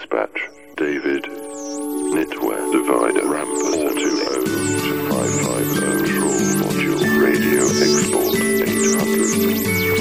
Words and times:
Dispatch, 0.00 0.40
David, 0.76 1.24
Knitware, 1.24 2.70
Divider, 2.70 3.26
Rampus, 3.26 3.74
20 3.74 4.00
to 4.00 4.94
550, 5.10 5.80
Control 5.82 6.38
Module, 6.60 7.02
Radio 7.20 7.62
Export, 7.66 8.34
800. 8.36 9.97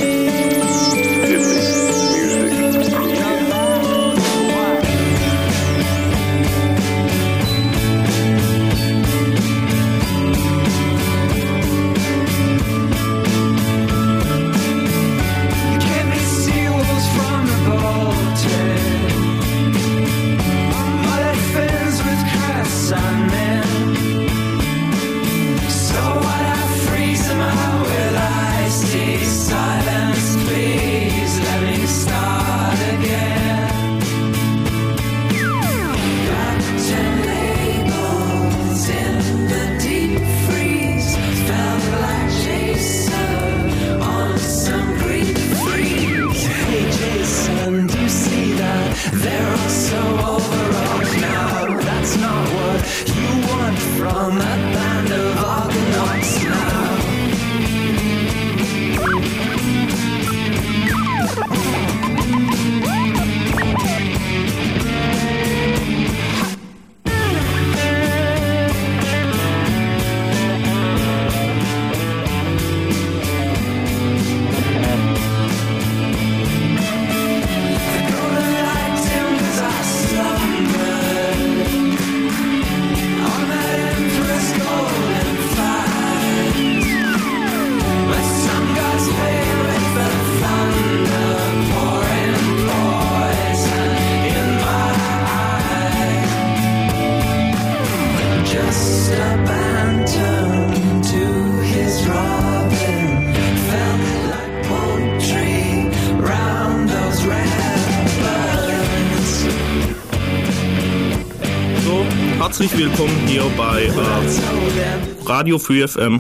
Radio 115.38 115.60
Free 115.60 115.88
FM 115.88 116.20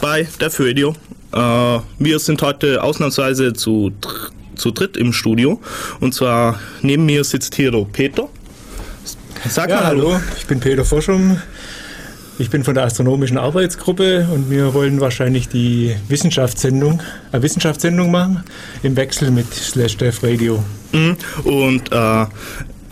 bei 0.00 0.26
der 0.40 0.50
Födio. 0.50 0.96
Äh, 1.32 1.78
wir 2.00 2.18
sind 2.18 2.42
heute 2.42 2.82
ausnahmsweise 2.82 3.52
zu, 3.52 3.92
zu 4.56 4.72
dritt 4.72 4.96
im 4.96 5.12
Studio. 5.12 5.60
Und 6.00 6.12
zwar 6.12 6.58
neben 6.80 7.06
mir 7.06 7.22
sitzt 7.22 7.54
hier 7.54 7.70
Peter. 7.92 8.28
Sag 9.48 9.70
Ja, 9.70 9.76
mal 9.76 9.84
hallo. 9.84 10.14
hallo, 10.14 10.20
ich 10.36 10.44
bin 10.46 10.58
Peter 10.58 10.84
Forschung. 10.84 11.40
Ich 12.40 12.50
bin 12.50 12.64
von 12.64 12.74
der 12.74 12.82
Astronomischen 12.82 13.38
Arbeitsgruppe 13.38 14.26
und 14.34 14.50
wir 14.50 14.74
wollen 14.74 15.00
wahrscheinlich 15.00 15.48
die 15.48 15.94
Wissenschaftssendung, 16.08 17.00
eine 17.30 17.42
Wissenschaftssendung 17.44 18.10
machen 18.10 18.42
im 18.82 18.96
Wechsel 18.96 19.30
mit 19.30 19.54
Slash 19.54 19.98
Dev 19.98 20.18
Radio. 20.26 20.64
Mhm. 20.90 21.16
Und 21.44 21.92
äh, 21.92 22.26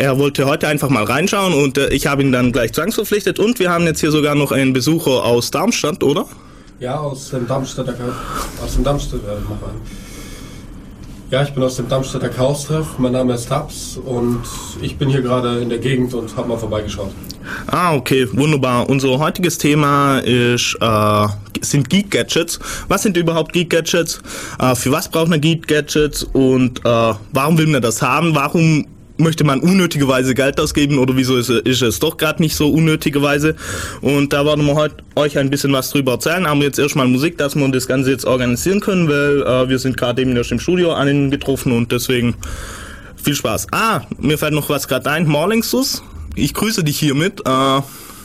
er 0.01 0.19
wollte 0.19 0.47
heute 0.47 0.67
einfach 0.67 0.89
mal 0.89 1.05
reinschauen 1.05 1.53
und 1.53 1.77
äh, 1.77 1.89
ich 1.91 2.07
habe 2.07 2.23
ihn 2.23 2.33
dann 2.33 2.53
gleich 2.53 2.73
zwangsverpflichtet. 2.73 3.39
Und 3.39 3.59
wir 3.59 3.71
haben 3.71 3.85
jetzt 3.85 4.01
hier 4.01 4.11
sogar 4.11 4.35
noch 4.35 4.51
einen 4.51 4.73
Besucher 4.73 5.25
aus 5.25 5.51
Darmstadt, 5.51 6.03
oder? 6.03 6.25
Ja, 6.79 6.99
aus 6.99 7.31
dem 7.31 7.47
Darmstädter, 7.47 7.95
aus 8.65 8.75
dem 8.75 8.85
Darmstädter, 8.85 9.27
mal. 9.27 9.59
Ja, 11.31 11.43
ich 11.43 11.51
bin 11.51 11.63
aus 11.63 11.77
dem 11.77 11.87
Darmstädter 11.87 12.31
Chaos-Treff. 12.31 12.99
Mein 12.99 13.13
Name 13.13 13.35
ist 13.35 13.51
Taps 13.51 13.99
und 14.03 14.41
ich 14.81 14.97
bin 14.97 15.11
hier 15.11 15.21
gerade 15.21 15.61
in 15.61 15.69
der 15.69 15.79
Gegend 15.79 16.15
und 16.15 16.35
habe 16.35 16.49
mal 16.49 16.57
vorbeigeschaut. 16.57 17.11
Ah, 17.67 17.95
okay, 17.95 18.27
wunderbar. 18.33 18.89
Unser 18.89 19.19
heutiges 19.19 19.59
Thema 19.59 20.21
ist, 20.21 20.79
äh, 20.81 21.27
sind 21.61 21.91
Geek-Gadgets. 21.91 22.59
Was 22.89 23.03
sind 23.03 23.19
überhaupt 23.19 23.53
Geek-Gadgets? 23.53 24.23
Äh, 24.59 24.75
für 24.75 24.93
was 24.93 25.09
braucht 25.11 25.29
man 25.29 25.43
Geek-Gadgets? 25.43 26.25
Und 26.33 26.81
äh, 26.87 27.15
warum 27.33 27.59
will 27.59 27.67
man 27.67 27.83
das 27.83 28.01
haben? 28.01 28.35
Warum 28.35 28.87
möchte 29.21 29.45
man 29.45 29.61
unnötigerweise 29.61 30.35
Geld 30.35 30.59
ausgeben 30.61 30.99
oder 30.99 31.17
wieso 31.17 31.37
ist, 31.37 31.51
ist 31.51 31.83
es 31.83 31.99
doch 31.99 32.17
gerade 32.17 32.43
nicht 32.43 32.57
so 32.57 32.71
unnötigerweise? 32.71 33.55
Und 34.01 34.33
da 34.33 34.45
werden 34.45 34.67
wir 34.67 34.75
heute 34.75 34.97
euch 35.17 35.39
ein 35.39 35.51
bisschen 35.51 35.73
was 35.73 35.91
drüber 35.91 36.13
erzählen. 36.13 36.47
Haben 36.47 36.61
wir 36.61 36.67
jetzt 36.67 36.79
erstmal 36.79 37.07
Musik, 37.07 37.39
dass 37.39 37.55
wir 37.55 37.69
das 37.69 37.87
Ganze 37.87 38.11
jetzt 38.11 38.25
organisieren 38.25 38.81
können, 38.81 39.09
weil 39.09 39.43
äh, 39.43 39.69
wir 39.69 39.79
sind 39.79 39.97
gerade 39.97 40.23
eben 40.23 40.37
erst 40.37 40.53
im 40.53 40.61
Studio 40.61 40.93
angetroffen 40.93 41.73
und 41.73 41.93
deswegen 41.93 42.35
viel 43.23 43.35
Spaß. 43.35 43.69
Ah, 43.73 44.03
mir 44.19 44.39
fällt 44.39 44.55
noch 44.55 44.69
was 44.69 44.89
gerade 44.89 45.11
ein. 45.11 45.27
Morlingsus, 45.27 46.03
ich 46.35 46.55
grüße 46.55 46.85
dich 46.85 46.99
hiermit. 46.99 47.43
Äh, 47.47 47.81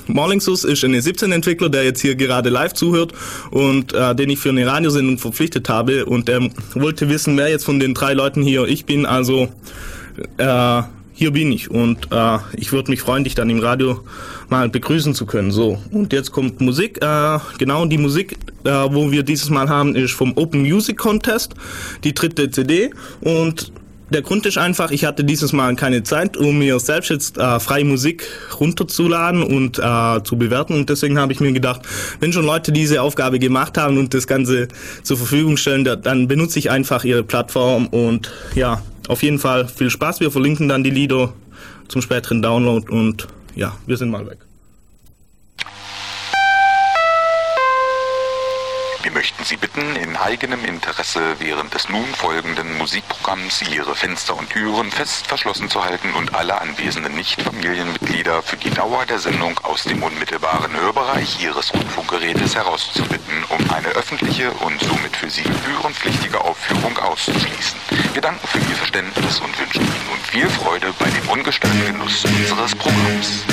Morlingsus 0.08 0.64
ist 0.64 0.84
ein 0.84 0.94
17-Entwickler, 0.94 1.70
der 1.70 1.84
jetzt 1.84 2.02
hier 2.02 2.16
gerade 2.16 2.50
live 2.50 2.74
zuhört 2.74 3.14
und 3.52 3.94
äh, 3.94 4.16
den 4.16 4.30
ich 4.30 4.40
für 4.40 4.50
eine 4.50 4.66
Radiosendung 4.66 5.18
verpflichtet 5.18 5.68
habe 5.70 6.06
und 6.06 6.30
er 6.30 6.48
wollte 6.74 7.10
wissen, 7.10 7.38
wer 7.38 7.50
jetzt 7.50 7.66
von 7.66 7.80
den 7.80 7.94
drei 7.94 8.14
Leuten 8.14 8.44
hier 8.44 8.66
ich 8.66 8.86
bin. 8.86 9.06
Also 9.06 9.50
äh, 10.38 10.84
hier 11.14 11.32
bin 11.32 11.52
ich 11.52 11.72
und 11.72 12.12
äh, 12.12 12.38
ich 12.58 12.74
würde 12.74 12.92
mich 12.92 13.02
freuen, 13.02 13.24
dich 13.24 13.36
dann 13.36 13.50
im 13.50 13.60
Radio 13.60 14.02
mal 14.50 14.68
begrüßen 14.70 15.14
zu 15.16 15.26
können. 15.26 15.50
So, 15.50 15.80
und 15.92 16.12
jetzt 16.12 16.32
kommt 16.32 16.60
Musik. 16.60 17.02
Äh, 17.02 17.40
genau, 17.58 17.86
die 17.86 17.98
Musik, 17.98 18.38
äh, 18.66 18.70
wo 18.70 19.12
wir 19.12 19.24
dieses 19.24 19.50
Mal 19.50 19.70
haben, 19.70 19.96
ist 19.96 20.12
vom 20.12 20.34
Open 20.36 20.62
Music 20.62 20.98
Contest, 20.98 21.56
die 22.04 22.14
dritte 22.14 22.52
CD 22.52 22.92
und 23.22 23.72
der 24.10 24.22
Grund 24.22 24.46
ist 24.46 24.58
einfach, 24.58 24.92
ich 24.92 25.04
hatte 25.04 25.24
dieses 25.24 25.52
Mal 25.52 25.76
keine 25.76 26.04
Zeit, 26.04 26.38
um 26.38 26.60
mir 26.60 26.80
selbst 26.80 27.10
jetzt 27.10 27.38
äh, 27.38 27.60
freie 27.60 27.86
Musik 27.86 28.28
runterzuladen 28.60 29.42
und 29.42 29.80
äh, 29.80 30.24
zu 30.24 30.38
bewerten. 30.38 30.74
Und 30.74 30.90
deswegen 30.90 31.18
habe 31.18 31.34
ich 31.34 31.40
mir 31.40 31.52
gedacht, 31.54 31.82
wenn 32.20 32.32
schon 32.32 32.46
Leute 32.46 32.72
diese 32.72 33.02
Aufgabe 33.02 33.40
gemacht 33.40 33.78
haben 33.78 33.98
und 33.98 34.14
das 34.14 34.28
Ganze 34.28 34.68
zur 35.02 35.18
Verfügung 35.18 35.58
stellen, 35.58 35.84
da, 35.84 35.96
dann 35.96 36.28
benutze 36.28 36.60
ich 36.60 36.70
einfach 36.70 37.04
ihre 37.04 37.24
Plattform. 37.24 37.88
Und 37.88 38.32
ja, 38.54 38.84
auf 39.08 39.24
jeden 39.24 39.40
Fall 39.40 39.68
viel 39.68 39.90
Spaß. 39.90 40.20
Wir 40.20 40.32
verlinken 40.32 40.68
dann 40.68 40.84
die 40.84 40.90
Lieder 40.90 41.34
zum 41.88 42.02
späteren 42.02 42.42
Download. 42.42 42.90
Und 42.90 43.28
ja, 43.56 43.76
wir 43.86 43.98
sind 43.98 44.10
mal 44.10 44.26
weg. 44.28 44.45
Wir 49.06 49.12
möchten 49.12 49.44
Sie 49.44 49.56
bitten, 49.56 49.96
in 49.98 50.16
eigenem 50.16 50.66
Interesse 50.66 51.36
während 51.38 51.72
des 51.76 51.90
nun 51.90 52.08
folgenden 52.16 52.76
Musikprogramms 52.80 53.62
Ihre 53.70 53.96
Fenster 53.96 54.36
und 54.36 54.50
Türen 54.50 54.90
fest 54.90 55.28
verschlossen 55.28 55.70
zu 55.70 55.86
halten 55.86 56.12
und 56.16 56.34
alle 56.34 56.60
anwesenden 56.60 57.14
Nicht-Familienmitglieder 57.14 58.42
für 58.42 58.58
die 58.58 58.72
Dauer 58.72 59.06
der 59.06 59.20
Sendung 59.20 59.60
aus 59.62 59.84
dem 59.84 60.02
unmittelbaren 60.02 60.76
Hörbereich 60.76 61.40
Ihres 61.40 61.72
Rundfunkgerätes 61.72 62.56
herauszubitten, 62.56 63.44
um 63.50 63.70
eine 63.70 63.90
öffentliche 63.90 64.50
und 64.50 64.82
somit 64.82 65.16
für 65.16 65.30
Sie 65.30 65.44
gebührenpflichtige 65.44 66.42
Aufführung 66.42 66.98
auszuschließen. 66.98 67.80
Wir 68.14 68.24
danken 68.24 68.48
für 68.48 68.58
Ihr 68.58 68.76
Verständnis 68.76 69.40
und 69.40 69.60
wünschen 69.60 69.84
Ihnen 69.84 70.06
nun 70.10 70.20
viel 70.32 70.50
Freude 70.50 70.92
bei 70.98 71.06
dem 71.06 71.30
ungestörten 71.30 71.86
Genuss 71.86 72.26
unseres 72.26 72.74
Programms. 72.74 73.46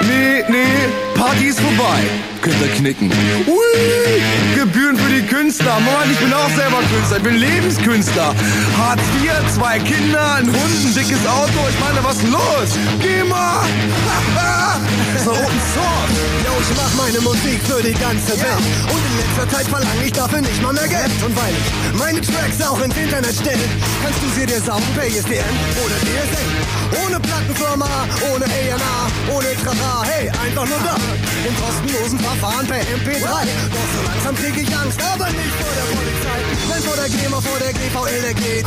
Nee, 0.00 0.44
nee, 0.48 1.03
Party 1.24 1.46
ist 1.46 1.58
vorbei. 1.58 2.02
Könnt 2.42 2.60
ihr 2.60 2.68
knicken. 2.76 3.10
Ui, 3.46 4.54
Gebühren 4.54 4.94
für 4.94 5.08
die 5.08 5.22
Künstler. 5.22 5.80
Mann, 5.80 6.10
ich 6.12 6.18
bin 6.18 6.30
auch 6.34 6.50
selber 6.50 6.82
Künstler. 6.92 7.16
Ich 7.16 7.22
bin 7.22 7.36
Lebenskünstler. 7.36 8.34
Hartz 8.76 9.00
IV, 9.22 9.32
zwei 9.54 9.78
Kinder, 9.78 10.34
ein 10.34 10.46
Hund, 10.48 10.84
ein 10.84 10.94
dickes 10.94 11.26
Auto. 11.26 11.60
Ich 11.70 11.80
meine, 11.80 12.04
was 12.04 12.16
ist 12.16 12.28
los? 12.28 12.78
Geh 13.00 13.24
mal. 13.24 13.64
so 15.24 15.30
Open 15.30 15.60
Source. 15.72 16.14
Yo, 16.44 16.52
ich 16.60 16.76
mach 16.76 16.92
meine 17.02 17.20
Musik 17.22 17.60
für 17.64 17.82
die 17.82 17.94
ganze 17.94 18.36
Welt. 18.36 18.64
Und 18.92 19.00
in 19.00 19.14
letzter 19.16 19.48
Zeit 19.48 19.66
verlange 19.66 20.04
ich 20.04 20.12
dafür 20.12 20.42
nicht 20.42 20.60
mal 20.62 20.74
mehr 20.74 20.88
Geld. 20.88 21.10
Und 21.24 21.34
weil 21.34 21.54
ich 21.56 21.98
meine 21.98 22.20
Tracks 22.20 22.60
auch 22.60 22.80
ins 22.84 22.96
Internet 22.96 23.34
stelle, 23.34 23.64
kannst 24.02 24.20
du 24.22 24.28
sie 24.38 24.44
dir 24.44 24.60
saugen 24.60 24.84
per 24.94 25.06
ISDN 25.06 25.56
oder 25.80 25.96
DSL. 26.04 27.06
Ohne 27.06 27.18
Plattenfirma, 27.18 27.88
ohne 28.30 28.44
A&R, 28.44 29.34
ohne 29.34 29.48
Trara, 29.62 30.04
hey, 30.04 30.28
einfach 30.28 30.66
nur 30.68 30.78
da. 30.84 30.96
Im 31.46 31.54
kostenlosen 31.56 32.18
Verfahren 32.18 32.66
per 32.66 32.80
MP3. 32.80 33.24
Doch 33.24 33.88
so 33.94 34.00
langsam 34.06 34.34
krieg 34.36 34.56
ich 34.56 34.70
Angst, 34.76 35.00
aber 35.02 35.28
nicht 35.30 35.54
vor 35.60 35.72
der 35.74 35.88
Polizei. 35.94 36.38
Denn 36.70 36.82
vor 36.82 36.96
der 36.96 37.08
GEMA, 37.08 37.40
vor 37.40 37.58
der 37.58 37.72
GVL, 37.72 38.20
der 38.22 38.34
GZ. 38.34 38.66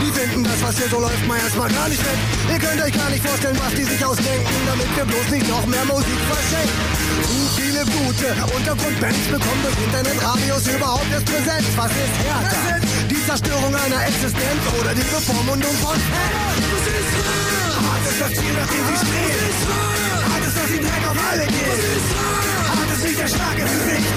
Die 0.00 0.12
finden 0.12 0.44
das, 0.44 0.62
was 0.62 0.76
hier 0.78 0.88
so 0.88 1.00
läuft, 1.00 1.26
mal 1.26 1.38
erstmal 1.38 1.70
gar 1.70 1.88
nicht 1.88 2.02
weg. 2.04 2.18
Ihr 2.52 2.58
könnt 2.58 2.80
euch 2.82 2.92
gar 2.92 3.10
nicht 3.10 3.24
vorstellen, 3.26 3.58
was 3.58 3.72
die 3.74 3.84
sich 3.84 4.04
ausdenken, 4.04 4.56
damit 4.66 4.88
wir 4.96 5.04
bloß 5.04 5.26
nicht 5.30 5.48
noch 5.48 5.66
mehr 5.66 5.84
Musik 5.84 6.20
verschenken. 6.30 6.80
Zu 7.26 7.38
viele 7.60 7.82
gute 7.84 8.28
Untergrundbands 8.54 9.24
bekommen 9.28 9.62
durch 9.62 9.78
Internetradios 9.82 10.66
überhaupt 10.68 11.10
erst 11.12 11.26
Präsenz. 11.26 11.66
Was 11.76 11.92
ist 11.92 12.14
härter? 12.24 12.80
Die 13.10 13.20
Zerstörung 13.26 13.74
einer 13.74 14.06
Existenz 14.06 14.60
oder 14.78 14.94
die 14.94 15.08
Bevormundung 15.08 15.74
von 15.82 15.96
Fans? 15.96 17.57
Hart 17.88 18.04
ist 18.04 18.20
das 18.20 18.32
Ziel, 18.36 18.52
nach 18.52 18.68
dem 18.68 18.84
sie 18.88 18.98
streben. 19.00 19.48
Hart 20.28 20.44
ist, 20.46 20.56
dass 20.58 20.68
sie 20.68 20.80
Dreck 20.84 21.04
auf 21.08 21.18
alle 21.30 21.46
gehen. 21.46 21.80
Hart 22.68 22.90
ist 22.92 23.02
nicht 23.04 23.18
der 23.18 23.28
ins 23.28 23.72
Gesicht. 23.80 24.10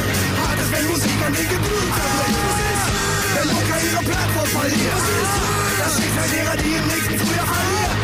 Hart 0.44 0.60
ist, 0.60 0.72
wenn 0.74 0.86
Musik 0.92 1.20
an 1.26 1.34
linke 1.40 1.58
Blut 1.64 1.90
zerbricht. 1.96 2.40
Wenn 3.36 3.48
Mucker 3.56 3.80
ihre 3.88 4.04
Plattform 4.10 4.50
verliert. 4.60 5.04
Das 5.80 5.92
Schicksal 5.96 6.28
derer, 6.36 6.58
die 6.58 6.74
im 6.80 6.86
nächsten 6.92 7.16
Frühjahr 7.22 7.48
verlieren. 7.48 7.98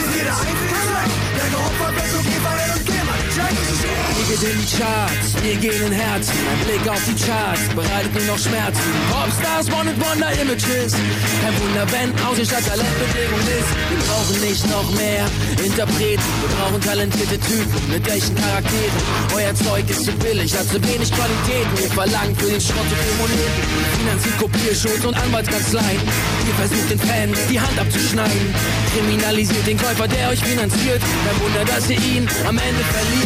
Ist 0.00 0.10
jeder 0.18 0.34
einzige 0.42 0.76
Schlag, 0.84 1.08
der 1.38 1.48
geopfert 1.54 1.94
wird, 1.96 2.08
so 2.10 2.18
GVL 2.26 2.70
und 2.74 2.86
GEMA. 2.86 2.95
Wir 3.36 3.44
gehen 3.44 4.50
in 4.50 4.58
die 4.64 4.76
Charts, 4.80 5.28
wir 5.42 5.56
gehen 5.56 5.86
in 5.86 5.92
Herzen. 5.92 6.32
Ein 6.32 6.64
Blick 6.64 6.88
auf 6.88 7.02
die 7.04 7.20
Charts 7.20 7.68
bereitet 7.76 8.14
nur 8.14 8.24
noch 8.32 8.38
Schmerzen. 8.38 8.80
Popstars, 9.12 9.68
One 9.68 9.90
and 9.92 10.00
Wonder 10.00 10.32
Images. 10.40 10.96
Kein 11.44 11.52
Wunder, 11.60 11.84
wenn 11.92 12.08
Außenstadt 12.24 12.64
Talentbedingung 12.64 13.44
ist. 13.44 13.70
Wir 13.92 14.00
brauchen 14.08 14.40
nicht 14.40 14.64
noch 14.72 14.88
mehr 14.96 15.28
Interpreten. 15.62 16.24
Wir 16.40 16.50
brauchen 16.56 16.80
talentierte 16.80 17.38
Typen 17.38 17.80
mit 17.92 18.08
echten 18.08 18.34
Charakteren. 18.36 19.00
Euer 19.36 19.54
Zeug 19.54 19.84
ist 19.90 20.04
zu 20.06 20.12
billig, 20.12 20.56
hat 20.56 20.68
zu 20.68 20.80
wenig 20.80 21.12
Qualitäten. 21.12 21.76
Wir 21.76 21.90
verlangen 21.92 22.34
für 22.36 22.48
den 22.48 22.60
Schrott 22.60 22.88
so 22.88 22.96
viel 22.96 23.16
Moneten. 23.20 23.62
Finanziert 24.00 24.38
Kopierschutz 24.40 25.04
und 25.04 25.14
Anwaltskanzleien. 25.14 26.00
Ihr 26.48 26.54
versucht 26.56 26.88
den 26.88 27.00
Fans 27.00 27.38
die 27.50 27.60
Hand 27.60 27.78
abzuschneiden. 27.78 28.48
Kriminalisiert 28.96 29.66
den 29.66 29.76
Käufer, 29.76 30.08
der 30.08 30.30
euch 30.30 30.40
finanziert. 30.40 31.04
Kein 31.04 31.36
Wunder, 31.44 31.64
dass 31.68 31.90
ihr 31.90 32.00
ihn 32.00 32.24
am 32.48 32.56
Ende 32.56 32.84
verliert. 32.96 33.25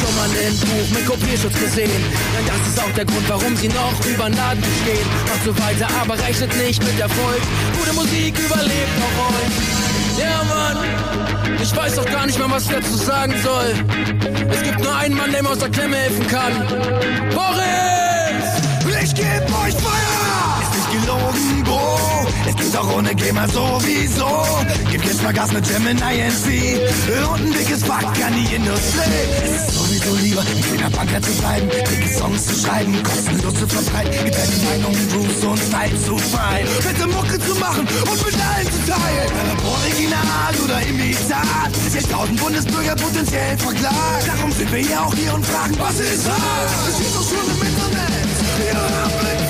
Schon 0.00 0.14
mal 0.16 0.28
ein 0.28 0.56
Buch 0.58 0.88
mit 0.96 1.06
Kopierschutz 1.06 1.58
gesehen. 1.58 1.90
Denn 1.90 2.46
das 2.46 2.68
ist 2.68 2.80
auch 2.80 2.92
der 2.96 3.04
Grund, 3.04 3.28
warum 3.28 3.56
sie 3.56 3.68
noch 3.68 3.94
über 4.06 4.24
den 4.24 4.36
Laden 4.36 4.60
bestehen. 4.60 5.06
Macht 5.28 5.44
so 5.44 5.52
weiter, 5.58 5.88
aber 6.00 6.18
rechnet 6.18 6.54
nicht 6.56 6.82
mit 6.82 6.98
Erfolg. 6.98 7.40
Gute 7.78 7.92
Musik 7.94 8.38
überlebt 8.38 8.94
auch 9.04 9.30
euch. 9.30 10.18
Ja, 10.18 10.42
Mann. 10.44 10.78
Ich 11.62 11.74
weiß 11.74 11.96
doch 11.96 12.04
gar 12.04 12.26
nicht 12.26 12.38
mal, 12.38 12.50
was 12.50 12.64
ich 12.64 12.72
dazu 12.72 12.96
sagen 12.96 13.34
soll. 13.42 13.74
Es 14.50 14.62
gibt 14.62 14.80
nur 14.80 14.94
einen 14.94 15.16
Mann, 15.16 15.32
der 15.32 15.42
mir 15.42 15.50
aus 15.50 15.58
der 15.58 15.70
Klemme 15.70 15.96
helfen 15.96 16.26
kann. 16.26 16.52
Boris! 17.34 17.64
Ich 19.02 19.14
geb 19.14 19.42
euch 19.64 19.74
Feuer! 19.74 20.03
Es 22.46 22.56
geht 22.56 22.76
auch 22.76 22.96
ohne 22.96 23.14
GEMA 23.14 23.48
sowieso. 23.48 24.28
Gibt 24.90 25.04
jetzt 25.06 25.22
mal 25.22 25.32
Gas 25.32 25.52
mit 25.52 25.66
Gemini 25.66 26.00
NC. 26.00 26.78
Und 27.32 27.40
ein 27.40 27.52
dickes 27.52 27.82
Pack 27.82 28.04
an 28.04 28.34
die 28.34 28.54
Industrie. 28.54 29.00
Es 29.42 29.68
ist 29.68 29.74
sowieso 29.74 30.14
lieber, 30.16 30.42
mit 30.42 30.64
Finger 30.64 30.90
Banker 30.90 31.22
zu 31.22 31.32
bleiben. 31.40 31.68
Dicke 31.70 32.08
Songs 32.12 32.46
zu 32.46 32.54
schreiben, 32.66 33.02
kostenlos 33.02 33.54
zu 33.54 33.66
verbreiten. 33.66 34.24
Getrennte 34.24 34.58
Meinungen, 34.66 35.08
Grooves 35.08 35.44
und 35.44 35.58
Style 35.58 36.02
zu 36.04 36.18
fein. 36.18 36.66
Bitte 36.82 37.06
Mucke 37.06 37.38
zu 37.38 37.54
machen 37.56 37.88
und 37.88 38.26
mit 38.26 38.36
allen 38.36 38.70
zu 38.70 38.92
teilen. 38.92 39.30
Original 39.64 40.54
oder 40.64 40.82
Imitat. 40.86 41.72
6000 41.90 42.40
Bundesbürger 42.40 42.96
potenziell 42.96 43.56
verklagt. 43.56 44.26
Darum 44.26 44.52
sind 44.52 44.70
wir 44.70 44.80
ja 44.80 45.04
auch 45.04 45.14
hier 45.14 45.32
und 45.32 45.46
fragen, 45.46 45.74
was 45.78 45.98
ist 45.98 46.28
hart? 46.28 46.70
Es 46.88 47.00
ist 47.00 47.16
doch 47.16 47.24
schon 47.24 47.46
im 47.48 47.66
Internet. 47.66 48.28
Ja, 48.70 49.08
bitte. 49.20 49.43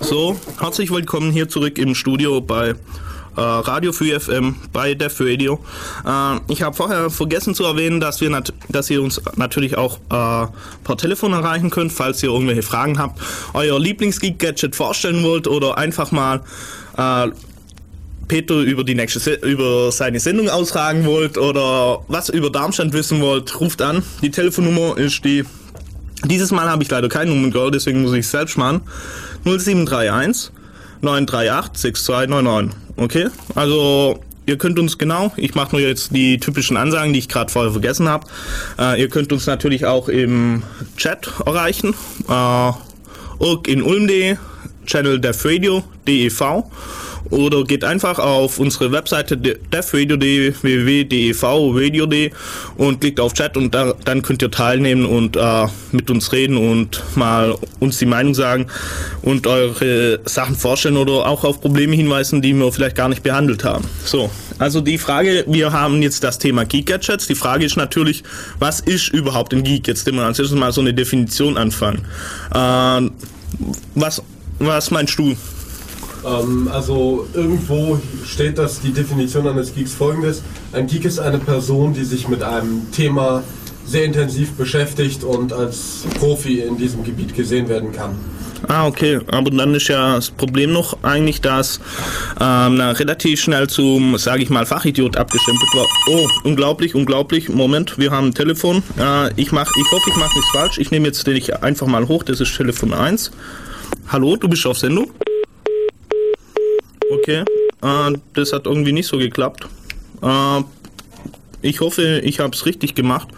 So 0.00 0.36
herzlich 0.58 0.90
willkommen 0.90 1.30
hier 1.30 1.48
zurück 1.48 1.78
im 1.78 1.94
Studio 1.94 2.40
bei 2.40 2.74
Radio 3.36 3.92
Free 3.92 4.18
FM 4.18 4.56
bei 4.72 4.94
Def 4.94 5.20
Radio. 5.20 5.60
Äh, 6.06 6.52
ich 6.52 6.62
habe 6.62 6.74
vorher 6.74 7.10
vergessen 7.10 7.54
zu 7.54 7.64
erwähnen, 7.64 8.00
dass 8.00 8.20
wir 8.20 8.30
dass 8.68 8.90
ihr 8.90 9.02
uns 9.02 9.20
natürlich 9.36 9.76
auch 9.76 9.96
äh, 10.10 10.46
per 10.84 10.96
Telefon 10.96 11.32
erreichen 11.32 11.70
könnt, 11.70 11.92
falls 11.92 12.22
ihr 12.22 12.30
irgendwelche 12.30 12.62
Fragen 12.62 12.98
habt, 12.98 13.20
euer 13.54 13.78
Lieblingsgeek-Gadget 13.78 14.76
vorstellen 14.76 15.22
wollt 15.22 15.46
oder 15.46 15.78
einfach 15.78 16.12
mal 16.12 16.42
äh, 16.96 17.28
Peter 18.28 18.54
über 18.60 18.84
die 18.84 18.94
nächste 18.94 19.18
Se 19.18 19.32
über 19.34 19.90
seine 19.90 20.20
Sendung 20.20 20.48
ausragen 20.48 21.04
wollt 21.04 21.36
oder 21.36 22.04
was 22.06 22.28
über 22.28 22.50
Darmstadt 22.50 22.92
wissen 22.92 23.20
wollt, 23.20 23.60
ruft 23.60 23.82
an. 23.82 24.02
Die 24.22 24.30
Telefonnummer 24.30 24.96
ist 24.96 25.24
die 25.24 25.44
dieses 26.24 26.50
Mal 26.50 26.68
habe 26.68 26.82
ich 26.82 26.90
leider 26.90 27.08
keinen 27.08 27.30
Nummern 27.30 27.72
deswegen 27.72 28.02
muss 28.02 28.12
ich 28.12 28.20
es 28.20 28.30
selbst 28.30 28.58
machen. 28.58 28.82
0731 29.44 30.52
938 31.02 31.76
6299. 31.76 32.76
Okay? 32.96 33.28
Also 33.54 34.20
ihr 34.46 34.58
könnt 34.58 34.78
uns 34.78 34.98
genau, 34.98 35.32
ich 35.36 35.54
mache 35.54 35.76
nur 35.76 35.80
jetzt 35.80 36.14
die 36.14 36.38
typischen 36.38 36.76
Ansagen, 36.76 37.12
die 37.12 37.18
ich 37.20 37.28
gerade 37.28 37.50
vorher 37.50 37.72
vergessen 37.72 38.08
habe. 38.08 38.26
Äh, 38.78 39.00
ihr 39.00 39.08
könnt 39.08 39.32
uns 39.32 39.46
natürlich 39.46 39.86
auch 39.86 40.08
im 40.08 40.62
Chat 40.96 41.30
erreichen. 41.44 41.94
Äh, 42.28 42.72
Urk 43.38 43.68
in 43.68 43.82
Ulm.de, 43.82 44.36
Channel 44.86 45.20
defradio, 45.20 45.82
DEV 46.06 46.64
oder 47.30 47.64
geht 47.64 47.84
einfach 47.84 48.18
auf 48.18 48.58
unsere 48.58 48.92
Webseite 48.92 49.36
defradio.de, 49.36 50.52
www.dev.radio.de 50.60 52.30
und 52.76 53.00
klickt 53.00 53.20
auf 53.20 53.32
Chat 53.34 53.56
und 53.56 53.74
da, 53.74 53.94
dann 54.04 54.22
könnt 54.22 54.42
ihr 54.42 54.50
teilnehmen 54.50 55.04
und 55.04 55.36
äh, 55.36 55.66
mit 55.92 56.10
uns 56.10 56.32
reden 56.32 56.56
und 56.56 57.02
mal 57.14 57.56
uns 57.78 57.98
die 57.98 58.06
Meinung 58.06 58.34
sagen 58.34 58.66
und 59.22 59.46
eure 59.46 60.20
Sachen 60.24 60.56
vorstellen 60.56 60.96
oder 60.96 61.26
auch 61.26 61.44
auf 61.44 61.60
Probleme 61.60 61.94
hinweisen, 61.96 62.42
die 62.42 62.52
wir 62.54 62.72
vielleicht 62.72 62.96
gar 62.96 63.08
nicht 63.08 63.22
behandelt 63.22 63.64
haben. 63.64 63.84
So, 64.04 64.30
also 64.58 64.80
die 64.80 64.98
Frage, 64.98 65.44
wir 65.46 65.72
haben 65.72 66.02
jetzt 66.02 66.24
das 66.24 66.38
Thema 66.38 66.64
Geek-Gadgets. 66.64 67.26
Die 67.26 67.34
Frage 67.34 67.64
ist 67.64 67.76
natürlich, 67.76 68.22
was 68.58 68.80
ist 68.80 69.08
überhaupt 69.08 69.54
ein 69.54 69.62
Geek? 69.62 69.86
Jetzt 69.86 70.06
immer 70.08 70.24
als 70.24 70.38
erstes 70.38 70.58
mal 70.58 70.72
so 70.72 70.80
eine 70.80 70.92
Definition 70.92 71.56
anfangen. 71.56 72.04
Äh, 72.52 73.10
was, 73.94 74.22
was 74.58 74.90
meinst 74.90 75.18
du? 75.18 75.36
Ähm, 76.24 76.68
also 76.72 77.26
irgendwo 77.34 78.00
steht, 78.26 78.58
dass 78.58 78.80
die 78.80 78.92
Definition 78.92 79.46
eines 79.46 79.74
Geeks 79.74 79.94
folgendes. 79.94 80.42
Ein 80.72 80.86
Geek 80.86 81.04
ist 81.04 81.18
eine 81.18 81.38
Person, 81.38 81.94
die 81.94 82.04
sich 82.04 82.28
mit 82.28 82.42
einem 82.42 82.90
Thema 82.92 83.42
sehr 83.86 84.04
intensiv 84.04 84.52
beschäftigt 84.52 85.24
und 85.24 85.52
als 85.52 86.04
Profi 86.18 86.60
in 86.60 86.76
diesem 86.76 87.02
Gebiet 87.02 87.34
gesehen 87.34 87.68
werden 87.68 87.92
kann. 87.92 88.16
Ah, 88.68 88.86
okay. 88.86 89.18
Aber 89.32 89.50
dann 89.50 89.74
ist 89.74 89.88
ja 89.88 90.16
das 90.16 90.30
Problem 90.30 90.72
noch 90.72 91.02
eigentlich, 91.02 91.40
dass 91.40 91.80
ähm, 92.40 92.76
na, 92.76 92.92
relativ 92.92 93.40
schnell 93.40 93.68
zum, 93.68 94.16
sage 94.18 94.42
ich 94.42 94.50
mal, 94.50 94.66
Fachidiot 94.66 95.16
abgestempelt 95.16 95.70
war. 95.74 95.86
Oh, 96.08 96.28
unglaublich, 96.44 96.94
unglaublich. 96.94 97.48
Moment, 97.48 97.98
wir 97.98 98.10
haben 98.10 98.28
ein 98.28 98.34
Telefon. 98.34 98.82
Äh, 98.98 99.32
ich, 99.36 99.50
mach, 99.50 99.70
ich 99.76 99.92
hoffe, 99.92 100.10
ich 100.10 100.16
mache 100.16 100.36
nichts 100.36 100.50
falsch. 100.52 100.78
Ich 100.78 100.90
nehme 100.90 101.06
jetzt 101.06 101.26
den 101.26 101.42
einfach 101.62 101.86
mal 101.86 102.06
hoch. 102.06 102.22
Das 102.22 102.40
ist 102.40 102.54
Telefon 102.54 102.92
1. 102.92 103.30
Hallo, 104.08 104.36
du 104.36 104.48
bist 104.48 104.66
auf 104.66 104.78
Sendung? 104.78 105.10
Okay. 107.10 107.44
Äh, 107.82 108.18
das 108.34 108.52
hat 108.52 108.66
irgendwie 108.66 108.92
nicht 108.92 109.06
so 109.06 109.18
geklappt. 109.18 109.66
Äh, 110.22 110.62
ich 111.62 111.80
hoffe, 111.80 112.20
ich 112.24 112.40
habe 112.40 112.54
es 112.54 112.64
richtig 112.64 112.94
gemacht. 112.94 113.28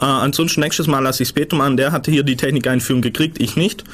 Äh, 0.00 0.04
ansonsten 0.04 0.60
nächstes 0.60 0.86
Mal 0.86 1.00
lasse 1.00 1.22
ich 1.22 1.28
es 1.28 1.32
Peter 1.32 1.58
an. 1.60 1.76
Der 1.76 1.92
hatte 1.92 2.10
hier 2.10 2.22
die 2.22 2.36
Technikeinführung 2.36 3.02
gekriegt, 3.02 3.40
ich 3.40 3.56
nicht. 3.56 3.84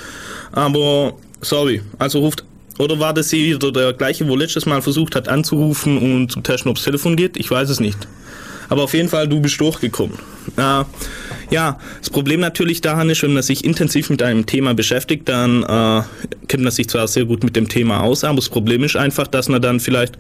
Aber 0.53 1.15
sorry, 1.41 1.83
also 1.99 2.21
ruft. 2.21 2.45
Oder 2.79 2.99
war 2.99 3.15
das 3.15 3.31
hier 3.31 3.57
wieder 3.57 3.73
der 3.73 3.93
gleiche, 3.95 4.29
wo 4.29 4.37
letztes 4.37 4.67
Mal 4.67 4.83
versucht 4.83 5.17
hat 5.17 5.29
anzurufen 5.29 5.97
und 5.97 6.31
zu 6.31 6.41
testen, 6.41 6.71
ob 6.71 6.77
das 6.77 6.85
Telefon 6.85 7.17
geht? 7.17 7.37
Ich 7.37 7.51
weiß 7.51 7.71
es 7.71 7.81
nicht. 7.81 8.07
Aber 8.69 8.83
auf 8.83 8.95
jeden 8.95 9.09
Fall, 9.09 9.29
du 9.29 9.41
bist 9.41 9.61
durchgekommen. 9.61 10.19
Äh, 10.57 10.85
ja, 11.51 11.79
das 12.01 12.11
Problem 12.11 12.41
natürlich 12.41 12.81
daran 12.81 13.11
ist, 13.11 13.23
wenn 13.23 13.33
man 13.33 13.43
sich 13.43 13.65
intensiv 13.65 14.11
mit 14.11 14.23
einem 14.23 14.47
Thema 14.47 14.75
beschäftigt, 14.75 15.29
dann 15.29 15.63
äh, 15.63 16.03
kennt 16.49 16.63
man 16.63 16.73
sich 16.73 16.89
zwar 16.89 17.07
sehr 17.09 17.25
gut 17.25 17.45
mit 17.45 17.57
dem 17.57 17.69
Thema 17.69 18.03
aus, 18.03 18.25
aber 18.25 18.37
das 18.37 18.49
Problem 18.49 18.83
ist 18.85 18.97
einfach, 18.97 19.27
dass 19.27 19.49
man 19.49 19.63
dann 19.63 19.81
vielleicht 19.81 20.17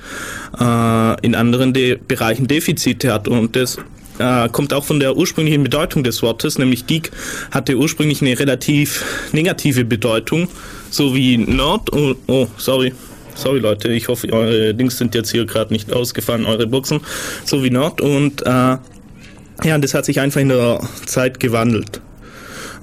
äh, 0.59 1.27
in 1.27 1.35
anderen 1.35 1.73
De 1.73 1.97
Bereichen 1.97 2.47
Defizite 2.47 3.13
hat 3.13 3.29
und 3.29 3.57
das 3.57 3.79
äh, 4.19 4.49
kommt 4.49 4.73
auch 4.73 4.85
von 4.85 5.01
der 5.01 5.17
ursprünglichen 5.17 5.63
Bedeutung 5.63 6.05
des 6.05 6.23
Wortes, 6.23 6.59
nämlich 6.59 6.87
Geek 6.87 7.11
hatte 7.51 7.77
ursprünglich 7.77 8.23
eine 8.23 8.39
relativ 8.39 9.05
negative 9.33 9.85
Bedeutung, 9.85 10.49
so 10.91 11.15
wie 11.15 11.37
Nerd. 11.37 11.93
Oh, 11.93 12.15
oh 12.27 12.47
sorry. 12.57 12.93
Sorry 13.35 13.59
Leute, 13.59 13.89
ich 13.93 14.09
hoffe, 14.09 14.33
eure 14.33 14.73
Dings 14.73 14.97
sind 14.97 15.15
jetzt 15.15 15.31
hier 15.31 15.45
gerade 15.45 15.71
nicht 15.71 15.93
ausgefallen, 15.93 16.47
eure 16.47 16.67
Buchsen, 16.67 17.01
so 17.45 17.63
wie 17.63 17.69
Nerd. 17.69 18.01
Und 18.01 18.41
äh, 18.47 18.79
ja, 19.65 19.79
das 19.79 19.95
hat 19.95 20.05
sich 20.05 20.21
einfach 20.21 20.41
in 20.41 20.49
der 20.49 20.81
Zeit 21.07 21.41
gewandelt. 21.41 22.01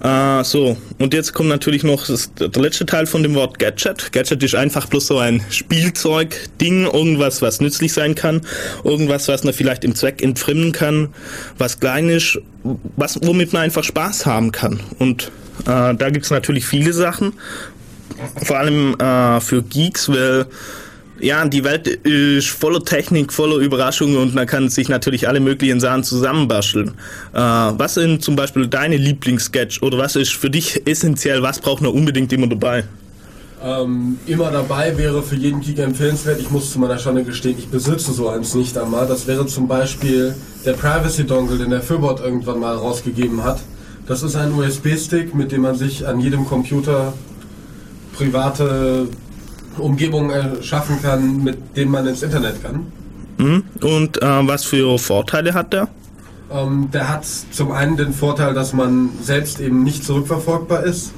Äh, 0.04 0.44
so, 0.44 0.76
und 1.00 1.14
jetzt 1.14 1.34
kommt 1.34 1.48
natürlich 1.48 1.84
noch 1.84 2.06
das, 2.06 2.34
der 2.34 2.50
letzte 2.62 2.86
Teil 2.86 3.06
von 3.06 3.24
dem 3.24 3.36
Wort 3.36 3.58
Gadget. 3.58 4.12
Gadget 4.12 4.44
ist 4.44 4.54
einfach 4.54 4.88
bloß 4.88 5.08
so 5.08 5.18
ein 5.18 5.42
Spielzeugding, 5.50 6.86
irgendwas, 6.86 7.42
was 7.42 7.62
nützlich 7.62 7.94
sein 7.94 8.14
kann, 8.14 8.42
irgendwas, 8.84 9.30
was 9.30 9.46
man 9.46 9.54
vielleicht 9.54 9.86
im 9.86 9.96
Zweck 9.96 10.22
entfremden 10.22 10.74
kann, 10.74 11.10
was 11.58 11.80
klein 11.80 12.10
ist, 12.10 12.38
was, 12.98 13.18
womit 13.24 13.54
man 13.54 13.62
einfach 13.62 13.84
Spaß 13.84 14.26
haben 14.26 14.52
kann. 14.52 14.82
Und 15.00 15.32
äh, 15.62 15.96
da 15.96 16.10
gibt's 16.10 16.32
natürlich 16.32 16.66
viele 16.66 16.92
Sachen, 16.92 17.34
vor 18.44 18.58
allem 18.58 18.96
äh, 19.00 19.40
für 19.40 19.64
Geeks, 19.64 20.10
weil 20.10 20.48
ja, 21.24 21.46
die 21.46 21.64
Welt 21.64 21.88
ist 21.88 22.50
voller 22.50 22.84
Technik, 22.84 23.32
voller 23.32 23.58
Überraschungen 23.58 24.18
und 24.18 24.36
man 24.36 24.46
kann 24.46 24.70
sich 24.70 24.90
natürlich 24.90 25.28
alle 25.28 25.40
möglichen 25.40 25.80
Sachen 25.80 26.04
zusammenbasteln. 26.04 26.90
Äh, 27.34 27.40
was 27.40 27.96
sind 27.96 28.24
zum 28.24 28.36
Beispiel 28.36 28.68
deine 28.68 28.98
Lieblingssketch 28.98 29.82
oder 29.82 29.98
was 29.98 30.16
ist 30.16 30.34
für 30.34 30.50
dich 30.50 30.86
essentiell, 30.86 31.42
was 31.42 31.60
braucht 31.60 31.82
man 31.82 31.92
unbedingt 31.92 32.34
immer 32.34 32.48
dabei? 32.48 32.84
Ähm, 33.64 34.20
immer 34.26 34.52
dabei 34.52 34.98
wäre 34.98 35.24
für 35.24 35.38
jeden 35.38 35.62
Geek 35.62 35.80
empfehlenswert. 35.80 36.42
Ich 36.42 36.52
muss 36.52 36.74
zu 36.74 36.80
meiner 36.80 37.00
Schande 37.00 37.24
gestehen, 37.24 37.56
ich 37.58 37.70
besitze 37.70 38.12
so 38.12 38.28
eins 38.28 38.56
nicht 38.56 38.78
einmal. 38.78 39.08
Das 39.08 39.26
wäre 39.26 39.46
zum 39.46 39.70
Beispiel 39.70 40.36
der 40.66 40.74
Privacy 40.74 41.24
Dongle, 41.24 41.58
den 41.58 41.70
der 41.70 41.82
Fürbot 41.82 42.20
irgendwann 42.20 42.60
mal 42.60 42.76
rausgegeben 42.76 43.46
hat. 43.46 43.62
Das 44.06 44.22
ist 44.22 44.36
ein 44.36 44.52
USB-Stick, 44.52 45.34
mit 45.34 45.54
dem 45.54 45.62
man 45.62 45.76
sich 45.76 46.06
an 46.06 46.20
jedem 46.20 46.46
Computer 46.46 47.14
private 48.18 49.08
Umgebungen 49.78 50.30
erschaffen 50.30 51.02
kann, 51.02 51.44
mit 51.44 51.76
denen 51.76 51.92
man 51.92 52.08
ins 52.08 52.24
Internet 52.24 52.62
kann. 52.64 52.88
Mhm. 53.38 53.64
Und 53.82 54.22
äh, 54.22 54.48
was 54.48 54.66
für 54.66 54.98
Vorteile 54.98 55.54
hat 55.54 55.74
der? 55.74 55.88
Ähm, 56.52 56.90
der 56.92 57.10
hat 57.10 57.26
zum 57.26 57.72
einen 57.72 57.98
den 57.98 58.14
Vorteil, 58.14 58.54
dass 58.54 58.74
man 58.74 59.10
selbst 59.22 59.60
eben 59.60 59.84
nicht 59.84 60.04
zurückverfolgbar 60.04 60.84
ist 60.84 61.14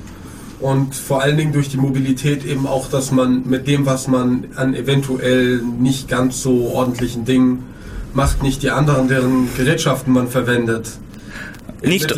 und 0.60 0.96
vor 0.96 1.22
allen 1.22 1.38
Dingen 1.38 1.52
durch 1.52 1.70
die 1.70 1.78
Mobilität 1.78 2.46
eben 2.46 2.66
auch, 2.66 2.90
dass 2.90 3.12
man 3.12 3.44
mit 3.46 3.68
dem, 3.68 3.86
was 3.86 4.08
man 4.08 4.46
an 4.56 4.74
eventuell 4.74 5.62
nicht 5.62 6.08
ganz 6.08 6.42
so 6.42 6.72
ordentlichen 6.74 7.26
Dingen 7.26 7.66
macht, 8.14 8.42
nicht 8.42 8.64
die 8.64 8.72
anderen, 8.72 9.10
deren 9.10 9.50
Gerätschaften 9.58 10.14
man 10.14 10.30
verwendet, 10.30 10.98
Nicht- 11.82 12.14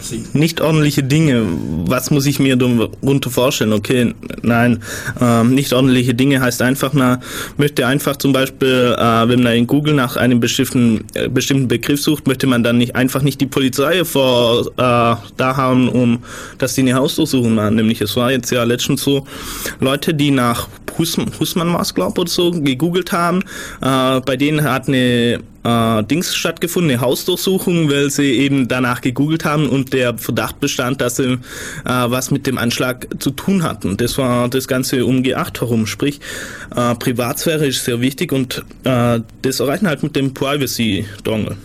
zieht. 0.00 0.34
Nicht 0.34 0.60
ordentliche 0.60 1.02
Dinge. 1.02 1.42
Was 1.86 2.10
muss 2.10 2.26
ich 2.26 2.38
mir 2.38 2.56
darunter 2.56 3.30
vorstellen? 3.30 3.72
Okay, 3.72 4.14
nein, 4.42 4.82
ähm, 5.20 5.54
nicht 5.54 5.72
ordentliche 5.72 6.14
Dinge 6.14 6.40
heißt 6.40 6.62
einfach, 6.62 6.92
man 6.92 7.22
möchte 7.56 7.86
einfach 7.86 8.16
zum 8.16 8.32
Beispiel, 8.32 8.94
äh, 8.98 9.28
wenn 9.28 9.42
man 9.42 9.54
in 9.54 9.66
Google 9.66 9.94
nach 9.94 10.16
einem 10.16 10.40
bestimmten, 10.40 11.04
äh, 11.14 11.28
bestimmten 11.28 11.68
Begriff 11.68 12.00
sucht, 12.00 12.26
möchte 12.26 12.46
man 12.46 12.62
dann 12.62 12.78
nicht 12.78 12.96
einfach 12.96 13.22
nicht 13.22 13.40
die 13.40 13.46
Polizei 13.46 14.04
vor 14.04 14.66
äh, 14.66 14.70
da 14.76 15.56
haben, 15.56 15.88
um 15.88 16.18
dass 16.58 16.74
die 16.74 16.82
eine 16.82 16.94
Hausdurchsuchung 16.94 17.54
machen. 17.54 17.76
Nämlich 17.76 18.00
es 18.00 18.16
war 18.16 18.30
jetzt 18.30 18.50
ja 18.50 18.64
letztens 18.64 19.02
so 19.02 19.26
Leute, 19.80 20.14
die 20.14 20.30
nach 20.30 20.68
Husmann, 20.98 21.30
Husmann 21.40 21.72
war 21.72 21.80
es, 21.80 21.94
glaube 21.94 22.20
oder 22.20 22.30
so, 22.30 22.50
gegoogelt 22.52 23.12
haben. 23.12 23.40
Äh, 23.80 24.20
bei 24.20 24.36
denen 24.36 24.62
hat 24.64 24.88
eine 24.88 25.40
äh, 25.64 26.04
Dings 26.04 26.34
stattgefunden, 26.34 26.92
eine 26.92 27.00
Hausdurchsuchung, 27.00 27.90
weil 27.90 28.10
sie 28.10 28.32
eben 28.32 28.68
danach 28.68 29.00
gegoogelt 29.00 29.44
haben 29.44 29.68
und 29.68 29.92
der 29.92 30.16
Verdacht 30.18 30.60
bestand, 30.60 31.00
dass 31.00 31.16
sie 31.16 31.32
äh, 31.32 31.38
was 31.84 32.30
mit 32.30 32.46
dem 32.46 32.58
Anschlag 32.58 33.08
zu 33.18 33.30
tun 33.30 33.62
hatten. 33.62 33.96
Das 33.96 34.18
war 34.18 34.48
das 34.48 34.68
Ganze 34.68 35.04
um 35.06 35.22
G8 35.22 35.60
herum, 35.60 35.86
sprich 35.86 36.20
äh, 36.74 36.94
Privatsphäre 36.94 37.66
ist 37.66 37.84
sehr 37.84 38.00
wichtig 38.00 38.32
und 38.32 38.64
äh, 38.84 39.20
das 39.42 39.60
erreichen 39.60 39.88
halt 39.88 40.02
mit 40.02 40.14
dem 40.16 40.34
Privacy 40.34 41.06
Dongle. 41.24 41.56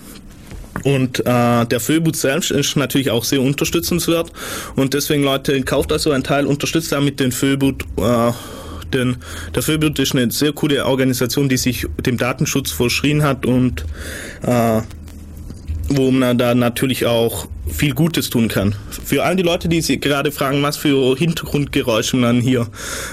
Und 0.83 1.19
äh, 1.19 1.65
der 1.65 1.79
Föbut 1.79 2.15
selbst 2.15 2.51
ist 2.51 2.77
natürlich 2.77 3.11
auch 3.11 3.25
sehr 3.25 3.41
unterstützenswert 3.41 4.31
und 4.75 4.93
deswegen 4.93 5.23
Leute, 5.23 5.61
kauft 5.63 5.91
also 5.91 6.11
einen 6.11 6.23
Teil, 6.23 6.45
unterstützt 6.45 6.91
damit 6.91 7.19
den 7.19 7.31
Föbut, 7.31 7.83
äh, 7.97 8.31
denn 8.93 9.17
der 9.55 9.63
Föbut 9.63 9.99
ist 9.99 10.15
eine 10.15 10.31
sehr 10.31 10.53
coole 10.53 10.85
Organisation, 10.85 11.49
die 11.49 11.57
sich 11.57 11.87
dem 12.05 12.17
Datenschutz 12.17 12.71
verschrien 12.71 13.23
hat 13.23 13.45
und 13.45 13.85
äh, 14.43 14.81
wo 15.89 16.11
man 16.11 16.37
da 16.37 16.53
natürlich 16.53 17.05
auch 17.05 17.47
viel 17.67 17.93
Gutes 17.93 18.29
tun 18.29 18.47
kann. 18.47 18.75
Für 18.89 19.23
all 19.23 19.35
die 19.35 19.43
Leute, 19.43 19.69
die 19.69 19.81
sich 19.81 19.99
gerade 20.01 20.31
fragen, 20.31 20.61
was 20.61 20.77
für 20.77 21.15
Hintergrundgeräusche 21.17 22.17
man 22.17 22.41
hier 22.41 22.67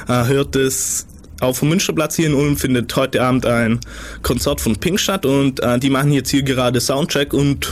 äh, 0.08 0.24
hört, 0.26 0.54
das 0.54 1.06
auf 1.40 1.60
dem 1.60 1.68
Münsterplatz 1.68 2.16
hier 2.16 2.26
in 2.26 2.34
Ulm 2.34 2.56
findet 2.56 2.94
heute 2.96 3.22
Abend 3.22 3.46
ein 3.46 3.80
Konzert 4.22 4.60
von 4.60 4.76
Pink 4.76 4.98
statt 4.98 5.26
und 5.26 5.60
äh, 5.60 5.78
die 5.78 5.90
machen 5.90 6.12
jetzt 6.12 6.30
hier 6.30 6.42
gerade 6.42 6.80
Soundcheck 6.80 7.32
und 7.32 7.68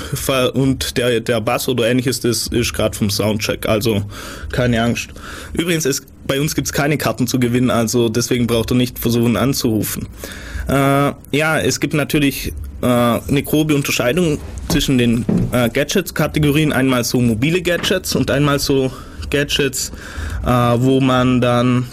und 0.54 0.96
der 0.96 1.20
der 1.20 1.40
Bass 1.40 1.68
oder 1.68 1.88
ähnliches 1.88 2.20
das 2.20 2.46
ist 2.48 2.74
gerade 2.74 2.96
vom 2.96 3.10
Soundcheck, 3.10 3.66
also 3.66 4.04
keine 4.52 4.82
Angst. 4.82 5.08
Übrigens 5.52 5.86
ist 5.86 6.06
bei 6.26 6.40
uns 6.40 6.54
gibt's 6.54 6.72
keine 6.72 6.96
Karten 6.96 7.26
zu 7.26 7.38
gewinnen, 7.38 7.70
also 7.70 8.08
deswegen 8.08 8.46
braucht 8.46 8.70
ihr 8.72 8.76
nicht 8.76 8.98
versuchen 8.98 9.36
anzurufen. 9.36 10.08
Äh, 10.68 11.12
ja, 11.32 11.58
es 11.58 11.80
gibt 11.80 11.94
natürlich 11.94 12.52
äh, 12.82 12.86
eine 12.86 13.42
grobe 13.42 13.74
Unterscheidung 13.74 14.38
zwischen 14.68 14.98
den 14.98 15.24
äh, 15.52 15.68
Gadgets-Kategorien, 15.68 16.72
einmal 16.72 17.04
so 17.04 17.20
mobile 17.20 17.60
Gadgets 17.60 18.16
und 18.16 18.30
einmal 18.30 18.58
so 18.58 18.90
Gadgets, 19.30 19.92
äh, 20.44 20.48
wo 20.48 21.00
man 21.00 21.40
dann 21.40 21.86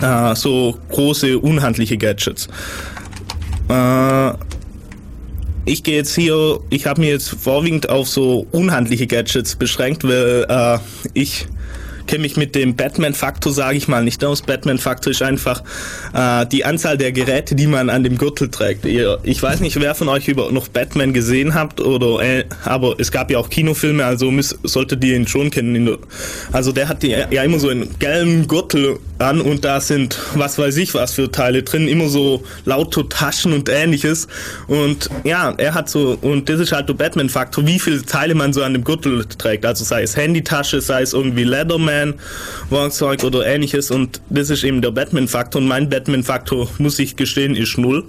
äh, 0.00 0.34
so 0.34 0.78
große, 0.90 1.38
unhandliche 1.38 1.96
Gadgets. 1.96 2.48
Äh, 3.68 4.32
ich 5.64 5.82
gehe 5.84 5.96
jetzt 5.96 6.14
hier, 6.14 6.58
ich 6.70 6.86
habe 6.86 7.00
mir 7.00 7.10
jetzt 7.10 7.28
vorwiegend 7.30 7.88
auf 7.88 8.08
so 8.08 8.46
unhandliche 8.50 9.06
Gadgets 9.06 9.54
beschränkt, 9.54 10.04
weil 10.04 10.46
äh, 10.48 10.78
ich 11.14 11.46
kenne 12.06 12.22
mich 12.22 12.36
mit 12.36 12.54
dem 12.54 12.76
Batman-Faktor, 12.76 13.52
sage 13.52 13.76
ich 13.76 13.88
mal, 13.88 14.04
nicht 14.04 14.24
aus. 14.24 14.42
Batman-Faktor 14.42 15.10
ist 15.10 15.22
einfach 15.22 15.62
äh, 16.14 16.46
die 16.46 16.64
Anzahl 16.64 16.98
der 16.98 17.12
Geräte, 17.12 17.54
die 17.54 17.66
man 17.66 17.90
an 17.90 18.04
dem 18.04 18.18
Gürtel 18.18 18.50
trägt. 18.50 18.84
Ihr, 18.84 19.18
ich 19.22 19.42
weiß 19.42 19.60
nicht, 19.60 19.80
wer 19.80 19.94
von 19.94 20.08
euch 20.08 20.28
über 20.28 20.50
noch 20.52 20.68
Batman 20.68 21.12
gesehen 21.12 21.54
habt, 21.54 21.80
oder 21.80 22.22
äh, 22.22 22.44
aber 22.64 22.98
es 22.98 23.10
gab 23.12 23.30
ja 23.30 23.38
auch 23.38 23.50
Kinofilme, 23.50 24.04
also 24.04 24.30
müsst, 24.30 24.58
solltet 24.62 25.02
ihr 25.04 25.16
ihn 25.16 25.26
schon 25.26 25.50
kennen. 25.50 25.96
Also 26.52 26.72
der 26.72 26.88
hat 26.88 27.02
die, 27.02 27.08
ja 27.08 27.42
immer 27.42 27.58
so 27.58 27.68
einen 27.68 27.98
gelben 27.98 28.46
Gürtel 28.48 28.98
an 29.18 29.40
und 29.40 29.64
da 29.64 29.80
sind 29.80 30.18
was 30.34 30.58
weiß 30.58 30.76
ich 30.76 30.94
was 30.94 31.14
für 31.14 31.30
Teile 31.30 31.62
drin, 31.62 31.88
immer 31.88 32.08
so 32.08 32.42
lauter 32.64 33.08
Taschen 33.08 33.52
und 33.52 33.68
ähnliches. 33.68 34.28
Und 34.66 35.08
ja, 35.24 35.54
er 35.56 35.74
hat 35.74 35.88
so, 35.88 36.18
und 36.20 36.48
das 36.48 36.60
ist 36.60 36.72
halt 36.72 36.88
der 36.88 36.94
Batman-Faktor, 36.94 37.66
wie 37.66 37.78
viele 37.78 38.02
Teile 38.04 38.34
man 38.34 38.52
so 38.52 38.62
an 38.62 38.72
dem 38.72 38.84
Gürtel 38.84 39.24
trägt. 39.26 39.64
Also 39.64 39.84
sei 39.84 40.02
es 40.02 40.16
Handytasche, 40.16 40.80
sei 40.80 41.02
es 41.02 41.12
irgendwie 41.12 41.44
Leatherman, 41.44 41.91
Werkzeug 42.70 43.24
oder 43.24 43.46
ähnliches. 43.46 43.90
Und 43.90 44.20
das 44.30 44.50
ist 44.50 44.64
eben 44.64 44.82
der 44.82 44.90
Batman-Faktor. 44.90 45.60
Und 45.60 45.68
mein 45.68 45.88
Batman-Faktor, 45.88 46.68
muss 46.78 46.98
ich 46.98 47.16
gestehen, 47.16 47.56
ist 47.56 47.78
null. 47.78 48.04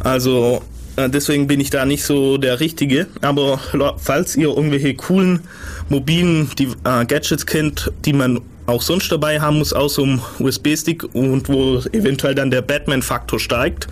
Also 0.00 0.62
äh, 0.96 1.08
deswegen 1.08 1.46
bin 1.46 1.60
ich 1.60 1.70
da 1.70 1.84
nicht 1.84 2.04
so 2.04 2.38
der 2.38 2.60
Richtige. 2.60 3.06
Aber 3.20 3.60
falls 3.98 4.36
ihr 4.36 4.48
irgendwelche 4.48 4.94
coolen 4.94 5.40
mobilen 5.88 6.48
äh, 6.58 7.04
Gadgets 7.04 7.46
kennt, 7.46 7.92
die 8.04 8.12
man 8.12 8.40
auch 8.66 8.82
sonst 8.82 9.10
dabei 9.10 9.40
haben 9.40 9.58
muss, 9.58 9.72
außer 9.72 10.02
um 10.02 10.22
USB-Stick 10.38 11.14
und 11.14 11.48
wo 11.48 11.78
eventuell 11.92 12.34
dann 12.34 12.50
der 12.50 12.62
Batman-Faktor 12.62 13.40
steigt, 13.40 13.88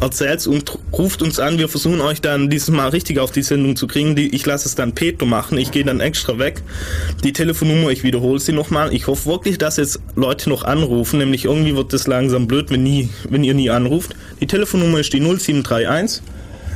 erzählt's 0.00 0.46
und 0.46 0.78
ruft 0.92 1.22
uns 1.22 1.38
an. 1.38 1.58
Wir 1.58 1.68
versuchen 1.68 2.00
euch 2.00 2.20
dann 2.20 2.50
dieses 2.50 2.70
Mal 2.70 2.88
richtig 2.88 3.18
auf 3.18 3.32
die 3.32 3.42
Sendung 3.42 3.76
zu 3.76 3.86
kriegen. 3.86 4.14
Die, 4.14 4.34
ich 4.34 4.44
lasse 4.44 4.68
es 4.68 4.74
dann 4.74 4.94
Peter 4.94 5.24
machen. 5.24 5.58
Ich 5.58 5.70
gehe 5.70 5.84
dann 5.84 6.00
extra 6.00 6.38
weg. 6.38 6.62
Die 7.24 7.32
Telefonnummer, 7.32 7.90
ich 7.90 8.04
wiederhole 8.04 8.38
sie 8.38 8.52
nochmal. 8.52 8.92
Ich 8.92 9.06
hoffe 9.06 9.26
wirklich, 9.26 9.58
dass 9.58 9.76
jetzt 9.78 10.00
Leute 10.14 10.50
noch 10.50 10.64
anrufen. 10.64 11.18
Nämlich 11.18 11.46
irgendwie 11.46 11.74
wird 11.74 11.92
das 11.92 12.06
langsam 12.06 12.46
blöd, 12.46 12.70
wenn, 12.70 12.82
nie, 12.82 13.08
wenn 13.28 13.44
ihr 13.44 13.54
nie 13.54 13.70
anruft. 13.70 14.14
Die 14.40 14.46
Telefonnummer 14.46 15.00
ist 15.00 15.12
die 15.12 15.20
0731 15.20 16.22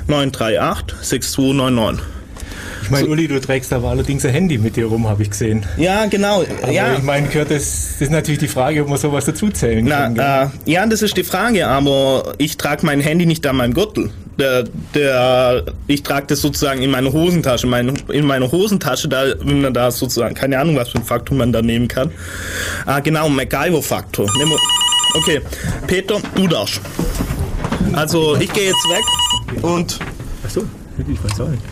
938 0.09 0.97
6299. 1.03 2.16
Ich 2.83 2.91
meine, 2.91 3.09
Uli, 3.09 3.29
du 3.29 3.41
trägst 3.41 3.73
aber 3.73 3.91
allerdings 3.91 4.25
ein 4.25 4.33
Handy 4.33 4.59
mit 4.59 4.77
dir 4.77 4.87
rum, 4.87 5.09
habe 5.09 5.23
ich 5.23 5.31
gesehen. 5.31 5.65
Ja, 5.77 6.07
genau. 6.07 6.45
Aber 6.63 6.73
ja. 6.73 6.95
ich 6.95 7.03
meine, 7.03 7.29
gehört 7.29 7.51
das, 7.51 7.93
das 7.93 8.03
ist 8.03 8.11
natürlich 8.11 8.39
die 8.39 8.49
Frage, 8.49 8.83
ob 8.83 8.89
man 8.89 8.99
sowas 8.99 9.25
dazuzählen 9.25 9.87
kann. 9.89 10.15
Na, 10.15 10.45
äh, 10.45 10.49
ja, 10.65 10.87
das 10.87 11.03
ist 11.03 11.17
die 11.17 11.25
Frage, 11.25 11.67
aber 11.67 12.35
ich 12.39 12.57
trage 12.57 12.87
mein 12.87 13.01
Handy 13.01 13.27
nicht 13.27 13.47
an 13.47 13.57
meinem 13.57 13.75
Gürtel. 13.75 14.11
der, 14.39 14.65
der, 14.95 15.65
ich 15.87 16.03
trage 16.03 16.27
das 16.29 16.41
sozusagen 16.41 16.83
in 16.83 16.91
meine 16.91 17.13
Hosentasche, 17.13 17.67
meine, 17.67 17.95
in 18.13 18.27
meine 18.27 18.51
Hosentasche, 18.51 19.09
da, 19.09 19.25
wenn 19.43 19.63
man 19.63 19.75
da 19.75 19.91
sozusagen, 19.91 20.35
keine 20.35 20.59
Ahnung, 20.59 20.77
was 20.77 20.91
für 20.91 20.99
ein 20.99 21.05
Faktor 21.05 21.37
man 21.37 21.53
da 21.53 21.63
nehmen 21.63 21.89
kann. 21.89 22.11
Ah, 22.85 23.01
genau, 23.01 23.29
MacGyver-Faktor. 23.29 24.31
Okay, 25.15 25.41
Peter, 25.87 26.19
du 26.35 26.47
darfst. 26.47 26.81
Also, 27.93 28.37
ich 28.37 28.53
gehe 28.53 28.67
jetzt 28.67 28.89
weg 28.89 29.63
und 29.63 29.99
Achso, 30.45 30.63
ich 30.99 31.25
weiß 31.25 31.41
auch 31.41 31.49
nicht. 31.49 31.63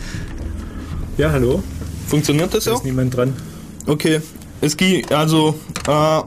Ja, 1.17 1.31
hallo? 1.31 1.63
funktioniert 2.07 2.53
das 2.53 2.65
Da 2.65 2.71
ja? 2.71 2.77
ist 2.77 2.83
niemand 2.83 3.15
dran. 3.15 3.33
Okay, 3.87 4.21
es 4.61 4.75
geht, 4.75 5.11
also, 5.11 5.55
äh, 5.87 6.21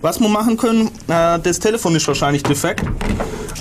was 0.00 0.20
wir 0.20 0.28
machen 0.28 0.56
können, 0.56 0.88
äh, 1.08 1.38
das 1.38 1.58
Telefon 1.58 1.96
ist 1.96 2.06
wahrscheinlich 2.06 2.42
defekt. 2.42 2.84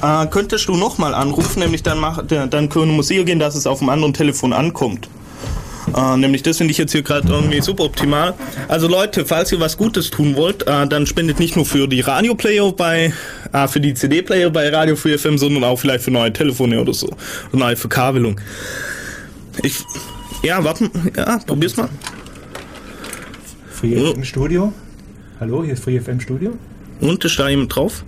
Äh, 0.02 0.28
könntest 0.28 0.68
du 0.68 0.76
nochmal 0.76 1.14
anrufen, 1.14 1.60
nämlich 1.60 1.84
dann, 1.84 2.00
mach, 2.00 2.24
dann 2.26 2.70
können 2.70 2.96
wir 2.96 3.04
sicher 3.04 3.24
gehen, 3.24 3.40
dass 3.40 3.56
es 3.56 3.66
auf 3.66 3.80
dem 3.80 3.90
anderen 3.90 4.14
Telefon 4.14 4.54
ankommt. 4.54 5.10
Äh, 5.96 6.18
nämlich 6.18 6.44
das 6.44 6.58
finde 6.58 6.72
ich 6.72 6.78
jetzt 6.78 6.92
hier 6.92 7.02
gerade 7.02 7.30
irgendwie 7.30 7.62
super 7.62 7.86
optimal. 7.86 8.34
Also 8.68 8.88
Leute, 8.88 9.26
falls 9.26 9.52
ihr 9.52 9.60
was 9.60 9.78
Gutes 9.78 10.10
tun 10.10 10.36
wollt, 10.36 10.68
äh, 10.68 10.88
dann 10.88 11.06
spendet 11.06 11.40
nicht 11.40 11.56
nur 11.56 11.66
für 11.66 11.88
die 11.88 12.02
Radioplayer 12.02 12.72
bei, 12.74 13.14
äh, 13.54 13.68
für 13.68 13.80
die 13.80 13.94
CD-Player 13.94 14.50
bei 14.50 14.70
Radio 14.70 14.96
Free 14.96 15.18
FM, 15.18 15.38
sondern 15.38 15.64
auch 15.64 15.78
vielleicht 15.78 16.04
für 16.04 16.12
neue 16.12 16.34
Telefone 16.34 16.82
oder 16.82 16.94
so. 16.94 17.08
Oder 17.52 17.60
neue 17.60 17.76
Verkabelung. 17.78 18.40
Ich, 19.64 19.78
ja, 20.48 20.63
warten, 20.63 20.89
ja, 21.16 21.39
probier's 21.46 21.75
mal. 21.77 21.89
Free. 23.70 24.13
FM 24.13 24.24
Studio? 24.24 24.74
Hallo, 25.39 25.63
hier 25.63 25.74
ist 25.74 25.84
Free 25.84 26.00
FM 26.00 26.20
Studio. 26.20 26.58
Und 27.01 27.24
ist 27.24 27.38
da 27.38 27.48
jemand 27.50 27.75
drauf? 27.75 28.04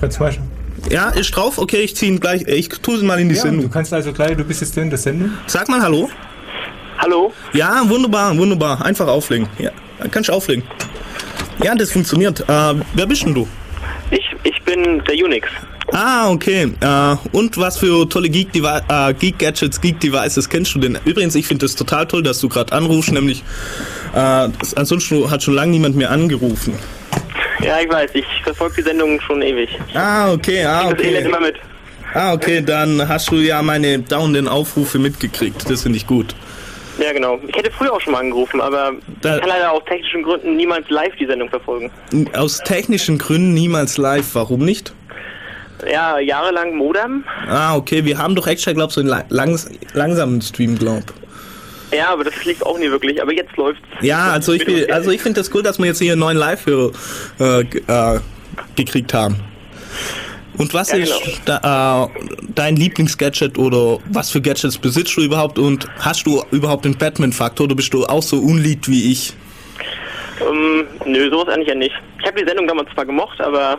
Kannst 0.00 0.18
du 0.18 0.22
mal 0.24 0.32
schauen. 0.32 0.50
Ja, 0.90 1.10
ist 1.10 1.30
drauf. 1.30 1.58
Okay, 1.58 1.78
ich 1.82 1.94
ziehe 1.96 2.10
ihn 2.12 2.20
gleich. 2.20 2.42
Ich 2.46 2.68
tue 2.68 2.98
ihn 2.98 3.06
mal 3.06 3.20
in 3.20 3.28
die 3.28 3.34
Ja, 3.34 3.42
du 3.42 3.48
Sendung. 3.48 3.70
kannst 3.70 3.92
also 3.92 4.12
gleich, 4.12 4.36
du 4.36 4.44
bist 4.44 4.60
jetzt 4.62 4.76
in 4.78 4.88
der 4.90 4.98
Sendung. 4.98 5.30
Sag 5.46 5.68
mal 5.68 5.80
Hallo. 5.82 6.08
Hallo? 6.98 7.32
Ja, 7.52 7.82
wunderbar, 7.88 8.36
wunderbar. 8.36 8.84
Einfach 8.84 9.06
auflegen. 9.06 9.48
Ja, 9.58 9.70
kannst 10.10 10.28
du 10.28 10.32
auflegen. 10.32 10.64
Ja, 11.62 11.74
das 11.74 11.92
funktioniert. 11.92 12.40
Äh, 12.40 12.74
wer 12.94 13.06
bist 13.06 13.22
denn 13.24 13.34
du? 13.34 13.46
Ich, 14.10 14.24
ich 14.44 14.62
bin 14.64 15.02
der 15.04 15.14
Unix. 15.24 15.48
Ah, 15.92 16.30
okay. 16.30 16.72
Äh, 16.80 17.16
und 17.32 17.56
was 17.58 17.78
für 17.78 18.08
tolle 18.08 18.28
Geek, 18.28 18.52
Devi 18.52 18.66
äh, 18.88 19.14
Geek 19.14 19.38
Gadgets, 19.38 19.80
Geek 19.80 20.00
Devices 20.00 20.48
kennst 20.48 20.74
du 20.74 20.78
denn? 20.78 20.98
Übrigens, 21.04 21.34
ich 21.34 21.46
finde 21.46 21.64
es 21.66 21.74
total 21.76 22.06
toll, 22.06 22.22
dass 22.22 22.40
du 22.40 22.48
gerade 22.48 22.72
anrufst, 22.72 23.12
nämlich 23.12 23.42
äh, 24.14 24.48
ansonsten 24.76 25.30
hat 25.30 25.42
schon 25.42 25.54
lange 25.54 25.70
niemand 25.72 25.96
mehr 25.96 26.10
angerufen. 26.10 26.74
Ja, 27.62 27.80
ich 27.80 27.90
weiß, 27.90 28.10
ich 28.14 28.26
verfolge 28.42 28.76
die 28.76 28.82
Sendung 28.82 29.20
schon 29.20 29.40
ewig. 29.42 29.70
Ah, 29.94 30.32
okay, 30.32 30.64
ah, 30.64 30.92
Das 30.92 31.00
Elend 31.00 31.18
okay. 31.18 31.28
immer 31.28 31.40
mit. 31.40 31.56
Ah, 32.14 32.32
okay, 32.34 32.60
dann 32.62 33.08
hast 33.08 33.30
du 33.30 33.36
ja 33.36 33.62
meine 33.62 33.98
dauernden 34.00 34.48
Aufrufe 34.48 34.98
mitgekriegt. 34.98 35.68
Das 35.70 35.82
finde 35.82 35.96
ich 35.98 36.06
gut. 36.06 36.34
Ja, 36.98 37.12
genau. 37.12 37.38
Ich 37.46 37.54
hätte 37.56 37.70
früher 37.70 37.92
auch 37.92 38.00
schon 38.00 38.12
mal 38.14 38.20
angerufen, 38.20 38.60
aber 38.60 38.92
Da- 39.20 39.34
ich 39.34 39.40
kann 39.40 39.50
leider 39.50 39.70
aus 39.72 39.82
technischen 39.86 40.22
Gründen 40.22 40.56
niemals 40.56 40.88
live 40.88 41.14
die 41.20 41.26
Sendung 41.26 41.48
verfolgen. 41.50 41.90
Aus 42.34 42.58
technischen 42.64 43.18
Gründen 43.18 43.52
niemals 43.54 43.98
live. 43.98 44.34
Warum 44.34 44.64
nicht? 44.64 44.92
Ja, 45.90 46.18
jahrelang 46.18 46.74
Modem. 46.76 47.24
Ah, 47.48 47.76
okay. 47.76 48.04
Wir 48.04 48.18
haben 48.18 48.34
doch 48.34 48.46
extra, 48.46 48.72
glaub 48.72 48.92
so 48.92 49.00
einen 49.00 49.08
la- 49.10 49.24
langs 49.28 49.68
langsamen 49.94 50.40
Stream, 50.40 50.78
glaub. 50.78 51.02
Ja, 51.92 52.08
aber 52.10 52.24
das 52.24 52.44
lief 52.44 52.62
auch 52.62 52.78
nie 52.78 52.90
wirklich. 52.90 53.20
Aber 53.22 53.32
jetzt 53.32 53.56
läuft's. 53.56 53.82
Ja, 54.00 54.32
also 54.32 54.52
ich, 54.52 54.92
also 54.92 55.10
ich 55.10 55.20
finde 55.22 55.40
das 55.40 55.54
cool, 55.54 55.62
dass 55.62 55.78
wir 55.78 55.86
jetzt 55.86 55.98
hier 56.00 56.12
einen 56.12 56.20
neuen 56.20 56.36
Live-Hörer 56.36 56.90
äh, 57.38 57.64
g- 57.64 57.78
äh, 57.86 58.20
gekriegt 58.74 59.12
haben. 59.14 59.36
Und 60.58 60.72
was 60.72 60.90
Ja, 60.90 60.96
ist 60.98 61.12
da, 61.44 62.06
äh, 62.06 62.08
dein 62.54 62.76
Lieblingsgadget 62.76 63.58
oder 63.58 63.98
was 64.10 64.30
für 64.30 64.40
Gadgets 64.40 64.78
besitzt 64.78 65.14
du 65.16 65.20
überhaupt 65.20 65.58
und 65.58 65.86
hast 65.98 66.26
du 66.26 66.42
überhaupt 66.50 66.86
den 66.86 66.96
Batman-Faktor 66.96 67.64
oder 67.66 67.74
bist 67.76 67.92
du 67.92 68.06
auch 68.06 68.22
so 68.22 68.38
unlied 68.38 68.88
wie 68.88 69.12
ich? 69.12 69.34
Ähm, 70.40 70.86
nö, 71.04 71.28
sowas 71.30 71.48
eigentlich 71.54 71.68
ja 71.68 71.74
nicht. 71.74 71.94
Ich 72.20 72.26
habe 72.26 72.40
die 72.40 72.46
Sendung 72.48 72.66
damals 72.66 72.88
zwar 72.94 73.04
gemocht, 73.04 73.38
aber 73.40 73.78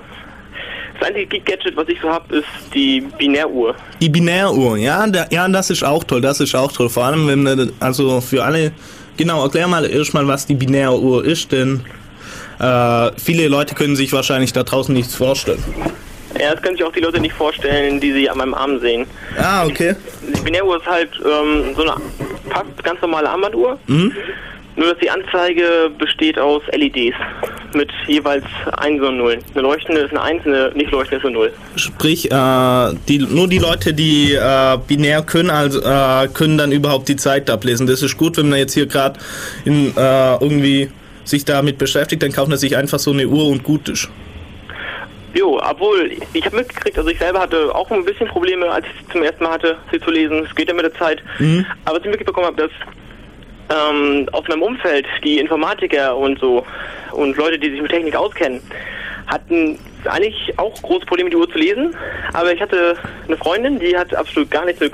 das 0.99 1.07
einzige 1.09 1.27
Geek-Gadget, 1.27 1.75
was 1.75 1.87
ich 1.89 1.99
so 2.01 2.09
habe, 2.09 2.37
ist 2.37 2.45
die 2.73 3.01
Binäruhr. 3.17 3.75
Die 4.01 4.09
Binäruhr, 4.09 4.77
ja, 4.77 5.05
da, 5.07 5.25
ja, 5.31 5.47
das 5.47 5.69
ist 5.69 5.83
auch 5.83 6.03
toll, 6.03 6.21
das 6.21 6.39
ist 6.39 6.55
auch 6.55 6.71
toll. 6.71 6.89
Vor 6.89 7.05
allem, 7.05 7.27
wenn, 7.27 7.43
man- 7.43 7.71
also 7.79 8.21
für 8.21 8.43
alle, 8.43 8.71
genau, 9.17 9.43
erklär 9.43 9.67
mal 9.67 9.85
erstmal, 9.85 10.27
was 10.27 10.45
die 10.45 10.55
Binäruhr 10.55 11.23
ist, 11.25 11.51
denn 11.51 11.81
äh, 12.59 13.11
viele 13.17 13.47
Leute 13.47 13.75
können 13.75 13.95
sich 13.95 14.11
wahrscheinlich 14.13 14.53
da 14.53 14.63
draußen 14.63 14.93
nichts 14.93 15.15
vorstellen. 15.15 15.63
Ja, 16.39 16.53
das 16.53 16.61
können 16.61 16.75
sich 16.77 16.85
auch 16.85 16.91
die 16.91 16.99
Leute 16.99 17.19
nicht 17.19 17.33
vorstellen, 17.33 17.99
die 17.99 18.11
sie 18.11 18.29
an 18.29 18.37
meinem 18.37 18.53
Arm 18.53 18.79
sehen. 18.79 19.05
Ah, 19.39 19.65
okay. 19.65 19.95
Die 20.35 20.41
Binäruhr 20.41 20.77
ist 20.77 20.85
halt 20.85 21.09
ähm, 21.23 21.73
so 21.75 21.81
eine 21.83 21.93
fast 22.49 22.83
ganz 22.83 23.01
normale 23.01 23.29
Armbanduhr. 23.29 23.79
Mhm. 23.87 24.11
Nur, 24.75 24.89
dass 24.89 24.99
die 24.99 25.09
Anzeige 25.09 25.89
besteht 25.97 26.37
aus 26.37 26.61
LEDs 26.71 27.15
mit 27.73 27.89
jeweils 28.07 28.45
1 28.77 29.01
und 29.01 29.17
0. 29.17 29.39
Eine 29.53 29.61
leuchtende 29.61 30.01
ist 30.01 30.11
eine 30.11 30.21
1, 30.21 30.45
eine 30.45 30.71
nicht 30.73 30.91
leuchtende 30.91 31.17
ist 31.17 31.25
eine 31.25 31.33
0. 31.33 31.53
Sprich, 31.75 32.31
äh, 32.31 32.93
die, 33.07 33.19
nur 33.19 33.47
die 33.47 33.59
Leute, 33.59 33.93
die 33.93 34.33
äh, 34.33 34.77
binär 34.87 35.21
können, 35.21 35.49
also 35.49 35.81
äh, 35.81 36.27
können 36.33 36.57
dann 36.57 36.71
überhaupt 36.71 37.07
die 37.09 37.15
Zeit 37.15 37.49
ablesen. 37.49 37.87
Das 37.87 38.01
ist 38.01 38.17
gut, 38.17 38.37
wenn 38.37 38.49
man 38.49 38.59
jetzt 38.59 38.73
hier 38.73 38.85
gerade 38.85 39.19
in 39.65 39.95
äh, 39.95 40.33
irgendwie 40.35 40.89
sich 41.23 41.45
damit 41.45 41.77
beschäftigt, 41.77 42.23
dann 42.23 42.31
kauft 42.31 42.49
man 42.49 42.57
sich 42.57 42.77
einfach 42.77 42.99
so 42.99 43.11
eine 43.11 43.27
Uhr 43.27 43.47
und 43.47 43.63
gut 43.63 43.89
ist. 43.89 44.09
Jo, 45.33 45.61
obwohl, 45.61 46.11
ich 46.33 46.45
habe 46.45 46.55
mitgekriegt, 46.55 46.97
also 46.97 47.09
ich 47.09 47.19
selber 47.19 47.41
hatte 47.41 47.75
auch 47.75 47.91
ein 47.91 48.05
bisschen 48.05 48.27
Probleme, 48.27 48.71
als 48.71 48.85
ich 48.85 49.05
sie 49.05 49.11
zum 49.11 49.23
ersten 49.23 49.43
Mal 49.43 49.51
hatte, 49.51 49.77
sie 49.91 49.99
zu 49.99 50.09
lesen. 50.09 50.45
Es 50.49 50.55
geht 50.55 50.67
ja 50.69 50.73
mit 50.73 50.85
der 50.85 50.93
Zeit. 50.95 51.21
Aber 51.85 51.97
was 51.97 52.05
ich 52.05 52.09
mitbekommen 52.09 52.47
habe, 52.47 52.55
dass 52.55 52.71
ähm, 53.69 54.27
aus 54.31 54.47
meinem 54.47 54.61
Umfeld 54.61 55.05
die 55.23 55.39
Informatiker 55.39 56.15
und 56.15 56.39
so 56.39 56.65
und 57.11 57.35
Leute, 57.37 57.59
die 57.59 57.71
sich 57.71 57.81
mit 57.81 57.91
Technik 57.91 58.15
auskennen, 58.15 58.61
hatten 59.27 59.77
eigentlich 60.07 60.57
auch 60.57 60.73
große 60.81 61.05
Probleme, 61.05 61.29
die 61.29 61.35
Uhr 61.35 61.49
zu 61.49 61.57
lesen. 61.57 61.95
Aber 62.33 62.53
ich 62.53 62.61
hatte 62.61 62.95
eine 63.27 63.37
Freundin, 63.37 63.79
die 63.79 63.97
hat 63.97 64.13
absolut 64.13 64.49
gar 64.51 64.65
nichts 64.65 64.79
mit 64.81 64.91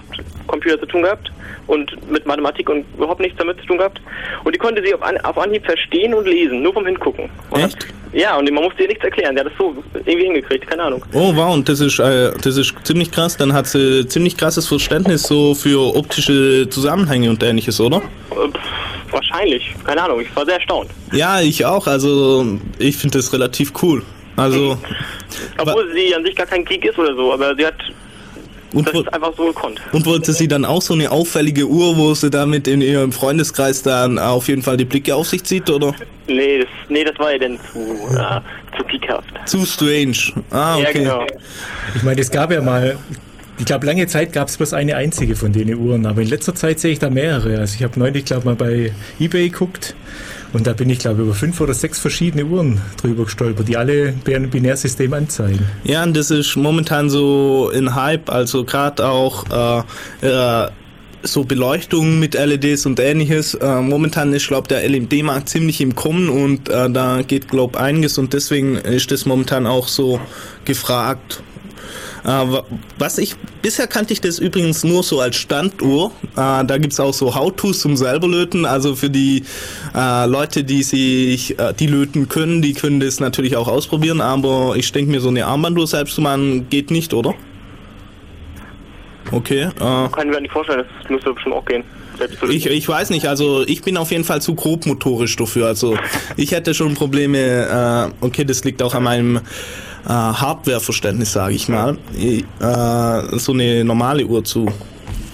Computer 0.48 0.80
zu 0.80 0.86
tun 0.86 1.04
gehabt 1.04 1.32
und 1.68 2.12
mit 2.12 2.26
Mathematik 2.26 2.70
und 2.70 2.86
überhaupt 2.96 3.22
nichts 3.22 3.38
damit 3.38 3.60
zu 3.62 3.68
tun 3.68 3.78
gehabt. 3.78 4.02
Und 4.44 4.54
die 4.54 4.60
konnte 4.60 4.84
sie 4.86 4.94
auf, 4.94 5.02
An 5.02 5.18
auf 5.22 5.38
Anhieb 5.38 5.66
verstehen 5.66 6.14
und 6.14 6.28
lesen, 6.28 6.62
nur 6.62 6.74
vom 6.74 6.86
Hingucken. 6.86 7.30
Und 7.50 7.62
Echt? 7.62 7.88
Ja, 8.14 8.38
und 8.38 8.52
man 8.52 8.64
musste 8.64 8.84
ihr 8.84 8.90
nichts 8.90 9.04
erklären. 9.04 9.36
Der 9.36 9.44
hat 9.44 9.52
das 9.52 9.58
so 9.58 9.76
irgendwie 10.06 10.26
hingekriegt, 10.26 10.68
keine 10.68 10.84
Ahnung. 10.84 11.04
Oh 11.14 11.36
wow, 11.36 11.54
und 11.54 11.68
das 11.68 11.80
ist, 11.80 12.00
äh, 12.00 12.32
das 12.44 12.58
ist 12.58 12.76
ziemlich 12.84 13.12
krass. 13.12 13.38
Dann 13.38 13.54
hat 13.54 13.66
sie 13.66 14.08
ziemlich 14.08 14.38
krasses 14.38 14.68
Verständnis 14.68 15.24
so 15.24 15.56
für 15.56 15.96
optische 15.96 16.70
Zusammenhänge 16.70 17.30
und 17.30 17.42
ähnliches, 17.42 17.82
oder? 17.82 17.98
Äh, 17.98 18.50
pff, 18.50 19.12
wahrscheinlich, 19.12 19.74
keine 19.84 20.04
Ahnung. 20.04 20.22
Ich 20.22 20.36
war 20.36 20.46
sehr 20.46 20.56
erstaunt. 20.56 20.92
Ja, 21.12 21.42
ich 21.42 21.66
auch. 21.66 21.88
Also 21.88 22.46
ich 22.78 22.98
finde 22.98 23.18
das 23.18 23.34
relativ 23.34 23.74
cool. 23.82 24.04
Also 24.36 24.78
Obwohl 25.58 25.92
sie 25.94 26.14
an 26.16 26.24
sich 26.24 26.36
gar 26.36 26.46
kein 26.48 26.66
Geek 26.66 26.86
ist 26.86 26.98
oder 26.98 27.16
so, 27.16 27.34
aber 27.34 27.56
sie 27.56 27.66
hat 27.66 27.76
und, 28.74 28.88
das 28.88 28.94
wo- 28.96 29.04
einfach 29.12 29.34
so 29.38 29.46
gekonnt. 29.48 29.80
und 29.92 30.06
wollte 30.08 30.34
sie 30.34 30.48
dann 30.48 30.66
auch 30.66 30.82
so 30.82 30.96
eine 30.96 31.12
auffällige 31.12 31.68
Uhr, 31.68 31.96
wo 31.98 32.14
sie 32.16 32.32
damit 32.32 32.68
in 32.68 32.82
ihrem 32.82 33.12
Freundeskreis 33.12 33.84
dann 33.84 34.18
auf 34.18 34.48
jeden 34.48 34.64
Fall 34.64 34.78
die 34.78 34.86
Blicke 34.86 35.14
auf 35.16 35.28
sich 35.30 35.44
zieht, 35.44 35.70
oder? 35.70 35.94
Nee, 36.28 36.60
das, 36.60 36.68
nee, 36.90 37.04
das 37.04 37.18
war 37.20 37.32
ja 37.34 37.38
dann 37.38 37.60
zu, 37.72 37.80
äh, 37.80 38.42
zu 38.78 38.84
geekhaft. 38.86 39.28
Zu 39.46 39.66
strange. 39.66 40.18
Ah, 40.50 40.78
Ja, 40.80 40.90
okay. 40.90 41.00
genau. 41.00 41.26
Ich 41.96 42.02
meine, 42.02 42.20
es 42.22 42.32
gab 42.32 42.52
ja 42.52 42.62
mal, 42.62 42.98
ich 43.60 43.66
glaube, 43.66 43.86
lange 43.86 44.08
Zeit 44.08 44.34
gab 44.34 44.48
es 44.48 44.58
bloß 44.58 44.74
eine 44.74 44.96
einzige 44.96 45.36
von 45.36 45.54
denen 45.54 45.76
Uhren, 45.78 46.08
aber 46.08 46.22
in 46.24 46.30
letzter 46.30 46.56
Zeit 46.56 46.80
sehe 46.80 46.94
ich 46.94 47.00
da 47.00 47.12
mehrere. 47.12 47.60
Also 47.60 47.76
ich 47.78 47.84
habe 47.84 48.00
neulich, 48.00 48.26
glaube 48.26 48.46
mal 48.46 48.56
bei 48.56 48.92
Ebay 49.20 49.50
geguckt 49.50 49.94
und 50.54 50.68
da 50.68 50.74
bin 50.74 50.90
ich, 50.90 51.00
glaube 51.00 51.24
über 51.24 51.34
fünf 51.34 51.60
oder 51.60 51.74
sechs 51.74 52.00
verschiedene 52.00 52.46
Uhren 52.46 52.80
drüber 53.02 53.26
gestolpert, 53.26 53.68
die 53.68 53.76
alle 53.76 54.14
ein 54.26 54.50
Binärsystem 54.50 55.14
anzeigen. 55.14 55.66
Ja, 55.84 56.04
und 56.04 56.16
das 56.16 56.32
ist 56.32 56.56
momentan 56.56 57.10
so 57.10 57.72
in 57.72 57.96
Hype, 57.96 58.30
also 58.30 58.64
gerade 58.64 59.06
auch 59.06 59.84
äh, 60.22 60.28
äh, 60.28 60.70
so 61.24 61.44
Beleuchtung 61.46 62.20
mit 62.20 62.36
LEDs 62.36 62.86
und 62.86 63.00
ähnliches. 63.00 63.56
Äh, 63.56 63.82
momentan 63.82 64.34
ist, 64.34 64.48
glaube 64.48 64.68
der 64.68 64.88
LMD-Markt 64.88 65.50
ziemlich 65.50 65.82
im 65.82 65.96
Kommen 65.96 66.30
und 66.30 66.70
äh, 66.70 66.90
da 66.90 67.22
geht, 67.22 67.48
glaube 67.48 67.80
einiges 67.80 68.18
und 68.18 68.34
deswegen 68.34 68.76
ist 68.76 69.12
das 69.12 69.26
momentan 69.26 69.66
auch 69.66 69.88
so 69.88 70.20
gefragt. 70.66 71.42
Wa- 72.24 72.64
was 72.98 73.18
ich, 73.18 73.36
bisher 73.62 73.86
kannte 73.88 74.14
ich 74.14 74.22
das 74.22 74.40
übrigens 74.40 74.84
nur 74.84 75.04
so 75.04 75.20
als 75.20 75.36
Standuhr. 75.36 76.12
Äh, 76.38 76.64
da 76.66 76.78
gibt's 76.78 77.00
auch 77.00 77.14
so 77.14 77.36
How-Tos 77.36 77.82
zum 77.82 77.98
selber 77.98 78.28
löten. 78.28 78.66
Also 78.66 78.96
für 78.96 79.10
die 79.10 79.44
äh, 79.94 80.26
Leute, 80.26 80.64
die 80.64 80.84
sich, 80.84 81.60
äh, 81.60 81.74
die 81.78 81.88
löten 81.88 82.30
können, 82.30 82.62
die 82.62 82.74
können 82.74 83.00
das 83.02 83.20
natürlich 83.20 83.58
auch 83.58 83.68
ausprobieren. 83.68 84.22
Aber 84.22 84.76
ich 84.78 84.92
denke 84.92 85.12
mir, 85.12 85.20
so 85.20 85.30
eine 85.30 85.46
Armbanduhr 85.46 85.86
selbst 85.88 86.16
zu 86.16 86.22
machen, 86.22 86.70
geht 86.70 86.92
nicht, 86.92 87.14
oder? 87.14 87.34
Okay. 89.32 89.64
Äh, 89.64 89.70
Kann 89.80 90.10
ich 90.20 90.26
mir 90.26 90.42
nicht 90.42 90.52
vorstellen, 90.52 90.84
das 91.02 91.10
müsste 91.10 91.34
bestimmt 91.34 91.56
auch 91.56 91.66
gehen. 91.66 91.84
Ich, 92.50 92.68
ich 92.68 92.88
weiß 92.88 93.10
nicht, 93.10 93.26
also 93.28 93.64
ich 93.66 93.82
bin 93.82 93.98
auf 93.98 94.12
jeden 94.12 94.24
Fall 94.24 94.40
zu 94.42 94.54
grobmotorisch 94.54 95.36
dafür. 95.36 95.66
Also 95.68 95.98
ich 96.38 96.52
hätte 96.52 96.74
schon 96.76 96.94
Probleme, 96.94 98.12
äh, 98.22 98.26
okay, 98.26 98.46
das 98.46 98.64
liegt 98.64 98.84
auch 98.84 98.94
an 98.94 99.04
meinem 99.04 99.40
äh, 100.06 100.10
Hardware-Verständnis, 100.10 101.34
sage 101.34 101.56
ich 101.56 101.68
mal, 101.70 101.98
äh, 102.18 103.38
so 103.38 103.54
eine 103.54 103.84
normale 103.84 104.26
Uhr 104.26 104.44
zu 104.44 104.68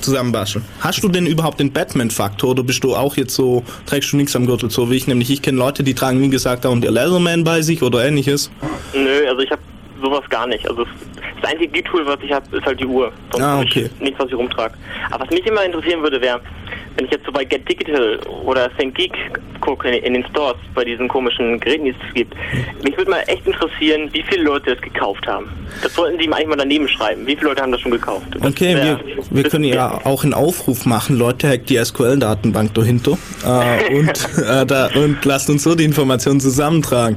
zusammenbasteln. 0.01 0.63
Hast 0.79 1.03
du 1.03 1.09
denn 1.09 1.25
überhaupt 1.25 1.59
den 1.59 1.71
Batman-Faktor 1.73 2.51
oder 2.51 2.63
bist 2.63 2.83
du 2.83 2.95
auch 2.95 3.17
jetzt 3.17 3.35
so, 3.35 3.63
trägst 3.85 4.13
du 4.13 4.17
nichts 4.17 4.35
am 4.35 4.45
Gürtel 4.45 4.69
so 4.69 4.89
wie 4.89 4.95
ich? 4.95 5.07
Nämlich 5.07 5.29
ich 5.29 5.41
kenne 5.41 5.57
Leute, 5.57 5.83
die 5.83 5.93
tragen 5.93 6.21
wie 6.21 6.29
gesagt 6.29 6.65
auch 6.65 6.75
ihr 6.77 6.91
Leatherman 6.91 7.43
bei 7.43 7.61
sich 7.61 7.83
oder 7.83 8.05
ähnliches. 8.05 8.49
Nö, 8.93 9.27
also 9.27 9.41
ich 9.41 9.51
habe 9.51 9.61
sowas 10.01 10.23
gar 10.29 10.47
nicht. 10.47 10.67
Also 10.69 10.85
das 11.41 11.51
einzige 11.51 11.71
Geek-Tool, 11.71 12.05
was 12.05 12.17
ich 12.23 12.31
habe, 12.31 12.55
ist 12.55 12.65
halt 12.65 12.79
die 12.79 12.85
Uhr. 12.85 13.11
Sonst 13.31 13.43
Ah, 13.43 13.59
okay. 13.59 13.89
ich 13.93 14.01
nichts, 14.01 14.19
was 14.19 14.29
ich 14.29 14.35
rumtrage. 14.35 14.73
Aber 15.11 15.25
was 15.25 15.31
mich 15.31 15.45
immer 15.45 15.63
interessieren 15.63 16.01
würde, 16.01 16.21
wäre, 16.21 16.39
wenn 16.99 17.05
ich 17.05 17.11
jetzt 17.11 17.25
so 17.25 17.31
bei 17.31 17.45
Get 17.45 17.67
Digital 17.69 18.19
oder 18.43 18.69
St. 18.71 18.93
Geek 18.93 19.13
gucke 19.61 19.87
in, 19.87 20.03
in 20.03 20.13
den 20.15 20.25
Stores, 20.31 20.57
bei 20.75 20.83
diesen 20.83 21.07
komischen 21.07 21.57
Geräten, 21.61 21.85
die 21.85 21.91
es 21.91 22.13
gibt, 22.13 22.33
mich 22.83 22.97
würde 22.97 23.09
mal 23.11 23.23
echt 23.27 23.47
interessieren, 23.47 24.09
wie 24.11 24.21
viele 24.23 24.43
Leute 24.43 24.75
das 24.75 24.81
gekauft 24.81 25.25
haben. 25.25 25.49
Das 25.81 25.93
sollten 25.93 26.17
die 26.17 26.27
eigentlich 26.29 26.47
mal 26.47 26.57
daneben 26.57 26.89
schreiben. 26.89 27.25
Wie 27.25 27.35
viele 27.37 27.49
Leute 27.49 27.61
haben 27.61 27.71
das 27.71 27.79
schon 27.79 27.91
gekauft? 27.91 28.25
Das 28.31 28.41
Okay, 28.51 28.75
wär- 28.75 28.99
wir, 29.05 29.23
wir 29.29 29.43
können 29.49 29.63
ja 29.63 30.01
auch 30.03 30.23
einen 30.25 30.33
Aufruf 30.33 30.85
machen. 30.85 31.17
Leute, 31.17 31.47
hackt 31.47 31.69
die 31.69 31.77
SQL-Datenbank 31.77 32.73
dahinter 32.73 33.17
äh, 33.45 33.95
und, 33.95 34.09
äh, 34.37 34.65
da, 34.65 34.89
und 34.95 35.23
lasst 35.23 35.49
uns 35.49 35.63
so 35.63 35.75
die 35.75 35.85
Informationen 35.85 36.41
zusammentragen. 36.41 37.15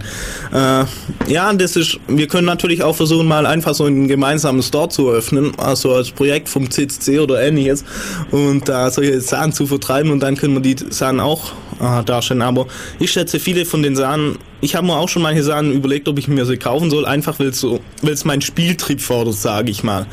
Äh, 0.53 0.85
ja, 1.27 1.53
das 1.55 1.75
ist, 1.75 1.99
wir 2.07 2.29
können 2.29 2.47
natürlich 2.47 2.85
auch 2.85 2.95
versuchen, 2.95 3.27
mal 3.27 3.47
einfach 3.47 3.75
so 3.75 3.85
einen 3.85 4.07
gemeinsamen 4.07 4.63
Store 4.63 4.89
zu 4.89 5.11
öffnen, 5.11 5.53
also 5.59 5.93
als 5.95 6.13
Projekt 6.13 6.49
vom 6.49 6.71
CCC 6.71 7.19
oder 7.19 7.43
ähnliches 7.43 7.85
und 8.31 8.69
da 8.69 8.89
solche 8.91 9.21
Sachen 9.21 9.53
zu 9.53 9.72
vertreiben 9.73 10.11
und 10.13 10.21
dann 10.21 10.37
können 10.37 10.55
wir 10.55 10.61
die 10.61 10.77
Sachen 10.91 11.21
auch 11.21 11.53
äh, 11.81 12.05
darstellen. 12.05 12.43
Aber 12.43 12.67
ich 12.99 13.11
schätze, 13.11 13.41
viele 13.41 13.65
von 13.65 13.83
den 13.83 13.97
Sachen, 13.97 14.39
ich 14.61 14.75
habe 14.75 14.87
mir 14.87 14.97
auch 14.97 15.09
schon 15.09 15.23
manche 15.23 15.43
Sachen 15.43 15.73
überlegt, 15.73 16.09
ob 16.09 16.19
ich 16.19 16.29
mir 16.29 16.45
sie 16.47 16.57
kaufen 16.57 16.91
soll, 16.91 17.07
einfach 17.07 17.41
weil 17.41 17.49
es 17.49 17.61
so, 17.61 17.81
meinen 18.25 18.43
Spieltrieb 18.43 19.01
fordert, 19.01 19.35
sage 19.35 19.71
ich 19.71 19.83
mal. 19.83 20.07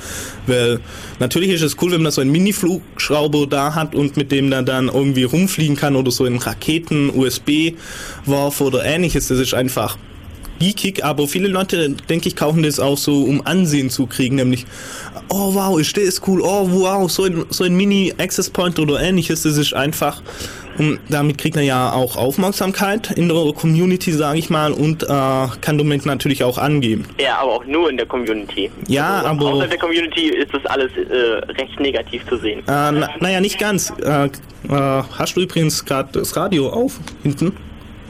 Weil 0.47 0.79
natürlich 1.19 1.49
ist 1.51 1.61
es 1.61 1.77
cool, 1.81 1.91
wenn 1.91 2.01
man 2.01 2.11
so 2.11 2.21
einen 2.21 2.31
Mini-Flugschrauber 2.31 3.47
da 3.47 3.75
hat 3.75 3.93
und 3.95 4.17
mit 4.17 4.31
dem 4.31 4.49
dann 4.49 4.65
dann 4.65 4.87
irgendwie 4.87 5.23
rumfliegen 5.23 5.75
kann 5.75 5.95
oder 5.95 6.11
so 6.11 6.23
einen 6.23 6.39
Raketen, 6.39 7.11
USB-Wurf 7.11 8.61
oder 8.61 8.83
ähnliches. 8.85 9.27
Das 9.27 9.39
ist 9.39 9.53
einfach 9.53 9.97
geekig, 10.59 11.03
aber 11.03 11.27
viele 11.27 11.47
Leute, 11.47 11.89
denke 12.09 12.27
ich, 12.27 12.35
kaufen 12.35 12.63
das 12.63 12.79
auch 12.79 12.97
so, 12.97 13.23
um 13.23 13.45
Ansehen 13.45 13.89
zu 13.89 14.05
kriegen, 14.07 14.35
nämlich, 14.35 14.65
oh 15.29 15.53
wow, 15.53 15.79
ist 15.79 15.95
das 15.97 16.21
cool, 16.27 16.41
oh 16.41 16.67
wow, 16.69 17.09
so 17.09 17.23
ein, 17.23 17.45
so 17.49 17.63
ein 17.63 17.75
Mini-Access 17.75 18.49
Point 18.49 18.79
oder 18.79 19.01
ähnliches, 19.01 19.43
das 19.43 19.57
ist 19.57 19.73
einfach, 19.73 20.21
und 20.77 20.99
damit 21.09 21.37
kriegt 21.37 21.57
er 21.57 21.63
ja 21.63 21.91
auch 21.91 22.15
Aufmerksamkeit 22.15 23.11
in 23.11 23.27
der 23.27 23.53
Community, 23.53 24.13
sage 24.13 24.39
ich 24.39 24.49
mal, 24.49 24.71
und 24.71 25.03
äh, 25.03 25.07
kann 25.07 25.77
damit 25.77 26.05
natürlich 26.05 26.43
auch 26.43 26.57
angeben. 26.57 27.05
Ja, 27.19 27.39
aber 27.39 27.51
auch 27.53 27.65
nur 27.65 27.89
in 27.89 27.97
der 27.97 28.05
Community. 28.05 28.71
Ja, 28.87 29.23
aber- 29.25 29.45
Außerhalb 29.47 29.69
der 29.71 29.79
Community 29.79 30.29
ist 30.29 30.53
das 30.53 30.65
alles 30.67 30.91
äh, 30.95 31.51
recht 31.51 31.77
negativ 31.81 32.25
zu 32.27 32.37
sehen. 32.37 32.59
Äh, 32.59 32.63
na, 32.67 33.09
naja, 33.19 33.41
nicht 33.41 33.59
ganz. 33.59 33.91
Äh, 34.01 34.25
äh, 34.25 34.29
hast 34.69 35.35
du 35.35 35.41
übrigens 35.41 35.83
gerade 35.83 36.09
das 36.13 36.35
Radio 36.37 36.69
auf, 36.69 36.97
hinten? 37.23 37.51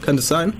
Kann 0.02 0.14
das 0.16 0.28
sein? 0.28 0.52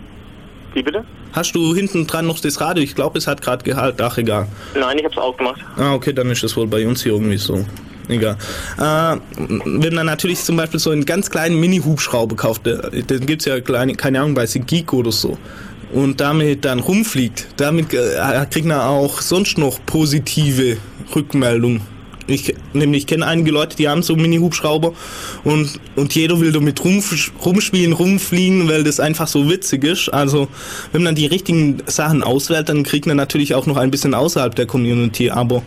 Wie 0.74 0.82
bitte? 0.82 1.04
Hast 1.32 1.54
du 1.54 1.74
hinten 1.74 2.06
dran 2.06 2.26
noch 2.26 2.40
das 2.40 2.60
Radio? 2.60 2.82
Ich 2.82 2.94
glaube, 2.94 3.18
es 3.18 3.26
hat 3.26 3.40
gerade 3.42 3.62
Gehalt. 3.64 4.00
Ach, 4.00 4.18
egal. 4.18 4.48
Nein, 4.78 4.98
ich 4.98 5.04
hab's 5.04 5.16
ausgemacht. 5.18 5.60
Ah, 5.76 5.94
okay, 5.94 6.12
dann 6.12 6.30
ist 6.30 6.42
es 6.42 6.56
wohl 6.56 6.66
bei 6.66 6.86
uns 6.86 7.02
hier 7.02 7.12
irgendwie 7.12 7.36
so. 7.38 7.64
Egal. 8.08 8.36
Äh, 8.76 9.16
wenn 9.64 9.94
man 9.94 10.06
natürlich 10.06 10.40
zum 10.42 10.56
Beispiel 10.56 10.80
so 10.80 10.90
einen 10.90 11.04
ganz 11.06 11.30
kleinen 11.30 11.60
Mini-Hubschrauber 11.60 12.34
kauft, 12.34 12.66
der- 12.66 12.90
den 12.90 13.24
gibt's 13.26 13.44
ja 13.44 13.60
kleine, 13.60 13.94
keine 13.94 14.20
Ahnung, 14.20 14.34
bei 14.34 14.46
Geek 14.46 14.92
oder 14.92 15.12
so, 15.12 15.38
und 15.92 16.20
damit 16.20 16.64
dann 16.64 16.80
rumfliegt, 16.80 17.46
damit 17.56 17.94
äh, 17.94 18.46
kriegt 18.50 18.66
man 18.66 18.80
auch 18.80 19.20
sonst 19.20 19.58
noch 19.58 19.78
positive 19.86 20.76
Rückmeldungen. 21.14 21.82
Ich, 22.30 22.54
nämlich 22.72 23.06
kenne 23.06 23.26
einige 23.26 23.50
Leute, 23.50 23.76
die 23.76 23.88
haben 23.88 24.02
so 24.02 24.16
Mini-Hubschrauber 24.16 24.92
und, 25.44 25.80
und 25.96 26.14
jeder 26.14 26.40
will 26.40 26.52
damit 26.52 26.84
rum, 26.84 27.02
rumspielen, 27.44 27.92
rumfliegen, 27.92 28.68
weil 28.68 28.84
das 28.84 29.00
einfach 29.00 29.28
so 29.28 29.48
witzig 29.48 29.84
ist. 29.84 30.08
Also, 30.08 30.48
wenn 30.92 31.02
man 31.02 31.14
die 31.14 31.26
richtigen 31.26 31.82
Sachen 31.86 32.22
auswählt, 32.22 32.68
dann 32.68 32.82
kriegt 32.82 33.06
man 33.06 33.16
natürlich 33.16 33.54
auch 33.54 33.66
noch 33.66 33.76
ein 33.76 33.90
bisschen 33.90 34.14
außerhalb 34.14 34.54
der 34.54 34.66
Community. 34.66 35.30
Aber 35.30 35.62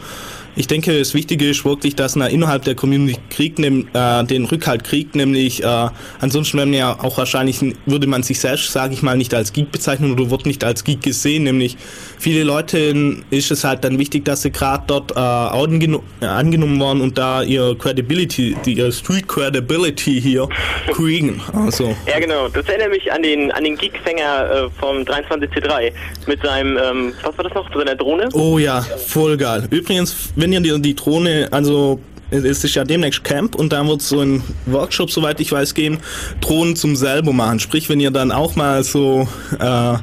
ich 0.56 0.68
denke, 0.68 0.98
das 0.98 1.14
Wichtige 1.14 1.50
ist 1.50 1.66
wirklich, 1.66 1.96
dass 1.96 2.16
man 2.16 2.32
innerhalb 2.32 2.64
der 2.64 2.76
Community 2.76 3.20
kriegt, 3.30 3.60
nehm, 3.60 3.88
äh, 3.94 4.24
den 4.24 4.46
Rückhalt 4.46 4.84
kriegt, 4.84 5.16
nämlich 5.16 5.64
äh, 5.64 5.90
ansonsten 6.20 6.58
wäre 6.58 6.68
man 6.68 6.74
ja 6.74 6.98
auch 7.00 7.18
wahrscheinlich, 7.18 7.60
würde 7.86 8.08
man 8.08 8.24
sich 8.24 8.40
selbst, 8.40 8.72
sage 8.72 8.94
ich 8.94 9.02
mal, 9.02 9.18
nicht 9.18 9.34
als 9.34 9.54
Geek 9.54 9.72
bezeichnen 9.72 10.12
oder 10.12 10.30
wird 10.30 10.46
nicht 10.46 10.64
als 10.64 10.84
Geek 10.84 11.02
gesehen, 11.02 11.44
nämlich 11.44 11.78
viele 12.18 12.44
Leute 12.44 12.94
ist 13.30 13.52
es 13.52 13.64
halt 13.64 13.84
dann 13.84 14.00
wichtig, 14.00 14.26
dass 14.26 14.42
sie 14.44 14.52
gerade 14.52 14.84
dort 14.88 15.12
äh, 15.12 15.20
äh, 15.24 16.26
angenommen 16.26 16.80
worden 16.80 17.02
und 17.02 17.18
da 17.18 17.44
ihr 17.44 17.76
Credibility, 17.78 18.56
die, 18.66 18.74
ihr 18.74 18.92
Street 18.92 19.28
Credibility 19.28 20.22
hier 20.22 20.48
kriegen. 20.92 21.42
Also, 21.54 21.96
Ja, 22.08 22.20
genau. 22.20 22.48
Das 22.48 22.68
erinnert 22.68 22.92
mich 22.92 23.12
an 23.12 23.24
den 23.24 23.52
an 23.52 23.64
den 23.64 23.78
Geekfänger 23.78 24.52
äh, 24.52 24.70
vom 24.80 24.98
23C3 24.98 25.92
mit 26.28 26.42
seinem, 26.42 26.78
ähm, 26.78 27.14
was 27.24 27.38
war 27.38 27.44
das 27.44 27.54
noch, 27.54 27.74
seiner 27.74 27.96
Drohne? 27.96 28.30
oh 28.34 28.58
ja, 28.58 28.82
voll 28.82 29.38
geil. 29.38 29.68
Übrigens, 29.70 30.34
wenn 30.44 30.52
ihr 30.52 30.60
die, 30.60 30.82
die 30.82 30.94
Drohne, 30.94 31.48
also 31.52 32.02
es 32.30 32.66
ist 32.66 32.76
ja 32.76 32.84
demnächst 32.84 33.24
Camp 33.24 33.56
und 33.56 33.72
da 33.72 33.88
wird 33.88 34.02
so 34.02 34.20
ein 34.20 34.44
Workshop, 34.66 35.10
soweit 35.10 35.40
ich 35.40 35.54
weiß, 35.54 35.74
geben, 35.74 36.00
Drohnen 36.42 36.76
zum 36.76 36.98
selber 36.98 37.32
machen. 37.32 37.62
Sprich, 37.62 37.88
wenn 37.88 38.02
ihr 38.02 38.12
dann 38.12 38.32
auch 38.34 38.58
mal 38.58 38.84
so 38.84 39.26
äh, 39.60 39.96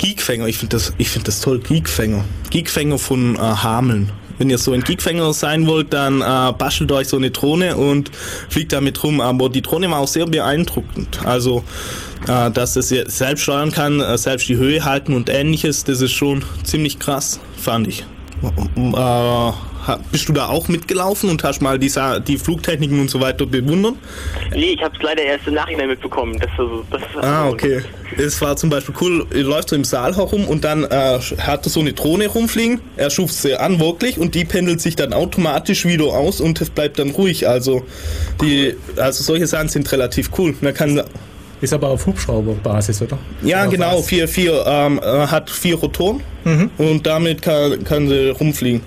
Geekfänger, 0.00 0.46
ich 0.46 0.58
finde 0.58 0.76
das, 0.76 0.92
ich 0.98 1.12
das 1.22 1.40
toll, 1.40 1.60
Geekfänger. 1.60 2.24
Geekfänger 2.50 2.98
von 2.98 3.36
äh, 3.36 3.38
Hameln. 3.38 4.10
Wenn 4.38 4.50
ihr 4.50 4.58
so 4.58 4.72
ein 4.72 4.82
Geekfänger 4.82 5.32
sein 5.34 5.68
wollt, 5.68 5.92
dann 5.92 6.20
äh, 6.22 6.52
bastelt 6.52 6.90
euch 6.90 7.06
so 7.06 7.16
eine 7.16 7.30
Drohne 7.30 7.76
und 7.76 8.10
fliegt 8.48 8.72
damit 8.72 9.04
rum. 9.04 9.20
Aber 9.20 9.50
die 9.50 9.62
Drohne 9.62 9.88
war 9.90 9.98
auch 9.98 10.08
sehr 10.08 10.26
beeindruckend. 10.26 11.20
Also, 11.24 11.62
äh, 12.26 12.50
dass 12.50 12.74
es 12.74 12.88
selbst 12.88 13.42
steuern 13.42 13.70
kann, 13.70 14.00
äh, 14.00 14.18
selbst 14.18 14.48
die 14.48 14.56
Höhe 14.56 14.84
halten 14.84 15.14
und 15.14 15.28
ähnliches, 15.28 15.84
das 15.84 16.00
ist 16.00 16.12
schon 16.12 16.42
ziemlich 16.64 16.98
krass, 16.98 17.38
fand 17.56 17.86
ich. 17.86 18.04
Äh, 18.42 19.52
bist 20.12 20.28
du 20.28 20.32
da 20.32 20.48
auch 20.48 20.68
mitgelaufen 20.68 21.30
und 21.30 21.42
hast 21.44 21.60
mal 21.60 21.78
die, 21.78 21.92
die 22.26 22.38
Flugtechniken 22.38 23.00
und 23.00 23.10
so 23.10 23.20
weiter 23.20 23.46
bewundert? 23.46 23.94
Nee, 24.52 24.72
ich 24.72 24.82
hab's 24.82 24.98
leider 25.02 25.22
erst 25.22 25.46
im 25.46 25.54
Nachhinein 25.54 25.88
mitbekommen. 25.88 26.38
Das, 26.38 26.50
also, 26.58 26.84
das 26.90 27.02
Ah, 27.22 27.48
okay. 27.48 27.82
Es 28.16 28.40
war 28.40 28.56
zum 28.56 28.70
Beispiel 28.70 28.94
cool, 29.00 29.26
er 29.30 29.42
läuft 29.42 29.70
so 29.70 29.76
im 29.76 29.84
Saal 29.84 30.16
herum 30.16 30.46
und 30.46 30.64
dann 30.64 30.84
äh, 30.84 31.18
hat 31.38 31.66
er 31.66 31.70
so 31.70 31.80
eine 31.80 31.92
Drohne 31.92 32.28
rumfliegen. 32.28 32.80
Er 32.96 33.10
schuft 33.10 33.34
sie 33.34 33.56
an 33.56 33.80
wirklich 33.80 34.18
und 34.18 34.34
die 34.34 34.44
pendelt 34.44 34.80
sich 34.80 34.96
dann 34.96 35.12
automatisch 35.12 35.84
wieder 35.84 36.06
aus 36.06 36.40
und 36.40 36.60
es 36.60 36.70
bleibt 36.70 36.98
dann 36.98 37.10
ruhig. 37.10 37.48
Also 37.48 37.84
die, 38.42 38.74
also 38.96 39.22
solche 39.22 39.46
Sachen 39.46 39.68
sind 39.68 39.90
relativ 39.92 40.30
cool. 40.38 40.54
Man 40.60 40.74
kann 40.74 41.02
Ist 41.60 41.72
aber 41.72 41.88
auf 41.88 42.06
Hubschrauberbasis, 42.06 43.02
oder? 43.02 43.18
ja 43.42 43.62
Oder 43.62 43.70
genau 43.70 43.98
was? 43.98 44.06
vier 44.06 44.26
vier 44.28 44.64
ähm, 44.66 44.98
äh, 45.02 45.26
hat 45.26 45.50
vier 45.50 45.76
Rotoren 45.76 46.22
und 46.78 47.06
damit 47.06 47.42
kann, 47.42 47.84
kann 47.84 48.08
sie 48.08 48.30
rumfliegen. 48.30 48.82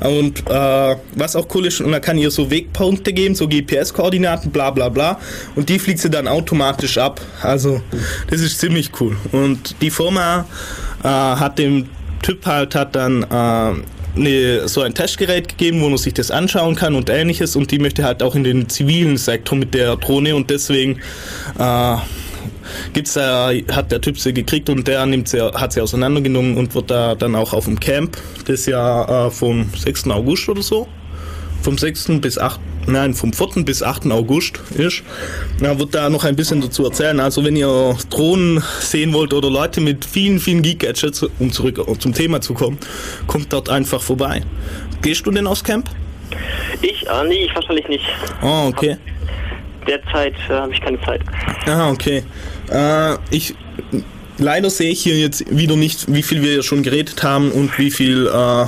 Und 0.00 0.48
äh, 0.48 0.96
was 1.14 1.36
auch 1.36 1.46
cool 1.54 1.66
ist, 1.66 1.80
man 1.80 2.00
kann 2.00 2.16
ihr 2.16 2.30
so 2.30 2.50
Wegpunkte 2.50 3.12
geben, 3.12 3.34
so 3.34 3.46
GPS-Koordinaten, 3.46 4.50
bla 4.50 4.70
bla 4.70 4.88
bla. 4.88 5.18
Und 5.56 5.68
die 5.68 5.78
fliegt 5.78 5.98
sie 6.00 6.08
dann 6.08 6.26
automatisch 6.26 6.96
ab. 6.96 7.20
Also 7.42 7.82
das 8.28 8.40
ist 8.40 8.58
ziemlich 8.60 8.90
cool. 9.00 9.16
Und 9.32 9.76
die 9.82 9.90
Firma 9.90 10.46
äh, 11.02 11.08
hat 11.08 11.58
dem 11.58 11.86
Typ 12.22 12.46
halt 12.46 12.74
hat 12.74 12.94
dann 12.96 13.22
äh, 13.24 13.82
ne, 14.14 14.68
so 14.68 14.82
ein 14.82 14.94
Testgerät 14.94 15.48
gegeben, 15.48 15.80
wo 15.80 15.88
man 15.88 15.98
sich 15.98 16.14
das 16.14 16.30
anschauen 16.30 16.76
kann 16.76 16.94
und 16.94 17.08
ähnliches. 17.10 17.56
Und 17.56 17.70
die 17.70 17.78
möchte 17.78 18.04
halt 18.04 18.22
auch 18.22 18.34
in 18.34 18.44
den 18.44 18.68
zivilen 18.68 19.16
Sektor 19.16 19.56
mit 19.56 19.74
der 19.74 19.96
Drohne 19.96 20.36
und 20.36 20.50
deswegen 20.50 21.00
äh, 21.58 21.96
gibt's 22.92 23.14
da, 23.14 23.50
hat 23.72 23.92
der 23.92 24.00
Typ 24.00 24.18
sie 24.18 24.32
gekriegt 24.32 24.68
und 24.70 24.86
der 24.86 25.04
nimmt 25.06 25.28
sie, 25.28 25.40
hat 25.40 25.72
sie 25.72 25.80
auseinandergenommen 25.80 26.56
und 26.56 26.74
wird 26.74 26.90
da 26.90 27.14
dann 27.14 27.34
auch 27.34 27.52
auf 27.52 27.64
dem 27.64 27.78
Camp, 27.78 28.16
das 28.46 28.66
ja 28.66 29.26
äh, 29.26 29.30
vom 29.30 29.66
6. 29.76 30.08
August 30.08 30.48
oder 30.48 30.62
so, 30.62 30.86
vom 31.62 31.78
6. 31.78 32.20
bis 32.20 32.38
8. 32.38 32.60
Nein, 32.90 33.14
vom 33.14 33.32
4. 33.32 33.64
bis 33.64 33.82
8. 33.82 34.10
August 34.10 34.60
ist. 34.76 35.02
Da 35.60 35.78
wird 35.78 35.94
da 35.94 36.10
noch 36.10 36.24
ein 36.24 36.34
bisschen 36.34 36.60
dazu 36.60 36.84
erzählen. 36.84 37.20
Also 37.20 37.44
wenn 37.44 37.54
ihr 37.54 37.96
Drohnen 38.10 38.62
sehen 38.80 39.12
wollt 39.12 39.32
oder 39.32 39.48
Leute 39.48 39.80
mit 39.80 40.04
vielen, 40.04 40.40
vielen 40.40 40.62
Geek-Gadgets, 40.62 41.22
um 41.38 41.52
zurück 41.52 41.80
zum 42.00 42.12
Thema 42.12 42.40
zu 42.40 42.52
kommen, 42.52 42.78
kommt 43.28 43.52
dort 43.52 43.68
einfach 43.68 44.00
vorbei. 44.00 44.42
Gehst 45.02 45.24
du 45.24 45.30
denn 45.30 45.46
aufs 45.46 45.62
Camp? 45.62 45.88
Ich, 46.82 47.06
äh, 47.06 47.28
nee, 47.28 47.44
ich 47.44 47.54
wahrscheinlich 47.54 47.86
nicht. 47.88 48.04
Oh, 48.42 48.66
okay. 48.68 48.96
Derzeit 49.86 50.34
äh, 50.48 50.54
habe 50.54 50.72
ich 50.72 50.80
keine 50.80 51.00
Zeit. 51.02 51.22
Ah, 51.66 51.90
okay. 51.90 52.24
Äh, 52.70 53.16
ich 53.30 53.54
leider 54.40 54.70
sehe 54.70 54.90
ich 54.90 55.02
hier 55.02 55.16
jetzt 55.16 55.44
wieder 55.56 55.76
nicht, 55.76 56.12
wie 56.12 56.22
viel 56.22 56.42
wir 56.42 56.62
schon 56.62 56.82
geredet 56.82 57.22
haben 57.22 57.52
und 57.52 57.78
wie 57.78 57.90
viel 57.90 58.26
äh, 58.26 58.66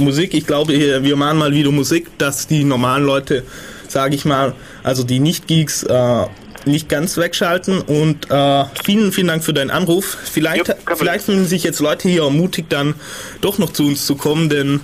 Musik. 0.00 0.32
Ich 0.34 0.46
glaube, 0.46 0.72
wir 1.02 1.16
machen 1.16 1.38
mal 1.38 1.52
wieder 1.52 1.70
Musik, 1.70 2.06
dass 2.18 2.46
die 2.46 2.64
normalen 2.64 3.04
Leute, 3.04 3.44
sage 3.88 4.14
ich 4.14 4.24
mal, 4.24 4.54
also 4.82 5.02
die 5.02 5.20
Nicht-Geeks, 5.20 5.82
äh, 5.82 6.26
nicht 6.66 6.88
ganz 6.88 7.16
wegschalten 7.16 7.80
und 7.80 8.30
äh, 8.30 8.64
vielen, 8.84 9.12
vielen 9.12 9.28
Dank 9.28 9.42
für 9.42 9.54
deinen 9.54 9.70
Anruf. 9.70 10.18
Vielleicht, 10.24 10.64
Problem. 10.64 10.96
vielleicht 10.96 11.24
fühlen 11.24 11.46
sich 11.46 11.64
jetzt 11.64 11.80
Leute 11.80 12.08
hier 12.08 12.22
ermutigt, 12.22 12.72
dann 12.72 12.94
doch 13.40 13.58
noch 13.58 13.72
zu 13.72 13.86
uns 13.86 14.04
zu 14.06 14.14
kommen, 14.14 14.50
denn 14.50 14.80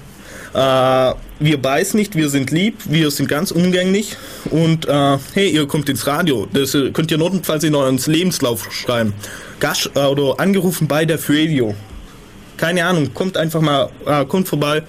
äh, 0.54 1.14
wir 1.38 1.60
beißen 1.60 1.98
nicht, 1.98 2.16
wir 2.16 2.30
sind 2.30 2.50
lieb, 2.50 2.78
wir 2.86 3.10
sind 3.10 3.28
ganz 3.28 3.50
umgänglich 3.50 4.16
und 4.50 4.88
äh, 4.88 5.18
hey, 5.34 5.50
ihr 5.50 5.66
kommt 5.66 5.90
ins 5.90 6.06
Radio. 6.06 6.48
Das 6.50 6.74
äh, 6.74 6.92
könnt 6.92 7.10
ihr 7.10 7.18
notfalls 7.18 7.62
in 7.62 7.74
euren 7.74 7.98
Lebenslauf 8.06 8.72
schreiben. 8.72 9.12
Gast 9.60 9.90
äh, 9.94 10.00
oder 10.00 10.38
angerufen 10.40 10.88
bei 10.88 11.04
der 11.04 11.18
Radio. 11.28 11.74
Keine 12.56 12.84
Ahnung, 12.86 13.12
kommt 13.12 13.36
einfach 13.36 13.60
mal, 13.60 13.90
äh, 14.06 14.24
kommt 14.24 14.48
vorbei 14.48 14.82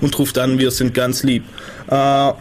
und 0.00 0.18
ruft 0.18 0.36
an, 0.38 0.58
wir 0.58 0.70
sind 0.70 0.94
ganz 0.94 1.22
lieb. 1.22 1.44
Äh, 1.88 2.32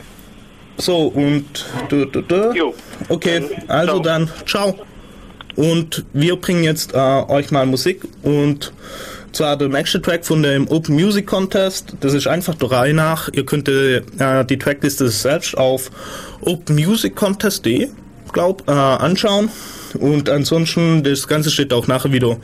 so, 0.78 1.08
und. 1.08 1.66
Du, 1.90 2.06
du, 2.06 2.22
du. 2.22 2.74
Okay, 3.10 3.44
also 3.68 4.00
dann, 4.00 4.30
ciao. 4.46 4.80
Und 5.56 6.04
wir 6.14 6.36
bringen 6.36 6.64
jetzt 6.64 6.94
äh, 6.94 6.98
euch 6.98 7.52
mal 7.52 7.66
Musik 7.68 8.02
und 8.24 8.74
zwar 9.34 9.58
der 9.58 9.68
nächste 9.68 10.02
Track 10.02 10.26
von 10.26 10.42
dem 10.42 10.68
Open 10.70 10.96
Music 10.96 11.28
Contest. 11.28 11.96
Das 12.00 12.14
ist 12.14 12.28
einfach 12.28 12.56
der 12.56 12.72
Reihe 12.72 12.94
nach. 12.94 13.30
Ihr 13.34 13.46
könnt 13.46 13.68
äh, 13.68 14.02
die 14.46 14.58
Trackliste 14.58 15.10
selbst 15.10 15.58
auf 15.58 15.92
openmusiccontest.de, 16.42 17.90
glaub, 18.32 18.68
äh, 18.68 18.72
anschauen. 18.72 19.50
Und 20.00 20.30
ansonsten, 20.30 21.04
das 21.04 21.28
Ganze 21.28 21.52
steht 21.52 21.74
auch 21.74 21.88
nachher 21.88 22.12
wieder 22.12 22.38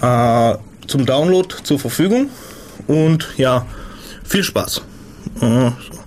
äh, 0.00 0.56
zum 0.86 1.06
Download 1.06 1.48
zur 1.62 1.78
Verfügung. 1.78 2.30
Und 2.86 3.28
ja, 3.36 3.66
viel 4.24 4.42
Spaß. 4.42 4.82
Äh, 5.40 5.40
so. 5.40 6.01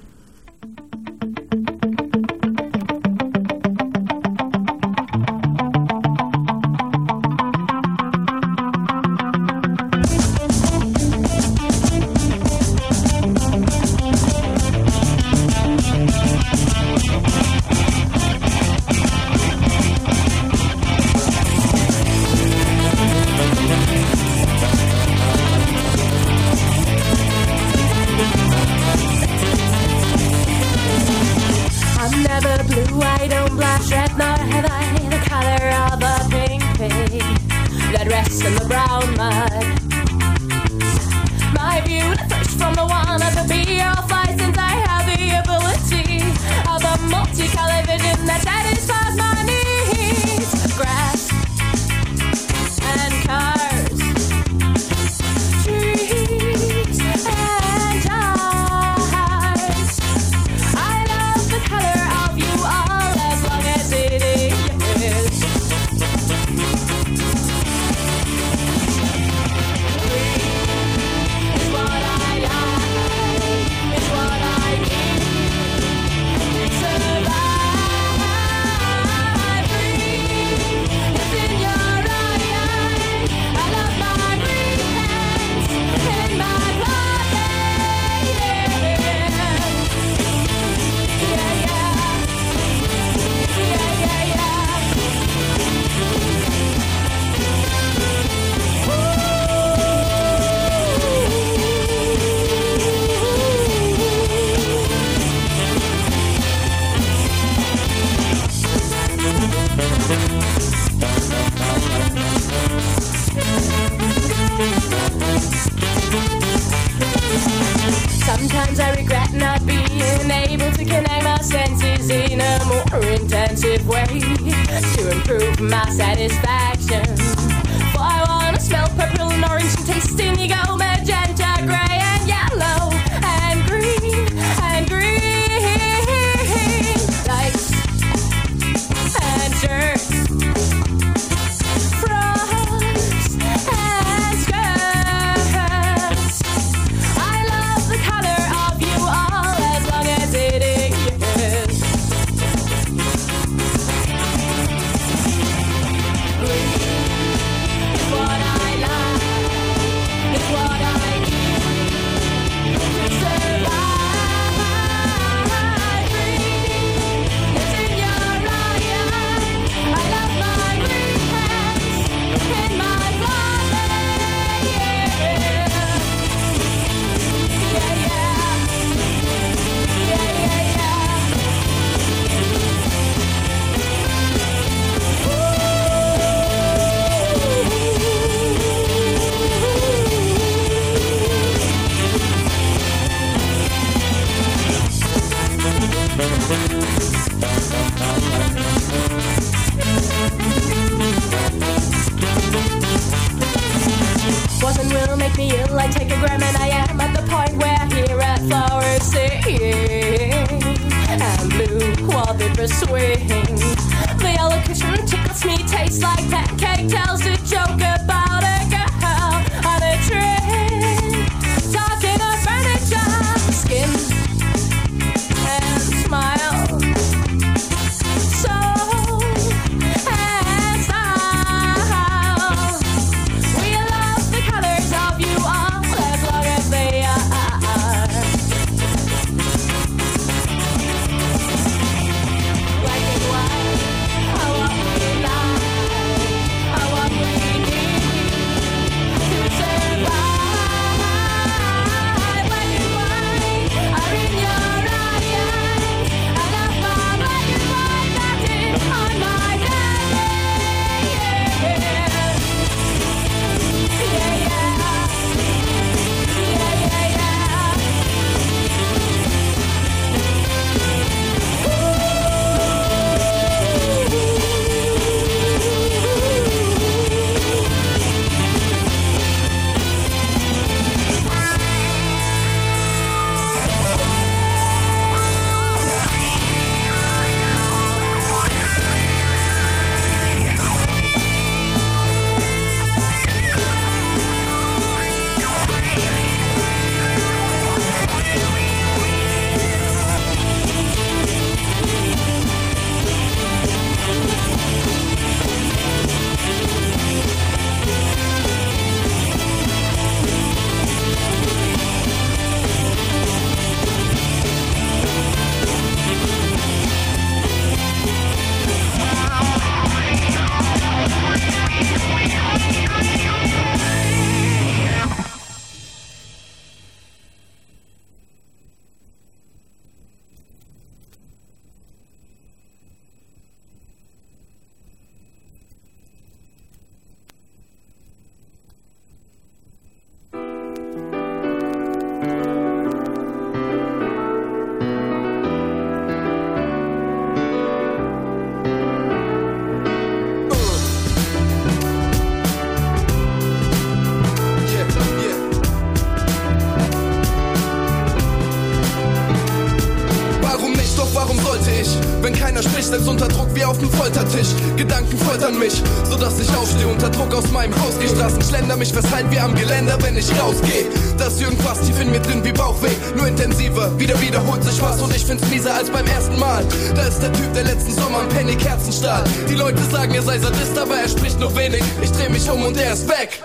Gedanken 364.75 365.17
foltern 365.17 365.57
mich, 365.57 365.81
sodass 366.09 366.39
ich 366.39 366.49
aufstehe, 366.55 366.87
unter 366.87 367.09
Druck 367.09 367.33
aus 367.33 367.49
meinem 367.51 367.73
Haus 367.81 367.97
geh. 367.99 368.07
Straßen 368.07 368.41
schlender 368.41 368.75
mich 368.75 368.91
festhalten 368.91 369.31
wie 369.31 369.39
am 369.39 369.55
Geländer, 369.55 369.97
wenn 370.01 370.17
ich 370.17 370.29
rausgeh. 370.39 370.85
Das 371.17 371.33
ist 371.33 371.41
irgendwas 371.41 371.81
tief 371.81 371.99
in 372.01 372.11
mir 372.11 372.19
drin 372.19 372.43
wie 372.43 372.51
Bauchweh, 372.51 372.91
nur 373.15 373.27
intensiver. 373.27 373.97
Wieder 373.97 374.19
wiederholt 374.21 374.63
sich 374.63 374.81
was 374.81 375.01
und 375.01 375.15
ich 375.15 375.25
find's 375.25 375.47
mieser 375.49 375.73
als 375.73 375.89
beim 375.89 376.05
ersten 376.07 376.37
Mal. 376.39 376.65
Da 376.93 377.03
ist 377.03 377.21
der 377.21 377.31
Typ, 377.31 377.53
der 377.53 377.63
letzten 377.63 377.93
Sommer 377.93 378.19
am 378.19 378.29
Penny 378.29 378.55
Kerzenstahl. 378.55 379.23
Die 379.49 379.55
Leute 379.55 379.81
sagen, 379.91 380.13
er 380.13 380.23
sei 380.23 380.39
Sadist, 380.39 380.77
aber 380.77 380.97
er 380.97 381.07
spricht 381.07 381.39
nur 381.39 381.55
wenig. 381.55 381.83
Ich 382.01 382.11
dreh 382.11 382.29
mich 382.29 382.49
um 382.49 382.63
und 382.63 382.77
er 382.77 382.93
ist 382.93 383.07
weg. 383.07 383.41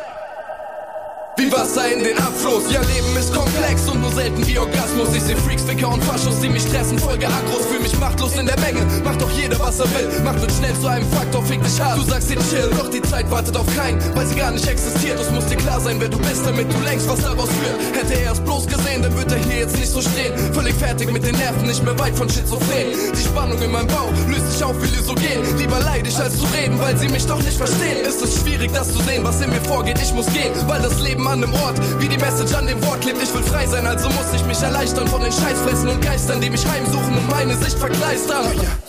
Wasser 1.81 1.93
in 1.93 2.05
den 2.05 2.19
Abfluss. 2.19 2.64
Ja, 2.73 2.81
Leben 2.81 3.16
ist 3.19 3.33
komplex 3.33 3.88
und 3.88 4.01
nur 4.01 4.11
selten 4.12 4.47
wie 4.47 4.59
Orgasmus. 4.59 5.09
Ich 5.14 5.23
seh 5.23 5.37
Freaks, 5.37 5.62
Ficker 5.62 5.88
und 5.88 6.03
Faschos, 6.05 6.40
die 6.40 6.49
mich 6.49 6.62
stressen, 6.62 6.99
Folge 6.99 7.27
Agros. 7.27 7.66
Fühl 7.71 7.81
mich 7.81 7.99
machtlos 7.99 8.37
in 8.37 8.47
der 8.47 8.59
Menge. 8.61 8.81
Macht 9.05 9.21
doch 9.21 9.31
jeder, 9.31 9.59
was 9.61 9.79
er 9.81 9.87
will. 9.95 10.09
Macht 10.25 10.40
wird 10.40 10.53
schnell 10.53 10.75
zu 10.81 10.87
einem 10.87 11.09
Faktor, 11.11 11.43
fick 11.45 11.62
dich 11.62 11.81
hart. 11.81 11.99
Du 11.99 12.03
sagst 12.03 12.31
dir 12.31 12.37
chill, 12.37 12.71
doch 12.77 12.90
die 12.90 13.03
Zeit 13.03 13.31
wartet 13.31 13.57
auf 13.57 13.66
keinen, 13.77 13.99
weil 14.14 14.27
sie 14.27 14.37
gar 14.37 14.51
nicht 14.51 14.66
existiert. 14.66 15.19
Es 15.21 15.31
muss 15.31 15.47
dir 15.47 15.57
klar 15.57 15.81
sein, 15.81 15.97
wer 16.01 16.09
du 16.09 16.19
bist, 16.19 16.45
damit 16.45 16.73
du 16.73 16.79
längst 16.81 17.09
was 17.09 17.21
daraus 17.21 17.49
führt. 17.49 17.97
Hätte 17.97 18.21
er 18.21 18.33
es 18.33 18.40
bloß 18.40 18.66
gesehen, 18.66 19.03
dann 19.03 19.16
wird 19.16 19.31
er 19.33 19.38
hier 19.38 19.61
jetzt 19.61 19.79
nicht 19.79 19.90
so 19.90 20.01
stehen. 20.01 20.33
Völlig 20.53 20.75
fertig 20.75 21.11
mit 21.12 21.25
den 21.25 21.37
Nerven, 21.37 21.66
nicht 21.66 21.83
mehr 21.83 21.99
weit 21.99 22.16
von 22.16 22.29
Schizophren. 22.29 22.93
Die 23.14 23.25
Spannung 23.25 23.61
in 23.62 23.71
meinem 23.71 23.88
Bauch 23.88 24.12
löst 24.29 24.53
sich 24.53 24.64
auf 24.64 24.77
wie 24.83 24.97
Lysogen. 24.97 25.59
Lieber 25.59 25.81
leid 25.81 26.01
als 26.21 26.38
zu 26.38 26.45
reden, 26.57 26.79
weil 26.79 26.97
sie 26.97 27.09
mich 27.09 27.27
doch 27.27 27.43
nicht 27.43 27.57
verstehen. 27.57 28.05
Ist 28.07 28.23
es 28.23 28.40
schwierig, 28.40 28.71
das 28.73 28.93
zu 28.93 29.03
sehen, 29.03 29.25
was 29.25 29.40
in 29.40 29.51
mir 29.51 29.61
vorgeht. 29.62 29.99
Ich 30.03 30.12
muss 30.12 30.27
gehen, 30.27 30.53
weil 30.66 30.83
das 30.83 31.01
Leben 31.01 31.27
an 31.27 31.43
einem 31.43 31.55
Ort, 31.71 32.03
wie 32.03 32.09
die 32.09 32.19
Message 32.19 32.53
an 32.55 32.67
dem 32.67 32.85
Wort 32.85 33.01
klebt. 33.01 33.23
Ich 33.23 33.33
will 33.33 33.43
frei 33.43 33.67
sein, 33.67 33.87
also 33.87 34.09
muss 34.09 34.35
ich 34.35 34.45
mich 34.45 34.61
erleichtern 34.61 35.07
von 35.07 35.23
den 35.23 35.31
Scheißfressen 35.31 35.89
und 35.89 36.03
Geistern, 36.03 36.41
die 36.41 36.51
mich 36.51 36.67
heimsuchen 36.67 37.17
und 37.17 37.31
meine 37.31 37.57
Sicht 37.57 37.79
verkleistern. 37.79 38.47
Ich 38.55 38.80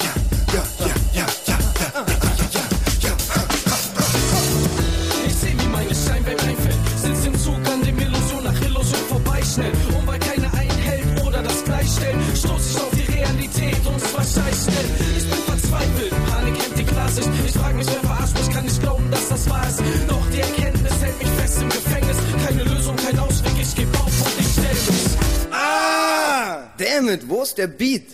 bit. 27.67 28.10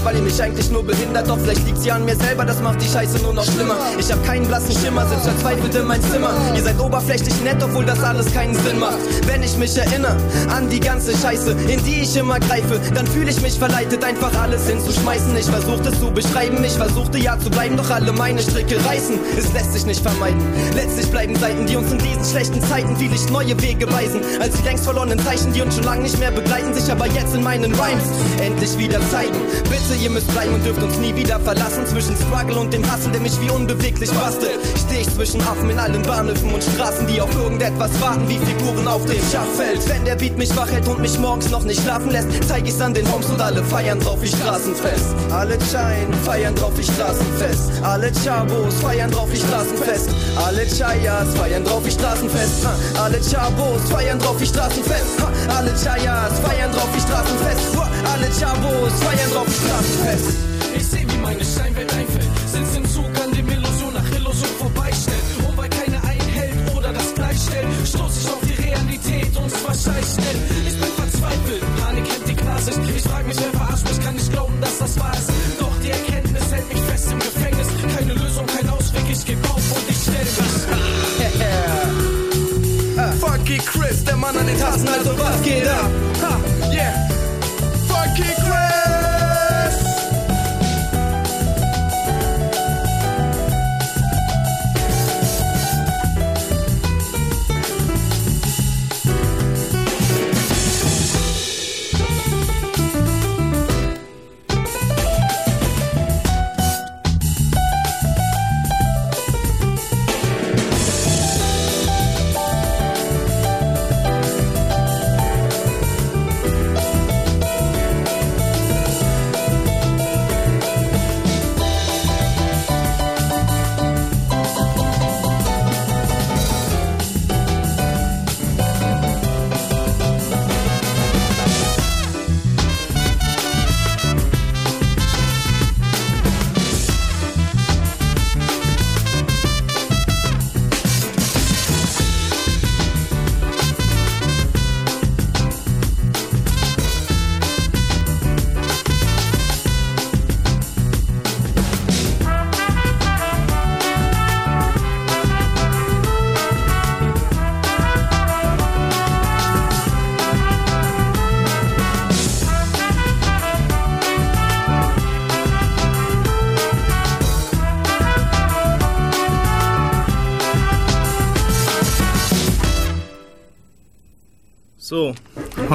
Verschwindet, 0.00 0.04
weil 0.04 0.16
ihr 0.16 0.22
mich 0.22 0.42
eigentlich 0.42 0.70
nur 0.70 0.84
behindert. 0.84 1.28
Doch 1.28 1.38
vielleicht 1.38 1.64
liegt's 1.66 1.84
ja 1.84 1.94
an 1.94 2.04
mir 2.04 2.16
selber, 2.16 2.44
das 2.44 2.60
macht 2.60 2.80
die 2.80 2.88
Scheiße 2.88 3.18
nur 3.22 3.34
noch 3.34 3.44
schlimmer. 3.44 3.76
Ich 3.98 4.10
hab 4.10 4.24
keinen 4.24 4.46
blassen 4.46 4.76
Schimmer, 4.76 5.06
sitz 5.06 5.22
verzweifelt 5.22 5.74
in 5.74 5.86
mein 5.86 6.02
Zimmer. 6.02 6.32
Ihr 6.54 6.62
seid 6.62 6.78
oberflächlich 6.80 7.40
nett, 7.42 7.62
obwohl 7.62 7.84
das 7.84 8.02
alles 8.02 8.32
keinen 8.32 8.54
Sinn 8.54 8.78
macht. 8.78 8.98
Wenn 9.26 9.42
ich 9.42 9.56
mich 9.56 9.76
erinnere 9.76 10.16
an 10.54 10.68
die 10.68 10.80
ganze 10.80 11.16
Scheiße, 11.16 11.52
in 11.68 11.84
die 11.84 12.02
ich 12.02 12.16
immer 12.16 12.38
greife, 12.40 12.80
dann 12.94 13.06
fühle 13.06 13.30
ich 13.30 13.40
mich 13.40 13.58
verleitet, 13.58 14.04
einfach 14.04 14.32
alles 14.40 14.66
hinzuschmeißen. 14.66 15.36
Ich 15.36 15.46
versuchte 15.46 15.90
es 15.90 16.00
zu 16.00 16.10
beschreiben, 16.10 16.62
ich 16.64 16.72
versuchte 16.72 17.18
ja 17.18 17.38
zu 17.38 17.50
bleiben, 17.50 17.76
doch 17.76 17.90
alle 17.90 18.12
meine 18.12 18.40
Stricke 18.40 18.76
reißen. 18.84 19.18
Es 19.38 19.52
lässt 19.52 19.72
sich 19.72 19.86
nicht 19.86 20.02
vermeiden. 20.02 20.40
Letztlich 20.74 21.10
bleiben 21.10 21.36
Seiten, 21.36 21.66
die 21.66 21.76
uns 21.76 21.90
in 21.92 21.98
diesen 21.98 22.24
schlechten 22.24 22.62
Zeiten 22.62 22.96
viel 22.96 23.12
ich 23.12 23.28
neue 23.30 23.60
Wege 23.60 23.90
weisen. 23.92 24.20
Als 24.40 24.56
die 24.56 24.62
längst 24.64 24.84
verlorenen 24.84 25.18
Zeichen, 25.18 25.52
die 25.52 25.62
uns 25.62 25.74
schon 25.74 25.84
lange 25.84 26.02
nicht 26.02 26.18
mehr 26.18 26.30
begleiten, 26.30 26.72
sich 26.74 26.90
aber 26.90 27.06
jetzt 27.06 27.34
in 27.34 27.42
meinen 27.42 27.72
Rhymes 27.74 28.04
endlich 28.40 28.76
wieder 28.78 29.00
zeigen. 29.10 29.38
Bitte, 29.64 29.89
ihr 29.96 30.10
müsst 30.10 30.28
bleiben 30.28 30.54
und 30.54 30.64
dürft 30.64 30.82
uns 30.82 30.96
nie 30.98 31.14
wieder 31.14 31.40
verlassen. 31.40 31.86
Zwischen 31.86 32.16
Struggle 32.16 32.58
und 32.58 32.72
dem 32.72 32.88
Hassel, 32.90 33.12
der 33.12 33.20
mich 33.20 33.40
wie 33.40 33.50
unbeweglich 33.50 34.10
bastelt. 34.10 34.58
Steh 34.86 35.00
ich 35.00 35.14
zwischen 35.14 35.40
Affen 35.42 35.70
in 35.70 35.78
allen 35.78 36.02
Bahnhöfen 36.02 36.52
und 36.52 36.62
Straßen, 36.62 37.06
die 37.06 37.20
auf 37.20 37.34
irgendetwas 37.34 37.90
warten, 38.00 38.28
wie 38.28 38.38
Figuren 38.38 38.86
auf 38.88 39.04
dem 39.06 39.22
Schachfeld. 39.30 39.88
Wenn 39.88 40.04
der 40.04 40.16
Beat 40.16 40.36
mich 40.36 40.54
wach 40.56 40.70
hält 40.70 40.86
und 40.88 41.00
mich 41.00 41.18
morgens 41.18 41.50
noch 41.50 41.64
nicht 41.64 41.82
schlafen 41.82 42.10
lässt, 42.10 42.28
zeig 42.48 42.66
ich's 42.66 42.80
an 42.80 42.94
den 42.94 43.10
Homes 43.12 43.26
und 43.26 43.40
alle 43.40 43.62
feiern 43.64 44.00
drauf 44.00 44.20
wie 44.22 44.28
Straßenfest. 44.28 45.06
Alle 45.30 45.58
Chain 45.70 46.12
feiern 46.24 46.54
drauf 46.54 46.72
wie 46.76 46.84
Straßenfest. 46.84 47.70
Alle 47.82 48.12
Chabos 48.24 48.74
feiern 48.82 49.10
drauf 49.10 49.28
wie 49.32 49.38
Straßenfest. 49.38 50.10
Alle 50.36 50.66
Chayas 50.66 51.34
feiern 51.34 51.64
drauf 51.64 51.84
wie 51.84 51.90
Straßenfest. 51.90 52.66
Alle 52.98 53.18
Chabos 53.20 53.90
feiern 53.90 54.18
drauf 54.18 54.40
wie 54.40 54.46
Straßenfest. 54.46 55.20
Alle 55.56 55.70
Chayas 55.70 56.38
feiern 56.40 56.72
drauf 56.72 56.88
wie 56.94 57.00
Straßenfest. 57.00 57.89
Alle 58.04 58.28
Chabos 58.38 58.92
feiern 59.02 59.30
drauf 59.32 59.48
Straßenfest. 59.48 60.38
Ich 60.76 60.86
seh, 60.86 61.04
wie 61.08 61.18
meine 61.18 61.44
Scheinwelt 61.44 61.92
einfällt. 61.92 62.30
Sitz 62.46 62.76
im 62.76 62.88
Zug 62.88 63.10
an 63.22 63.32
dem 63.32 63.48
Illusion 63.48 63.92
nach 63.94 64.10
Illusion 64.16 64.50
vorbeistellt. 64.58 65.22
Und 65.46 65.56
weil 65.56 65.68
keiner 65.68 66.02
einhält 66.04 66.76
oder 66.76 66.92
das 66.92 67.14
gleichstellt, 67.14 67.66
stoß 67.84 68.12
ich 68.20 68.28
auf 68.28 68.40
die 68.42 68.62
Realität 68.62 69.36
und 69.36 69.50
zwar 69.50 69.74
scheißschnell. 69.74 70.36
Ich 70.66 70.78
bin 70.80 70.92
verzweifelt, 70.96 71.62
Panik 71.80 72.06
hemmt 72.12 72.28
die 72.28 72.34
Klarsicht. 72.34 72.80
Ich 72.96 73.02
frag 73.02 73.26
mich, 73.26 73.36
wer 73.36 73.60
verarscht 73.60 73.88
mich, 73.88 74.00
kann 74.04 74.14
nicht 74.14 74.32
glauben, 74.32 74.60
dass 74.60 74.78
das 74.78 74.98
wahr 74.98 75.14
ist. 75.14 75.30
Doch 75.58 75.76
die 75.82 75.90
Erkenntnis 75.90 76.52
hält 76.52 76.68
mich 76.72 76.82
fest 76.82 77.12
im 77.12 77.18
Gefängnis. 77.18 77.68
Keine 77.96 78.14
Lösung, 78.14 78.46
kein 78.46 78.68
Ausweg, 78.70 79.04
ich 79.10 79.24
geb 79.24 79.38
auf 79.50 79.56
und 79.76 79.88
ich 79.88 79.98
stell 80.02 80.24
mich. 80.24 80.60
Funky 83.20 83.58
Chris, 83.58 84.04
der 84.04 84.16
Mann 84.16 84.36
an 84.36 84.46
den 84.46 84.58
Tasten, 84.58 84.88
also 84.88 85.18
was 85.18 85.42
geht 85.42 85.66
ab? 85.66 85.90
Ha. 86.22 86.39
Funky 88.00 88.34
Chris! 88.40 88.99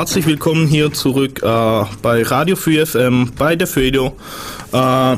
Herzlich 0.06 0.28
willkommen 0.28 0.68
hier 0.68 0.94
zurück 0.94 1.42
äh, 1.42 1.84
bei 2.04 2.22
Radio 2.22 2.56
4 2.56 2.86
FM, 2.86 3.32
bei 3.40 3.56
der 3.56 3.66
Fedio. 3.66 4.16
Äh, 4.72 5.18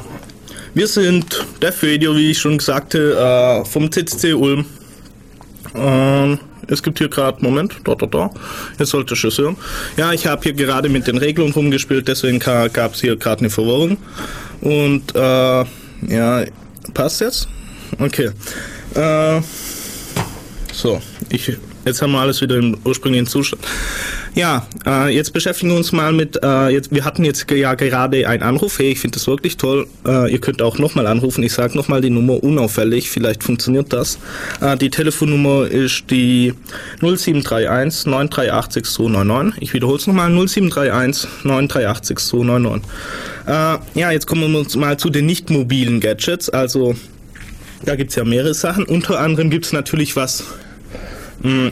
wir 0.73 0.87
sind 0.87 1.45
der 1.61 1.73
Fedio, 1.73 2.15
wie 2.15 2.31
ich 2.31 2.39
schon 2.39 2.57
sagte, 2.61 3.17
äh, 3.17 3.65
vom 3.65 3.91
CCC 3.91 4.33
Ulm. 4.33 4.65
Ähm, 5.75 6.39
es 6.67 6.81
gibt 6.81 6.99
hier 6.99 7.09
gerade, 7.09 7.43
Moment, 7.43 7.75
da, 7.83 7.95
da, 7.95 8.05
da, 8.05 8.31
jetzt 8.79 8.91
sollte 8.91 9.13
ich 9.13 9.25
es 9.25 9.37
hören. 9.37 9.57
Ja, 9.97 10.13
ich 10.13 10.25
habe 10.25 10.41
hier 10.43 10.53
gerade 10.53 10.87
mit 10.87 11.05
den 11.05 11.17
Regeln 11.17 11.51
rumgespielt, 11.51 12.07
deswegen 12.07 12.39
gab 12.39 12.93
es 12.93 13.01
hier 13.01 13.17
gerade 13.17 13.41
eine 13.41 13.49
Verwirrung. 13.49 13.97
Und, 14.61 15.13
äh, 15.13 15.65
ja, 16.07 16.45
passt 16.93 17.19
jetzt? 17.19 17.49
Okay. 17.99 18.29
Äh, 18.95 19.41
so, 20.71 21.01
ich, 21.27 21.57
jetzt 21.87 22.01
haben 22.01 22.11
wir 22.11 22.19
alles 22.19 22.41
wieder 22.41 22.57
im 22.57 22.77
ursprünglichen 22.83 23.27
Zustand. 23.27 23.65
Ja, 24.35 24.67
äh, 24.85 25.15
jetzt 25.15 25.33
beschäftigen 25.33 25.71
wir 25.71 25.77
uns 25.77 25.91
mal 25.91 26.13
mit, 26.13 26.39
äh, 26.43 26.69
jetzt, 26.69 26.93
wir 26.93 27.05
hatten 27.05 27.25
jetzt 27.25 27.49
ja 27.49 27.73
gerade 27.73 28.27
einen 28.27 28.43
Anruf, 28.43 28.77
hey, 28.77 28.91
ich 28.91 28.99
finde 28.99 29.15
das 29.15 29.25
wirklich 29.25 29.57
toll, 29.57 29.87
äh, 30.05 30.31
ihr 30.31 30.39
könnt 30.39 30.61
auch 30.61 30.77
nochmal 30.77 31.07
anrufen, 31.07 31.43
ich 31.43 31.53
sage 31.53 31.75
nochmal 31.75 32.01
die 32.01 32.11
Nummer 32.11 32.43
unauffällig, 32.43 33.09
vielleicht 33.09 33.43
funktioniert 33.43 33.91
das. 33.91 34.19
Äh, 34.61 34.77
die 34.77 34.91
Telefonnummer 34.91 35.65
ist 35.65 36.11
die 36.11 36.53
0731 37.01 38.05
938 38.05 38.73
6299, 38.73 39.61
ich 39.63 39.73
wiederhole 39.73 39.97
es 39.97 40.05
nochmal, 40.05 40.29
0731 40.29 41.27
938 41.43 42.05
6299. 42.05 42.89
Äh, 43.47 43.99
ja, 43.99 44.11
jetzt 44.11 44.27
kommen 44.27 44.51
wir 44.51 44.59
uns 44.59 44.75
mal 44.75 44.97
zu 44.97 45.09
den 45.09 45.25
nicht 45.25 45.49
mobilen 45.49 45.99
Gadgets, 45.99 46.49
also 46.49 46.95
da 47.85 47.95
gibt's 47.95 48.13
ja 48.13 48.23
mehrere 48.23 48.53
Sachen, 48.53 48.83
unter 48.83 49.19
anderem 49.19 49.49
gibt's 49.49 49.73
natürlich 49.73 50.15
was 50.15 50.43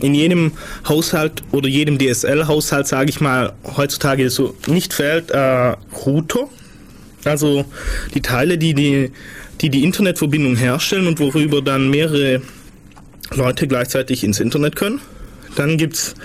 in 0.01 0.13
jedem 0.13 0.51
Haushalt 0.87 1.43
oder 1.51 1.67
jedem 1.67 1.97
DSL-Haushalt, 1.97 2.87
sage 2.87 3.09
ich 3.09 3.21
mal, 3.21 3.53
heutzutage 3.77 4.29
so 4.29 4.55
nicht 4.67 4.93
fehlt 4.93 5.31
äh, 5.31 5.75
Router. 6.05 6.47
Also 7.23 7.65
die 8.13 8.21
Teile, 8.21 8.57
die 8.57 8.73
die, 8.73 9.11
die 9.61 9.69
die 9.69 9.83
Internetverbindung 9.83 10.55
herstellen 10.55 11.07
und 11.07 11.19
worüber 11.19 11.61
dann 11.61 11.89
mehrere 11.89 12.41
Leute 13.33 13.67
gleichzeitig 13.67 14.23
ins 14.23 14.39
Internet 14.39 14.75
können. 14.75 15.01
Dann 15.55 15.77
gibt's 15.77 16.15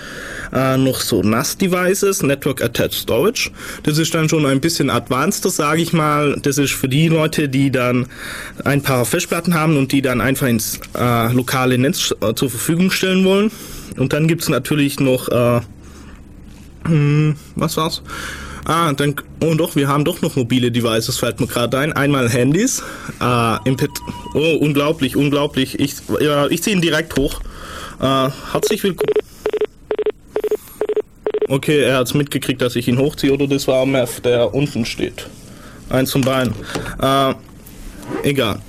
äh, 0.53 0.77
noch 0.77 1.01
so 1.01 1.21
NAS-Devices, 1.21 2.23
Network 2.23 2.61
Attached 2.61 2.93
Storage. 2.93 3.51
Das 3.83 3.97
ist 3.97 4.13
dann 4.13 4.29
schon 4.29 4.45
ein 4.45 4.61
bisschen 4.61 4.89
advanceder, 4.89 5.49
sage 5.49 5.81
ich 5.81 5.93
mal. 5.93 6.37
Das 6.41 6.57
ist 6.57 6.73
für 6.73 6.89
die 6.89 7.07
Leute, 7.07 7.49
die 7.49 7.71
dann 7.71 8.07
ein 8.63 8.81
paar 8.81 9.05
Festplatten 9.05 9.53
haben 9.53 9.77
und 9.77 9.91
die 9.91 10.01
dann 10.01 10.21
einfach 10.21 10.47
ins 10.47 10.79
äh, 10.97 11.31
lokale 11.33 11.77
Netz 11.77 12.13
äh, 12.21 12.33
zur 12.33 12.49
Verfügung 12.49 12.91
stellen 12.91 13.25
wollen. 13.25 13.51
Und 13.97 14.13
dann 14.13 14.27
gibt's 14.27 14.49
natürlich 14.49 14.99
noch, 14.99 15.27
äh, 15.29 15.61
hm, 16.85 17.35
was 17.55 17.77
war's? 17.77 18.01
Ah, 18.65 18.93
dann, 18.93 19.15
oh 19.43 19.55
doch, 19.55 19.75
wir 19.75 19.87
haben 19.87 20.05
doch 20.05 20.21
noch 20.21 20.35
mobile 20.35 20.71
Devices, 20.71 21.17
fällt 21.17 21.39
mir 21.39 21.47
gerade 21.47 21.79
ein. 21.79 21.93
Einmal 21.93 22.29
Handys, 22.29 22.83
äh, 23.19 23.69
MP 23.69 23.87
oh, 24.35 24.57
unglaublich, 24.59 25.15
unglaublich. 25.15 25.79
Ich, 25.79 25.95
ja, 26.19 26.47
ich 26.47 26.61
ziehe 26.61 26.75
ihn 26.75 26.81
direkt 26.81 27.17
hoch. 27.17 27.41
Äh, 27.99 28.29
herzlich 28.51 28.83
willkommen. 28.83 29.30
Okay, 31.51 31.81
er 31.81 31.97
hat's 31.97 32.13
mitgekriegt, 32.13 32.61
dass 32.61 32.77
ich 32.77 32.87
ihn 32.87 32.97
hochziehe, 32.97 33.33
oder 33.33 33.45
das 33.45 33.67
war 33.67 33.85
Mev, 33.85 34.21
der 34.21 34.53
unten 34.53 34.85
steht. 34.85 35.27
Eins 35.89 36.11
zum 36.11 36.21
Bein. 36.21 36.53
Äh, 37.01 37.33
egal. 38.23 38.59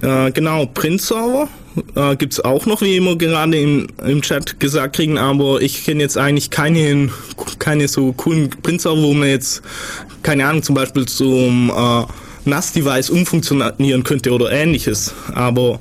Äh, 0.00 0.30
genau, 0.30 0.64
Print-Server 0.64 1.48
äh, 1.94 2.16
gibt's 2.16 2.40
auch 2.40 2.64
noch, 2.64 2.80
wie 2.80 2.96
immer 2.96 3.16
gerade 3.16 3.58
im, 3.58 3.88
im 4.06 4.22
Chat 4.22 4.58
gesagt 4.58 4.96
kriegen, 4.96 5.18
aber 5.18 5.60
ich 5.60 5.84
kenne 5.84 6.00
jetzt 6.00 6.16
eigentlich 6.16 6.48
keine, 6.48 7.10
keine 7.58 7.86
so 7.88 8.14
coolen 8.14 8.48
Print-Server, 8.48 9.02
wo 9.02 9.12
man 9.12 9.28
jetzt, 9.28 9.60
keine 10.22 10.46
Ahnung, 10.46 10.62
zum 10.62 10.74
Beispiel 10.74 11.04
zum 11.04 11.68
äh, 11.68 12.48
NAS-Device 12.48 13.10
umfunktionieren 13.10 14.02
könnte 14.02 14.32
oder 14.32 14.50
ähnliches. 14.50 15.12
Aber 15.34 15.78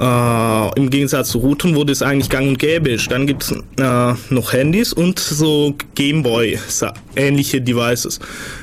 äh, 0.00 0.78
im 0.78 0.90
Gegensatz 0.90 1.30
zu 1.30 1.38
Routern, 1.38 1.74
wo 1.76 1.84
das 1.84 2.02
eigentlich 2.02 2.30
gang 2.30 2.48
und 2.48 2.58
gäbe. 2.58 2.96
Dann 3.08 3.26
gibt's 3.26 3.52
äh, 3.52 4.14
noch 4.30 4.52
Handys 4.52 4.92
und 4.92 5.18
so 5.18 5.74
Gameboy 5.94 6.58
sa- 6.68 6.94
ähnliche 7.16 7.60
Devices. 7.60 8.18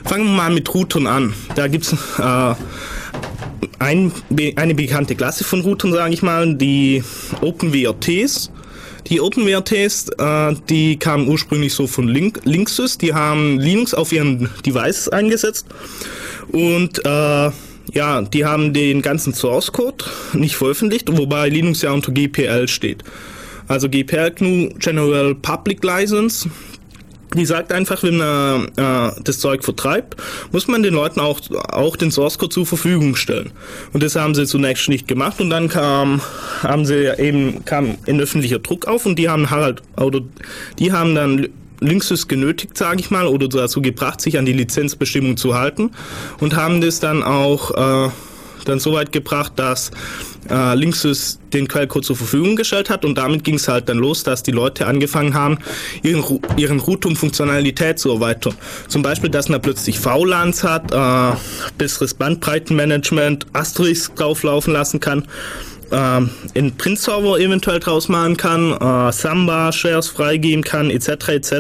Fangen 0.06 0.26
wir 0.26 0.34
mal 0.34 0.52
mit 0.52 0.74
Routern 0.74 1.08
an. 1.08 1.34
Da 1.56 1.68
gibt's 1.68 1.94
äh, 2.20 2.54
ein, 3.80 4.12
eine 4.56 4.76
bekannte 4.76 5.16
Klasse 5.16 5.44
von 5.44 5.62
Routern, 5.62 5.92
sage 5.94 6.14
ich 6.14 6.22
mal, 6.22 6.56
die 6.56 7.04
OpenWRTs. 7.42 8.52
Die 9.08 9.22
OpenWRTs, 9.22 10.10
äh, 10.18 10.56
die 10.70 10.98
kamen 10.98 11.28
ursprünglich 11.28 11.74
so 11.74 11.86
von 11.86 12.08
Link 12.08 12.40
Linksys, 12.44 12.98
die 12.98 13.14
haben 13.14 13.60
Linux 13.60 13.94
auf 13.94 14.12
ihren 14.12 14.50
Devices 14.66 15.10
eingesetzt 15.10 15.68
und 16.52 17.06
äh, 17.06 17.52
ja, 17.94 18.22
die 18.22 18.46
haben 18.46 18.74
den 18.74 19.02
ganzen 19.02 19.34
Source 19.34 19.72
Code 19.72 20.06
nicht 20.34 20.56
veröffentlicht, 20.56 21.16
wobei 21.18 21.50
Linux 21.50 21.82
ja 21.82 21.92
unter 21.92 22.12
GPL 22.12 22.68
steht. 22.68 23.04
Also 23.68 23.90
GPL 23.90 24.32
GNU 24.32 24.70
General 24.78 25.36
Public 25.36 25.84
License. 25.84 26.50
Die 27.36 27.46
sagt 27.46 27.74
einfach, 27.74 28.04
wenn 28.04 28.18
man 28.18 28.68
äh, 28.78 29.12
das 29.24 29.40
Zeug 29.40 29.64
vertreibt, 29.64 30.16
muss 30.52 30.68
man 30.68 30.84
den 30.84 30.94
Leuten 30.94 31.20
auch, 31.20 31.42
auch 31.70 31.98
den 31.98 32.12
Source 32.12 32.38
Code 32.38 32.54
zur 32.54 32.66
Verfügung 32.66 33.16
stellen. 33.16 33.52
Und 33.92 34.04
das 34.04 34.16
haben 34.16 34.36
sie 34.36 34.46
zunächst 34.46 34.88
nicht 34.88 35.08
gemacht 35.08 35.42
und 35.42 35.50
dann 35.50 35.68
kam, 35.68 36.22
haben 36.62 36.86
sie 36.86 37.12
eben, 37.18 37.66
kam 37.66 37.98
ein 38.08 38.22
öffentlicher 38.22 38.60
Druck 38.60 38.88
auf 38.88 39.06
und 39.06 39.18
die 39.18 39.28
haben 39.28 39.50
halt, 39.50 39.82
oder 39.98 40.22
die 40.80 40.94
haben 40.94 41.16
dann 41.16 41.50
Linksys 41.80 42.28
genötigt, 42.28 42.78
sage 42.78 43.00
ich 43.00 43.12
mal, 43.12 43.28
oder 43.28 43.48
dazu 43.48 43.82
gebracht, 43.82 44.22
sich 44.22 44.38
an 44.38 44.46
die 44.46 44.54
Lizenzbestimmung 44.54 45.38
zu 45.38 45.56
halten 45.56 45.92
und 46.40 46.56
haben 46.56 46.82
das 46.82 47.00
dann 47.00 47.24
auch 47.24 48.08
äh, 48.08 48.10
dann 48.66 48.80
so 48.80 48.94
weit 48.94 49.12
gebracht, 49.12 49.54
dass 49.58 49.92
äh, 50.50 50.74
Linksys 50.74 51.40
den 51.54 51.68
Quellcode 51.68 52.04
zur 52.04 52.16
Verfügung 52.16 52.56
gestellt 52.56 52.90
hat 52.90 53.06
und 53.06 53.16
damit 53.16 53.44
ging 53.44 53.56
es 53.56 53.68
halt 53.68 53.90
dann 53.90 53.98
los, 53.98 54.24
dass 54.24 54.42
die 54.42 54.52
Leute 54.52 54.88
angefangen 54.88 55.36
haben, 55.36 55.60
ihren, 56.02 56.22
Ru- 56.24 56.42
ihren 56.58 56.80
Routum-Funktionalität 56.80 58.00
zu 58.00 58.10
erweitern. 58.12 58.56
Zum 58.88 59.04
Beispiel, 59.04 59.30
dass 59.30 59.50
man 59.50 59.62
plötzlich 59.62 60.00
VLANs 60.00 60.64
hat, 60.64 60.92
äh, 60.92 61.38
besseres 61.78 62.16
Bandbreitenmanagement, 62.16 63.46
Asterisk 63.54 64.16
drauflaufen 64.16 64.74
lassen 64.74 65.00
kann, 65.00 65.28
ähm, 65.96 66.30
in 66.54 66.76
Print-Server 66.76 67.40
eventuell 67.40 67.80
draus 67.80 68.10
machen 68.10 68.36
kann, 68.38 68.74
äh, 68.74 69.12
Samba-Shares 69.12 70.10
freigeben 70.10 70.64
kann, 70.64 70.90
etc. 70.90 71.30
etc. 71.30 71.54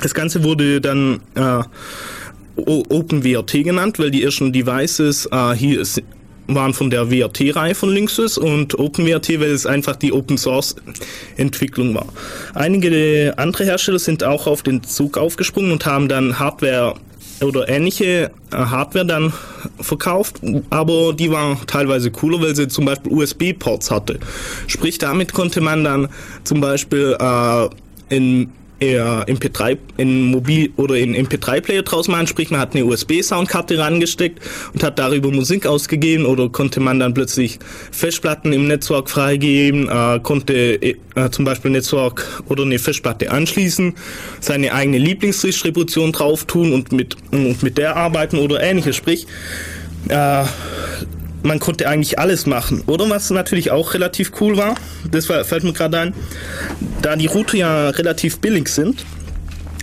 Das 0.00 0.14
Ganze 0.14 0.42
wurde 0.44 0.80
dann 0.80 1.20
äh, 1.34 1.62
OpenWRT 2.56 3.52
genannt, 3.64 3.98
weil 3.98 4.10
die 4.10 4.22
ersten 4.24 4.52
Devices 4.52 5.28
äh, 5.30 5.52
hier 5.54 5.80
s- 5.82 6.00
waren 6.50 6.72
von 6.72 6.88
der 6.88 7.10
WRT-Reihe 7.10 7.74
von 7.74 7.90
Linksys 7.90 8.38
und 8.38 8.78
OpenWRT, 8.78 9.38
weil 9.38 9.50
es 9.50 9.66
einfach 9.66 9.96
die 9.96 10.12
Open-Source-Entwicklung 10.14 11.94
war. 11.94 12.06
Einige 12.54 13.34
andere 13.36 13.64
Hersteller 13.64 13.98
sind 13.98 14.24
auch 14.24 14.46
auf 14.46 14.62
den 14.62 14.82
Zug 14.82 15.18
aufgesprungen 15.18 15.72
und 15.72 15.84
haben 15.84 16.08
dann 16.08 16.38
Hardware 16.38 16.94
oder 17.42 17.68
ähnliche 17.68 18.30
äh, 18.52 18.56
Hardware 18.56 19.06
dann 19.06 19.32
verkauft, 19.80 20.40
aber 20.70 21.12
die 21.12 21.30
war 21.30 21.58
teilweise 21.66 22.10
cooler, 22.10 22.40
weil 22.40 22.56
sie 22.56 22.68
zum 22.68 22.84
Beispiel 22.84 23.12
USB-Ports 23.12 23.90
hatte. 23.90 24.18
Sprich, 24.66 24.98
damit 24.98 25.32
konnte 25.32 25.60
man 25.60 25.84
dann 25.84 26.08
zum 26.44 26.60
Beispiel 26.60 27.16
äh, 27.18 27.68
in 28.08 28.50
MP3 28.80 29.76
in 29.96 30.30
Mobil 30.30 30.70
oder 30.76 30.94
in 30.94 31.16
MP3-Player 31.16 31.82
draus 31.82 32.08
machen, 32.08 32.26
sprich 32.26 32.50
man 32.50 32.60
hat 32.60 32.74
eine 32.74 32.84
USB-Soundkarte 32.84 33.78
rangesteckt 33.78 34.40
und 34.72 34.82
hat 34.84 34.98
darüber 34.98 35.30
Musik 35.32 35.66
ausgegeben 35.66 36.26
oder 36.26 36.48
konnte 36.48 36.80
man 36.80 37.00
dann 37.00 37.14
plötzlich 37.14 37.58
Festplatten 37.90 38.52
im 38.52 38.68
Netzwerk 38.68 39.10
freigeben, 39.10 39.88
äh, 39.88 40.20
konnte 40.22 40.80
äh, 40.80 40.96
zum 41.30 41.44
Beispiel 41.44 41.72
Netzwerk 41.72 42.42
oder 42.48 42.62
eine 42.62 42.78
Festplatte 42.78 43.30
anschließen, 43.30 43.94
seine 44.40 44.72
eigene 44.72 44.98
Lieblingsdistribution 44.98 46.12
drauf 46.12 46.44
tun 46.44 46.72
und 46.72 46.92
mit, 46.92 47.16
und 47.32 47.62
mit 47.62 47.78
der 47.78 47.96
arbeiten 47.96 48.38
oder 48.38 48.62
ähnliches, 48.62 48.94
sprich 48.96 49.26
äh, 50.08 50.44
man 51.42 51.58
konnte 51.60 51.88
eigentlich 51.88 52.18
alles 52.18 52.46
machen. 52.46 52.82
Oder 52.86 53.08
was 53.10 53.30
natürlich 53.30 53.70
auch 53.70 53.94
relativ 53.94 54.32
cool 54.40 54.56
war, 54.56 54.74
das 55.10 55.28
war, 55.28 55.44
fällt 55.44 55.64
mir 55.64 55.72
gerade 55.72 55.98
ein, 55.98 56.14
da 57.02 57.16
die 57.16 57.26
Router 57.26 57.56
ja 57.56 57.90
relativ 57.90 58.38
billig 58.38 58.68
sind, 58.68 59.04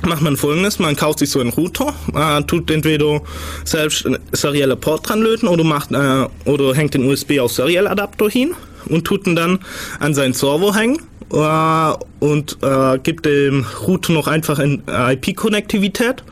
macht 0.03 0.22
man 0.22 0.38
folgendes, 0.38 0.80
man 0.80 0.95
kauft 0.95 1.20
sich 1.20 1.30
so 1.30 1.39
einen 1.39 1.49
Router, 1.49 1.93
äh, 2.14 2.43
tut 2.43 2.70
entweder 2.70 3.22
selbst 3.64 4.06
einen 4.06 4.20
serielle 4.32 4.76
Port 4.76 5.10
dran 5.10 5.22
löten 5.22 5.47
oder 5.47 5.64
macht 5.64 5.91
äh, 5.91 6.28
oder 6.45 6.76
hängt 6.76 6.93
den 6.93 7.10
USB 7.10 7.39
auf 7.39 7.51
Serial-Adapter 7.51 8.30
hin 8.30 8.53
und 8.88 9.06
tut 9.06 9.26
ihn 9.26 9.36
dann 9.36 9.60
an 9.99 10.14
seinen 10.14 10.34
Server 10.34 10.76
hängen 10.76 10.99
und 11.30 12.58
äh, 12.62 13.00
gibt 13.00 13.26
dem 13.26 13.66
Router 13.88 14.14
noch 14.14 14.28
einfach 14.28 14.60
eine 14.60 14.82
IP-Konnektivität 14.88 16.24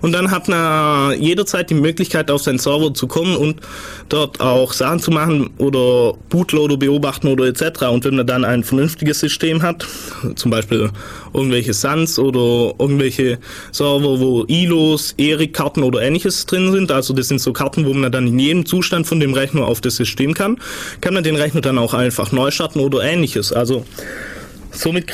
und 0.00 0.12
dann 0.12 0.30
hat 0.30 0.48
man 0.48 1.20
jederzeit 1.20 1.70
die 1.70 1.74
Möglichkeit 1.74 2.30
auf 2.30 2.42
seinen 2.42 2.58
Server 2.58 2.92
zu 2.92 3.06
kommen 3.06 3.36
und 3.36 3.60
dort 4.08 4.40
auch 4.40 4.72
Sachen 4.72 4.98
zu 4.98 5.12
machen 5.12 5.50
oder 5.58 6.14
Bootloader 6.28 6.76
beobachten 6.76 7.28
oder 7.28 7.44
etc. 7.44 7.82
Und 7.90 8.04
wenn 8.04 8.16
man 8.16 8.26
dann 8.26 8.44
ein 8.44 8.64
vernünftiges 8.64 9.20
System 9.20 9.62
hat, 9.62 9.86
zum 10.34 10.50
Beispiel 10.50 10.90
irgendwelche 11.32 11.72
Suns 11.72 12.18
oder 12.18 12.74
irgendwelche 12.78 13.38
Server, 13.70 14.20
wo 14.20 14.44
ILOs, 14.48 15.14
ERIC-Karten 15.16 15.84
oder 15.84 16.02
ähnliches 16.02 16.44
drin 16.46 16.72
sind, 16.72 16.90
also 16.90 17.14
das 17.14 17.28
sind 17.28 17.40
so 17.40 17.52
Karten, 17.52 17.86
wo 17.86 17.94
man 17.94 18.10
dann 18.10 18.26
in 18.26 18.38
jedem 18.38 18.66
Zustand 18.66 19.06
von 19.06 19.20
dem 19.20 19.32
Rechner 19.32 19.64
auf 19.66 19.80
das 19.80 19.96
System 19.96 20.34
kann, 20.34 20.58
kann 21.00 21.14
man 21.14 21.22
den 21.22 21.36
Rechner 21.36 21.60
dann 21.60 21.78
auch 21.78 21.94
einfach 21.94 22.32
neu 22.32 22.50
starten 22.50 22.80
oder 22.80 23.02
ähnliches. 23.02 23.52
Also 23.52 23.84
Somit 24.72 25.06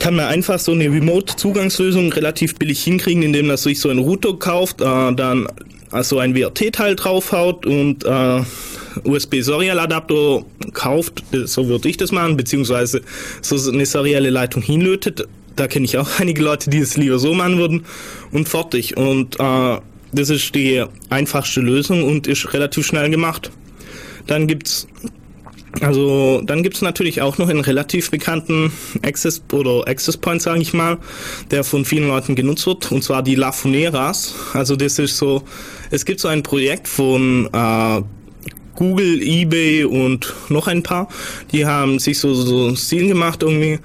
kann 0.00 0.16
man 0.16 0.26
einfach 0.26 0.58
so 0.58 0.72
eine 0.72 0.84
Remote-Zugangslösung 0.84 2.12
relativ 2.12 2.56
billig 2.56 2.82
hinkriegen, 2.82 3.22
indem 3.22 3.46
man 3.46 3.56
sich 3.56 3.80
so 3.80 3.88
einen 3.88 4.00
Router 4.00 4.34
kauft, 4.38 4.80
äh, 4.80 4.84
dann 4.84 5.46
also 5.90 6.18
ein 6.18 6.34
WRT-Teil 6.34 6.96
draufhaut 6.96 7.66
und 7.66 8.04
äh, 8.04 8.42
USB-Serial-Adapter 9.04 10.44
kauft, 10.72 11.22
so 11.44 11.68
würde 11.68 11.88
ich 11.88 11.96
das 11.96 12.10
machen, 12.10 12.36
beziehungsweise 12.36 13.02
so 13.40 13.70
eine 13.70 13.86
serielle 13.86 14.30
Leitung 14.30 14.62
hinlötet, 14.62 15.28
da 15.56 15.68
kenne 15.68 15.84
ich 15.84 15.96
auch 15.98 16.08
einige 16.18 16.42
Leute, 16.42 16.70
die 16.70 16.78
es 16.78 16.96
lieber 16.96 17.18
so 17.18 17.34
machen 17.34 17.58
würden 17.58 17.84
und 18.32 18.48
fertig. 18.48 18.96
Und 18.96 19.38
äh, 19.38 19.78
das 20.12 20.30
ist 20.30 20.54
die 20.54 20.84
einfachste 21.10 21.60
Lösung 21.60 22.04
und 22.04 22.26
ist 22.26 22.52
relativ 22.52 22.86
schnell 22.86 23.10
gemacht. 23.10 23.50
Dann 24.26 24.46
gibt's 24.46 24.86
also 25.80 26.40
dann 26.44 26.62
gibt's 26.62 26.82
natürlich 26.82 27.20
auch 27.20 27.38
noch 27.38 27.48
einen 27.48 27.60
relativ 27.60 28.10
bekannten 28.10 28.72
Access 29.02 29.42
oder 29.52 29.86
Access 29.88 30.16
Point, 30.16 30.42
sage 30.42 30.60
ich 30.60 30.72
mal, 30.72 30.98
der 31.50 31.64
von 31.64 31.84
vielen 31.84 32.08
Leuten 32.08 32.34
genutzt 32.34 32.66
wird, 32.66 32.92
und 32.92 33.02
zwar 33.02 33.22
die 33.22 33.34
Lafoneras. 33.34 34.34
Also 34.52 34.76
das 34.76 34.98
ist 34.98 35.16
so, 35.16 35.42
es 35.90 36.04
gibt 36.04 36.20
so 36.20 36.28
ein 36.28 36.42
Projekt 36.42 36.86
von 36.88 37.48
äh, 37.52 38.02
Google, 38.74 39.20
eBay 39.22 39.84
und 39.84 40.34
noch 40.48 40.66
ein 40.66 40.82
paar, 40.82 41.08
die 41.52 41.66
haben 41.66 41.98
sich 41.98 42.18
so 42.18 42.34
so 42.34 42.68
ein 42.68 42.76
Ziel 42.76 43.08
gemacht 43.08 43.42
irgendwie 43.42 43.78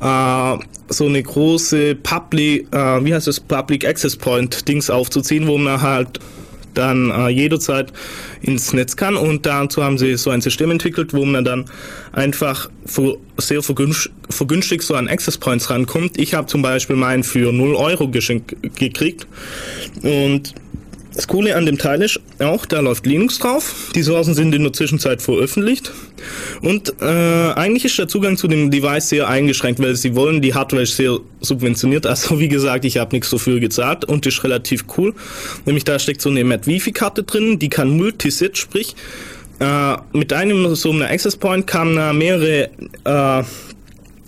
äh, 0.00 0.58
so 0.88 1.06
eine 1.06 1.22
große 1.22 1.94
Public, 1.96 2.66
äh, 2.74 3.04
wie 3.04 3.14
heißt 3.14 3.26
das, 3.26 3.40
Public 3.40 3.86
Access 3.86 4.16
Point 4.16 4.68
Dings 4.68 4.90
aufzuziehen, 4.90 5.46
wo 5.46 5.56
man 5.58 5.80
halt 5.80 6.18
dann 6.74 7.10
äh, 7.10 7.28
jederzeit 7.28 7.92
ins 8.40 8.72
Netz 8.72 8.96
kann 8.96 9.16
und 9.16 9.46
dazu 9.46 9.82
haben 9.82 9.98
sie 9.98 10.16
so 10.16 10.30
ein 10.30 10.40
System 10.40 10.70
entwickelt, 10.70 11.12
wo 11.12 11.24
man 11.24 11.44
dann 11.44 11.64
einfach 12.12 12.70
für 12.86 13.18
sehr 13.38 13.62
vergünst 13.62 14.10
vergünstigt 14.28 14.82
so 14.82 14.94
an 14.94 15.08
Access 15.08 15.36
Points 15.38 15.70
rankommt. 15.70 16.18
Ich 16.18 16.34
habe 16.34 16.46
zum 16.46 16.62
Beispiel 16.62 16.96
meinen 16.96 17.22
für 17.22 17.52
0 17.52 17.74
Euro 17.74 18.08
geschenkt 18.08 18.56
gekriegt 18.76 19.26
und 20.02 20.54
das 21.14 21.28
Coole 21.28 21.56
an 21.56 21.66
dem 21.66 21.78
Teil 21.78 22.02
ist 22.02 22.20
auch, 22.38 22.66
da 22.66 22.80
läuft 22.80 23.06
Linux 23.06 23.38
drauf. 23.38 23.90
Die 23.94 24.02
Sourcen 24.02 24.34
sind 24.34 24.54
in 24.54 24.62
der 24.62 24.72
Zwischenzeit 24.72 25.22
veröffentlicht. 25.22 25.92
Und 26.62 26.94
äh, 27.00 27.04
eigentlich 27.04 27.84
ist 27.84 27.98
der 27.98 28.08
Zugang 28.08 28.36
zu 28.36 28.48
dem 28.48 28.70
Device 28.70 29.08
sehr 29.08 29.28
eingeschränkt, 29.28 29.80
weil 29.82 29.94
sie 29.94 30.14
wollen, 30.14 30.40
die 30.40 30.54
Hardware 30.54 30.82
ist 30.82 30.96
sehr 30.96 31.18
subventioniert. 31.40 32.06
Also 32.06 32.38
wie 32.38 32.48
gesagt, 32.48 32.84
ich 32.84 32.98
habe 32.98 33.14
nichts 33.14 33.30
dafür 33.30 33.60
gezahlt 33.60 34.04
und 34.04 34.26
ist 34.26 34.44
relativ 34.44 34.84
cool. 34.96 35.14
Nämlich 35.66 35.84
da 35.84 35.98
steckt 35.98 36.20
so 36.20 36.30
eine 36.30 36.44
Mad-Wifi-Karte 36.44 37.24
drin, 37.24 37.58
die 37.58 37.68
kann 37.68 37.90
Multisit, 37.96 38.56
sprich 38.56 38.94
äh, 39.62 39.96
mit 40.12 40.32
einem 40.32 40.74
so 40.74 40.90
einem 40.90 41.02
Access 41.02 41.36
Point 41.36 41.66
kann 41.66 41.94
da 41.94 42.12
mehrere 42.12 42.70
äh, 43.04 43.42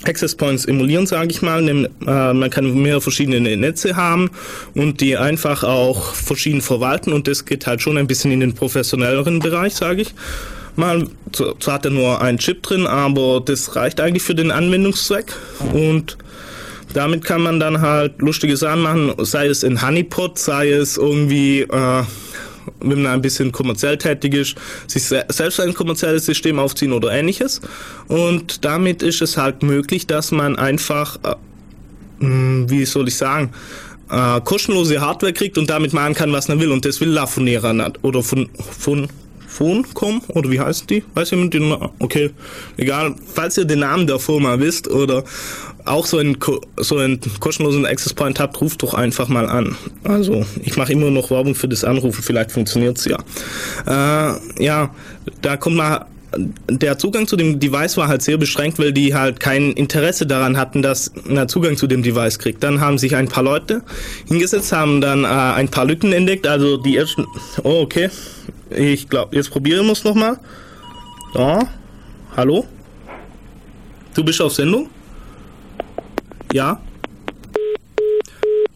Access 0.07 0.34
Points 0.34 0.64
emulieren, 0.64 1.07
sage 1.07 1.30
ich 1.30 1.42
mal. 1.42 1.66
Äh, 1.68 1.88
man 2.32 2.50
kann 2.50 2.74
mehrere 2.74 3.00
verschiedene 3.00 3.40
Netze 3.57 3.96
haben 3.96 4.30
und 4.74 5.00
die 5.00 5.16
einfach 5.16 5.64
auch 5.64 6.14
verschieden 6.14 6.61
verwalten 6.61 7.12
und 7.12 7.28
das 7.28 7.44
geht 7.44 7.66
halt 7.66 7.80
schon 7.82 7.98
ein 7.98 8.07
bisschen 8.07 8.30
in 8.30 8.40
den 8.40 8.55
professionelleren 8.55 9.38
Bereich, 9.38 9.74
sage 9.74 10.02
ich. 10.02 10.14
Mal, 10.76 11.07
zwar 11.32 11.74
hat 11.74 11.84
er 11.84 11.92
nur 11.92 12.20
einen 12.20 12.38
Chip 12.38 12.62
drin, 12.62 12.86
aber 12.86 13.40
das 13.44 13.76
reicht 13.76 14.00
eigentlich 14.00 14.24
für 14.24 14.34
den 14.34 14.50
Anwendungszweck 14.50 15.32
und 15.72 16.18
damit 16.94 17.24
kann 17.24 17.42
man 17.42 17.61
dann 17.61 17.80
halt 17.80 18.20
lustige 18.20 18.57
Sachen 18.57 18.82
machen, 18.82 19.12
sei 19.18 19.46
es 19.46 19.62
in 19.62 19.82
Honeypot, 19.82 20.38
sei 20.38 20.70
es 20.70 20.96
irgendwie 20.96 21.62
äh, 21.62 22.02
wenn 22.80 23.02
man 23.02 23.12
ein 23.12 23.22
bisschen 23.22 23.52
kommerziell 23.52 23.98
tätig 23.98 24.34
ist, 24.34 24.54
sich 24.86 25.04
se 25.04 25.24
selbst 25.28 25.60
ein 25.60 25.74
kommerzielles 25.74 26.26
System 26.26 26.58
aufziehen 26.58 26.92
oder 26.92 27.12
ähnliches. 27.12 27.60
Und 28.08 28.64
damit 28.64 29.02
ist 29.02 29.22
es 29.22 29.36
halt 29.36 29.62
möglich, 29.62 30.06
dass 30.06 30.30
man 30.30 30.56
einfach, 30.56 31.18
äh, 31.22 32.24
mh, 32.24 32.70
wie 32.70 32.84
soll 32.84 33.08
ich 33.08 33.16
sagen, 33.16 33.50
äh, 34.10 34.40
kostenlose 34.40 35.00
Hardware 35.00 35.32
kriegt 35.32 35.58
und 35.58 35.70
damit 35.70 35.92
machen 35.92 36.14
kann, 36.14 36.32
was 36.32 36.48
man 36.48 36.60
will. 36.60 36.70
Und 36.72 36.84
das 36.84 37.00
will 37.00 37.08
Lafonera. 37.08 37.92
Oder 38.02 38.22
von, 38.22 38.48
von 38.78 39.08
Phoncom 39.55 40.20
oder 40.28 40.50
wie 40.50 40.59
heißt 40.61 40.90
die? 40.90 41.05
Weiß 41.14 41.30
jemand 41.30 41.55
den 41.55 41.68
Na- 41.68 41.90
Okay, 42.00 42.30
egal. 42.76 43.14
Falls 43.32 43.57
ihr 43.57 43.64
den 43.64 43.78
Namen 43.80 44.07
der 44.07 44.18
Firma 44.18 44.59
wisst 44.59 44.88
oder 44.88 45.22
auch 45.84 46.07
so 46.07 46.18
einen, 46.18 46.36
so 46.78 46.96
einen 46.98 47.20
kostenlosen 47.40 47.86
Access 47.86 48.14
Point 48.14 48.40
habt, 48.40 48.61
ruft 48.61 48.82
doch 48.82 48.94
einfach 48.94 49.28
mal 49.28 49.46
an. 49.46 49.76
Also, 50.02 50.44
ich 50.62 50.76
mache 50.76 50.92
immer 50.92 51.11
noch 51.11 51.30
Werbung 51.30 51.55
für 51.55 51.68
das 51.68 51.84
Anrufen, 51.84 52.22
vielleicht 52.22 52.50
funktioniert's 52.52 53.05
ja. 53.05 53.18
Äh, 53.86 54.64
ja, 54.64 54.94
da 55.42 55.57
kommt 55.57 55.76
mal 55.76 56.07
der 56.68 56.98
Zugang 56.98 57.28
zu 57.28 57.36
dem 57.36 57.61
Device 57.61 57.96
war 57.96 58.09
halt 58.09 58.22
sehr 58.22 58.36
beschränkt, 58.38 58.80
weil 58.80 58.92
die 58.92 59.14
halt 59.14 59.38
kein 59.38 59.70
Interesse 59.70 60.26
daran 60.26 60.57
hatten, 60.57 60.82
dass 60.82 61.12
man 61.28 61.48
Zugang 61.48 61.76
zu 61.76 61.86
dem 61.86 62.02
Device 62.02 62.40
kriegt. 62.40 62.61
Dann 62.64 62.80
haben 62.80 62.98
sich 62.98 63.14
ein 63.14 63.28
paar 63.28 63.44
Leute 63.44 63.82
hingesetzt, 64.26 64.72
haben 64.72 65.00
dann 65.00 65.22
äh, 65.22 65.28
ein 65.28 65.68
paar 65.68 65.84
Lücken 65.84 66.12
entdeckt. 66.12 66.48
Also 66.48 66.76
die 66.76 66.96
ersten. 66.96 67.24
Oh, 67.62 67.82
okay. 67.82 68.11
Ich 68.76 69.08
glaube, 69.08 69.36
jetzt 69.36 69.50
probieren 69.50 69.86
wir 69.86 69.92
es 69.92 70.04
nochmal. 70.04 70.38
Ja. 71.34 71.60
Hallo? 72.36 72.66
Du 74.14 74.24
bist 74.24 74.40
auf 74.40 74.52
Sendung? 74.52 74.88
Ja? 76.52 76.80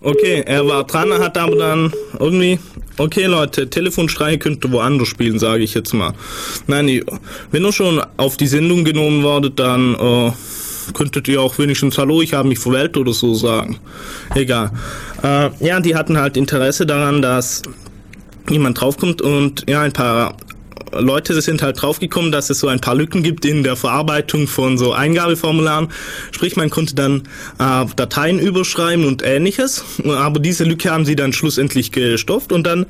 Okay, 0.01 0.43
er 0.47 0.67
war 0.67 0.85
dran, 0.85 1.13
hat 1.13 1.37
aber 1.37 1.57
dann 1.57 1.93
irgendwie. 2.19 2.59
Okay, 2.97 3.27
Leute, 3.27 3.71
Telefonstreiche 3.71 4.39
könnt 4.39 4.65
ihr 4.65 4.73
woanders 4.73 5.09
spielen, 5.09 5.39
sage 5.39 5.63
ich 5.63 5.75
jetzt 5.75 5.95
mal. 5.95 6.15
Nein, 6.67 7.03
wenn 7.53 7.65
ihr 7.65 7.73
schon 7.73 8.01
auf 8.17 8.37
die 8.37 8.49
Sendung 8.49 8.85
genommen 8.85 9.23
werdet, 9.23 9.59
dann 9.61 9.95
äh, 9.95 10.33
könntet 10.95 11.29
ihr 11.29 11.41
auch 11.41 11.59
wenigstens 11.59 11.99
Hallo, 11.99 12.23
ich 12.23 12.35
habe 12.35 12.49
mich 12.49 12.59
verwählt 12.59 12.97
oder 12.97 13.13
so 13.13 13.35
sagen. 13.35 13.79
Egal. 14.35 14.73
Äh, 15.23 15.51
ja, 15.61 15.79
die 15.81 15.95
hatten 15.95 16.19
halt 16.19 16.37
Interesse 16.37 16.87
daran, 16.87 17.23
dass 17.23 17.63
jemand 18.51 18.81
draufkommt 18.81 19.23
und 19.23 19.65
ja, 19.69 19.83
ein 19.83 19.93
paar 19.93 20.37
Leute 20.93 21.41
sind 21.41 21.63
halt 21.63 21.81
draufgekommen, 21.81 22.33
dass 22.33 22.51
es 22.51 22.61
so 22.61 22.69
ein 22.69 22.81
paar 22.81 22.95
Lücken 22.95 23.23
gibt 23.23 23.45
in 23.45 23.63
der 23.63 23.77
Verarbeitung 23.77 24.47
von 24.47 24.79
so 24.79 24.93
Eingabeformularen. 24.93 25.89
Sprich, 26.33 26.57
man 26.57 26.71
konnte 26.71 26.95
dann 26.95 27.23
äh, 27.59 27.85
Dateien 27.97 28.39
überschreiben 28.39 29.05
und 29.05 29.23
ähnliches. 29.23 29.85
Aber 30.05 30.41
diese 30.41 30.65
Lücke 30.65 30.91
haben 30.91 31.05
sie 31.05 31.17
dann 31.17 31.33
schlussendlich 31.33 31.93
gestopft 31.93 32.53
und 32.53 32.67
dann 32.67 32.87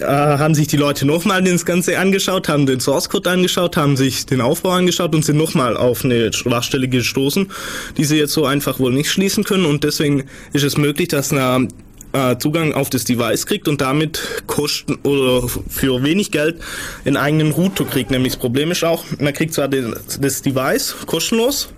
äh, 0.00 0.04
haben 0.04 0.54
sich 0.54 0.68
die 0.68 0.76
Leute 0.76 1.06
nochmal 1.06 1.42
das 1.42 1.64
Ganze 1.64 1.98
angeschaut, 1.98 2.48
haben 2.48 2.66
den 2.66 2.80
Source 2.80 3.08
Code 3.08 3.30
angeschaut, 3.30 3.76
haben 3.76 3.96
sich 3.96 4.26
den 4.26 4.40
Aufbau 4.40 4.70
angeschaut 4.70 5.14
und 5.14 5.24
sind 5.24 5.36
nochmal 5.36 5.76
auf 5.76 6.04
eine 6.04 6.32
Schwachstelle 6.32 6.88
gestoßen, 6.88 7.50
die 7.96 8.04
sie 8.04 8.16
jetzt 8.16 8.32
so 8.32 8.46
einfach 8.46 8.78
wohl 8.78 8.92
nicht 8.92 9.10
schließen 9.10 9.44
können. 9.44 9.64
Und 9.64 9.84
deswegen 9.84 10.24
ist 10.52 10.64
es 10.64 10.76
möglich, 10.76 11.08
dass 11.08 11.32
eine 11.32 11.68
äh, 12.12 12.36
Zugang 12.38 12.72
auf 12.72 12.90
das 12.90 13.04
Device 13.04 13.46
kriegt 13.46 13.68
und 13.68 13.80
damit 13.80 14.20
Kosten 14.46 14.96
oder 15.02 15.48
für 15.48 16.02
wenig 16.02 16.30
Geld 16.30 16.60
einen 17.04 17.16
eigenen 17.16 17.52
Router 17.52 17.84
kriegt. 17.84 18.10
Nämlich 18.10 18.34
das 18.34 18.40
Problem 18.40 18.70
ist 18.70 18.84
auch, 18.84 19.04
man 19.18 19.32
kriegt 19.32 19.54
zwar 19.54 19.68
den, 19.68 19.94
das 20.20 20.42
Device 20.42 20.94
kostenlos, 21.06 21.70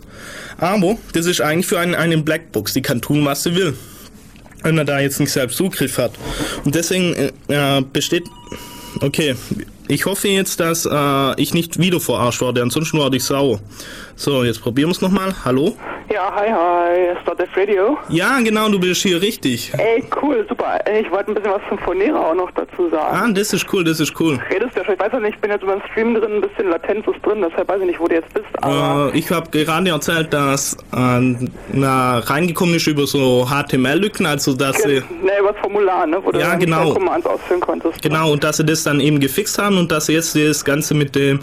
aber 0.59 0.97
das 1.12 1.26
ist 1.26 1.41
eigentlich 1.41 1.66
für 1.66 1.78
einen 1.78 1.95
eine 1.95 2.18
Blackbox, 2.18 2.72
die 2.72 2.83
kann 2.83 3.01
tun, 3.01 3.24
was 3.24 3.43
sie 3.43 3.55
will. 3.55 3.74
Wenn 4.62 4.74
man 4.74 4.87
da 4.87 5.01
jetzt 5.01 5.18
nicht 5.20 5.33
selbst 5.33 5.57
Zugriff 5.57 5.97
hat. 5.97 6.12
Und 6.64 6.74
deswegen 6.74 7.14
äh, 7.14 7.33
äh, 7.49 7.83
besteht. 7.93 8.24
Okay, 9.01 9.35
ich 9.91 10.07
hoffe 10.07 10.28
jetzt, 10.28 10.61
dass 10.61 10.86
äh, 10.86 11.41
ich 11.41 11.53
nicht 11.53 11.78
wieder 11.80 12.01
verarscht 12.01 12.41
werde, 12.41 12.62
ansonsten 12.62 12.99
werde 12.99 13.16
ich 13.16 13.24
sauer. 13.24 13.59
So, 14.14 14.45
jetzt 14.45 14.61
probieren 14.62 14.88
wir 14.91 14.93
es 14.93 15.01
nochmal. 15.01 15.34
Hallo? 15.45 15.76
Ja, 16.12 16.32
hi, 16.34 16.49
hi, 16.51 17.16
Start 17.22 17.41
F 17.41 17.57
Radio. 17.57 17.97
Ja, 18.09 18.38
genau, 18.41 18.68
du 18.68 18.78
bist 18.80 19.03
hier 19.03 19.20
richtig. 19.22 19.72
Ey, 19.78 20.05
cool, 20.20 20.45
super. 20.49 20.78
Ich 21.01 21.09
wollte 21.11 21.30
ein 21.30 21.34
bisschen 21.34 21.53
was 21.53 21.62
zum 21.68 21.78
Phonera 21.78 22.18
auch 22.30 22.34
noch 22.34 22.51
dazu 22.53 22.91
sagen. 22.91 23.16
Ah, 23.16 23.28
das 23.32 23.53
ist 23.53 23.66
cool, 23.72 23.84
das 23.84 24.01
ist 24.01 24.18
cool. 24.20 24.38
Redest 24.51 24.74
du 24.74 24.80
ja 24.80 24.84
schon, 24.84 24.95
ich 24.95 25.01
weiß 25.01 25.12
ja 25.12 25.20
nicht, 25.20 25.34
ich 25.36 25.41
bin 25.41 25.51
jetzt 25.53 25.62
über 25.62 25.74
den 25.76 25.82
Stream 25.93 26.14
drin, 26.14 26.32
ein 26.34 26.41
bisschen 26.41 26.68
Latenz 26.68 27.07
ist 27.07 27.24
drin, 27.24 27.45
deshalb 27.49 27.68
weiß 27.68 27.80
ich 27.80 27.86
nicht, 27.86 28.01
wo 28.01 28.09
du 28.09 28.14
jetzt 28.16 28.32
bist, 28.34 28.47
aber... 28.61 29.12
Äh, 29.14 29.18
ich 29.18 29.30
habe 29.30 29.49
gerade 29.51 29.91
erzählt, 29.91 30.32
dass 30.32 30.74
äh, 30.93 31.36
na, 31.72 32.18
reingekommen 32.18 32.74
ist 32.74 32.86
über 32.88 33.07
so 33.07 33.47
HTML-Lücken, 33.49 34.26
also 34.26 34.55
dass 34.55 34.78
sie, 34.82 35.03
Ne, 35.22 35.38
über 35.38 35.53
das 35.53 35.61
Formular, 35.61 36.07
ne, 36.07 36.18
wo 36.22 36.32
du 36.32 36.41
Ja, 36.41 36.57
genau. 36.57 36.88
zwei 36.91 36.95
Commands 36.99 37.26
ausführen 37.26 37.61
konntest. 37.61 38.03
genau, 38.03 38.32
und 38.32 38.43
dass 38.43 38.57
sie 38.59 38.64
das 38.64 38.82
dann 38.82 39.01
eben 39.01 39.20
gefixt 39.20 39.59
haben 39.59 39.78
und 39.81 39.91
dass 39.91 40.07
sie 40.07 40.12
jetzt 40.12 40.37
das 40.37 40.64
Ganze 40.64 40.95
mit 40.95 41.14
dem 41.16 41.41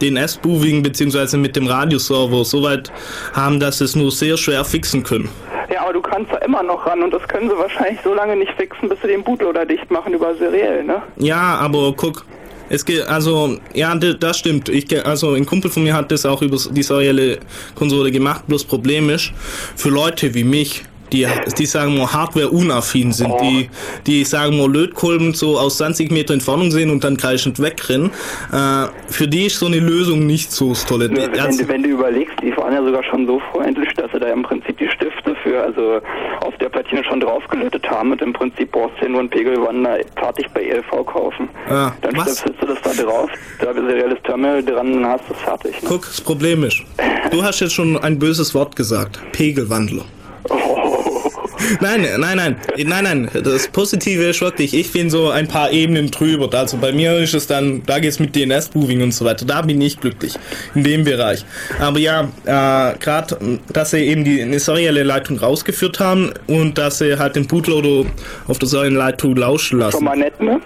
DNS-Booving 0.00 0.82
beziehungsweise 0.82 1.36
mit 1.36 1.56
dem 1.56 1.66
Radioserver 1.66 2.44
soweit 2.44 2.90
haben, 3.34 3.60
dass 3.60 3.78
sie 3.78 3.84
es 3.84 3.96
nur 3.96 4.10
sehr 4.10 4.36
schwer 4.36 4.64
fixen 4.64 5.02
können. 5.02 5.28
Ja, 5.72 5.82
aber 5.82 5.92
du 5.92 6.00
kannst 6.00 6.32
da 6.32 6.38
immer 6.38 6.62
noch 6.62 6.86
ran 6.86 7.02
und 7.02 7.12
das 7.12 7.26
können 7.28 7.48
sie 7.48 7.56
wahrscheinlich 7.56 8.00
so 8.02 8.14
lange 8.14 8.36
nicht 8.36 8.52
fixen, 8.52 8.88
bis 8.88 9.00
sie 9.02 9.08
den 9.08 9.22
Bootloader 9.22 9.66
dicht 9.66 9.90
machen 9.90 10.14
über 10.14 10.34
seriell, 10.34 10.84
ne? 10.84 11.02
Ja, 11.16 11.58
aber 11.58 11.92
guck, 11.96 12.24
es 12.72 12.84
geht, 12.84 13.06
also, 13.08 13.58
ja, 13.74 13.94
das 13.96 14.38
stimmt. 14.38 14.68
Ich, 14.68 15.04
also, 15.04 15.34
ein 15.34 15.44
Kumpel 15.44 15.70
von 15.72 15.82
mir 15.82 15.92
hat 15.92 16.12
das 16.12 16.24
auch 16.24 16.40
über 16.40 16.56
die 16.70 16.82
serielle 16.84 17.40
Konsole 17.74 18.12
gemacht. 18.12 18.46
Bloß 18.46 18.64
Problem 18.64 19.10
ist, 19.10 19.32
für 19.74 19.88
Leute 19.88 20.34
wie 20.34 20.44
mich, 20.44 20.84
die, 21.12 21.26
die 21.58 21.66
sagen 21.66 21.94
wir 21.96 22.12
Hardware-unaffin 22.12 23.12
sind, 23.12 23.32
die, 23.42 23.68
die 24.06 24.24
sagen 24.24 24.56
wir 24.56 24.68
Lötkolben 24.68 25.34
so 25.34 25.58
aus 25.58 25.78
20 25.78 26.10
Meter 26.10 26.34
Entfernung 26.34 26.70
sehen 26.70 26.90
und 26.90 27.04
dann 27.04 27.16
kreischend 27.16 27.60
wegrennen, 27.60 28.10
äh, 28.52 28.86
für 29.08 29.28
die 29.28 29.46
ist 29.46 29.58
so 29.58 29.66
eine 29.66 29.78
Lösung 29.80 30.26
nicht 30.26 30.52
so 30.52 30.70
das 30.70 30.84
tolle. 30.86 31.10
Wenn, 31.10 31.32
du- 31.56 31.68
wenn 31.68 31.82
du 31.82 31.88
überlegst, 31.90 32.34
die 32.42 32.56
waren 32.56 32.72
ja 32.72 32.82
sogar 32.84 33.02
schon 33.04 33.26
so 33.26 33.40
freundlich, 33.52 33.88
dass 33.94 34.10
sie 34.12 34.18
da 34.20 34.28
im 34.28 34.42
Prinzip 34.42 34.78
die 34.78 34.88
Stifte 34.88 35.34
für, 35.42 35.62
also 35.62 36.00
auf 36.40 36.56
der 36.58 36.68
Platine 36.68 37.02
schon 37.04 37.20
draufgelötet 37.20 37.88
haben 37.90 38.12
und 38.12 38.22
im 38.22 38.32
Prinzip 38.32 38.70
brauchst 38.72 38.96
du 39.00 39.04
ja 39.04 39.10
nur 39.10 39.20
einen 39.20 39.30
Pegelwander 39.30 39.98
fertig 40.16 40.46
bei 40.54 40.62
ELV 40.64 41.04
kaufen. 41.06 41.48
Ah, 41.68 41.92
Dann 42.02 42.16
was? 42.16 42.42
du 42.44 42.66
das 42.66 42.78
da 42.82 43.02
drauf, 43.02 43.30
da 43.60 43.72
serielles 43.74 44.18
Terminal 44.24 44.62
dran, 44.62 44.92
dann 44.94 45.06
hast 45.06 45.24
du 45.28 45.34
es 45.34 45.40
fertig. 45.40 45.72
Ne? 45.82 45.88
Guck, 45.88 46.02
das 46.06 46.20
Problem 46.20 46.64
ist, 46.64 46.82
du 47.30 47.42
hast 47.42 47.60
jetzt 47.60 47.74
schon 47.74 47.96
ein 47.98 48.18
böses 48.18 48.54
Wort 48.54 48.76
gesagt. 48.76 49.20
Pegelwandler. 49.32 50.04
Oh, 50.50 51.20
Nein, 51.80 52.06
nein, 52.18 52.36
nein, 52.36 52.56
nein, 52.76 53.04
nein. 53.04 53.30
Das 53.44 53.68
Positive 53.68 54.24
ist 54.24 54.40
wirklich, 54.40 54.74
ich 54.74 54.90
bin 54.92 55.10
so 55.10 55.28
ein 55.30 55.46
paar 55.46 55.70
Ebenen 55.70 56.10
drüber. 56.10 56.48
Also 56.58 56.78
bei 56.78 56.92
mir 56.92 57.16
ist 57.18 57.34
es 57.34 57.46
dann, 57.46 57.82
da 57.86 57.98
geht's 57.98 58.18
mit 58.18 58.34
DNS-Moving 58.34 59.02
und 59.02 59.12
so 59.12 59.24
weiter. 59.24 59.44
Da 59.44 59.62
bin 59.62 59.80
ich 59.80 60.00
glücklich 60.00 60.34
in 60.74 60.84
dem 60.84 61.04
Bereich. 61.04 61.44
Aber 61.78 61.98
ja, 61.98 62.22
äh, 62.44 62.98
gerade, 62.98 63.58
dass 63.72 63.90
sie 63.90 63.98
eben 63.98 64.24
die 64.24 64.42
eine 64.42 64.58
serielle 64.58 65.02
Leitung 65.02 65.38
rausgeführt 65.38 66.00
haben 66.00 66.32
und 66.46 66.78
dass 66.78 66.98
sie 66.98 67.18
halt 67.18 67.36
den 67.36 67.46
Bootloader 67.46 68.08
auf 68.48 68.58
der 68.58 68.68
seriellen 68.68 68.96
Leitung 68.96 69.36
lauschen 69.36 69.78
lassen. 69.78 69.92
Schon 69.92 70.04
mal 70.04 70.16
nett, 70.16 70.40
ne? 70.40 70.60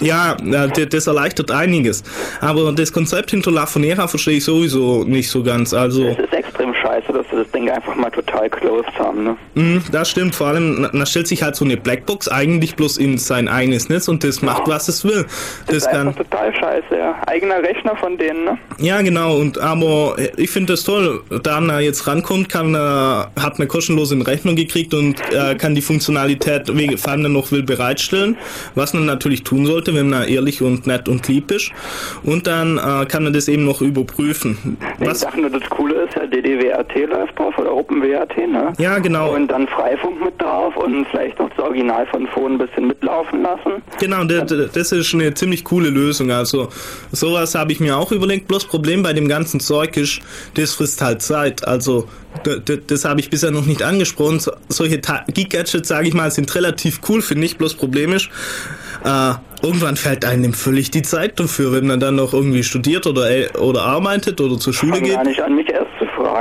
Ja, 0.00 0.36
das 0.36 1.06
erleichtert 1.06 1.50
einiges. 1.50 2.02
Aber 2.40 2.72
das 2.72 2.92
Konzept 2.92 3.30
hinter 3.30 3.50
La 3.52 3.66
Fonera 3.66 4.08
verstehe 4.08 4.38
ich 4.38 4.44
sowieso 4.44 5.04
nicht 5.04 5.30
so 5.30 5.42
ganz. 5.42 5.72
Also, 5.72 6.08
Es 6.08 6.18
ist 6.18 6.49
scheiße, 7.00 7.12
dass 7.12 7.26
sie 7.30 7.36
das 7.36 7.50
Ding 7.52 7.68
einfach 7.70 7.94
mal 7.96 8.10
total 8.10 8.48
closed 8.50 8.92
haben, 8.98 9.24
ne? 9.24 9.36
mh, 9.54 9.82
das 9.92 10.10
stimmt. 10.10 10.34
Vor 10.34 10.48
allem, 10.48 10.88
da 10.92 11.06
stellt 11.06 11.26
sich 11.28 11.42
halt 11.42 11.56
so 11.56 11.64
eine 11.64 11.76
Blackbox 11.76 12.28
eigentlich 12.28 12.76
bloß 12.76 12.98
in 12.98 13.18
sein 13.18 13.48
eigenes 13.48 13.88
Netz 13.88 14.08
und 14.08 14.24
das 14.24 14.42
macht, 14.42 14.66
was 14.68 14.88
es 14.88 15.04
will. 15.04 15.26
Das 15.66 15.76
ist 15.78 15.90
kann, 15.90 16.14
total 16.14 16.54
scheiße, 16.54 16.96
ja. 16.96 17.20
Eigener 17.26 17.62
Rechner 17.62 17.96
von 17.96 18.16
denen, 18.16 18.44
ne? 18.44 18.58
ja, 18.78 19.00
genau. 19.02 19.36
Und 19.36 19.58
aber 19.58 20.16
ich 20.36 20.50
finde 20.50 20.72
das 20.74 20.84
toll. 20.84 21.22
Da 21.42 21.60
er 21.60 21.80
jetzt 21.80 22.06
rankommt, 22.06 22.48
kann 22.48 22.74
er, 22.74 23.30
hat 23.40 23.56
eine 23.56 23.66
kostenlose 23.66 24.10
Rechnung 24.26 24.56
gekriegt 24.56 24.94
und 24.94 25.20
äh, 25.32 25.54
kann 25.54 25.74
die 25.74 25.82
Funktionalität, 25.82 26.74
wegen- 26.76 26.96
vor 26.98 27.12
allem 27.12 27.22
dann 27.22 27.32
noch 27.32 27.52
will, 27.52 27.62
bereitstellen, 27.62 28.36
was 28.74 28.94
man 28.94 29.06
natürlich 29.06 29.44
tun 29.44 29.66
sollte, 29.66 29.94
wenn 29.94 30.10
man 30.10 30.26
ehrlich 30.28 30.62
und 30.62 30.86
nett 30.86 31.08
und 31.08 31.26
lieb 31.28 31.50
ist. 31.50 31.70
Und 32.22 32.46
dann 32.46 32.78
äh, 32.78 33.06
kann 33.06 33.24
man 33.24 33.32
das 33.32 33.48
eben 33.48 33.64
noch 33.64 33.80
überprüfen. 33.80 34.76
Ich 35.00 35.08
dachte 35.20 35.40
nur, 35.40 35.50
das 35.50 35.68
Coole 35.70 35.94
ist 36.02 36.14
ja, 36.14 36.26
DDWRT 36.94 37.10
läuft 37.10 37.38
drauf 37.38 37.58
oder 37.58 37.74
OpenWRT, 37.74 38.36
ne? 38.48 38.72
Ja, 38.78 38.98
genau. 38.98 39.34
Und 39.34 39.48
dann 39.48 39.66
Freifunk 39.68 40.22
mit 40.24 40.40
drauf 40.40 40.76
und 40.76 41.06
vielleicht 41.08 41.38
noch 41.38 41.50
das 41.50 41.58
Original 41.58 42.06
von 42.06 42.26
Phone 42.28 42.52
ein 42.52 42.58
bisschen 42.58 42.88
mitlaufen 42.88 43.42
lassen. 43.42 43.82
Genau, 43.98 44.24
das 44.24 44.92
ist 44.92 45.14
eine 45.14 45.34
ziemlich 45.34 45.64
coole 45.64 45.90
Lösung. 45.90 46.30
Also 46.30 46.68
sowas 47.12 47.54
habe 47.54 47.72
ich 47.72 47.80
mir 47.80 47.96
auch 47.96 48.12
überlegt. 48.12 48.48
Bloß 48.48 48.66
Problem 48.66 49.02
bei 49.02 49.12
dem 49.12 49.28
ganzen 49.28 49.60
Zeug 49.60 49.96
ist, 49.96 50.20
das 50.54 50.74
frisst 50.74 51.02
halt 51.02 51.22
Zeit. 51.22 51.66
Also 51.66 52.06
das 52.86 53.04
habe 53.04 53.20
ich 53.20 53.30
bisher 53.30 53.50
noch 53.50 53.66
nicht 53.66 53.82
angesprochen. 53.82 54.38
So, 54.38 54.52
solche 54.68 54.98
Geek-Gadgets, 54.98 55.88
sage 55.88 56.08
ich 56.08 56.14
mal, 56.14 56.30
sind 56.30 56.54
relativ 56.54 57.00
cool, 57.08 57.22
finde 57.22 57.46
ich. 57.46 57.58
Bloß 57.58 57.74
Problem 57.74 58.12
ist, 58.12 58.30
äh, 59.04 59.32
irgendwann 59.62 59.96
fällt 59.96 60.24
einem 60.24 60.52
völlig 60.52 60.90
die 60.90 61.02
Zeit 61.02 61.40
dafür, 61.40 61.72
wenn 61.72 61.86
man 61.86 62.00
dann 62.00 62.16
noch 62.16 62.32
irgendwie 62.32 62.62
studiert 62.62 63.06
oder, 63.06 63.28
oder 63.58 63.82
arbeitet 63.82 64.40
oder 64.40 64.58
zur 64.58 64.72
Schule 64.72 65.00
geht. 65.00 65.14
gar 65.14 65.24
nicht 65.24 65.42
an, 65.42 65.54
mich 65.56 65.68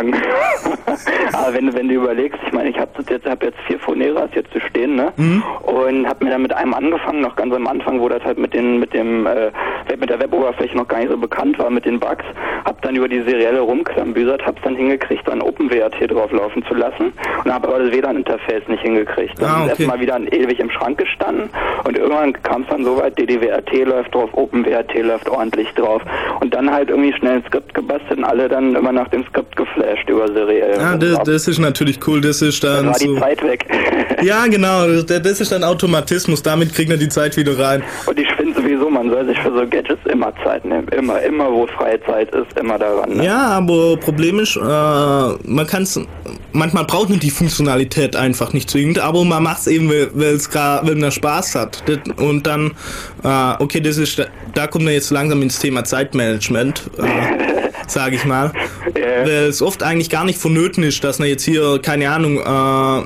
erst 0.08 0.64
zu 0.64 0.70
fragen. 0.70 0.79
Aber 1.34 1.54
wenn, 1.54 1.68
du- 1.68 1.74
wenn 1.74 1.88
du 1.88 1.96
überlegst, 1.96 2.40
ich 2.46 2.52
meine, 2.54 2.70
ich 2.70 2.78
habe 2.80 2.92
jetzt, 3.10 3.26
hab 3.26 3.44
jetzt 3.44 3.58
vier 3.68 3.80
Phoneras 3.80 4.30
jetzt 4.36 4.52
zu 4.52 4.60
stehen, 4.62 4.96
ne? 4.96 5.12
Mhm. 5.18 5.44
Und 5.64 6.08
habe 6.08 6.24
mir 6.26 6.32
dann 6.32 6.42
mit 6.42 6.54
einem 6.54 6.74
angefangen, 6.74 7.22
noch 7.22 7.36
ganz 7.36 7.54
am 7.54 7.68
Anfang, 7.68 8.00
wo 8.00 8.10
das 8.10 8.24
halt 8.24 8.38
mit 8.38 8.54
den, 8.54 8.80
mit 8.80 8.94
dem, 8.94 9.26
äh, 9.26 9.52
mit 10.00 10.10
der 10.10 10.20
Weboberfläche 10.20 10.76
noch 10.78 10.88
gar 10.88 11.00
nicht 11.00 11.10
so 11.12 11.18
bekannt 11.18 11.58
war, 11.60 11.70
mit 11.70 11.86
den 11.86 12.00
Bugs, 12.00 12.24
hab 12.66 12.82
dann 12.82 12.96
über 12.96 13.08
die 13.08 13.22
serielle 13.22 13.60
rumklambüsert, 13.62 14.46
hab's 14.46 14.62
dann 14.64 14.76
hingekriegt, 14.76 15.28
dann 15.28 15.42
OpenWRT 15.42 16.10
drauflaufen 16.12 16.64
zu 16.66 16.74
lassen 16.74 17.14
und 17.44 17.54
habe 17.54 17.68
aber 17.68 17.80
das 17.80 17.92
WLAN-Interface 17.92 18.68
nicht 18.68 18.82
hingekriegt. 18.84 19.42
Dann 19.42 19.50
Ah, 19.50 19.66
ist 19.66 19.74
okay. 19.74 19.84
erstmal 19.84 20.00
wieder 20.00 20.20
ewig 20.32 20.60
im 20.60 20.70
Schrank 20.70 20.98
gestanden 20.98 21.50
und 21.86 21.98
irgendwann 21.98 22.34
kam 22.44 22.62
es 22.64 22.68
dann 22.70 22.84
so 22.84 22.98
weit, 22.98 23.18
DDWRT 23.18 23.86
läuft 23.86 24.14
drauf, 24.16 24.30
OpenWRT 24.34 24.94
läuft 25.04 25.30
ordentlich 25.30 25.72
drauf 25.74 26.02
und 26.40 26.54
dann 26.54 26.72
halt 26.72 26.90
irgendwie 26.90 27.14
schnell 27.14 27.36
ein 27.38 27.44
Skript 27.48 27.74
gebastelt 27.74 28.18
und 28.20 28.24
alle 28.26 28.48
dann 28.48 28.76
immer 28.76 28.92
nach 28.92 29.08
dem 29.10 29.26
Skript 29.26 29.56
geflasht 29.56 30.10
über 30.10 30.28
seriell. 30.28 30.79
Ja, 30.80 30.98
das, 30.98 31.20
das 31.24 31.48
ist 31.48 31.60
natürlich 31.60 32.00
cool. 32.08 32.22
Das 32.22 32.42
ist 32.42 32.64
dann 32.64 32.80
dann 32.80 32.88
war 32.88 33.00
die 33.00 33.06
so. 33.06 33.20
Zeit 33.20 33.44
weg. 33.44 33.66
Ja, 34.22 34.46
genau. 34.48 34.86
Das 35.04 35.22
das 35.22 35.40
ist 35.40 35.52
dann 35.54 35.64
Automatismus. 35.64 36.44
Damit 36.44 36.74
kriegt 36.74 36.92
er 36.92 36.98
die 36.98 37.08
Zeit 37.08 37.38
wieder 37.38 37.58
rein. 37.58 37.82
Und 38.06 38.20
ich 38.20 38.28
finde 38.34 38.54
sowieso, 38.60 38.90
man 38.90 39.10
soll 39.10 39.26
sich 39.26 39.40
für 39.40 39.50
so 39.50 39.66
Gadgets 39.66 40.06
immer 40.12 40.34
Zeit 40.44 40.66
nehmen. 40.66 40.88
Immer, 40.90 41.22
immer 41.22 41.50
wo 41.50 41.68
freie 41.68 42.04
Zeit 42.04 42.34
ist, 42.36 42.60
immer 42.60 42.78
daran. 42.78 43.16
Ne? 43.16 43.26
Ja, 43.26 43.48
aber 43.48 43.96
Problem 43.98 44.40
ist, 44.40 44.58
äh, 44.58 44.60
man 44.60 45.68
kann 45.68 45.84
es, 45.84 46.00
manchmal 46.52 46.84
braucht 46.84 47.10
man 47.10 47.20
die 47.20 47.30
Funktionalität 47.30 48.18
einfach 48.18 48.52
nicht 48.52 48.70
zwingend, 48.70 49.00
aber 49.00 49.24
man 49.24 49.44
macht 49.44 49.60
es 49.60 49.68
eben, 49.68 49.90
weil 49.90 50.34
es 50.34 50.50
gerade, 50.50 50.88
wenn 50.90 51.00
man 51.00 51.12
Spaß 51.12 51.56
hat. 51.56 51.84
Und 52.18 52.46
dann, 52.46 52.72
äh, 53.24 53.64
okay, 53.64 53.80
das 53.80 53.98
ist, 53.98 54.22
da 54.54 54.68
kommt 54.68 54.84
man 54.84 54.94
jetzt 54.94 55.12
langsam 55.12 55.42
ins 55.42 55.60
Thema 55.60 55.84
Zeitmanagement, 55.86 56.90
äh, 56.98 57.04
sage 57.90 58.16
ich 58.16 58.26
mal, 58.26 58.52
weil 58.94 59.48
es 59.50 59.62
oft 59.62 59.84
eigentlich 59.84 60.10
gar 60.10 60.26
nicht 60.26 60.40
vonnöten 60.40 60.84
ist, 60.84 61.04
dass 61.04 61.20
man 61.20 61.28
jetzt 61.28 61.44
hier, 61.44 61.80
keine 61.82 62.10
Ahnung, 62.10 62.38
äh, 62.38 63.06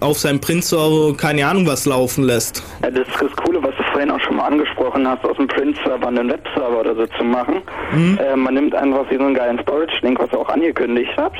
auf 0.00 0.18
seinem 0.18 0.40
Print-Server 0.40 1.16
keine 1.16 1.46
Ahnung 1.46 1.66
was 1.66 1.86
laufen 1.86 2.24
lässt. 2.24 2.62
Ja, 2.82 2.90
das 2.90 3.08
ist 3.08 3.16
das 3.20 3.32
Coole, 3.44 3.62
was 3.62 3.73
vorhin 4.04 4.10
auch 4.10 4.24
schon 4.24 4.36
mal 4.36 4.46
angesprochen 4.46 5.08
hast, 5.08 5.24
aus 5.24 5.36
dem 5.36 5.46
Print-Server 5.46 6.08
einen 6.08 6.30
Webserver 6.30 6.80
oder 6.80 6.94
so 6.94 7.06
zu 7.18 7.24
machen. 7.24 7.62
Mhm. 7.92 8.18
Äh, 8.18 8.36
man 8.36 8.54
nimmt 8.54 8.74
einfach 8.74 9.06
so 9.10 9.18
einen 9.18 9.34
geilen 9.34 9.58
Storage-Link, 9.60 10.18
was 10.18 10.30
ihr 10.32 10.38
auch 10.38 10.48
angekündigt 10.48 11.12
habt, 11.16 11.38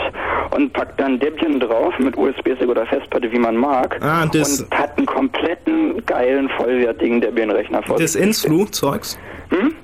und 0.52 0.72
packt 0.72 0.98
dann 0.98 1.18
Debian 1.18 1.60
drauf 1.60 1.94
mit 1.98 2.16
USB-Stick 2.16 2.68
oder 2.68 2.86
Festplatte, 2.86 3.30
wie 3.30 3.38
man 3.38 3.56
mag. 3.56 3.98
Ah, 4.02 4.26
das- 4.26 4.62
und 4.62 4.78
hat 4.78 4.96
einen 4.96 5.06
kompletten, 5.06 6.04
geilen, 6.06 6.48
vollwertigen 6.56 7.20
Debian-Rechner 7.20 7.82
vor 7.82 7.98
Das 7.98 8.12
sich. 8.12 8.22
Ensflu-Zeugs? 8.22 9.18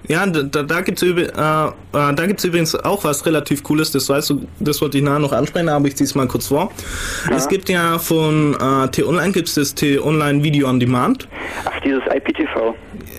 Ja, 0.09 0.27
da, 0.27 0.63
da, 0.63 0.81
gibt 0.81 1.01
es 1.01 1.09
äh, 1.09 1.13
äh, 1.13 2.27
gibt's 2.27 2.45
übrigens 2.45 2.75
auch 2.75 3.05
was 3.05 3.25
relativ 3.27 3.63
Cooles, 3.63 3.93
das 3.93 4.09
weißt 4.09 4.31
du, 4.31 4.47
das 4.59 4.81
wollte 4.83 4.99
ich 4.99 5.05
nachher 5.05 5.21
noch 5.21 5.33
ansprechen, 5.33 5.69
aber 5.69 5.87
ich 5.87 5.97
ziehe 5.97 6.07
es 6.07 6.15
mal 6.15 6.27
kurz 6.27 6.49
vor. 6.49 6.73
Es 7.31 7.49
gibt 7.49 7.69
ja 7.69 7.99
von 7.99 8.55
äh, 8.55 8.89
T-Online 8.89 9.33
gibt 9.33 9.49
es 9.49 9.55
das 9.55 9.75
T-Online 9.75 10.43
Video 10.43 10.69
on 10.69 10.81
Demand. 10.81 11.29
Ach, 11.65 11.81
dieses 11.81 12.03
IPTV. 12.07 12.70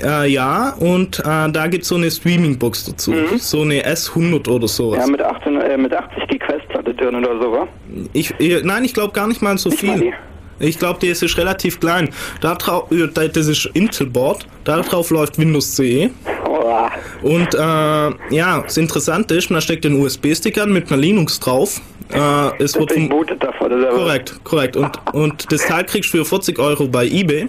Äh, 0.03 0.29
ja, 0.29 0.73
und 0.79 1.19
äh, 1.19 1.51
da 1.51 1.67
gibt 1.67 1.83
es 1.83 1.89
so 1.89 1.95
eine 1.95 2.09
Streaming-Box 2.09 2.85
dazu. 2.85 3.13
So 3.37 3.61
eine 3.61 3.81
S100 3.83 4.49
oder 4.49 4.67
sowas. 4.67 4.99
Ja, 4.99 5.07
mit, 5.07 5.21
18, 5.21 5.61
äh, 5.61 5.77
mit 5.77 5.93
80 5.93 6.27
Gig 6.27 6.43
Festplatte 6.45 6.93
drin 6.93 7.15
oder 7.15 7.39
so, 7.39 7.51
wa? 7.51 7.67
Ich, 8.13 8.33
äh, 8.39 8.61
nein, 8.63 8.83
ich 8.83 8.93
glaube 8.93 9.13
gar 9.13 9.27
nicht 9.27 9.41
mal 9.41 9.57
so 9.57 9.69
viel. 9.71 10.13
Ich 10.59 10.77
glaube, 10.77 10.99
die 10.99 11.07
ist 11.07 11.37
relativ 11.37 11.79
klein. 11.79 12.09
Da 12.39 12.53
drauf, 12.55 12.87
das 12.89 13.47
ist 13.47 13.65
Intel-Board. 13.73 14.45
Da 14.63 14.79
drauf 14.81 15.09
läuft 15.09 15.39
Windows 15.39 15.75
CE. 15.75 16.11
Und 17.21 17.53
äh, 17.53 17.57
ja, 18.35 18.61
das 18.61 18.77
Interessante 18.77 19.35
ist, 19.35 19.49
man 19.49 19.61
steckt 19.61 19.83
den 19.83 19.99
USB-Stick 20.01 20.57
an 20.57 20.71
mit 20.71 20.91
einer 20.91 21.01
Linux 21.01 21.39
drauf. 21.39 21.81
Äh, 22.13 22.63
es 22.63 22.77
wird 22.77 22.91
vom, 22.91 23.09
korrekt, 23.09 24.43
korrekt. 24.43 24.75
Und, 24.75 24.99
und 25.13 25.51
das 25.51 25.65
Teil 25.65 25.85
kriegst 25.85 26.13
du 26.13 26.17
für 26.19 26.25
40 26.25 26.59
Euro 26.59 26.87
bei 26.87 27.05
eBay. 27.05 27.47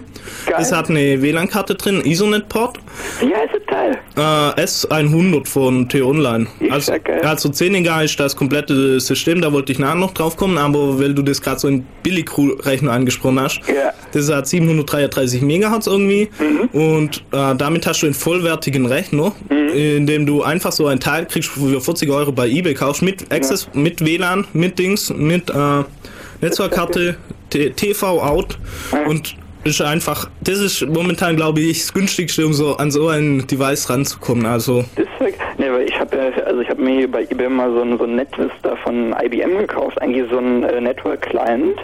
Es 0.57 0.71
hat 0.71 0.89
eine 0.89 1.21
WLAN-Karte 1.21 1.75
drin, 1.75 2.01
Ethernet-Port. 2.05 2.79
Wie 3.19 3.33
heißt 3.33 3.53
das 3.53 3.62
Teil? 3.73 3.97
Äh, 4.15 4.61
S100 4.61 5.47
von 5.47 5.89
T-Online. 5.89 6.47
Also, 6.69 6.93
also 7.23 7.49
10 7.49 7.85
ist 7.85 8.19
das 8.19 8.35
komplette 8.35 8.99
System, 8.99 9.41
da 9.41 9.51
wollte 9.51 9.71
ich 9.71 9.79
nachher 9.79 9.95
noch 9.95 10.13
drauf 10.13 10.37
kommen, 10.37 10.57
aber 10.57 10.99
weil 10.99 11.13
du 11.13 11.21
das 11.21 11.41
gerade 11.41 11.59
so 11.59 11.67
in 11.67 11.85
Billigrechner 12.03 12.91
angesprochen 12.91 13.39
hast, 13.39 13.61
das 14.11 14.31
hat 14.31 14.47
733 14.47 15.41
Megahertz 15.41 15.87
irgendwie 15.87 16.29
und 16.71 17.23
äh, 17.31 17.55
damit 17.55 17.87
hast 17.87 18.03
du 18.03 18.05
einen 18.05 18.13
vollwertigen 18.13 18.85
Rechner, 18.85 19.31
in 19.49 20.05
dem 20.05 20.25
du 20.25 20.43
einfach 20.43 20.71
so 20.71 20.87
ein 20.87 20.99
Teil 20.99 21.25
kriegst 21.25 21.49
für 21.49 21.81
40 21.81 22.09
Euro 22.11 22.31
bei 22.31 22.47
eBay 22.47 22.75
kaufst, 22.75 23.01
mit 23.01 23.31
Access, 23.31 23.67
mit 23.73 24.05
WLAN, 24.05 24.45
mit 24.53 24.77
Dings, 24.77 25.09
mit 25.09 25.49
äh, 25.49 25.83
Netzwerkkarte, 26.41 27.15
TV-Out 27.49 28.57
und 29.07 29.35
ist 29.63 29.81
einfach, 29.81 30.29
das 30.41 30.59
ist 30.59 30.85
momentan, 30.87 31.35
glaube 31.35 31.61
ich, 31.61 31.79
das 31.79 31.93
günstigste, 31.93 32.45
um 32.45 32.53
so 32.53 32.77
an 32.77 32.91
so 32.91 33.07
ein 33.07 33.45
Device 33.47 33.89
ranzukommen. 33.89 34.45
Also, 34.45 34.85
Deswegen, 34.97 35.37
nee, 35.63 35.71
weil 35.71 35.87
ich 35.89 35.99
habe 35.99 36.17
also 36.45 36.61
ich 36.61 36.69
habe 36.69 36.81
mir 36.81 37.09
bei 37.09 37.23
eBay 37.23 37.49
mal 37.49 37.71
so 37.73 37.81
ein, 37.81 37.97
so 37.97 38.03
ein 38.03 38.15
Netvista 38.15 38.75
von 38.83 39.15
IBM 39.23 39.57
gekauft, 39.59 40.01
eigentlich 40.01 40.29
so 40.29 40.37
ein 40.37 40.63
äh, 40.63 40.81
Network 40.81 41.21
Client. 41.21 41.77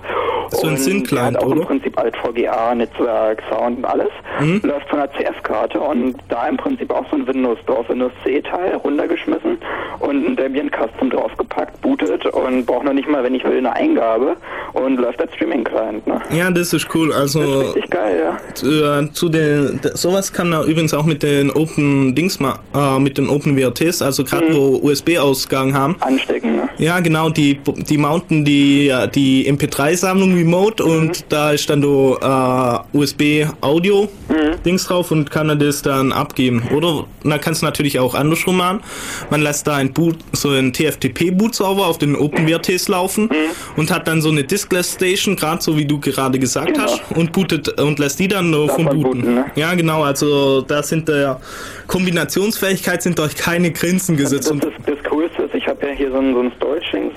So 0.52 0.68
ein 0.68 1.04
der 1.12 1.26
hat 1.26 1.38
auch 1.38 1.46
oder? 1.48 1.62
im 1.62 1.68
Prinzip 1.68 1.98
alt 2.00 2.16
VGA, 2.18 2.74
Netzwerk, 2.74 3.42
Sound 3.50 3.78
und 3.78 3.86
alles. 3.86 4.10
Mhm. 4.40 4.62
Läuft 4.64 4.90
von 4.90 5.00
der 5.00 5.12
CF-Karte 5.12 5.80
und 5.80 6.16
da 6.30 6.48
im 6.48 6.58
Prinzip 6.58 6.92
auch 6.92 7.06
so 7.12 7.18
ein 7.18 7.28
Windows 7.28 7.60
drauf, 7.68 7.88
Windows 7.90 8.12
C-Teil 8.24 8.76
runtergeschmissen 8.78 9.58
und 10.00 10.26
ein 10.28 10.36
Debian 10.36 10.72
Custom 10.72 11.10
draufgepackt, 11.12 11.80
bootet 11.82 12.26
und 12.26 12.66
braucht 12.66 12.86
noch 12.86 12.94
nicht 12.94 13.08
mal, 13.08 13.24
wenn 13.24 13.36
ich 13.36 13.44
will, 13.44 13.58
eine 13.58 13.74
Eingabe 13.74 14.36
und 14.74 14.98
läuft 14.98 15.22
als 15.22 15.34
Streaming-Client. 15.36 16.08
Ne? 16.08 16.20
ja, 16.32 16.50
das 16.50 16.74
ist 16.74 16.88
cool. 16.96 17.14
Also, 17.14 17.40
Richtig 17.42 17.90
geil, 17.92 18.20
ja. 18.24 18.38
zu, 18.56 18.68
äh, 18.68 19.12
zu 19.12 19.30
den, 19.30 19.80
sowas 19.94 20.34
kann 20.34 20.50
man 20.50 20.64
übrigens 20.68 20.94
auch 20.96 21.06
mit 21.06 21.22
den 21.22 21.52
Open 21.52 22.16
Dings 22.16 22.40
ma- 22.40 22.60
äh, 22.74 23.00
mit 23.00 23.18
den 23.20 23.30
Open 23.30 23.56
WRTs, 23.70 24.02
also 24.02 24.24
gerade 24.24 24.54
wo 24.54 24.78
USB-Ausgang 24.84 25.74
haben. 25.74 25.96
Anstecken, 26.00 26.56
ne? 26.56 26.70
Ja, 26.78 27.00
genau, 27.00 27.30
die, 27.30 27.60
die 27.90 27.98
mounten 27.98 28.46
die, 28.46 28.94
die 29.14 29.52
MP3-Sammlung 29.52 30.34
remote 30.36 30.84
und 30.84 31.26
da 31.30 31.52
ist 31.52 31.70
dann 31.70 31.82
so 31.82 32.18
äh, 32.22 32.98
USB-Audio 32.98 34.08
Dings 34.66 34.86
drauf 34.86 35.12
und 35.12 35.30
kann 35.32 35.50
er 35.50 35.56
das 35.56 35.82
dann 35.82 36.12
abgeben. 36.12 36.64
Oder 36.76 37.06
man 37.24 37.40
kann 37.42 37.54
es 37.54 37.62
natürlich 37.62 38.00
auch 38.00 38.16
andersrum 38.16 38.58
machen. 38.58 38.80
Man 39.30 39.42
lässt 39.42 39.68
da 39.68 39.76
ein 39.76 39.92
Boot, 39.94 40.18
so 40.34 40.50
ein 40.50 40.72
TFTP-Boot-Server 40.74 41.86
auf 41.88 41.98
den 41.98 42.16
OpenWRTs 42.16 42.88
laufen 42.88 43.30
und 43.76 43.92
hat 43.92 44.08
dann 44.08 44.22
so 44.22 44.30
eine 44.30 44.44
Diskless 44.44 44.94
Station, 44.94 45.36
gerade 45.36 45.62
so 45.62 45.78
wie 45.78 45.86
du 45.86 46.00
gerade 46.00 46.40
gesagt 46.40 46.70
Genau. 46.74 46.84
hast, 46.84 47.02
und 47.16 47.32
bootet 47.32 47.80
und 47.82 48.00
lässt 48.00 48.20
die 48.20 48.28
dann 48.28 48.50
nur 48.52 48.70
vom 48.70 48.86
Booten. 48.86 49.02
booten, 49.22 49.36
ne? 49.36 49.46
Ja, 49.56 49.74
genau, 49.74 50.04
also 50.04 50.62
da 50.62 50.84
sind 50.84 51.08
der 51.08 51.40
Kombinationsfähigkeit 51.90 53.02
sind 53.02 53.20
euch 53.20 53.36
keine 53.36 53.72
Grenzen 53.72 54.16
gesetzt. 54.16 54.46
Das, 54.46 54.52
Und, 54.52 54.64
ist, 54.64 54.74
das 54.86 55.04
Coolste 55.10 55.44
ist, 55.44 55.56
ich 55.56 55.68
habe 55.68 55.88
ja 55.88 55.94
hier 55.94 56.12
so 56.12 56.20
ein, 56.20 56.34
so 56.34 56.40
ein 56.42 56.52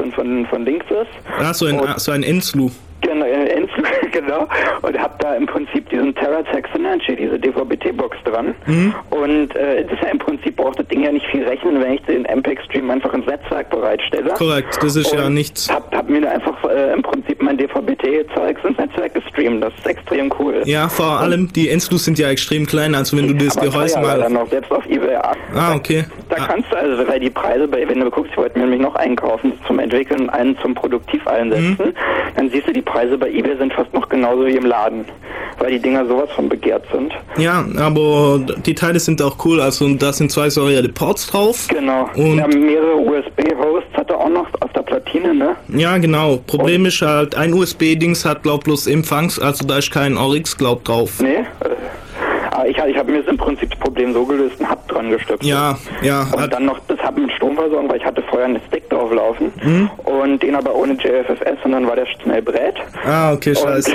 ein 0.02 0.12
von, 0.12 0.46
von 0.46 0.64
Linksys. 0.64 1.06
ah, 1.38 1.52
so 1.54 1.66
ein, 1.66 1.78
Und- 1.78 2.00
so 2.00 2.10
ein 2.10 2.22
Enslu. 2.22 2.70
Genau, 3.02 3.24
äh, 3.26 3.48
Enslu, 3.50 3.82
genau. 4.12 4.46
Und 4.82 4.98
habe 4.98 5.14
da 5.18 5.34
im 5.34 5.46
Prinzip 5.46 5.88
diesen 5.90 6.14
TerraTech 6.14 6.64
Synergy, 6.74 7.16
diese 7.16 7.38
DVB-T-Box 7.38 8.16
dran. 8.24 8.54
Mhm. 8.66 8.94
Und 9.10 9.56
äh, 9.56 9.84
das 9.84 9.92
ist 9.94 10.02
ja 10.02 10.08
im 10.10 10.18
Prinzip 10.18 10.56
braucht 10.56 10.78
das 10.78 10.86
Ding 10.88 11.02
ja 11.02 11.12
nicht 11.12 11.26
viel 11.26 11.44
rechnen, 11.44 11.80
wenn 11.82 11.94
ich 11.94 12.02
den 12.02 12.24
MPEG-Stream 12.24 12.90
einfach 12.90 13.12
ins 13.14 13.26
Netzwerk 13.26 13.70
bereitstelle. 13.70 14.30
Korrekt, 14.34 14.78
das 14.82 14.96
ist 14.96 15.12
ja 15.12 15.26
Und 15.26 15.34
nichts. 15.34 15.68
Hab, 15.72 15.94
hab 15.94 16.08
mir 16.08 16.20
da 16.20 16.30
einfach 16.30 16.62
äh, 16.70 16.92
im 16.92 17.02
Prinzip 17.02 17.42
mein 17.42 17.56
DVB-T-Zeugs 17.58 18.64
ins 18.64 18.78
Netzwerk 18.78 19.14
gestreamt. 19.14 19.62
Das 19.62 19.72
ist 19.78 19.86
extrem 19.86 20.32
cool. 20.38 20.62
Ja, 20.64 20.88
vor 20.88 21.20
allem 21.20 21.52
die 21.52 21.68
Enslus 21.70 22.04
sind 22.04 22.18
ja 22.18 22.28
extrem 22.30 22.66
klein, 22.66 22.94
also 22.94 23.16
wenn 23.16 23.28
du 23.28 23.44
das 23.44 23.56
Gehäuse 23.58 23.98
mal. 24.00 24.28
noch, 24.30 24.48
selbst 24.48 24.70
auf 24.70 24.84
eBay. 24.88 25.16
Ah, 25.54 25.74
okay. 25.74 26.04
Da 26.28 26.36
kannst 26.36 26.70
du 26.72 26.76
also, 26.76 27.06
weil 27.08 27.20
die 27.20 27.30
Preise, 27.30 27.68
bei, 27.68 27.86
wenn 27.88 28.00
du 28.00 28.10
guckst, 28.10 28.30
ich 28.32 28.36
wollte 28.38 28.58
mir 28.58 28.64
nämlich 28.64 28.80
noch 28.80 28.94
einkaufen 28.94 29.52
zum 29.66 29.78
Entwickeln 29.78 30.22
und 30.22 30.30
einen 30.30 30.56
zum 30.58 30.74
Produktiv 30.74 31.26
einsetzen, 31.26 31.76
Mhm. 31.78 31.94
dann 32.36 32.50
siehst 32.50 32.66
du, 32.68 32.72
die 32.72 32.82
Preise 32.82 33.16
bei 33.18 33.28
eBay 33.30 33.56
sind 33.56 33.72
fast 33.72 33.92
noch 33.94 34.01
genauso 34.09 34.46
wie 34.46 34.57
im 34.57 34.66
Laden, 34.66 35.05
weil 35.59 35.72
die 35.72 35.78
Dinger 35.78 36.07
sowas 36.07 36.30
von 36.34 36.48
begehrt 36.48 36.84
sind. 36.92 37.12
Ja, 37.36 37.64
aber 37.78 38.40
die 38.64 38.74
Teile 38.74 38.98
sind 39.00 39.20
auch 39.22 39.36
cool, 39.44 39.61
also 39.61 39.88
da 39.94 40.12
sind 40.12 40.30
zwei 40.30 40.50
serielle 40.50 40.88
Ports 40.88 41.26
drauf. 41.28 41.66
Genau. 41.68 42.09
Und 42.16 42.40
haben 42.42 42.64
mehrere 42.64 42.96
USB-Hosts, 42.96 43.94
hat 43.94 44.11
er 44.11 44.18
auch 44.18 44.28
noch 44.28 44.46
auf 44.61 44.72
der 44.72 44.82
Platine, 44.82 45.34
ne? 45.34 45.57
ja, 45.68 45.96
genau. 45.98 46.38
Problem 46.46 46.86
ist 46.86 47.03
halt, 47.03 47.34
ein 47.34 47.53
USB-Dings 47.53 48.24
hat 48.24 48.42
glaub 48.42 48.64
bloß 48.64 48.86
Empfangs, 48.86 49.38
also 49.38 49.66
da 49.66 49.78
ist 49.78 49.90
kein 49.90 50.16
Oryx 50.16 50.57
glaub 50.57 50.84
drauf. 50.84 51.20
Nee? 51.20 51.36
Äh, 51.36 51.44
Aber 52.50 52.68
ich, 52.68 52.76
ich 52.76 52.96
habe 52.96 53.11
mir 53.11 53.22
das 53.22 53.28
im 53.30 53.38
Problem 54.03 54.12
so 54.12 54.24
gelöst, 54.26 54.61
einen 54.61 54.70
Hub 54.70 54.88
dran 54.88 55.11
gestöpselt. 55.11 55.44
Ja, 55.44 55.76
ja. 56.03 56.26
Und 56.34 56.53
dann 56.53 56.64
noch 56.64 56.78
das 56.88 56.98
Hub 57.07 57.16
mit 57.16 57.30
Stromversorgung, 57.32 57.88
weil 57.88 57.98
ich 57.98 58.05
hatte 58.05 58.22
vorher 58.22 58.46
einen 58.46 58.61
Stick 58.68 58.88
drauflaufen 58.90 59.53
Mhm. 59.62 59.90
und 60.05 60.42
den 60.42 60.55
aber 60.55 60.74
ohne 60.74 60.94
JFFS 60.94 61.64
und 61.64 61.72
dann 61.72 61.86
war 61.86 61.96
der 61.96 62.07
schnell 62.07 62.42
brät. 62.42 62.74
Ah, 63.05 63.32
okay, 63.32 63.55
scheiße. 63.55 63.92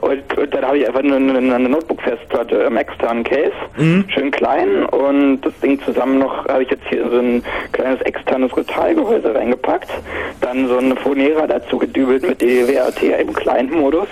Und, 0.00 0.02
und, 0.10 0.38
und 0.38 0.54
dann 0.54 0.64
habe 0.64 0.78
ich 0.78 0.86
einfach 0.86 1.00
eine, 1.00 1.16
eine, 1.16 1.68
Notebook-Festplatte 1.68 2.56
im 2.56 2.76
externen 2.76 3.24
Case, 3.24 3.52
Mhm. 3.76 4.04
schön 4.08 4.30
klein 4.30 4.86
und 4.86 5.40
das 5.42 5.52
Ding 5.60 5.80
zusammen 5.84 6.18
noch, 6.18 6.46
habe 6.48 6.62
ich 6.62 6.70
jetzt 6.70 6.84
hier 6.88 7.08
so 7.10 7.18
ein 7.18 7.42
kleines 7.72 8.00
externes 8.02 8.56
Retalgehäuse 8.56 9.34
reingepackt, 9.34 9.90
dann 10.40 10.68
so 10.68 10.78
eine 10.78 10.96
Phonera 10.96 11.46
dazu 11.46 11.78
gedübelt 11.78 12.26
mit 12.26 12.40
DWRT 12.40 13.02
im 13.20 13.32
Client-Modus 13.32 14.08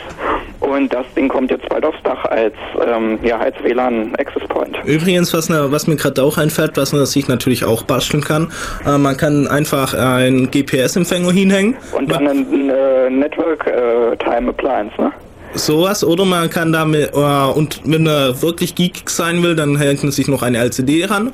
und 0.60 0.92
das 0.92 1.06
Ding 1.16 1.28
kommt 1.28 1.50
jetzt 1.50 1.68
bald 1.68 1.84
aufs 1.84 2.02
Dach 2.04 2.24
als, 2.26 2.54
ähm, 2.86 3.18
ja, 3.22 3.38
als 3.38 3.56
WLAN-Access 3.62 4.46
Point. 4.48 4.76
Übrigens, 4.84 5.05
was, 5.06 5.48
ne- 5.48 5.70
was 5.70 5.86
mir 5.86 5.96
gerade 5.96 6.22
auch 6.22 6.38
einfällt, 6.38 6.76
was 6.76 6.92
man 6.92 7.06
sich 7.06 7.28
natürlich 7.28 7.64
auch 7.64 7.82
basteln 7.82 8.22
kann, 8.22 8.52
äh, 8.86 8.98
man 8.98 9.16
kann 9.16 9.46
einfach 9.46 9.94
einen 9.94 10.50
GPS-Empfänger 10.50 11.32
hinhängen. 11.32 11.76
Und 11.92 12.10
dann 12.10 12.26
ein 12.26 12.70
äh, 12.70 13.10
Network 13.10 13.66
äh, 13.66 14.16
Time 14.16 14.50
Appliance, 14.50 14.92
ne? 15.00 15.12
Sowas, 15.54 16.04
oder 16.04 16.24
man 16.24 16.50
kann 16.50 16.72
damit, 16.72 17.12
äh, 17.14 17.16
und 17.16 17.80
wenn 17.84 18.06
er 18.06 18.40
wirklich 18.42 18.74
geekig 18.74 19.08
sein 19.08 19.42
will, 19.42 19.54
dann 19.56 19.76
hängt 19.76 20.02
man 20.02 20.12
sich 20.12 20.28
noch 20.28 20.42
eine 20.42 20.58
LCD 20.58 21.04
ran 21.06 21.30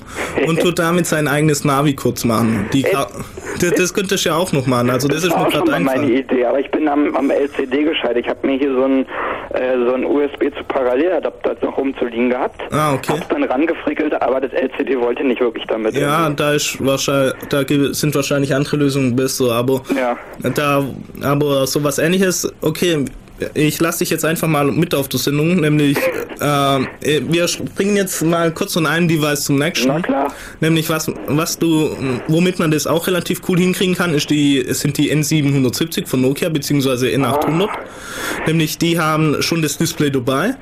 und 0.47 0.61
tut 0.61 0.79
damit 0.79 1.07
sein 1.07 1.27
eigenes 1.27 1.65
Navi 1.65 1.95
kurz 1.95 2.25
machen. 2.25 2.67
Die, 2.73 2.83
das, 3.61 3.73
das 3.77 3.95
könnte 3.95 4.15
ich 4.15 4.25
ja 4.25 4.37
auch 4.37 4.53
noch 4.53 4.67
machen, 4.67 4.91
also 4.91 5.09
das 5.09 5.25
ist 5.25 5.31
mir 5.31 5.37
war 5.37 5.47
auch 5.49 5.51
schon 5.53 5.65
gerade 5.65 5.83
meine. 5.83 6.11
Idee, 6.11 6.45
aber 6.45 6.61
ich 6.61 6.71
bin 6.71 6.87
am, 6.89 7.15
am 7.17 7.31
LCD 7.31 7.85
gescheitert. 7.85 8.19
Ich 8.19 8.29
habe 8.29 8.47
mir 8.47 8.59
hier 8.59 8.73
so 8.75 8.85
ein, 8.85 9.07
äh, 9.55 9.77
so 9.87 9.95
ein 9.95 10.05
USB 10.05 10.45
zu 10.57 10.65
Paralleladapter 10.69 11.57
noch 11.63 11.77
rumzuliegen 11.77 12.31
gehabt. 12.31 12.61
Ah, 12.71 12.95
okay. 12.95 13.13
Hab's 13.15 13.29
dann 13.29 13.43
rangefrickelt, 13.45 14.21
aber 14.23 14.41
das 14.41 14.53
LCD 14.53 14.99
wollte 15.01 15.25
nicht 15.25 15.41
wirklich 15.41 15.65
damit. 15.67 15.95
Ja, 15.97 16.31
da 16.31 16.53
ist 16.53 16.77
wahrscheinlich, 16.85 17.35
da 17.49 17.63
sind 17.93 18.15
wahrscheinlich 18.15 18.55
andere 18.55 18.77
Lösungen 18.77 19.17
besser, 19.17 19.53
aber 19.53 19.83
Ja. 19.97 20.17
da, 20.55 20.85
aber 21.23 21.67
sowas 21.67 21.99
ähnliches, 21.99 22.53
okay, 22.61 23.05
ich 23.55 23.80
lasse 23.80 24.01
dich 24.01 24.11
jetzt 24.11 24.24
einfach 24.24 24.49
mal 24.49 24.64
mit 24.70 24.95
auf 24.95 25.09
die 25.09 25.18
Sendung, 25.18 25.61
nämlich, 25.61 25.97
äh, 26.40 27.20
wir 27.28 27.47
bringen 27.74 27.97
jetzt 27.97 28.22
mal 28.22 28.53
kurz 28.53 28.74
von 28.74 28.86
einem 28.86 29.09
Device 29.09 29.45
zum 29.45 29.59
nächsten. 29.59 29.88
Na 29.88 30.01
klar. 30.01 30.32
Nämlich 30.61 30.88
was, 30.90 31.11
was 31.26 31.59
du, 31.59 31.97
womit 32.28 32.59
man 32.59 32.70
das 32.70 32.86
auch 32.86 33.07
relativ 33.07 33.43
cool 33.49 33.59
hinkriegen 33.59 33.95
kann, 33.95 34.14
ist 34.14 34.30
die, 34.30 34.64
sind 34.68 34.99
die 34.99 35.12
N770 35.12 36.07
von 36.07 36.20
Nokia, 36.20 36.49
beziehungsweise 36.49 37.09
N800. 37.09 37.68
Nämlich 38.47 38.78
die 38.78 38.99
haben 38.99 39.43
schon 39.43 39.62
das 39.62 39.78
Display 39.78 40.11
dabei. 40.11 40.55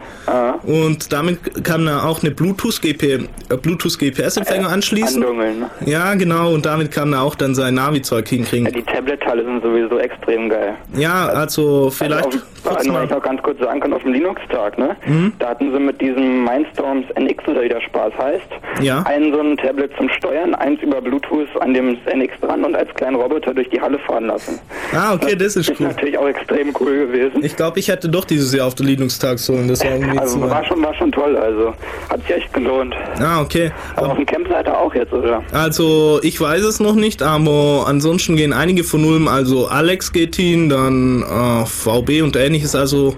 Und 0.62 1.12
damit 1.12 1.64
kann 1.64 1.84
man 1.84 2.00
auch 2.00 2.22
eine 2.22 2.30
Bluetooth, 2.30 2.80
GP, 2.80 3.02
äh, 3.02 3.56
Bluetooth 3.56 3.98
GPS-Empfänger 3.98 4.68
anschließen. 4.68 5.22
Andungeln, 5.22 5.60
ne? 5.60 5.70
Ja, 5.86 6.14
genau, 6.14 6.52
und 6.52 6.66
damit 6.66 6.90
kann 6.90 7.10
man 7.10 7.20
auch 7.20 7.34
dann 7.34 7.54
sein 7.54 7.74
Navi-Zeug 7.74 8.28
hinkriegen. 8.28 8.72
Die 8.72 8.82
Tablet-Teile 8.82 9.44
sind 9.44 9.62
sowieso 9.62 9.98
extrem 9.98 10.48
geil. 10.48 10.74
Ja, 10.94 11.26
also 11.28 11.90
vielleicht 11.90 12.26
Also 12.26 12.38
wenn 12.78 12.92
mal. 12.92 13.04
ich 13.04 13.10
noch 13.10 13.22
ganz 13.22 13.42
kurz 13.42 13.58
sagen 13.60 13.80
kann, 13.80 13.92
auf 13.92 14.02
dem 14.02 14.12
Linux-Tag, 14.12 14.78
ne? 14.78 14.96
Mhm. 15.06 15.32
Da 15.38 15.50
hatten 15.50 15.72
sie 15.72 15.78
mit 15.78 16.00
diesem 16.00 16.44
Mindstorms 16.44 17.06
NX 17.16 17.48
oder 17.48 17.62
wie 17.62 17.68
der 17.68 17.80
Spaß 17.80 18.12
heißt, 18.18 18.82
Ja. 18.82 19.02
ein 19.06 19.32
so 19.32 19.40
ein 19.40 19.56
Tablet 19.56 19.90
zum 19.96 20.08
Steuern, 20.10 20.54
eins 20.54 20.80
über 20.82 21.00
Bluetooth 21.00 21.48
an 21.60 21.74
dem 21.74 21.96
NX 22.06 22.40
dran 22.40 22.64
und 22.64 22.74
als 22.76 22.92
kleinen 22.94 23.16
Roboter 23.16 23.54
durch 23.54 23.68
die 23.70 23.80
Halle 23.80 23.98
fahren 24.00 24.26
lassen. 24.26 24.58
Ah, 24.92 25.14
okay, 25.14 25.34
das 25.36 25.56
ist 25.56 25.68
ist 25.70 25.80
cool. 25.80 25.86
natürlich 25.88 26.16
auch 26.18 26.26
extrem 26.28 26.72
cool 26.80 27.06
gewesen. 27.06 27.44
Ich 27.44 27.56
glaube, 27.56 27.78
ich 27.78 27.88
hätte 27.88 28.08
doch 28.08 28.24
dieses 28.24 28.54
Jahr 28.54 28.66
auf 28.66 28.74
der 28.74 28.86
Linux-Tag 28.86 29.38
sollen. 29.38 29.68
Das 29.68 29.84
war 29.84 29.92
irgendwie 29.92 30.18
Also 30.18 30.40
war 30.40 30.64
schon, 30.64 30.82
war 30.82 30.94
schon 30.94 31.12
toll, 31.12 31.36
also 31.36 31.74
hat 32.08 32.20
sich 32.22 32.30
echt 32.36 32.52
gelohnt. 32.52 32.94
Ah, 33.20 33.40
okay. 33.42 33.70
Aber 33.96 34.08
auf 34.10 34.16
dem 34.16 34.26
Camp 34.26 34.48
seid 34.48 34.66
ihr 34.66 34.76
auch 34.78 34.94
jetzt, 34.94 35.12
oder? 35.12 35.42
Also, 35.52 36.18
ich 36.22 36.40
weiß 36.40 36.62
es 36.64 36.80
noch 36.80 36.94
nicht, 36.94 37.22
aber 37.22 37.84
ansonsten 37.86 38.36
gehen 38.36 38.52
einige 38.52 38.84
von 38.84 39.04
Ulm, 39.04 39.28
also 39.28 39.66
Alex 39.68 40.12
geht 40.12 40.36
hin, 40.36 40.68
dann 40.68 41.22
äh, 41.22 41.66
VB 41.66 42.22
und 42.22 42.36
ähnliches, 42.50 42.74
also 42.74 43.14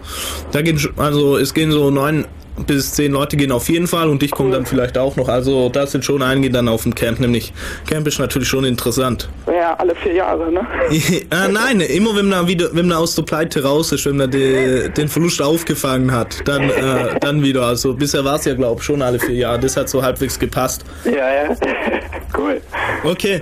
da 0.53 0.61
gehen, 0.63 0.79
also 0.97 1.39
es 1.39 1.55
gehen 1.55 1.73
so 1.73 1.91
neun 1.91 2.27
bis 2.67 2.93
zehn 2.93 3.13
Leute 3.13 3.39
gehen 3.39 3.51
auf 3.51 3.71
jeden 3.71 3.87
Fall 3.87 4.11
und 4.11 4.23
ich 4.23 4.31
komme 4.31 4.51
dann 4.51 4.67
vielleicht 4.67 4.99
auch 4.99 5.17
noch, 5.17 5.29
also 5.29 5.71
da 5.71 5.87
sind 5.87 6.05
schon 6.05 6.21
einige 6.21 6.51
dann 6.51 6.69
auf 6.69 6.83
dem 6.83 6.95
Camp, 6.95 7.19
nämlich 7.19 7.51
Camp 7.87 8.07
ist 8.07 8.19
natürlich 8.19 8.47
schon 8.47 8.65
interessant. 8.65 9.31
Ja, 9.47 9.75
alle 9.79 9.95
vier 9.95 10.13
Jahre, 10.13 10.53
ne? 10.53 10.61
äh, 10.91 11.49
nein, 11.51 11.81
immer 11.81 12.15
wenn 12.15 12.29
man 12.29 12.47
wieder, 12.47 12.69
wenn 12.75 12.89
man 12.89 12.99
aus 12.99 13.15
der 13.15 13.23
Pleite 13.23 13.63
raus 13.65 13.93
ist, 13.93 14.05
wenn 14.05 14.19
man 14.19 14.31
de, 14.31 14.91
den 14.91 15.09
Verlust 15.09 15.41
aufgefangen 15.41 16.13
hat, 16.13 16.47
dann, 16.47 16.69
äh, 16.69 17.19
dann 17.21 17.43
wieder, 17.43 17.63
also 17.63 17.95
bisher 17.95 18.23
war 18.23 18.37
es 18.37 18.45
ja 18.45 18.53
glaube 18.55 18.81
ich 18.81 18.85
schon 18.85 19.01
alle 19.01 19.19
vier 19.19 19.35
Jahre, 19.35 19.59
das 19.59 19.75
hat 19.79 19.89
so 19.89 20.03
halbwegs 20.03 20.39
gepasst. 20.39 20.85
Ja, 21.05 21.13
ja. 21.13 21.57
cool. 22.37 22.61
Okay. 23.03 23.41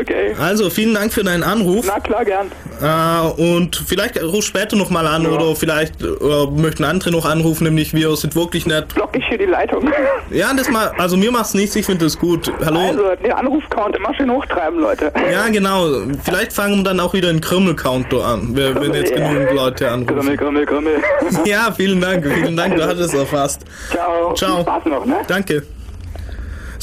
Okay. 0.00 0.34
Also 0.38 0.70
vielen 0.70 0.94
Dank 0.94 1.12
für 1.12 1.24
deinen 1.24 1.42
Anruf. 1.42 1.86
Na 1.88 1.98
klar, 1.98 2.24
gern. 2.24 2.52
Äh, 2.84 3.40
und 3.40 3.82
vielleicht 3.86 4.22
ruf 4.22 4.44
später 4.44 4.76
noch 4.76 4.90
mal 4.90 5.06
an 5.06 5.26
oder 5.26 5.56
vielleicht 5.56 6.02
äh, 6.02 6.06
möchten 6.54 6.84
andere 6.84 7.10
noch 7.10 7.24
anrufen, 7.24 7.64
nämlich 7.64 7.94
wir 7.94 8.14
sind 8.16 8.36
wirklich 8.36 8.66
nett. 8.66 8.94
Block 8.94 9.16
ich 9.16 9.24
hier 9.26 9.38
die 9.38 9.46
Leitung. 9.46 9.90
Ja, 10.30 10.52
das 10.54 10.68
mal, 10.68 10.90
also 10.98 11.16
mir 11.16 11.30
macht's 11.30 11.54
nichts, 11.54 11.76
ich 11.76 11.86
finde 11.86 12.04
das 12.06 12.18
gut. 12.18 12.50
Hallo. 12.64 12.80
Also, 12.80 13.02
den 13.22 13.32
Anrufcount 13.32 13.94
immer 13.96 14.12
schön 14.14 14.30
hochtreiben, 14.30 14.80
Leute. 14.80 15.12
Ja, 15.30 15.46
genau. 15.52 15.86
Vielleicht 16.24 16.52
fangen 16.52 16.78
wir 16.78 16.84
dann 16.84 17.00
auch 17.00 17.14
wieder 17.14 17.28
einen 17.28 17.40
Krümmel-Counter 17.40 18.24
an, 18.24 18.48
wenn 18.56 18.74
wenn 18.80 18.94
jetzt 18.94 19.10
Ja. 19.16 19.28
genügend 19.28 19.52
Leute 19.52 19.90
anrufen. 19.90 20.16
Krümmel, 20.16 20.36
Krümmel, 20.36 20.66
Krümmel. 20.66 20.96
Ja, 21.44 21.72
vielen 21.72 22.00
Dank, 22.00 22.26
vielen 22.26 22.56
Dank, 22.56 22.74
du 22.76 22.82
hattest 22.84 23.14
es 23.14 23.20
erfasst. 23.20 23.62
Ciao. 23.90 24.34
Ciao. 24.34 24.60
Spaß 24.62 24.84
noch, 24.86 25.04
ne? 25.06 25.16
Danke. 25.28 25.62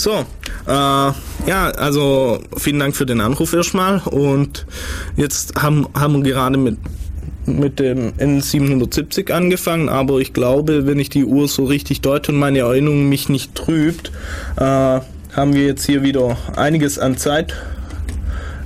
So, 0.02 0.26
äh, 0.66 0.72
ja, 1.48 1.70
also 1.78 2.40
vielen 2.58 2.80
Dank 2.80 2.96
für 2.96 3.06
den 3.06 3.22
Anruf 3.22 3.54
erstmal 3.54 4.00
und 4.00 4.66
jetzt 5.16 5.62
haben, 5.62 5.88
haben 5.94 6.26
wir 6.26 6.34
gerade 6.34 6.58
mit, 6.58 6.78
mit 7.46 7.78
dem 7.78 8.12
N770 8.14 9.32
angefangen, 9.32 9.90
aber 9.90 10.18
ich 10.18 10.34
glaube, 10.34 10.88
wenn 10.88 10.98
ich 10.98 11.12
die 11.12 11.24
Uhr 11.24 11.48
so 11.48 11.66
richtig 11.66 12.02
deute 12.02 12.32
und 12.32 12.40
meine 12.40 12.62
Erinnerung 12.62 13.10
mich 13.10 13.30
nicht 13.30 13.54
trübt, 13.54 14.12
äh, 14.56 14.62
haben 14.64 15.54
wir 15.54 15.68
jetzt 15.68 15.86
hier 15.86 16.02
wieder 16.02 16.36
einiges 16.56 16.98
an 16.98 17.16
Zeit 17.20 17.54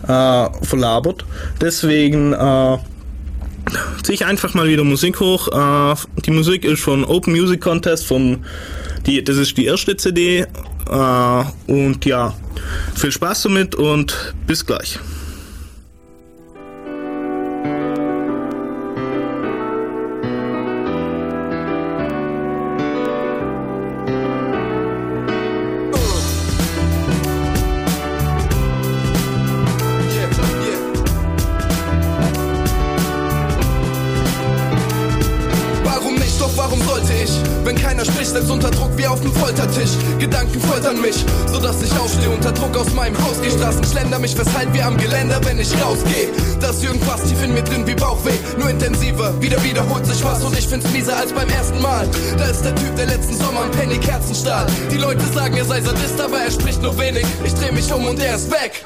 äh, 0.07 0.47
verlabert. 0.61 1.25
Deswegen 1.59 2.31
äh, 2.31 2.77
ziehe 4.03 4.15
ich 4.15 4.25
einfach 4.25 4.53
mal 4.53 4.69
wieder 4.69 4.85
Musik 4.85 5.19
hoch. 5.19 5.49
Äh, 5.49 5.95
die 6.25 6.31
Musik 6.31 6.63
ist 6.63 6.79
von 6.79 7.03
Open 7.03 7.33
Music 7.33 7.59
Contest, 7.59 8.05
von 8.05 8.45
die, 9.05 9.21
das 9.21 9.35
ist 9.35 9.57
die 9.57 9.65
erste 9.65 9.97
CD. 9.97 10.47
Äh, 10.89 11.71
und 11.71 12.05
ja, 12.05 12.33
viel 12.95 13.11
Spaß 13.11 13.43
damit 13.43 13.75
und 13.75 14.33
bis 14.45 14.65
gleich. 14.65 14.99
Find's 50.75 50.91
mieser 50.91 51.15
als 51.15 51.31
beim 51.31 51.47
ersten 51.49 51.81
Mal. 51.81 52.07
Da 52.37 52.45
ist 52.45 52.63
der 52.63 52.75
Typ, 52.75 52.95
der 52.97 53.05
letzten 53.05 53.35
Sommer 53.35 53.63
ein 53.63 53.71
Penny 53.71 53.97
Kerzenstahl. 53.97 54.65
Die 54.91 54.97
Leute 54.97 55.23
sagen, 55.33 55.55
er 55.55 55.63
sei 55.63 55.79
Sadist, 55.79 56.19
aber 56.19 56.39
er 56.39 56.51
spricht 56.51 56.81
nur 56.81 56.97
wenig. 56.99 57.25
Ich 57.45 57.53
dreh 57.53 57.71
mich 57.71 57.91
um 57.93 58.05
und 58.05 58.19
er 58.19 58.35
ist 58.35 58.51
weg. 58.51 58.83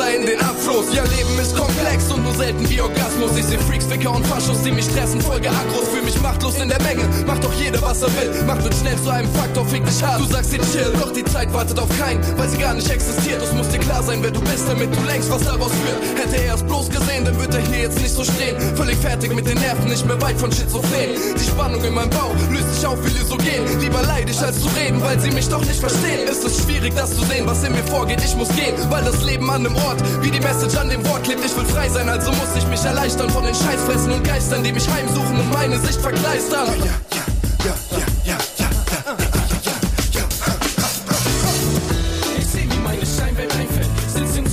Wasser 0.00 0.16
in 0.16 0.26
den 0.26 0.40
Abfluss. 0.40 0.86
Ja, 0.94 1.02
Leben 1.04 1.38
ist 1.40 1.56
komplex 1.56 2.10
und 2.10 2.22
nur 2.22 2.34
selten 2.34 2.68
wie 2.68 2.80
Orgasmus. 2.80 3.36
Ich 3.36 3.44
seh 3.44 3.58
Freaks, 3.58 3.84
Ficker 3.86 4.14
und 4.14 4.26
Faschos, 4.26 4.62
die 4.62 4.72
mich 4.72 4.84
stressen, 4.84 5.20
Folge 5.20 5.50
Agros. 5.50 5.88
Fühl 5.92 6.02
mich 6.02 6.20
machtlos 6.20 6.58
in 6.58 6.68
der 6.68 6.80
Menge. 6.82 7.04
Macht 7.26 7.44
doch 7.44 7.52
jeder, 7.54 7.80
was 7.82 8.02
er 8.02 8.08
will. 8.16 8.44
Macht 8.44 8.64
wird 8.64 8.74
schnell 8.74 8.96
zu 9.02 9.10
einem 9.10 9.30
Faktor, 9.34 9.64
fick 9.66 9.84
dich 9.84 10.02
hart. 10.02 10.20
Du 10.20 10.24
sagst 10.26 10.52
dir 10.52 10.60
chill, 10.72 10.92
doch 10.98 11.12
die 11.12 11.24
Zeit 11.24 11.52
wartet 11.52 11.78
auf 11.78 11.88
keinen, 11.98 12.20
weil 12.38 12.48
sie 12.48 12.58
gar 12.58 12.74
nicht 12.74 12.90
existiert. 12.90 13.42
Es 13.42 13.52
muss 13.52 13.68
dir 13.68 13.78
klar 13.78 14.02
sein, 14.02 14.22
wer 14.22 14.30
du 14.30 14.40
bist, 14.40 14.68
damit 14.68 14.94
du 14.94 15.02
längst 15.04 15.30
was 15.30 15.42
daraus 15.42 15.72
führt. 15.72 16.18
Hätte 16.18 16.42
er 16.44 16.54
es 16.54 16.62
bloß 16.62 16.88
gesehen, 16.88 17.24
dann 17.24 17.38
wird 17.38 17.54
er 17.54 17.60
hier 17.60 17.80
jetzt 17.82 18.00
nicht 18.00 18.14
so 18.14 18.24
stehen. 18.24 18.56
Völlig 18.76 18.96
fertig 18.96 19.34
mit 19.34 19.46
den 19.46 19.58
Nerven, 19.58 19.88
nicht 19.88 20.06
mehr 20.06 20.20
weit 20.22 20.38
von 20.38 20.50
Schizophren. 20.50 21.10
Die 21.36 21.44
Spannung 21.44 21.82
in 21.84 21.94
meinem 21.94 22.10
Bauch 22.10 22.34
löst 22.50 22.74
sich 22.74 22.86
auf 22.86 22.98
wie 23.04 23.10
Lysogen. 23.10 23.80
Lieber 23.80 24.02
leid 24.02 24.20
als 24.42 24.60
zu 24.60 24.68
reden, 24.68 25.02
weil 25.02 25.18
sie 25.20 25.30
mich 25.30 25.48
doch 25.48 25.64
nicht 25.64 25.80
verstehen. 25.80 26.26
Ist 26.28 26.44
es 26.44 26.62
schwierig, 26.62 26.94
das 26.94 27.14
zu 27.14 27.24
sehen, 27.26 27.46
was 27.46 27.62
in 27.64 27.72
mir 27.72 27.84
vorgeht. 27.84 28.22
Ich 28.24 28.34
muss 28.36 28.48
gehen, 28.48 28.74
weil 28.88 29.04
das 29.04 29.22
Leben 29.22 29.50
an 29.50 29.66
einem 29.66 29.76
Ort, 29.90 30.02
wie 30.22 30.30
die 30.30 30.40
Message 30.40 30.76
an 30.76 30.88
dem 30.88 31.04
Wort 31.08 31.24
klebt. 31.24 31.44
Ich 31.44 31.56
will 31.56 31.64
frei 31.64 31.88
sein, 31.88 32.08
also 32.08 32.30
muss 32.30 32.54
ich 32.56 32.66
mich 32.68 32.84
erleichtern 32.84 33.28
von 33.30 33.42
den 33.42 33.54
Scheißfressen 33.54 34.12
und 34.12 34.22
Geistern, 34.22 34.62
die 34.62 34.72
mich 34.72 34.88
heimsuchen 34.88 35.40
und 35.40 35.52
meine 35.52 35.78
Sicht 35.80 36.00
verkleistern. 36.00 36.68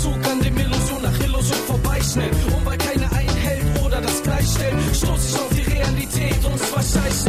Zug 0.03 0.13
an 0.31 0.39
dem 0.41 0.57
Illusion 0.57 1.01
nach 1.01 1.19
Illusion 1.19 1.57
vorbeischnell. 1.65 2.29
Und 2.55 2.65
weil 2.65 2.77
keiner 2.77 3.11
einhält 3.11 3.63
oder 3.83 3.99
das 3.99 4.21
gleich 4.21 4.47
stellt, 4.47 4.75
stoß 4.95 5.29
ich 5.29 5.35
auf 5.39 5.49
die 5.49 5.71
Realität 5.71 6.45
und 6.45 6.59
zwar 6.59 6.83
scheiß 6.83 7.25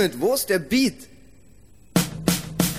Dammit, 0.00 0.18
wo 0.18 0.32
ist 0.32 0.48
der 0.48 0.58
Beat? 0.58 1.09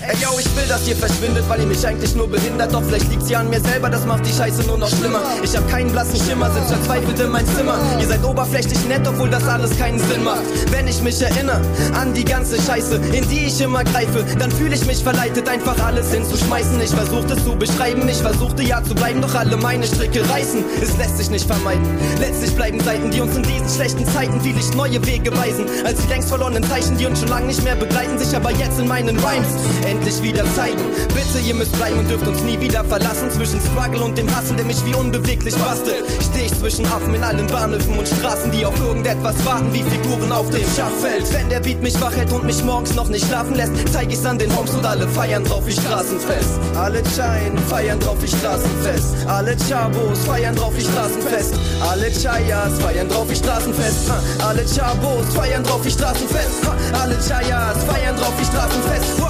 Ey, 0.04 0.16
yo, 0.20 0.36
ich 0.36 0.56
will, 0.56 0.66
dass 0.68 0.88
ihr 0.88 0.96
verschwindet, 0.96 1.44
weil 1.48 1.60
ihr 1.60 1.66
mich 1.66 1.86
eigentlich 1.86 2.16
nur 2.16 2.28
behindert. 2.28 2.74
Doch 2.74 2.82
vielleicht 2.82 3.08
liegt's 3.08 3.30
ja 3.30 3.38
an 3.38 3.48
mir 3.48 3.60
selber, 3.60 3.88
das 3.88 4.04
macht 4.04 4.26
die 4.26 4.32
Scheiße 4.32 4.64
nur 4.64 4.76
noch 4.76 4.88
schlimmer. 4.88 5.20
Ich 5.44 5.56
hab 5.56 5.68
keinen 5.70 5.92
blassen 5.92 6.18
Schimmer, 6.26 6.50
sitz 6.50 6.72
verzweifelt 6.72 7.20
in 7.20 7.30
mein 7.30 7.46
Zimmer. 7.54 7.78
Ihr 8.00 8.08
seid 8.08 8.24
oberflächlich 8.24 8.84
nett, 8.88 9.06
obwohl 9.06 9.30
das 9.30 9.46
alles 9.46 9.78
keinen 9.78 10.00
Sinn 10.00 10.24
macht. 10.24 10.42
Wenn 10.72 10.88
ich 10.88 11.00
mich 11.02 11.22
erinnere 11.22 11.60
an 11.94 12.12
die 12.14 12.24
ganze 12.24 12.60
Scheiße, 12.60 12.96
in 13.12 13.28
die 13.28 13.46
ich 13.46 13.60
immer 13.60 13.84
greife, 13.84 14.24
dann 14.40 14.50
fühle 14.50 14.74
ich 14.74 14.84
mich 14.86 15.04
verleitet, 15.04 15.48
einfach 15.48 15.78
alles 15.84 16.12
hinzuschmeißen. 16.12 16.80
Ich 16.80 16.90
versuchte 16.90 17.34
es 17.34 17.44
zu 17.44 17.54
beschreiben, 17.54 18.08
ich 18.08 18.18
versuchte 18.18 18.64
ja 18.64 18.82
zu 18.82 18.96
bleiben, 18.96 19.20
doch 19.20 19.34
alle 19.36 19.56
meine 19.56 19.86
Stricke 19.86 20.28
reißen. 20.28 20.64
Es 20.82 20.96
lässt 20.98 21.18
sich 21.18 21.30
nicht 21.30 21.46
vermeiden. 21.46 21.86
Letztlich 22.18 22.56
bleiben 22.56 22.80
Seiten, 22.80 23.08
die 23.12 23.20
uns 23.20 23.36
in 23.36 23.44
diesen 23.44 23.68
schlechten 23.68 24.04
Zeiten 24.06 24.40
viel 24.40 24.58
ich 24.58 24.74
neue 24.74 25.04
Wege 25.06 25.30
weisen. 25.36 25.66
Als 25.84 26.00
die 26.00 26.08
längst 26.08 26.28
verlorenen 26.28 26.64
Zeichen, 26.64 26.96
die 26.98 27.06
uns 27.06 27.20
schon 27.20 27.28
lange 27.28 27.46
nicht 27.46 27.62
mehr 27.62 27.76
begleiten, 27.76 28.18
sich 28.18 28.34
aber 28.34 28.50
jetzt 28.50 28.80
in 28.80 28.88
meinen 28.88 29.16
Rhymes 29.20 29.46
endlich 29.92 30.22
wieder 30.22 30.44
zeigen. 30.54 30.80
Bitte, 31.08 31.38
ihr 31.46 31.54
müsst 31.54 31.72
bleiben 31.72 31.98
und 31.98 32.08
dürft 32.08 32.26
uns 32.26 32.42
nie 32.42 32.58
wieder 32.60 32.84
verlassen. 32.84 33.30
Zwischen 33.30 33.60
Struggle 33.60 34.02
und 34.02 34.16
dem 34.16 34.34
Hassel, 34.34 34.56
der 34.56 34.64
mich 34.64 34.84
wie 34.86 34.94
unbeweglich 34.94 35.54
bastelt. 35.56 36.04
Steh 36.30 36.46
ich 36.46 36.58
zwischen 36.58 36.86
Affen 36.86 37.14
in 37.14 37.22
allen 37.22 37.46
Bahnhöfen 37.46 37.98
und 37.98 38.08
Straßen, 38.08 38.50
die 38.50 38.64
auf 38.64 38.78
irgendetwas 38.80 39.44
warten, 39.44 39.72
wie 39.72 39.82
Figuren 39.82 40.32
auf 40.32 40.48
dem 40.50 40.64
Schachfeld. 40.74 41.30
Wenn 41.32 41.48
der 41.50 41.60
Beat 41.60 41.82
mich 41.82 42.00
wach 42.00 42.16
hält 42.16 42.32
und 42.32 42.44
mich 42.44 42.62
morgens 42.64 42.94
noch 42.94 43.08
nicht 43.08 43.26
schlafen 43.26 43.54
lässt, 43.54 43.72
zeig 43.92 44.10
ich's 44.10 44.24
an 44.24 44.38
den 44.38 44.54
Homes 44.56 44.72
und 44.72 44.84
alle 44.86 45.06
feiern 45.08 45.44
drauf 45.44 45.66
wie 45.66 45.72
Straßenfest. 45.72 46.60
Alle 46.74 47.02
Chain 47.14 47.58
feiern 47.68 48.00
drauf 48.00 48.16
wie 48.22 48.28
Straßenfest. 48.28 49.26
Alle 49.26 49.56
Chabos 49.68 50.18
feiern 50.26 50.56
drauf 50.56 50.72
wie 50.76 50.84
Straßenfest. 50.84 51.54
Alle 51.82 52.10
Chayas 52.10 52.80
feiern 52.80 53.08
drauf 53.08 53.28
wie 53.28 53.36
Straßenfest. 53.36 54.10
Alle 54.38 54.64
Chabos 54.64 55.26
feiern 55.34 55.62
drauf 55.62 55.84
wie 55.84 55.90
Straßenfest. 55.90 56.62
Alle 56.94 57.16
Chayas 57.16 57.84
feiern 57.84 58.16
drauf 58.16 58.32
wie 58.38 58.44
Straßenfest. 58.44 59.20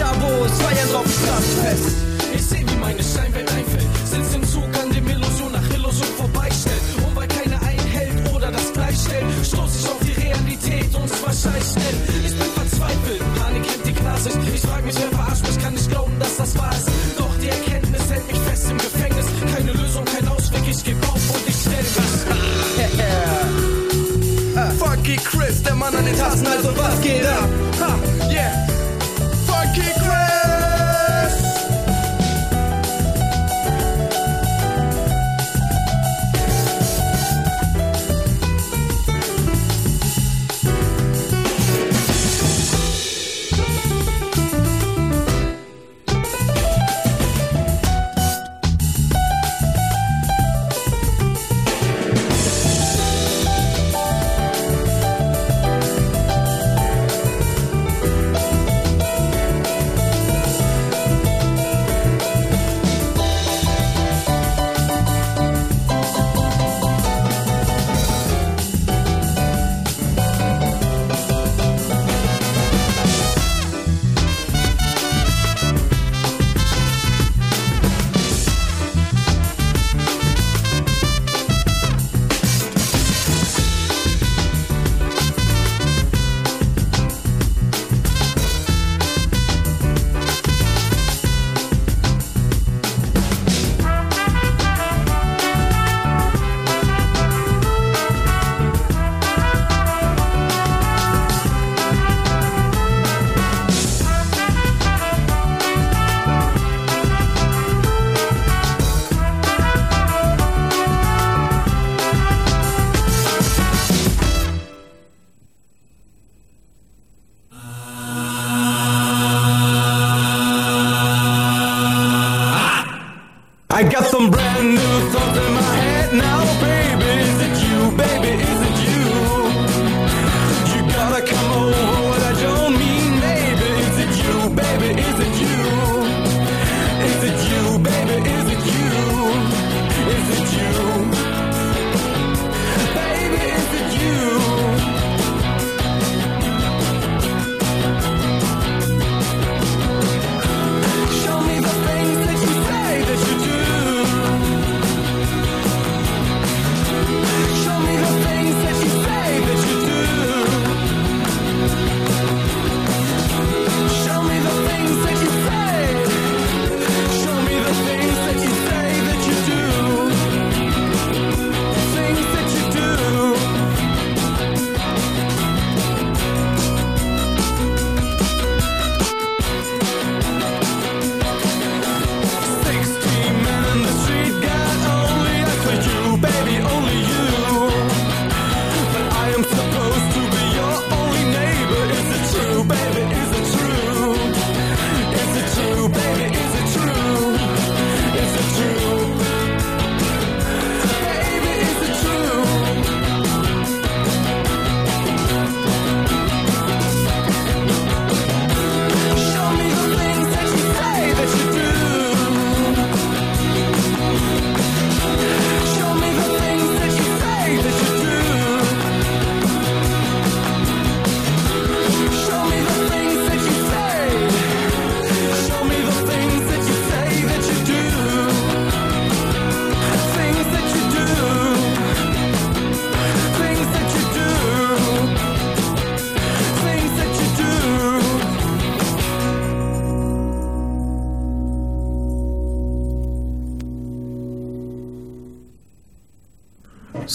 Ha, 0.00 0.10
Alle 0.10 0.20
Chabos 0.20 0.52
feiern 0.60 0.88
drauf 0.92 1.04
wie 1.06 1.12
Straßenfest. 1.12 1.96
Ich 2.34 2.42
seh, 2.42 2.64
wie 2.66 2.76
meine 2.76 3.02
Scheinwelt 3.02 3.50
einfällt. 3.50 3.86
Sitz 4.04 4.34
im 4.34 4.44
Zug 4.44 4.64
an 4.82 4.90
dem 4.90 5.08
Illusion 5.08 5.52
nach 5.52 5.70
Illusion 5.74 6.08
vorbeistellt. 6.16 6.80
Und 7.06 7.16
weil 7.16 7.28
keiner 7.28 7.60
einhält 7.62 8.34
oder 8.34 8.50
das 8.50 8.72
gleich 8.72 8.96
stellt, 8.98 9.26
stoß 9.46 9.76
ich 9.80 9.86
auf 9.88 9.98
die 10.02 10.12
Realität 10.12 10.94
und 10.94 11.08
zwar 11.08 11.32
scheiß 11.32 11.72
schnell. 11.72 11.96
Ich 12.26 12.36
bin 12.38 12.48
verzweifelt, 12.54 13.22
Panik 13.38 13.66
hält 13.66 13.86
die 13.86 13.92
Klarsicht. 13.92 14.38
Ich 14.54 14.60
frag 14.60 14.84
mich, 14.84 14.94
wer 14.98 15.08
verarscht 15.08 15.46
mich, 15.46 15.58
kann 15.58 15.72
nicht 15.74 15.90
glauben, 15.90 16.18
dass 16.18 16.36
das 16.36 16.58
wahr 16.58 16.72
ist. 16.72 16.88
Doch 17.18 17.38
die 17.40 17.48
Erkenntnis 17.48 18.10
hält 18.10 18.26
mich 18.26 18.40
fest 18.40 18.70
im 18.70 18.78
Gefängnis. 18.78 19.26
Keine 19.54 19.72
Lösung, 19.72 20.04
kein 20.04 20.28
Ausweg, 20.28 20.62
ich 20.68 20.84
geb 20.84 21.02
auf 21.08 21.30
und 21.30 21.48
ich 21.48 21.56
stell 21.56 21.82
mich. 21.82 21.96
Funky 24.78 25.16
Chris, 25.16 25.62
der 25.62 25.74
Mann 25.74 25.94
an 25.94 26.04
den 26.04 26.16
Tasten, 26.18 26.46
also 26.46 26.76
was 26.76 27.00
geht 27.00 27.26
ab? 27.26 27.48
Ha, 27.80 27.94
yeah. 28.30 28.85
Funky 29.66 29.92
Chris! 29.98 31.45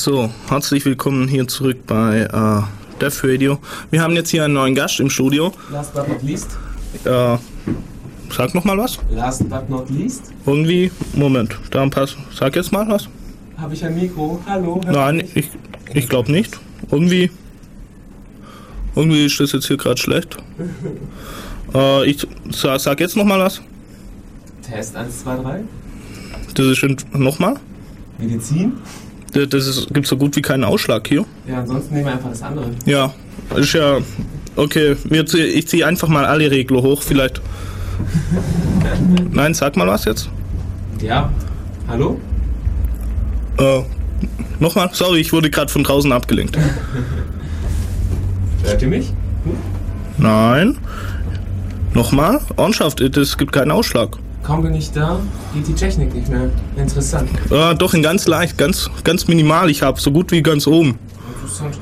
So, 0.04 0.32
herzlich 0.50 0.84
willkommen 0.86 1.28
hier 1.28 1.48
zurück 1.48 1.86
bei 1.86 2.22
äh, 2.22 3.00
Def 3.00 3.24
Radio. 3.24 3.60
Wir 3.92 4.02
haben 4.02 4.16
jetzt 4.16 4.32
hier 4.32 4.44
einen 4.44 4.56
neuen 4.56 4.74
Gast 4.74 5.00
im 5.00 5.12
Studio. 5.12 5.54
Last 5.72 5.94
but 5.94 6.08
not 6.08 6.24
least. 6.24 6.58
Äh, 7.06 7.38
sag 8.36 8.56
noch 8.56 8.64
mal 8.64 8.76
was. 8.80 8.98
Last 9.12 9.48
but 9.48 9.70
not 9.70 9.92
least. 9.92 10.34
Irgendwie, 10.48 10.92
Moment, 11.14 11.56
da 11.70 11.86
Pass. 11.86 12.18
Sag 12.34 12.56
jetzt 12.56 12.72
mal 12.72 12.90
was. 12.90 13.08
Habe 13.58 13.76
ich 13.76 13.86
ein 13.86 13.94
Mikro? 13.94 14.42
Hallo? 14.48 14.82
Nein, 14.88 15.24
ich, 15.36 15.52
ich 15.94 16.10
glaube 16.10 16.32
nicht. 16.32 16.60
Irgendwie, 16.90 17.30
irgendwie 18.96 19.28
ist 19.28 19.40
das 19.40 19.52
jetzt 19.52 19.68
hier 19.68 19.78
gerade 19.78 20.02
schlecht. 20.02 20.36
Äh, 21.74 22.10
ich 22.10 22.28
sag, 22.50 22.82
sag 22.82 23.00
jetzt 23.00 23.16
noch 23.16 23.24
mal 23.24 23.40
was. 23.40 23.62
Test 24.62 24.94
1, 24.94 25.22
2, 25.22 25.36
3. 25.38 25.64
Das 26.54 26.66
ist 26.66 27.06
noch 27.14 27.40
mal. 27.40 27.56
Medizin. 28.18 28.74
Das, 29.34 29.50
das 29.50 29.68
ist, 29.68 29.94
gibt 29.94 30.08
so 30.08 30.18
gut 30.18 30.36
wie 30.36 30.42
keinen 30.42 30.64
Ausschlag 30.64 31.08
hier. 31.08 31.26
Ja, 31.48 31.60
ansonsten 31.60 31.94
nehmen 31.94 32.08
wir 32.08 32.14
einfach 32.14 32.30
das 32.30 32.42
andere. 32.42 32.72
Ja, 32.86 33.14
ist 33.56 33.74
ja 33.74 34.00
okay. 34.56 34.96
Wir 35.06 35.26
zieh, 35.26 35.44
ich 35.44 35.68
ziehe 35.68 35.86
einfach 35.86 36.08
mal 36.08 36.26
alle 36.26 36.50
Regler 36.52 36.82
hoch, 36.82 37.02
vielleicht. 37.02 37.42
Nein, 39.32 39.54
sag 39.54 39.78
mal 39.78 39.88
was 39.88 40.06
jetzt. 40.06 40.30
Ja. 41.02 41.32
Hallo? 41.88 42.20
Äh, 43.58 43.82
nochmal? 44.60 44.90
Sorry, 44.94 45.20
ich 45.20 45.34
wurde 45.34 45.50
gerade 45.50 45.72
von 45.72 45.84
draußen 45.84 46.12
abgelenkt. 46.12 46.58
Hört 48.64 48.82
ihr 48.82 48.88
mich? 48.88 49.14
Nein. 50.18 50.78
Nochmal? 51.94 52.40
Ornschaft, 52.56 53.02
es 53.02 53.38
gibt 53.38 53.52
keinen 53.52 53.72
Ausschlag. 53.72 54.18
Kaum 54.44 54.64
bin 54.64 54.74
ich 54.74 54.92
da, 54.92 55.20
geht 55.54 55.68
die 55.68 55.74
Technik 55.74 56.14
nicht 56.14 56.30
mehr. 56.30 56.50
Interessant. 56.76 57.30
Äh, 57.52 57.76
doch, 57.76 57.94
in 57.94 58.02
ganz 58.02 58.28
leicht, 58.28 58.58
ganz, 58.58 58.90
ganz 59.04 59.28
minimal. 59.28 59.70
Ich 59.70 59.84
habe 59.84 60.00
so 60.00 60.12
gut 60.12 60.32
wie 60.32 60.42
ganz 60.42 60.66
oben. 60.66 60.98
Interessant. 61.36 61.78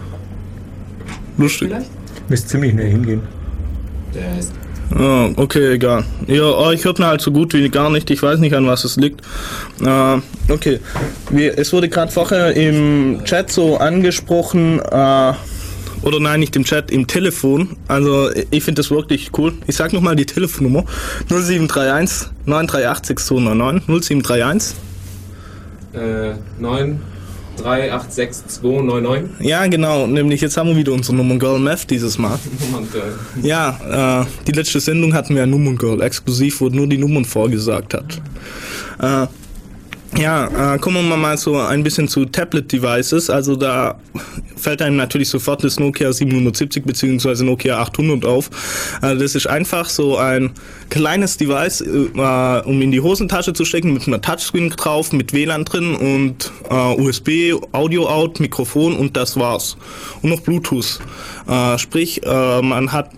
Lustig. 1.38 1.70
Vielleicht? 1.70 1.90
Müsst 2.30 2.50
ziemlich 2.50 2.74
näher 2.74 2.90
hingehen. 2.90 3.22
Der 4.14 4.38
ist. 4.38 4.52
Ah, 4.96 5.30
okay, 5.36 5.74
egal. 5.74 6.04
Ja, 6.28 6.44
oh, 6.44 6.72
ich 6.72 6.84
hört 6.84 7.00
mir 7.00 7.06
halt 7.06 7.22
so 7.22 7.32
gut 7.32 7.54
wie 7.54 7.70
gar 7.70 7.90
nicht. 7.90 8.10
Ich 8.10 8.24
weiß 8.24 8.40
nicht, 8.40 8.56
an 8.56 8.66
was 8.66 8.84
es 8.84 8.96
liegt. 8.98 9.22
Äh, 9.82 10.18
okay. 10.52 10.80
Wir, 11.30 11.58
es 11.58 11.72
wurde 11.72 11.90
gerade 11.90 12.12
vorher 12.12 12.56
im 12.56 13.24
Chat 13.24 13.52
so 13.52 13.78
angesprochen, 13.78 14.80
äh, 14.80 15.34
oder 16.02 16.20
nein, 16.20 16.40
nicht 16.40 16.56
im 16.56 16.64
Chat, 16.64 16.92
im 16.92 17.08
Telefon. 17.08 17.78
Also 17.88 18.30
ich 18.52 18.64
finde 18.64 18.80
das 18.80 18.92
wirklich 18.92 19.32
cool. 19.38 19.54
Ich 19.68 19.76
sag 19.76 19.94
nochmal 19.94 20.16
die 20.16 20.26
Telefonnummer. 20.26 20.86
0731 21.28 22.30
938 22.46 23.08
6299 23.08 23.88
0731. 24.24 24.76
Äh, 25.92 26.36
9, 26.60 27.00
3, 27.58 27.94
8, 27.94 28.14
6, 28.14 28.48
2, 28.48 28.82
9, 28.82 29.04
9. 29.04 29.30
Ja, 29.40 29.66
genau. 29.68 30.08
Nämlich 30.08 30.42
jetzt 30.42 30.56
haben 30.58 30.70
wir 30.70 30.76
wieder 30.76 30.94
unsere 30.94 31.16
Nummer 31.18 31.38
Girl 31.38 31.60
Math 31.60 31.90
dieses 31.90 32.18
Mal. 32.18 32.40
Ja, 33.42 34.22
äh, 34.22 34.26
die 34.48 34.52
letzte 34.52 34.80
Sendung 34.80 35.14
hatten 35.14 35.34
wir 35.34 35.42
ja 35.42 35.46
Nummern 35.46 35.78
Girl. 35.78 36.02
Exklusiv, 36.02 36.62
wo 36.62 36.70
nur 36.70 36.88
die 36.88 36.98
Nummern 36.98 37.26
vorgesagt 37.26 37.94
hat. 37.94 38.22
Äh, 39.00 39.28
ja, 40.18 40.74
äh, 40.76 40.80
kommen 40.80 41.08
wir 41.08 41.18
mal 41.18 41.38
so 41.38 41.58
ein 41.58 41.84
bisschen 41.84 42.08
zu 42.08 42.26
Tablet-Devices. 42.26 43.30
Also 43.30 43.56
da 43.56 44.00
fällt 44.56 44.82
einem 44.82 44.98
natürlich 44.98 45.30
sofort 45.30 45.64
das 45.64 45.80
Nokia 45.80 46.12
770 46.12 46.84
bzw. 46.86 47.44
Nokia 47.44 47.80
800 47.80 48.26
auf. 48.26 48.50
Äh, 49.02 49.16
das 49.16 49.36
ist 49.36 49.48
einfach 49.48 49.88
so 49.88 50.18
ein 50.18 50.52
kleines 50.90 51.38
Device, 51.38 51.82
äh, 51.82 52.62
um 52.66 52.82
in 52.82 52.92
die 52.92 53.02
Hosentasche 53.02 53.54
zu 53.54 53.66
stecken, 53.66 53.94
mit 53.94 54.08
einer 54.08 54.22
Touchscreen 54.22 54.70
drauf, 54.72 55.12
mit 55.14 55.34
WLAN 55.34 55.66
drin 55.66 55.96
und 55.96 56.52
äh, 56.70 57.02
USB, 57.02 57.54
Audio-Out, 57.72 58.40
Mikrofon 58.40 58.98
und 58.98 59.16
das 59.16 59.38
war's. 59.38 59.78
Und 60.22 60.30
noch 60.30 60.42
Bluetooth. 60.42 61.00
Äh, 61.48 61.78
sprich, 61.78 62.24
äh, 62.26 62.62
man 62.62 62.92
hat 62.92 63.12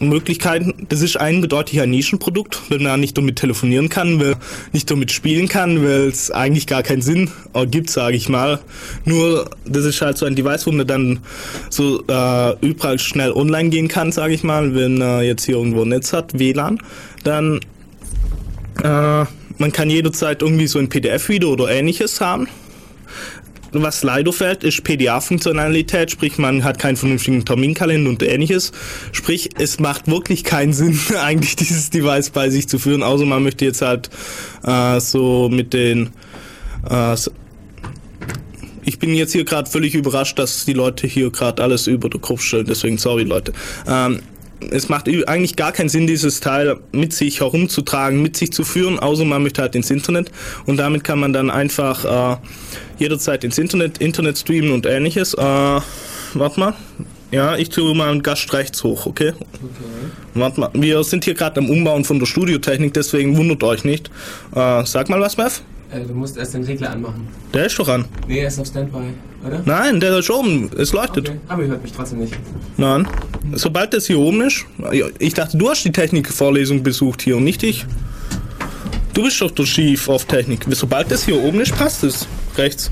Möglichkeiten, 0.00 0.86
das 0.88 1.02
ist 1.02 1.16
ein 1.16 1.40
Nischenprodukt, 1.40 2.62
weil 2.68 2.80
man 2.80 3.00
nicht 3.00 3.16
damit 3.16 3.36
telefonieren 3.36 3.88
kann, 3.88 4.20
weil 4.20 4.36
nicht 4.72 4.90
damit 4.90 5.12
spielen 5.12 5.48
kann, 5.48 5.82
weil 5.82 6.08
es 6.08 6.30
eigentlich 6.30 6.66
gar 6.66 6.82
keinen 6.82 7.02
Sinn 7.02 7.30
ergibt, 7.54 7.90
sage 7.90 8.16
ich 8.16 8.28
mal. 8.28 8.60
Nur, 9.04 9.50
das 9.64 9.84
ist 9.84 10.00
halt 10.02 10.18
so 10.18 10.26
ein 10.26 10.34
Device, 10.34 10.66
wo 10.66 10.72
man 10.72 10.86
dann 10.86 11.20
so 11.70 12.02
äh, 12.08 12.56
überall 12.60 12.98
schnell 12.98 13.32
online 13.32 13.70
gehen 13.70 13.88
kann, 13.88 14.12
sage 14.12 14.34
ich 14.34 14.42
mal, 14.42 14.74
wenn 14.74 15.00
er 15.00 15.22
jetzt 15.22 15.44
hier 15.44 15.56
irgendwo 15.56 15.84
Netz 15.84 16.12
hat, 16.12 16.38
WLAN, 16.38 16.78
dann 17.26 17.60
äh, 18.82 19.24
man 19.58 19.72
kann 19.72 19.90
jederzeit 19.90 20.42
irgendwie 20.42 20.66
so 20.66 20.78
ein 20.78 20.88
PDF-Video 20.88 21.52
oder 21.52 21.70
ähnliches 21.70 22.20
haben. 22.20 22.48
Was 23.72 24.02
leider 24.02 24.32
fehlt, 24.32 24.64
ist 24.64 24.84
PDA-Funktionalität, 24.84 26.10
sprich 26.10 26.38
man 26.38 26.64
hat 26.64 26.78
keinen 26.78 26.96
vernünftigen 26.96 27.44
Terminkalender 27.44 28.08
und 28.08 28.22
ähnliches. 28.22 28.72
Sprich, 29.12 29.50
es 29.58 29.80
macht 29.80 30.06
wirklich 30.06 30.44
keinen 30.44 30.72
Sinn, 30.74 30.98
eigentlich 31.20 31.56
dieses 31.56 31.90
Device 31.90 32.30
bei 32.30 32.48
sich 32.48 32.68
zu 32.68 32.78
führen, 32.78 33.02
außer 33.02 33.26
man 33.26 33.42
möchte 33.42 33.64
jetzt 33.64 33.82
halt 33.82 34.08
äh, 34.62 35.00
so 35.00 35.48
mit 35.48 35.72
den 35.72 36.10
äh, 36.88 37.16
ich 38.88 39.00
bin 39.00 39.14
jetzt 39.14 39.32
hier 39.32 39.44
gerade 39.44 39.68
völlig 39.68 39.96
überrascht, 39.96 40.38
dass 40.38 40.64
die 40.64 40.72
Leute 40.72 41.08
hier 41.08 41.30
gerade 41.30 41.60
alles 41.60 41.88
über 41.88 42.08
den 42.08 42.20
Kopf 42.20 42.42
stellen, 42.42 42.66
deswegen 42.66 42.98
sorry 42.98 43.24
Leute. 43.24 43.52
Ähm, 43.88 44.20
es 44.70 44.88
macht 44.88 45.08
eigentlich 45.08 45.56
gar 45.56 45.72
keinen 45.72 45.88
Sinn, 45.88 46.06
dieses 46.06 46.40
Teil 46.40 46.78
mit 46.92 47.12
sich 47.12 47.40
herumzutragen, 47.40 48.22
mit 48.22 48.36
sich 48.36 48.52
zu 48.52 48.64
führen, 48.64 48.98
außer 48.98 49.24
man 49.24 49.42
möchte 49.42 49.62
halt 49.62 49.74
ins 49.74 49.90
Internet. 49.90 50.30
Und 50.66 50.78
damit 50.78 51.04
kann 51.04 51.18
man 51.18 51.32
dann 51.32 51.50
einfach 51.50 52.34
äh, 52.34 52.36
jederzeit 52.98 53.44
ins 53.44 53.58
Internet, 53.58 53.98
Internet 53.98 54.38
streamen 54.38 54.72
und 54.72 54.86
ähnliches. 54.86 55.34
Äh, 55.34 55.40
warte 55.40 56.60
mal. 56.60 56.74
Ja, 57.32 57.56
ich 57.56 57.70
tue 57.70 57.94
mal 57.94 58.10
einen 58.10 58.22
Gast 58.22 58.52
rechts 58.52 58.84
hoch, 58.84 59.06
okay? 59.06 59.32
Warte 60.34 60.60
mal. 60.60 60.70
Wir 60.74 61.02
sind 61.02 61.24
hier 61.24 61.34
gerade 61.34 61.60
am 61.60 61.68
Umbauen 61.68 62.04
von 62.04 62.18
der 62.18 62.26
Studiotechnik, 62.26 62.94
deswegen 62.94 63.36
wundert 63.36 63.62
euch 63.64 63.84
nicht. 63.84 64.10
Äh, 64.54 64.84
sag 64.86 65.08
mal 65.08 65.20
was, 65.20 65.36
Mev. 65.36 65.60
Äh, 65.90 66.00
du 66.00 66.14
musst 66.14 66.36
erst 66.36 66.54
den 66.54 66.64
Regler 66.64 66.90
anmachen. 66.90 67.28
Der 67.54 67.66
ist 67.66 67.78
doch 67.78 67.88
an. 67.88 68.04
Nee, 68.26 68.40
er 68.40 68.48
ist 68.48 68.58
auf 68.58 68.66
Standby, 68.66 69.12
oder? 69.46 69.62
Nein, 69.64 70.00
der 70.00 70.18
ist 70.18 70.30
oben. 70.30 70.70
Es 70.76 70.92
leuchtet. 70.92 71.28
Okay. 71.28 71.38
Aber 71.48 71.62
ihr 71.62 71.68
hört 71.68 71.82
mich 71.82 71.92
trotzdem 71.92 72.20
nicht. 72.20 72.34
Nein. 72.76 73.06
Sobald 73.54 73.92
das 73.94 74.06
hier 74.06 74.18
oben 74.18 74.40
ist. 74.42 74.64
Ich 75.18 75.34
dachte, 75.34 75.56
du 75.56 75.68
hast 75.68 75.84
die 75.84 75.92
Technikvorlesung 75.92 76.82
besucht 76.82 77.22
hier 77.22 77.36
und 77.36 77.44
nicht 77.44 77.62
ich. 77.62 77.86
Du 79.14 79.22
bist 79.22 79.40
doch 79.40 79.50
der 79.50 79.64
Chief 79.64 80.08
auf 80.08 80.24
Technik. 80.24 80.66
Sobald 80.70 81.10
das 81.10 81.24
hier 81.24 81.42
oben 81.42 81.60
ist, 81.60 81.74
passt 81.74 82.04
es. 82.04 82.26
Rechts. 82.56 82.90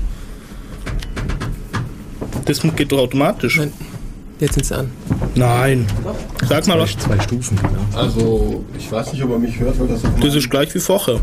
Das 2.45 2.61
geht 2.75 2.91
doch 2.91 2.99
automatisch. 2.99 3.57
Nein. 3.57 3.73
Jetzt 4.39 4.55
sind 4.55 4.65
sie 4.65 4.77
an. 4.77 4.91
Nein. 5.35 5.87
Sag 6.47 6.67
mal 6.67 6.79
was. 6.79 6.97
Zwei 6.97 7.19
Stufen, 7.19 7.57
genau. 7.57 7.99
Also, 8.01 8.65
ich 8.77 8.91
weiß 8.91 9.13
nicht, 9.13 9.23
ob 9.23 9.31
er 9.31 9.39
mich 9.39 9.59
hört, 9.59 9.79
weil 9.79 9.87
das 9.87 10.01
Das 10.21 10.35
ist 10.35 10.49
gleich 10.49 10.73
wie 10.75 10.79
vorher. 10.79 11.19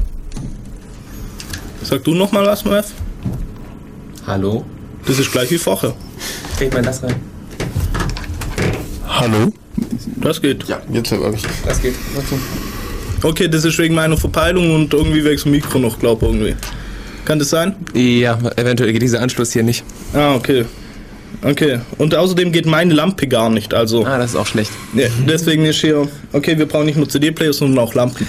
Sag 1.92 2.04
du 2.04 2.14
noch 2.14 2.32
mal 2.32 2.46
was, 2.46 2.64
Mev? 2.64 2.86
Hallo? 4.26 4.64
Das 5.06 5.18
ist 5.18 5.30
gleich 5.30 5.50
wie 5.50 5.58
vorher. 5.58 5.92
Kriegt 6.56 6.72
man 6.72 6.82
das 6.82 7.02
rein? 7.02 7.16
Hallo? 9.06 9.52
Das 10.16 10.40
geht. 10.40 10.64
Ja, 10.64 10.80
jetzt 10.90 11.12
habe 11.12 11.34
ich. 11.34 11.42
Das 11.66 11.82
geht. 11.82 11.92
Okay, 13.22 13.46
das 13.46 13.66
ist 13.66 13.76
wegen 13.76 13.94
meiner 13.94 14.16
Verpeilung 14.16 14.74
und 14.74 14.94
irgendwie 14.94 15.22
wegen 15.22 15.42
dem 15.42 15.52
Mikro 15.52 15.78
noch, 15.78 15.98
glaube 15.98 16.24
irgendwie. 16.24 16.56
Kann 17.26 17.38
das 17.38 17.50
sein? 17.50 17.76
Ja, 17.92 18.38
eventuell 18.56 18.90
geht 18.94 19.02
dieser 19.02 19.20
Anschluss 19.20 19.52
hier 19.52 19.62
nicht. 19.62 19.84
Ah, 20.14 20.34
okay. 20.34 20.64
Okay. 21.42 21.80
Und 21.98 22.14
außerdem 22.14 22.52
geht 22.52 22.64
meine 22.64 22.94
Lampe 22.94 23.28
gar 23.28 23.50
nicht, 23.50 23.74
also. 23.74 24.06
Ah, 24.06 24.16
das 24.16 24.30
ist 24.30 24.36
auch 24.36 24.46
schlecht. 24.46 24.70
Ja, 24.94 25.08
deswegen 25.28 25.66
ist 25.66 25.82
hier. 25.82 26.08
Okay, 26.32 26.56
wir 26.56 26.64
brauchen 26.64 26.86
nicht 26.86 26.96
nur 26.96 27.10
CD-Player, 27.10 27.52
sondern 27.52 27.84
auch 27.84 27.92
Lampen. 27.92 28.26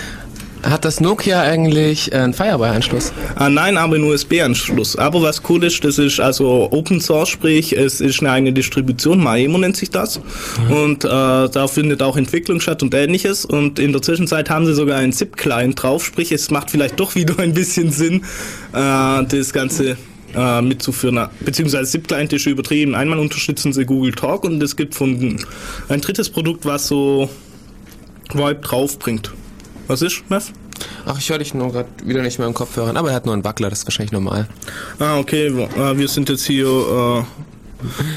Hat 0.63 0.85
das 0.85 1.01
Nokia 1.01 1.41
eigentlich 1.41 2.13
äh, 2.13 2.15
einen 2.15 2.33
Firewire-Anschluss? 2.33 3.11
Ah, 3.35 3.49
nein, 3.49 3.75
aber 3.77 3.95
einen 3.95 4.05
USB-Anschluss. 4.05 4.95
Aber 4.95 5.21
was 5.21 5.41
cool 5.49 5.63
ist, 5.65 5.83
das 5.83 5.97
ist 5.99 6.21
also 6.21 6.69
Open 6.71 7.01
Source, 7.01 7.29
sprich, 7.29 7.73
es 7.73 7.99
ist 7.99 8.21
eine 8.21 8.31
eigene 8.31 8.53
Distribution, 8.53 9.21
Maemo 9.21 9.57
nennt 9.57 9.75
sich 9.75 9.89
das. 9.89 10.21
Und 10.69 11.03
äh, 11.03 11.07
da 11.07 11.67
findet 11.67 12.01
auch 12.01 12.15
Entwicklung 12.15 12.61
statt 12.61 12.81
und 12.81 12.93
ähnliches. 12.93 13.43
Und 13.43 13.77
in 13.77 13.91
der 13.91 14.01
Zwischenzeit 14.01 14.49
haben 14.49 14.65
sie 14.65 14.73
sogar 14.73 14.97
einen 14.99 15.11
ZIP-Client 15.11 15.83
drauf, 15.83 16.05
sprich, 16.05 16.31
es 16.31 16.49
macht 16.49 16.71
vielleicht 16.71 16.97
doch 16.97 17.13
wieder 17.15 17.37
ein 17.39 17.53
bisschen 17.53 17.91
Sinn, 17.91 18.23
äh, 18.71 19.23
das 19.25 19.51
Ganze 19.51 19.97
äh, 20.33 20.61
mitzuführen. 20.61 21.27
Beziehungsweise 21.41 21.91
ZIP-Client 21.91 22.31
ist 22.31 22.45
übertrieben. 22.45 22.95
Einmal 22.95 23.19
unterstützen 23.19 23.73
sie 23.73 23.83
Google 23.85 24.13
Talk 24.13 24.45
und 24.45 24.63
es 24.63 24.77
gibt 24.77 24.95
von 24.95 25.39
ein 25.89 26.01
drittes 26.01 26.29
Produkt, 26.29 26.65
was 26.65 26.87
so 26.87 27.29
VoIP 28.33 28.61
draufbringt. 28.61 29.33
Was 29.87 30.01
ist, 30.01 30.29
Mev? 30.29 30.51
Ach, 31.05 31.17
ich 31.19 31.29
höre 31.29 31.37
dich 31.39 31.53
nur 31.53 31.71
gerade 31.71 31.89
wieder 32.03 32.21
nicht 32.21 32.39
mehr 32.39 32.47
im 32.47 32.53
Kopfhörern, 32.53 32.97
aber 32.97 33.09
er 33.09 33.15
hat 33.15 33.25
nur 33.25 33.33
einen 33.33 33.43
Wackler, 33.43 33.69
das 33.69 33.79
ist 33.79 33.85
wahrscheinlich 33.85 34.11
normal. 34.11 34.47
Ah, 34.99 35.17
okay. 35.17 35.47
äh, 35.47 35.97
Wir 35.97 36.07
sind 36.07 36.29
jetzt 36.29 36.45
hier 36.45 36.67
äh, 36.67 37.23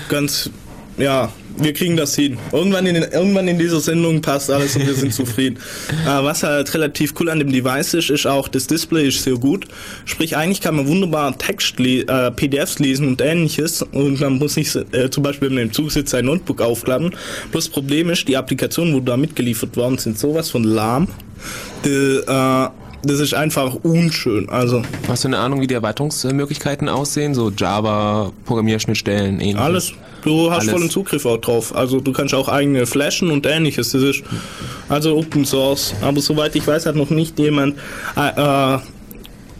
ganz 0.09 0.51
ja, 0.97 1.31
wir 1.59 1.72
kriegen 1.72 1.96
das 1.96 2.14
hin. 2.14 2.38
Irgendwann 2.52 2.86
in, 2.86 2.96
irgendwann 2.96 3.48
in 3.48 3.59
dieser 3.59 3.80
Sendung 3.80 4.20
passt 4.20 4.50
alles 4.50 4.76
und 4.76 4.86
wir 4.86 4.94
sind 4.94 5.12
zufrieden. 5.14 5.59
Äh, 6.04 6.22
was 6.22 6.42
halt 6.42 6.72
relativ 6.74 7.14
cool 7.20 7.30
an 7.30 7.38
dem 7.38 7.52
Device 7.52 7.94
ist, 7.94 8.11
ist 8.11 8.26
auch, 8.26 8.49
das 8.49 8.66
Display 8.66 9.08
ist 9.08 9.22
sehr 9.22 9.34
gut. 9.34 9.66
Sprich, 10.04 10.37
eigentlich 10.37 10.61
kann 10.61 10.76
man 10.76 10.87
wunderbar 10.87 11.37
Text, 11.38 11.78
äh, 11.80 12.30
PDFs 12.30 12.78
lesen 12.78 13.08
und 13.08 13.20
ähnliches 13.20 13.83
und 13.83 14.20
man 14.20 14.38
muss 14.38 14.57
nicht 14.57 14.74
äh, 14.92 15.11
zum 15.11 15.22
Beispiel, 15.22 15.49
wenn 15.49 15.54
man 15.54 15.64
im 15.64 15.72
Zug 15.72 15.91
sitzt, 15.92 16.11
sein 16.11 16.24
Notebook 16.24 16.61
aufklappen. 16.61 17.14
Bloß 17.53 17.68
Problem 17.68 18.11
ist, 18.11 18.28
die 18.28 18.37
Applikationen, 18.37 18.95
wo 18.95 19.00
da 19.00 19.16
mitgeliefert 19.16 19.76
worden 19.76 19.99
sind, 19.99 20.18
sowas 20.18 20.50
von 20.50 20.64
lahm. 20.64 21.08
Die, 21.84 21.91
äh, 21.91 22.68
das 23.03 23.20
ist 23.20 23.34
einfach 23.34 23.74
unschön. 23.83 24.49
Also 24.49 24.83
Hast 25.08 25.24
du 25.24 25.28
eine 25.28 25.38
Ahnung, 25.38 25.61
wie 25.61 25.66
die 25.66 25.74
Erweiterungsmöglichkeiten 25.74 26.88
aussehen? 26.88 27.34
So 27.34 27.50
Java, 27.50 28.33
Programmierschnittstellen, 28.45 29.41
ähnliches? 29.41 29.61
Alles. 29.61 29.92
Du 30.26 30.50
hast 30.50 30.62
Alles. 30.62 30.72
vollen 30.72 30.90
Zugriff 30.90 31.24
auch 31.24 31.38
drauf. 31.38 31.74
Also 31.74 32.00
du 32.00 32.12
kannst 32.12 32.34
auch 32.34 32.48
eigene 32.48 32.86
flashen 32.86 33.30
und 33.30 33.46
ähnliches. 33.46 33.92
Das 33.92 34.03
ist 34.03 34.22
also 34.88 35.16
Open 35.16 35.44
Source. 35.44 35.94
Aber 36.03 36.20
soweit 36.20 36.54
ich 36.57 36.66
weiß, 36.66 36.86
hat 36.86 36.96
noch 36.96 37.11
nicht 37.11 37.38
jemand 37.38 37.76
äh, 38.16 38.74
äh, 38.74 38.78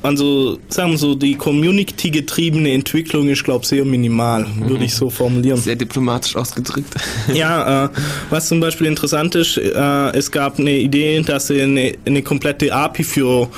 also 0.07 0.59
sagen 0.69 0.93
wir 0.93 0.99
so, 0.99 1.17
die 1.17 1.35
Community-getriebene 1.35 2.73
Entwicklung 2.73 3.29
ist, 3.29 3.43
glaube 3.43 3.63
ich, 3.63 3.69
sehr 3.69 3.85
minimal, 3.85 4.47
würde 4.61 4.85
ich 4.85 4.95
so 4.95 5.11
formulieren. 5.11 5.59
Sehr 5.59 5.75
diplomatisch 5.75 6.37
ausgedrückt. 6.37 6.95
Ja, 7.35 7.87
äh, 7.87 7.89
was 8.31 8.47
zum 8.49 8.61
Beispiel 8.61 8.87
interessant 8.87 9.35
ist, 9.35 9.59
äh, 9.59 10.11
es 10.17 10.31
gab 10.31 10.61
eine 10.61 10.79
Idee, 10.79 11.21
dass 11.23 11.49
sie 11.49 11.61
eine, 11.61 11.95
eine 12.05 12.23
komplette 12.23 12.73
API 12.73 13.03
für 13.03 13.49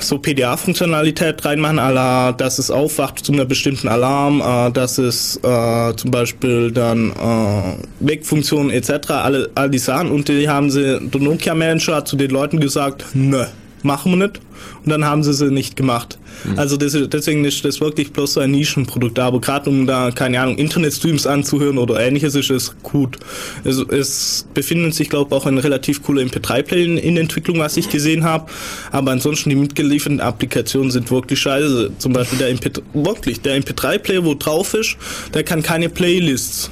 so 0.00 0.18
PDA-Funktionalität 0.18 1.44
reinmachen, 1.44 1.78
à 1.78 1.90
la, 1.90 2.32
dass 2.32 2.58
es 2.58 2.70
aufwacht 2.70 3.24
zu 3.24 3.32
einer 3.32 3.44
bestimmten 3.44 3.88
Alarm, 3.88 4.40
äh, 4.40 4.70
dass 4.72 4.98
es 4.98 5.36
äh, 5.42 5.96
zum 5.96 6.10
Beispiel 6.10 6.70
dann 6.72 7.10
äh, 7.10 7.76
Wegfunktionen 8.00 8.70
etc., 8.70 9.10
alle, 9.10 9.50
all 9.54 9.70
die 9.70 9.78
Sachen. 9.78 10.10
Und 10.10 10.28
die 10.28 10.48
haben 10.48 10.70
sie, 10.70 11.00
der 11.00 11.20
Nokia-Manager 11.20 11.96
hat 11.96 12.08
zu 12.08 12.16
den 12.16 12.30
Leuten 12.30 12.60
gesagt, 12.60 13.04
nö, 13.14 13.44
machen 13.84 14.12
wir 14.12 14.26
nicht. 14.26 14.40
Und 14.84 14.90
dann 14.90 15.04
haben 15.04 15.22
sie 15.22 15.34
sie 15.34 15.50
nicht 15.50 15.76
gemacht. 15.76 16.18
Also 16.56 16.76
das, 16.76 16.96
deswegen 17.08 17.44
ist 17.44 17.64
das 17.64 17.80
wirklich 17.80 18.12
bloß 18.12 18.34
so 18.34 18.40
ein 18.40 18.50
Nischenprodukt. 18.50 19.18
Aber 19.18 19.40
gerade 19.40 19.70
um 19.70 19.86
da, 19.86 20.10
keine 20.10 20.40
Ahnung, 20.40 20.56
Internetstreams 20.58 21.26
anzuhören 21.26 21.78
oder 21.78 22.00
ähnliches, 22.00 22.34
ist 22.34 22.50
es 22.50 22.74
gut. 22.82 23.18
Es, 23.64 23.78
es 23.78 24.46
befinden 24.54 24.92
sich, 24.92 25.08
glaube 25.08 25.28
ich, 25.30 25.40
auch 25.40 25.46
ein 25.46 25.58
relativ 25.58 26.02
cooler 26.02 26.22
MP3-Player 26.22 26.84
in, 26.84 26.98
in 26.98 27.16
Entwicklung, 27.16 27.58
was 27.58 27.76
ich 27.76 27.88
gesehen 27.88 28.24
habe. 28.24 28.50
Aber 28.90 29.12
ansonsten 29.12 29.50
die 29.50 29.56
mitgelieferten 29.56 30.20
Applikationen 30.20 30.90
sind 30.90 31.10
wirklich 31.10 31.40
scheiße. 31.40 31.92
Zum 31.98 32.12
Beispiel 32.12 32.38
der 32.38 32.54
MP3, 32.54 32.82
wirklich, 32.92 33.40
der 33.40 33.60
MP3-Player, 33.60 34.24
wo 34.24 34.34
drauf 34.34 34.74
ist, 34.74 34.96
der 35.32 35.44
kann 35.44 35.62
keine 35.62 35.88
Playlists. 35.88 36.70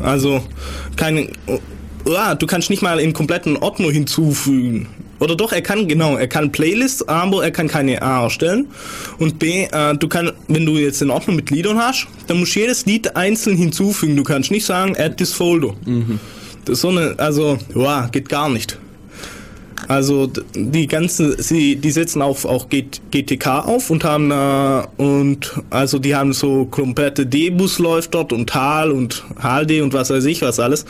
Also 0.00 0.42
keine. 0.96 1.28
Ja, 2.06 2.34
du 2.34 2.46
kannst 2.46 2.70
nicht 2.70 2.82
mal 2.82 2.98
einen 2.98 3.12
kompletten 3.12 3.56
Ordner 3.56 3.90
hinzufügen. 3.90 4.86
Oder 5.20 5.36
doch, 5.36 5.52
er 5.52 5.62
kann, 5.62 5.88
genau, 5.88 6.16
er 6.16 6.28
kann 6.28 6.52
Playlists, 6.52 7.06
aber 7.08 7.42
er 7.42 7.50
kann 7.50 7.68
keine 7.68 8.02
A 8.02 8.22
erstellen. 8.24 8.68
Und 9.18 9.38
B, 9.38 9.64
äh, 9.64 9.96
du 9.96 10.08
kannst, 10.08 10.34
wenn 10.48 10.64
du 10.64 10.76
jetzt 10.76 11.02
einen 11.02 11.10
Ordner 11.10 11.34
mit 11.34 11.50
Liedern 11.50 11.78
hast, 11.78 12.06
dann 12.26 12.38
musst 12.38 12.54
du 12.54 12.60
jedes 12.60 12.86
Lied 12.86 13.16
einzeln 13.16 13.56
hinzufügen. 13.56 14.16
Du 14.16 14.22
kannst 14.22 14.50
nicht 14.50 14.64
sagen, 14.64 14.96
add 14.96 15.16
this 15.16 15.32
folder. 15.32 15.74
Das 16.64 16.74
ist 16.74 16.80
so 16.82 16.88
eine, 16.88 17.14
also, 17.18 17.58
ja, 17.74 18.08
geht 18.08 18.28
gar 18.28 18.48
nicht. 18.48 18.78
Also 19.88 20.30
die 20.54 20.86
ganzen, 20.86 21.40
sie, 21.40 21.76
die 21.76 21.90
setzen 21.90 22.20
auf 22.20 22.44
auch 22.44 22.68
GTK 22.68 23.46
auf 23.46 23.88
und 23.88 24.04
haben 24.04 24.30
äh, 24.30 25.02
und 25.02 25.54
also 25.70 25.98
die 25.98 26.14
haben 26.14 26.34
so 26.34 26.66
komplette 26.66 27.24
D-Bus 27.24 27.78
läuft 27.78 28.12
dort 28.12 28.34
und 28.34 28.54
HAL 28.54 28.90
und 28.90 29.24
HLD 29.42 29.80
und 29.80 29.94
was 29.94 30.10
weiß 30.10 30.26
ich 30.26 30.42
was 30.42 30.60
alles. 30.60 30.84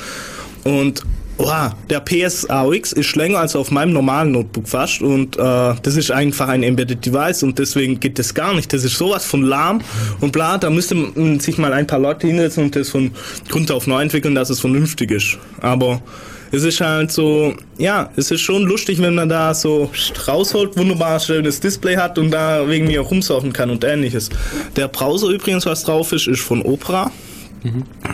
Und 0.64 1.04
wow, 1.38 1.72
der 1.88 2.00
PSAOX 2.00 2.92
ist 2.92 3.16
länger 3.16 3.38
als 3.38 3.56
auf 3.56 3.70
meinem 3.70 3.92
normalen 3.92 4.32
Notebook 4.32 4.68
fast 4.68 5.00
und 5.00 5.36
äh, 5.36 5.40
das 5.40 5.96
ist 5.96 6.10
einfach 6.10 6.48
ein 6.48 6.62
Embedded 6.62 7.04
Device 7.06 7.42
und 7.44 7.58
deswegen 7.58 8.00
geht 8.00 8.18
das 8.18 8.34
gar 8.34 8.54
nicht. 8.54 8.72
Das 8.72 8.84
ist 8.84 8.96
sowas 8.96 9.24
von 9.24 9.42
lahm 9.42 9.80
und 10.20 10.32
bla, 10.32 10.58
da 10.58 10.68
müsste 10.68 10.96
man 10.96 11.40
sich 11.40 11.56
mal 11.56 11.72
ein 11.72 11.86
paar 11.86 12.00
Leute 12.00 12.26
hinsetzen 12.26 12.64
und 12.64 12.76
das 12.76 12.90
von 12.90 13.12
Grund 13.48 13.70
auf 13.70 13.86
neu 13.86 14.02
entwickeln, 14.02 14.34
dass 14.34 14.50
es 14.50 14.60
vernünftig 14.60 15.10
ist. 15.12 15.38
Aber 15.60 16.02
es 16.50 16.64
ist 16.64 16.80
halt 16.80 17.12
so, 17.12 17.54
ja, 17.76 18.10
es 18.16 18.30
ist 18.30 18.40
schon 18.40 18.64
lustig, 18.64 19.00
wenn 19.00 19.14
man 19.14 19.28
da 19.28 19.54
so 19.54 19.90
rausholt, 20.26 20.76
wunderbar 20.76 21.20
schönes 21.20 21.60
Display 21.60 21.96
hat 21.96 22.18
und 22.18 22.30
da 22.30 22.66
wegen 22.68 22.86
mir 22.86 23.00
rumsurfen 23.00 23.52
kann 23.52 23.70
und 23.70 23.84
ähnliches. 23.84 24.30
Der 24.76 24.88
Browser 24.88 25.28
übrigens, 25.28 25.66
was 25.66 25.84
drauf 25.84 26.12
ist, 26.12 26.26
ist 26.26 26.40
von 26.40 26.62
Opera. 26.62 27.12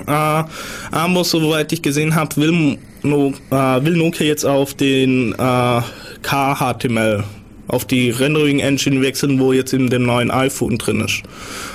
Äh, 0.06 0.44
aber 0.90 1.24
soweit 1.24 1.72
ich 1.72 1.82
gesehen 1.82 2.14
habe, 2.14 2.36
will, 2.36 2.78
no, 3.02 3.34
äh, 3.50 3.84
will 3.84 3.96
Nokia 3.96 4.26
jetzt 4.26 4.44
auf 4.44 4.74
den 4.74 5.32
äh, 5.32 5.80
KHTML, 6.22 7.24
auf 7.68 7.84
die 7.84 8.10
Rendering 8.10 8.60
Engine 8.60 9.00
wechseln, 9.02 9.38
wo 9.38 9.52
jetzt 9.52 9.72
in 9.72 9.88
dem 9.88 10.04
neuen 10.04 10.30
iPhone 10.30 10.78
drin 10.78 11.00
ist. 11.00 11.22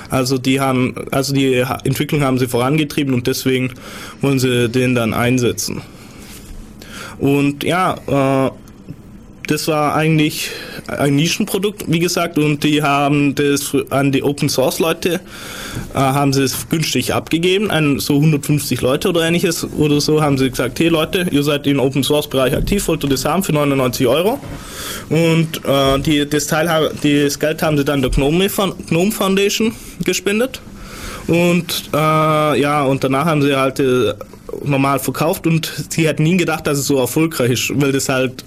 Also 0.08 0.38
die 0.38 0.60
haben, 0.60 0.94
also 1.10 1.32
die 1.32 1.64
Entwicklung 1.84 2.22
haben 2.22 2.38
sie 2.38 2.48
vorangetrieben 2.48 3.14
und 3.14 3.26
deswegen 3.26 3.72
wollen 4.20 4.38
sie 4.38 4.68
den 4.68 4.94
dann 4.94 5.14
einsetzen. 5.14 5.82
Und 7.18 7.64
ja, 7.64 7.96
äh, 8.06 8.50
das 9.50 9.66
war 9.66 9.94
eigentlich 9.96 10.50
ein 10.86 11.16
Nischenprodukt, 11.16 11.84
wie 11.88 11.98
gesagt, 11.98 12.38
und 12.38 12.62
die 12.62 12.82
haben 12.82 13.34
das 13.34 13.76
an 13.90 14.12
die 14.12 14.22
Open 14.22 14.48
Source 14.48 14.78
Leute, 14.78 15.20
äh, 15.94 15.98
haben 15.98 16.32
sie 16.32 16.42
es 16.42 16.68
günstig 16.68 17.12
abgegeben, 17.14 17.70
an 17.70 17.98
so 17.98 18.14
150 18.16 18.80
Leute 18.80 19.08
oder 19.08 19.22
ähnliches 19.26 19.66
oder 19.76 20.00
so, 20.00 20.22
haben 20.22 20.38
sie 20.38 20.50
gesagt, 20.50 20.78
hey 20.78 20.88
Leute, 20.88 21.26
ihr 21.30 21.42
seid 21.42 21.66
im 21.66 21.80
Open 21.80 22.04
Source 22.04 22.28
Bereich 22.28 22.54
aktiv, 22.54 22.86
wollt 22.86 23.02
ihr 23.02 23.10
das 23.10 23.24
haben 23.24 23.42
für 23.42 23.52
99 23.52 24.06
Euro? 24.06 24.38
Und 25.08 25.64
äh, 25.64 25.98
die, 25.98 26.28
das, 26.28 26.46
Teil, 26.46 26.92
das 27.02 27.38
Geld 27.38 27.62
haben 27.62 27.76
sie 27.76 27.84
dann 27.84 28.02
der 28.02 28.10
Gnome, 28.12 28.48
Gnome 28.88 29.10
Foundation 29.10 29.72
gespendet. 30.04 30.60
Und 31.26 31.90
äh, 31.92 32.60
ja, 32.60 32.84
und 32.84 33.02
danach 33.02 33.24
haben 33.24 33.42
sie 33.42 33.54
halt 33.54 33.80
äh, 33.80 34.14
normal 34.64 34.98
verkauft 34.98 35.46
und 35.46 35.72
sie 35.88 36.06
hätten 36.06 36.22
nie 36.22 36.36
gedacht, 36.36 36.66
dass 36.66 36.78
es 36.78 36.86
so 36.86 36.98
erfolgreich 36.98 37.50
ist, 37.52 37.80
weil 37.80 37.92
das 37.92 38.08
halt, 38.08 38.44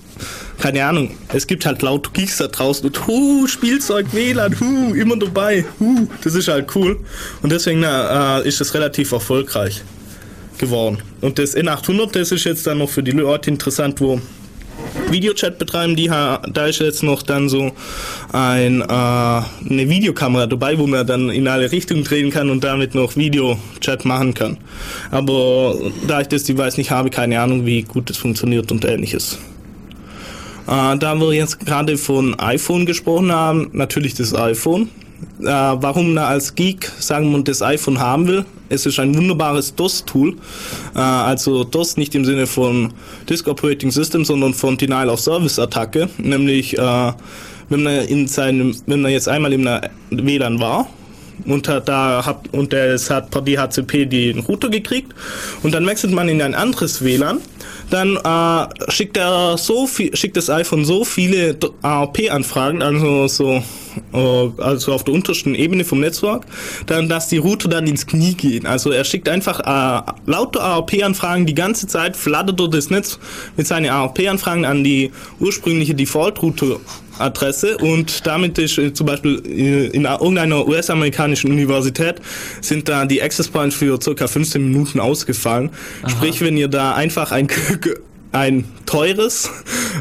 keine 0.59 0.85
Ahnung, 0.85 1.11
es 1.33 1.47
gibt 1.47 1.65
halt 1.65 1.81
laut 1.81 2.13
Geeks 2.13 2.37
da 2.37 2.47
draußen 2.47 2.85
und 2.85 3.07
hu, 3.07 3.47
Spielzeug, 3.47 4.07
WLAN, 4.13 4.59
hu, 4.59 4.93
immer 4.93 5.17
dabei, 5.17 5.65
hu, 5.79 6.07
das 6.23 6.35
ist 6.35 6.47
halt 6.47 6.73
cool. 6.75 6.99
Und 7.41 7.51
deswegen 7.51 7.81
na, 7.81 8.39
äh, 8.39 8.47
ist 8.47 8.61
es 8.61 8.73
relativ 8.73 9.11
erfolgreich 9.11 9.83
geworden. 10.57 10.99
Und 11.21 11.39
das 11.39 11.55
N800, 11.55 12.11
das 12.13 12.31
ist 12.31 12.43
jetzt 12.45 12.65
dann 12.67 12.77
noch 12.77 12.89
für 12.89 13.03
die 13.03 13.11
Leute 13.11 13.49
interessant, 13.49 13.99
wo 13.99 14.21
Videochat 15.09 15.59
betreiben, 15.59 15.95
die 15.95 16.07
da 16.07 16.65
ist 16.65 16.79
jetzt 16.79 17.03
noch 17.03 17.21
dann 17.21 17.49
so 17.49 17.71
ein, 18.31 18.81
äh, 18.81 18.83
eine 18.85 19.89
Videokamera 19.89 20.47
dabei, 20.47 20.77
wo 20.77 20.87
man 20.87 21.05
dann 21.05 21.29
in 21.29 21.47
alle 21.47 21.71
Richtungen 21.71 22.03
drehen 22.03 22.31
kann 22.31 22.49
und 22.49 22.63
damit 22.63 22.95
noch 22.95 23.15
Videochat 23.15 24.05
machen 24.05 24.33
kann. 24.33 24.57
Aber 25.11 25.75
da 26.07 26.21
ich 26.21 26.27
das 26.27 26.43
Device 26.43 26.77
nicht 26.77 26.91
habe, 26.91 27.09
keine 27.09 27.39
Ahnung, 27.39 27.65
wie 27.65 27.83
gut 27.83 28.09
es 28.09 28.17
funktioniert 28.17 28.71
und 28.71 28.85
ähnliches. 28.85 29.37
Äh, 30.67 30.97
da 30.97 31.15
wir 31.15 31.33
jetzt 31.33 31.59
gerade 31.65 31.97
von 31.97 32.39
iPhone 32.39 32.85
gesprochen 32.85 33.31
haben, 33.31 33.69
natürlich 33.73 34.13
das 34.13 34.33
iPhone. 34.33 34.89
Äh, 35.41 35.45
warum 35.45 36.13
man 36.13 36.23
als 36.23 36.55
Geek 36.55 36.91
sagen 36.99 37.31
man 37.31 37.43
das 37.43 37.61
iPhone 37.61 37.99
haben 37.99 38.27
will? 38.27 38.45
Es 38.69 38.85
ist 38.85 38.99
ein 38.99 39.15
wunderbares 39.15 39.75
DOS-Tool. 39.75 40.35
Äh, 40.95 40.99
also 40.99 41.63
DOS 41.63 41.97
nicht 41.97 42.15
im 42.15 42.25
Sinne 42.25 42.47
von 42.47 42.93
Disk 43.29 43.47
Operating 43.47 43.91
System, 43.91 44.25
sondern 44.25 44.53
von 44.53 44.77
Denial 44.77 45.09
of 45.09 45.19
Service 45.19 45.59
Attacke. 45.59 46.09
Nämlich, 46.17 46.77
äh, 46.77 47.11
wenn 47.69 47.83
man 47.83 48.05
in 48.05 48.27
seinem, 48.27 48.75
wenn 48.85 49.01
man 49.01 49.11
jetzt 49.11 49.27
einmal 49.27 49.53
in 49.53 49.67
einer 49.67 49.89
WLAN 50.11 50.59
war 50.59 50.87
und 51.45 51.67
hat 51.67 51.87
da 51.87 52.25
hat 52.25 52.53
und 52.53 52.73
es 52.73 53.09
hat 53.09 53.31
per 53.31 53.41
DHCP 53.41 54.05
den 54.05 54.39
Router 54.39 54.69
gekriegt 54.69 55.13
und 55.63 55.73
dann 55.73 55.85
wechselt 55.85 56.13
man 56.13 56.29
in 56.29 56.41
ein 56.41 56.53
anderes 56.53 57.03
WLAN, 57.03 57.39
dann 57.93 58.17
äh, 58.17 58.91
schickt 58.91 59.17
er 59.17 59.57
so 59.57 59.85
viel, 59.85 60.15
schickt 60.15 60.35
das 60.35 60.49
iPhone 60.49 60.83
so 60.83 61.05
viele 61.05 61.55
ARP-Anfragen, 61.83 62.81
also 62.81 63.27
so 63.27 63.61
äh, 64.13 64.49
also 64.57 64.93
auf 64.93 65.03
der 65.03 65.13
untersten 65.13 65.53
Ebene 65.53 65.85
vom 65.85 65.99
Netzwerk, 65.99 66.45
dann 66.87 67.07
dass 67.07 67.27
die 67.27 67.37
Router 67.37 67.69
dann 67.69 67.85
ins 67.85 68.07
Knie 68.07 68.33
gehen. 68.33 68.65
Also 68.65 68.89
er 68.91 69.03
schickt 69.03 69.29
einfach 69.29 69.59
äh, 69.59 70.11
lauter 70.25 70.61
ARP-Anfragen 70.61 71.45
die 71.45 71.53
ganze 71.53 71.85
Zeit, 71.85 72.17
flattert 72.17 72.59
er 72.59 72.67
das 72.67 72.89
Netz 72.89 73.19
mit 73.57 73.67
seinen 73.67 73.91
ARP-Anfragen 73.91 74.65
an 74.65 74.83
die 74.83 75.11
ursprüngliche 75.39 75.93
Default-Router 75.93 76.77
Adresse 77.19 77.77
und 77.77 78.25
damit 78.25 78.57
ist 78.57 78.77
äh, 78.77 78.93
zum 78.93 79.07
Beispiel 79.07 79.41
äh, 79.45 79.87
in 79.87 80.05
irgendeiner 80.05 80.67
US-amerikanischen 80.67 81.51
Universität 81.51 82.21
sind 82.61 82.89
da 82.89 83.05
die 83.05 83.21
Access 83.21 83.47
Points 83.47 83.75
für 83.75 83.99
circa 84.01 84.27
15 84.27 84.63
Minuten 84.63 84.99
ausgefallen. 84.99 85.69
Sprich, 86.07 86.41
wenn 86.41 86.57
ihr 86.57 86.67
da 86.67 86.93
einfach 86.95 87.31
ein 87.31 87.47
ein 88.33 88.65
teures 88.85 89.49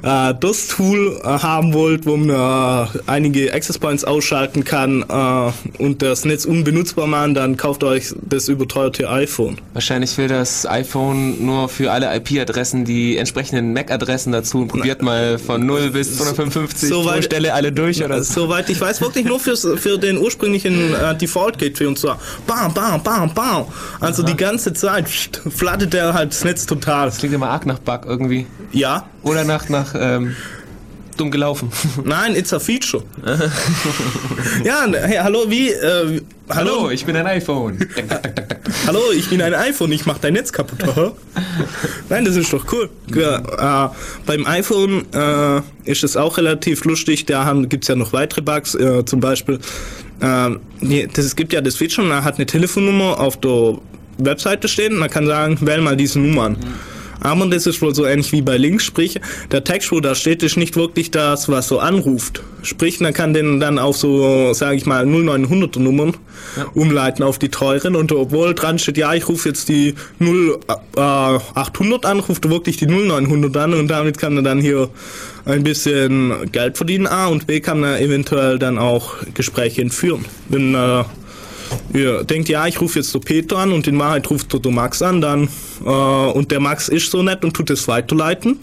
äh, 0.02 0.34
DOS-Tool 0.34 1.20
äh, 1.22 1.26
haben 1.26 1.72
wollt, 1.72 2.06
wo 2.06 2.16
man 2.16 2.30
äh, 2.30 2.98
einige 3.06 3.52
Access 3.54 3.78
Points 3.78 4.04
ausschalten 4.04 4.64
kann 4.64 5.04
äh, 5.08 5.82
und 5.82 6.02
das 6.02 6.24
Netz 6.24 6.44
unbenutzbar 6.44 7.06
machen, 7.06 7.34
dann 7.34 7.56
kauft 7.56 7.84
euch 7.84 8.14
das 8.20 8.48
überteuerte 8.48 9.08
iPhone. 9.08 9.58
Wahrscheinlich 9.74 10.16
will 10.18 10.28
das 10.28 10.66
iPhone 10.66 11.44
nur 11.44 11.68
für 11.68 11.92
alle 11.92 12.14
IP-Adressen 12.16 12.84
die 12.84 13.16
entsprechenden 13.18 13.72
MAC-Adressen 13.74 14.32
dazu 14.32 14.62
und 14.62 14.68
probiert 14.68 15.02
mal 15.02 15.38
von 15.38 15.64
0 15.64 15.90
bis 15.90 16.16
255 16.16 16.90
pro 16.90 17.02
Soweit- 17.02 17.24
Stelle 17.24 17.54
alle 17.54 17.70
durch 17.70 18.02
oder 18.02 18.22
so. 18.22 18.32
Soweit 18.42 18.68
ich 18.70 18.80
weiß, 18.80 19.00
wirklich 19.00 19.24
nur 19.26 19.38
fürs, 19.40 19.66
für 19.76 19.98
den 19.98 20.18
ursprünglichen 20.18 20.94
äh, 20.94 21.16
Default 21.16 21.58
Gateway 21.58 21.86
und 21.86 21.98
zwar 21.98 22.18
bam, 22.46 22.72
bam, 22.74 23.02
bam, 23.02 23.32
bam. 23.32 23.66
Also 24.00 24.22
die 24.22 24.36
ganze 24.36 24.72
Zeit 24.72 25.06
pst, 25.06 25.40
flattet 25.54 25.92
der 25.92 26.14
halt 26.14 26.30
das 26.32 26.44
Netz 26.44 26.66
total. 26.66 27.06
Das 27.06 27.18
klingt 27.18 27.34
immer 27.34 27.50
arg 27.50 27.66
nach 27.66 27.78
Bug 27.78 28.00
irgendwie. 28.06 28.21
Ja. 28.72 29.06
Oder 29.22 29.44
nach, 29.44 29.68
nach 29.68 29.94
ähm, 29.98 30.34
dumm 31.16 31.30
gelaufen. 31.30 31.70
Nein, 32.04 32.34
it's 32.34 32.52
a 32.52 32.60
feature. 32.60 33.02
ja, 34.64 34.86
hey, 34.90 35.18
hallo, 35.18 35.44
wie? 35.48 35.70
Äh, 35.70 36.20
hallo? 36.48 36.82
Hallo, 36.82 36.90
ich 36.90 37.04
bin 37.04 37.16
ein 37.16 37.26
iPhone. 37.26 37.78
hallo, 38.86 39.00
ich 39.14 39.28
bin 39.28 39.42
ein 39.42 39.54
iPhone, 39.54 39.92
ich 39.92 40.06
mach 40.06 40.18
dein 40.18 40.34
Netz 40.34 40.52
kaputt. 40.52 40.84
Nein, 42.08 42.24
das 42.24 42.36
ist 42.36 42.52
doch 42.52 42.64
cool. 42.72 42.90
Ja, 43.14 43.86
äh, 43.86 43.90
beim 44.26 44.46
iPhone 44.46 45.06
äh, 45.12 45.60
ist 45.84 46.04
es 46.04 46.16
auch 46.16 46.38
relativ 46.38 46.84
lustig. 46.84 47.26
Da 47.26 47.44
haben, 47.44 47.68
gibt's 47.68 47.88
ja 47.88 47.94
noch 47.94 48.12
weitere 48.12 48.42
Bugs. 48.42 48.74
Äh, 48.74 49.04
zum 49.04 49.20
Beispiel, 49.20 49.58
äh, 50.20 51.06
das, 51.12 51.24
es 51.24 51.36
gibt 51.36 51.52
ja 51.52 51.60
das 51.60 51.76
Feature, 51.76 52.06
man 52.06 52.24
hat 52.24 52.36
eine 52.36 52.46
Telefonnummer 52.46 53.20
auf 53.20 53.38
der 53.40 53.78
Webseite 54.18 54.68
stehen. 54.68 54.96
Man 54.96 55.10
kann 55.10 55.26
sagen, 55.26 55.58
wähl 55.60 55.80
mal 55.80 55.96
diese 55.96 56.18
Nummern. 56.18 56.56
Aber 57.22 57.46
das 57.46 57.66
ist 57.66 57.80
wohl 57.80 57.94
so 57.94 58.04
ähnlich 58.04 58.32
wie 58.32 58.42
bei 58.42 58.56
Links, 58.56 58.84
sprich, 58.84 59.20
der 59.50 59.64
Text, 59.64 59.92
wo 59.92 60.00
da 60.00 60.14
steht, 60.14 60.42
ist 60.42 60.56
nicht 60.56 60.76
wirklich 60.76 61.10
das, 61.10 61.48
was 61.48 61.68
so 61.68 61.78
anruft. 61.78 62.42
Sprich, 62.62 63.00
man 63.00 63.12
kann 63.12 63.32
den 63.32 63.60
dann 63.60 63.78
auf 63.78 63.96
so, 63.96 64.52
sage 64.52 64.76
ich 64.76 64.86
mal, 64.86 65.04
0900er 65.04 65.78
Nummern 65.80 66.14
umleiten 66.74 67.22
auf 67.22 67.38
die 67.38 67.48
teuren 67.48 67.96
und 67.96 68.12
obwohl 68.12 68.54
dran 68.54 68.78
steht, 68.78 68.98
ja, 68.98 69.14
ich 69.14 69.28
rufe 69.28 69.48
jetzt 69.48 69.68
die 69.68 69.94
0800 70.20 72.06
an, 72.06 72.20
ruft 72.20 72.48
wirklich 72.48 72.76
die 72.76 72.86
0900 72.86 73.56
an 73.56 73.74
und 73.74 73.88
damit 73.88 74.18
kann 74.18 74.36
er 74.36 74.42
dann 74.42 74.60
hier 74.60 74.90
ein 75.44 75.62
bisschen 75.62 76.50
Geld 76.52 76.76
verdienen. 76.76 77.06
A 77.06 77.26
und 77.26 77.46
B 77.46 77.60
kann 77.60 77.82
er 77.82 78.00
eventuell 78.00 78.58
dann 78.58 78.78
auch 78.78 79.14
Gespräche 79.34 79.82
entführen. 79.82 80.24
Wenn 80.48 80.74
äh, 80.74 81.04
ihr 81.92 82.24
denkt, 82.24 82.48
ja, 82.48 82.66
ich 82.66 82.80
rufe 82.80 82.98
jetzt 82.98 83.10
so 83.10 83.20
Peter 83.20 83.58
an 83.58 83.72
und 83.72 83.86
in 83.86 83.98
Wahrheit 83.98 84.28
ruft 84.30 84.48
Toto 84.48 84.70
Max 84.70 85.02
an, 85.02 85.20
dann 85.20 85.48
äh, 85.84 85.88
und 85.88 86.50
der 86.50 86.60
Max 86.60 86.88
ist 86.88 87.10
so 87.10 87.22
nett 87.22 87.44
und 87.44 87.54
tut 87.54 87.70
es 87.70 87.88
weiterleiten 87.88 88.58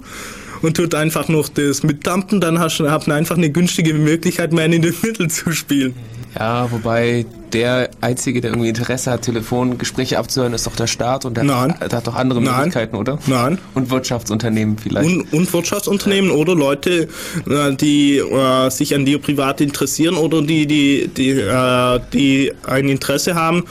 und 0.62 0.78
tut 0.78 0.96
einfach 0.96 1.28
noch 1.28 1.50
das 1.50 1.84
mitdumpen, 1.84 2.42
dann 2.42 2.60
hast 2.60 2.80
du 2.80 2.86
einfach 2.86 3.38
eine 3.38 3.50
günstige 3.50 3.94
Möglichkeit, 3.94 4.54
Man 4.54 4.74
in 4.74 4.82
den 4.82 4.96
Mittel 5.02 5.30
zu 5.30 5.52
spielen. 5.52 5.96
Ja, 6.38 6.72
wobei 6.72 7.26
der 7.54 7.90
Einzige, 8.02 8.42
der 8.42 8.52
irgendwie 8.52 8.70
Interesse 8.70 9.12
hat, 9.12 9.24
Telefongespräche 9.24 10.20
abzuhören, 10.20 10.54
ist 10.54 10.68
doch 10.68 10.76
der 10.76 10.88
Staat 10.88 11.26
und 11.26 11.36
der, 11.36 11.44
Nein. 11.44 11.74
Hat, 11.80 11.92
der 11.92 11.98
hat 11.98 12.08
doch 12.08 12.16
andere 12.16 12.42
Nein. 12.42 12.56
Möglichkeiten, 12.56 12.96
oder? 12.96 13.18
Nein. 13.26 13.58
Und 13.74 13.90
Wirtschaftsunternehmen 13.90 14.78
vielleicht. 14.78 15.08
Und, 15.08 15.34
und 15.34 15.52
Wirtschaftsunternehmen 15.52 16.32
oder 16.32 16.54
Leute, 16.56 17.08
äh, 17.50 17.76
die 17.76 18.18
äh, 18.18 18.70
sich 18.70 18.94
an 18.94 19.06
dir 19.06 19.20
privat 19.20 19.62
interessieren 19.62 20.16
oder 20.16 20.42
die, 20.42 20.68
die, 20.68 21.08
die, 21.08 21.32
äh, 21.32 22.00
die 22.14 22.52
ein 22.68 22.90
Interesse 22.90 23.34
haben, 23.34 23.64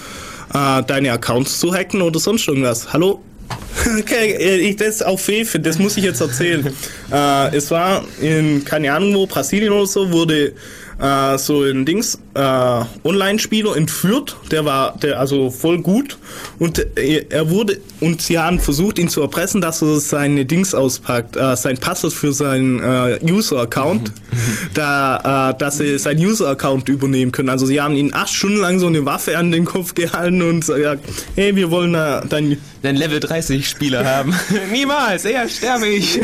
äh, 0.53 0.83
deine 0.83 1.13
Accounts 1.13 1.61
zu 1.61 1.73
hacken 1.73 2.03
oder 2.03 2.19
sonst 2.19 2.49
irgendwas. 2.49 2.93
Hallo? 2.93 3.21
Okay, 4.01 4.33
äh, 4.33 4.57
ich, 4.57 4.77
das 4.77 5.03
auf 5.03 5.23
Fefe, 5.23 5.61
das 5.61 5.79
muss 5.79 5.97
ich 5.97 6.05
jetzt 6.05 6.21
erzählen. 6.21 6.67
äh, 7.13 7.57
es 7.57 7.71
war 7.71 8.05
in, 8.21 8.65
keine 8.65 8.93
Ahnung 8.93 9.15
wo, 9.15 9.27
Brasilien 9.27 9.73
oder 9.73 9.87
so, 9.87 10.11
wurde 10.11 10.53
äh, 10.99 11.39
so 11.39 11.63
ein 11.63 11.85
Dings, 11.85 12.19
äh, 12.35 12.85
Online-Spieler 13.05 13.77
entführt, 13.77 14.37
der 14.51 14.65
war, 14.65 14.97
der 14.99 15.21
also 15.21 15.51
voll 15.51 15.81
gut 15.81 16.19
und 16.59 16.79
äh, 16.97 17.27
er 17.29 17.51
wurde, 17.51 17.81
und 18.01 18.23
sie 18.23 18.39
haben 18.39 18.61
versucht, 18.61 18.99
ihn 18.99 19.09
zu 19.09 19.21
erpressen, 19.21 19.61
dass 19.61 19.83
er 19.83 20.01
seine 20.01 20.45
Dings 20.45 20.75
auspackt, 20.75 21.37
äh, 21.37 21.57
sein 21.57 21.79
Passwort 21.79 22.13
für 22.13 22.33
seinen 22.33 22.81
äh, 22.81 23.19
User-Account, 23.23 24.13
da, 24.75 25.51
äh, 25.51 25.59
dass 25.59 25.79
sie 25.79 25.99
seinen 25.99 26.25
User-Account 26.25 26.89
übernehmen 26.89 27.33
können. 27.33 27.49
Also 27.49 27.67
sie 27.67 27.81
haben 27.81 27.95
ihn 27.95 28.13
acht 28.15 28.33
Stunden 28.33 28.59
lang 28.59 28.79
so 28.79 28.87
eine 28.87 29.05
Waffe 29.05 29.39
an 29.39 29.53
den 29.53 29.65
Kopf 29.65 29.95
gehalten 29.95 30.43
und 30.43 30.61
gesagt, 30.61 31.05
hey, 31.35 31.55
wir 31.57 31.71
wollen 31.71 31.95
äh, 31.95 32.21
dein 32.29 32.59
Den 32.83 32.97
Level 32.97 33.19
30 33.19 33.69
Spieler 33.69 34.05
haben. 34.05 34.35
Niemals, 34.73 35.25
eher 35.25 35.49
sterbe 35.49 35.87
ich. 35.89 36.21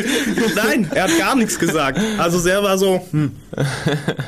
Nein, 0.54 0.88
er 0.94 1.04
hat 1.04 1.18
gar 1.18 1.36
nichts 1.36 1.58
gesagt. 1.58 1.98
Also 2.18 2.46
er 2.48 2.62
war 2.62 2.78
so, 2.78 3.04
hm. 3.10 3.32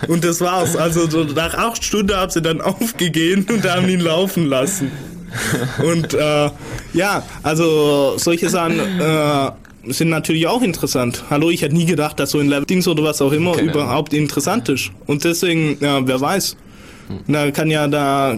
Und 0.09 0.25
das 0.25 0.36
war's. 0.41 0.77
Also 0.77 1.09
so 1.09 1.25
nach 1.25 1.55
acht 1.55 1.85
Stunden 1.85 2.17
haben 2.17 2.31
sie 2.31 2.43
dann 2.43 2.61
aufgegeben 2.63 3.47
und 3.49 3.69
haben 3.69 3.89
ihn 3.89 4.01
laufen 4.01 4.47
lassen. 4.47 4.91
Und 5.83 6.15
äh, 6.15 6.51
ja, 6.93 7.23
also 7.43 8.15
solche 8.17 8.49
Sachen 8.49 8.79
äh, 8.79 9.51
sind 9.93 10.09
natürlich 10.09 10.47
auch 10.47 10.63
interessant. 10.63 11.25
Hallo, 11.31 11.51
ich 11.51 11.63
hätte 11.63 11.75
nie 11.75 11.85
gedacht, 11.85 12.19
dass 12.19 12.31
so 12.31 12.39
ein 12.39 12.49
Level-Dings 12.49 12.89
oder 12.89 13.03
was 13.03 13.21
auch 13.21 13.33
immer 13.33 13.53
Keine 13.53 13.71
überhaupt 13.71 14.15
interessant 14.15 14.69
ist. 14.69 14.91
Und 15.07 15.25
deswegen, 15.25 15.79
ja, 15.81 16.07
wer 16.07 16.21
weiß. 16.21 16.57
Da 17.29 17.51
kann 17.53 17.71
ja 17.71 17.87
da 17.87 18.37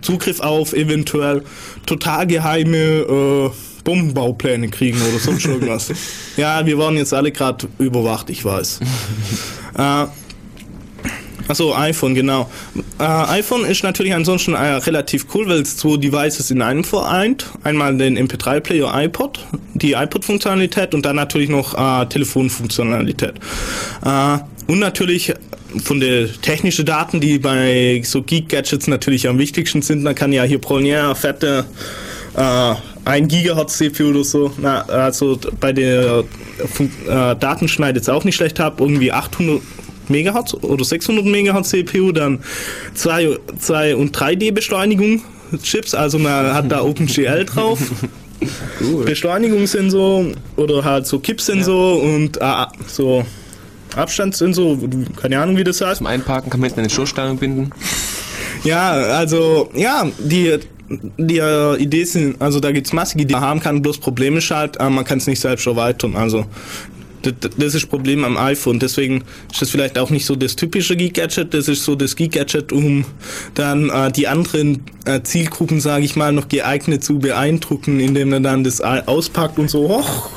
Zugriff 0.00 0.40
auf 0.40 0.72
eventuell 0.72 1.42
total 1.86 2.26
geheime 2.26 2.76
äh, 2.76 3.50
Bombenbaupläne 3.84 4.68
kriegen 4.68 4.98
oder 5.08 5.18
sonst 5.18 5.46
irgendwas. 5.46 5.92
ja, 6.36 6.64
wir 6.64 6.78
waren 6.78 6.96
jetzt 6.96 7.14
alle 7.14 7.32
gerade 7.32 7.68
überwacht, 7.78 8.30
ich 8.30 8.44
weiß. 8.44 8.80
äh, 9.78 10.06
Achso, 11.48 11.74
iPhone, 11.74 12.14
genau. 12.14 12.50
Äh, 12.98 13.04
iPhone 13.04 13.64
ist 13.64 13.82
natürlich 13.82 14.14
ansonsten 14.14 14.52
äh, 14.52 14.58
relativ 14.58 15.26
cool, 15.34 15.48
weil 15.48 15.62
es 15.62 15.78
zwei 15.78 15.96
Devices 15.96 16.50
in 16.50 16.60
einem 16.60 16.84
vereint. 16.84 17.46
Einmal 17.64 17.96
den 17.96 18.18
MP3-Player 18.18 18.92
iPod, 19.04 19.40
die 19.74 19.92
iPod-Funktionalität 19.92 20.94
und 20.94 21.06
dann 21.06 21.16
natürlich 21.16 21.48
noch 21.48 21.74
äh, 21.74 22.06
Telefonfunktionalität. 22.06 23.34
Äh, 24.04 24.38
und 24.66 24.78
natürlich 24.78 25.32
von 25.82 26.00
der 26.00 26.30
technischen 26.42 26.84
Daten, 26.84 27.20
die 27.20 27.38
bei 27.38 28.02
so 28.04 28.22
Geek-Gadgets 28.22 28.86
natürlich 28.86 29.26
am 29.26 29.38
wichtigsten 29.38 29.80
sind, 29.80 30.04
da 30.04 30.12
kann 30.12 30.32
ja 30.32 30.42
hier 30.42 30.58
Pronier 30.58 31.14
fette 31.14 31.64
äh, 32.36 32.74
1 33.06 33.28
Gigahertz 33.28 33.78
CPU 33.78 34.10
oder 34.10 34.24
so, 34.24 34.52
na, 34.58 34.82
also 34.82 35.38
bei 35.60 35.72
der 35.72 36.24
Fun 36.70 36.90
äh, 37.06 37.34
Datenschneide 37.36 37.98
jetzt 37.98 38.10
auch 38.10 38.24
nicht 38.24 38.36
schlecht 38.36 38.60
habe, 38.60 38.82
irgendwie 38.82 39.12
800 39.12 39.62
Megahertz 40.10 40.54
oder 40.54 40.84
600 40.84 41.24
Megahertz 41.24 41.70
CPU, 41.70 42.12
dann 42.12 42.40
2, 42.94 43.38
2 43.58 43.96
und 43.96 44.16
3D 44.16 44.52
Beschleunigung 44.52 45.22
Chips, 45.62 45.94
also 45.94 46.18
man 46.18 46.52
hat 46.52 46.70
da 46.70 46.82
OpenGL 46.82 47.44
drauf. 47.46 47.80
Beschleunigungssensor 49.04 50.26
oder 50.56 50.84
halt 50.84 51.06
so 51.06 51.18
Kippsensor 51.18 52.02
und 52.02 52.36
äh, 52.36 52.66
so 52.86 53.24
Abstandssensor, 53.96 54.78
keine 55.20 55.40
Ahnung 55.40 55.56
wie 55.56 55.64
das 55.64 55.80
heißt. 55.80 55.98
Zum 55.98 56.06
Einparken 56.06 56.50
kann 56.50 56.60
man 56.60 56.68
jetzt 56.68 56.78
eine 56.78 56.90
Stoßstange 56.90 57.34
binden. 57.34 57.70
Ja, 58.62 58.92
also, 58.92 59.70
ja, 59.74 60.06
die, 60.18 60.58
die 61.16 61.38
äh, 61.38 61.76
Idee 61.76 62.04
sind, 62.04 62.40
also 62.40 62.60
da 62.60 62.70
gibt's 62.70 62.92
massige, 62.92 63.26
die 63.26 63.32
man 63.32 63.42
haben 63.42 63.60
kann, 63.60 63.82
bloß 63.82 63.98
Problem 63.98 64.36
ist 64.36 64.50
halt, 64.50 64.78
äh, 64.78 64.88
man 64.88 65.04
kann 65.04 65.18
es 65.18 65.26
nicht 65.26 65.40
selbst 65.40 65.66
erweitern, 65.66 66.16
also 66.16 66.44
das, 67.22 67.74
ist 67.74 67.74
das 67.74 67.86
Problem 67.86 68.24
am 68.24 68.36
iPhone, 68.36 68.78
deswegen 68.78 69.24
ist 69.50 69.62
das 69.62 69.70
vielleicht 69.70 69.98
auch 69.98 70.10
nicht 70.10 70.26
so 70.26 70.36
das 70.36 70.56
typische 70.56 70.96
Geek-Gadget, 70.96 71.54
das 71.54 71.68
ist 71.68 71.84
so 71.84 71.94
das 71.94 72.16
Geek-Gadget, 72.16 72.72
um 72.72 73.04
dann 73.54 73.90
äh, 73.90 74.10
die 74.12 74.28
anderen 74.28 74.84
äh, 75.04 75.22
Zielgruppen, 75.22 75.80
sage 75.80 76.04
ich 76.04 76.16
mal, 76.16 76.32
noch 76.32 76.48
geeignet 76.48 77.04
zu 77.04 77.18
beeindrucken, 77.18 78.00
indem 78.00 78.32
er 78.32 78.40
dann 78.40 78.64
das 78.64 78.80
auspackt 78.80 79.58
und 79.58 79.70
so, 79.70 79.88
hoch, 79.88 80.30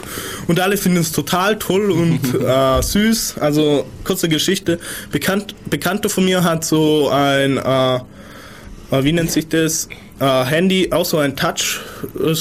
und 0.47 0.59
alle 0.59 0.77
finden 0.77 0.99
es 0.99 1.11
total 1.11 1.57
toll 1.57 1.91
und 1.91 2.19
äh, 2.41 2.81
süß. 2.81 3.35
Also 3.39 3.85
kurze 4.03 4.29
Geschichte. 4.29 4.79
Bekannt, 5.11 5.55
Bekannter 5.69 6.09
von 6.09 6.25
mir 6.25 6.43
hat 6.43 6.65
so 6.65 7.09
ein, 7.09 7.57
äh, 7.57 7.95
äh, 7.95 9.03
wie 9.03 9.13
nennt 9.13 9.31
sich 9.31 9.47
das? 9.47 9.87
Äh, 10.21 10.45
Handy, 10.45 10.91
auch 10.91 11.03
so 11.03 11.17
ein 11.17 11.35
Touch, 11.35 11.79
äh, 12.23 12.35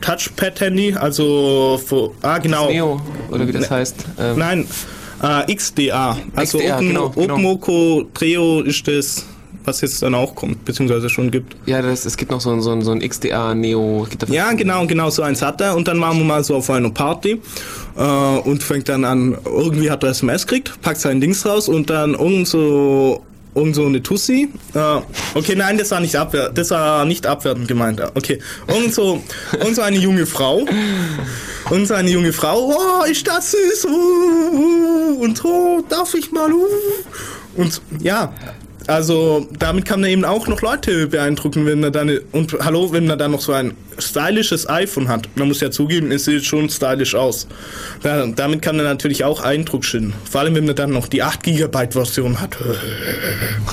Touchpad-Handy, 0.00 0.94
also 0.94 1.80
für, 1.84 2.12
ah 2.22 2.38
genau. 2.38 2.68
Neo, 2.68 3.00
oder 3.28 3.48
wie 3.48 3.50
das 3.50 3.62
Ne- 3.62 3.70
heißt. 3.70 3.96
Ähm, 4.20 4.38
Nein, 4.38 4.66
äh, 5.20 5.52
XDA. 5.52 6.16
Also 6.36 6.58
XDA, 6.58 6.76
Open, 6.76 6.88
genau, 6.88 7.08
genau. 7.10 8.04
Treo 8.14 8.60
ist 8.60 8.86
das, 8.86 9.24
was 9.64 9.80
jetzt 9.80 10.00
dann 10.02 10.14
auch 10.14 10.32
kommt, 10.36 10.64
beziehungsweise 10.64 11.08
schon 11.08 11.28
gibt. 11.32 11.56
ja, 11.66 11.82
das, 11.82 12.04
es 12.04 12.16
gibt 12.16 12.30
noch 12.30 12.40
so 12.40 12.50
ein, 12.52 12.62
so 12.62 12.70
ein, 12.70 12.82
so 12.82 12.92
ein 12.92 13.00
XDA 13.00 13.52
Neo. 13.52 14.06
Ja, 14.28 14.52
genau, 14.52 14.86
genau 14.86 15.10
so 15.10 15.22
eins 15.22 15.42
hat 15.42 15.60
er. 15.60 15.74
Und 15.74 15.88
dann 15.88 16.00
waren 16.00 16.16
wir 16.18 16.24
mal 16.24 16.44
so 16.44 16.54
auf 16.54 16.70
einer 16.70 16.90
Party 16.90 17.40
äh, 17.96 18.00
und 18.44 18.62
fängt 18.62 18.88
dann 18.88 19.04
an, 19.04 19.36
irgendwie 19.44 19.90
hat 19.90 20.04
er 20.04 20.10
SMS 20.10 20.46
gekriegt, 20.46 20.80
packt 20.82 21.00
sein 21.00 21.20
Dings 21.20 21.44
raus 21.44 21.68
und 21.68 21.90
dann 21.90 22.14
irgend 22.14 22.46
so 22.46 23.24
irgend 23.54 23.74
so 23.74 23.86
eine 23.86 24.02
Tussi. 24.02 24.48
Äh, 24.74 25.00
okay, 25.34 25.54
nein, 25.56 25.78
das 25.78 25.90
war 25.90 26.00
nicht 26.00 26.16
abwertend, 26.16 26.58
das 26.58 26.70
war 26.70 27.04
nicht 27.04 27.26
abwertend 27.26 27.68
gemeint. 27.68 28.00
Okay, 28.14 28.40
irgend 28.68 28.94
so, 28.94 29.22
irgend 29.52 29.76
so 29.76 29.82
eine 29.82 29.98
junge 29.98 30.26
Frau. 30.26 30.64
Irgend 31.70 31.88
so 31.88 31.94
eine 31.94 32.10
junge 32.10 32.32
Frau. 32.32 32.74
Oh, 32.74 33.04
ist 33.04 33.26
das 33.26 33.52
süß. 33.52 33.86
Uh, 33.86 33.88
uh, 33.88 35.22
und 35.22 35.38
so, 35.38 35.84
darf 35.88 36.12
ich 36.14 36.30
mal. 36.30 36.52
Uh. 36.52 36.66
Und 37.56 37.80
ja, 38.00 38.32
also 38.86 39.48
damit 39.58 39.84
kann 39.86 40.00
man 40.00 40.10
eben 40.10 40.24
auch 40.24 40.46
noch 40.46 40.60
Leute 40.60 41.06
beeindrucken, 41.06 41.66
wenn 41.66 41.82
er 41.82 41.90
dann 41.90 42.18
und 42.32 42.52
hallo, 42.60 42.92
wenn 42.92 43.06
man 43.06 43.18
dann 43.18 43.30
noch 43.30 43.40
so 43.40 43.52
ein 43.52 43.74
stylisches 43.98 44.68
iPhone 44.68 45.08
hat. 45.08 45.28
Man 45.36 45.48
muss 45.48 45.60
ja 45.60 45.70
zugeben, 45.70 46.10
es 46.12 46.24
sieht 46.24 46.44
schon 46.44 46.68
stylisch 46.68 47.14
aus. 47.14 47.46
Da, 48.02 48.26
damit 48.26 48.62
kann 48.62 48.76
man 48.76 48.84
natürlich 48.84 49.24
auch 49.24 49.42
Eindruck 49.42 49.84
schinden. 49.84 50.12
Vor 50.30 50.42
allem, 50.42 50.54
wenn 50.54 50.66
man 50.66 50.74
dann 50.74 50.90
noch 50.90 51.08
die 51.08 51.22
8 51.22 51.42
GB 51.42 51.90
Version 51.90 52.40
hat. 52.40 52.56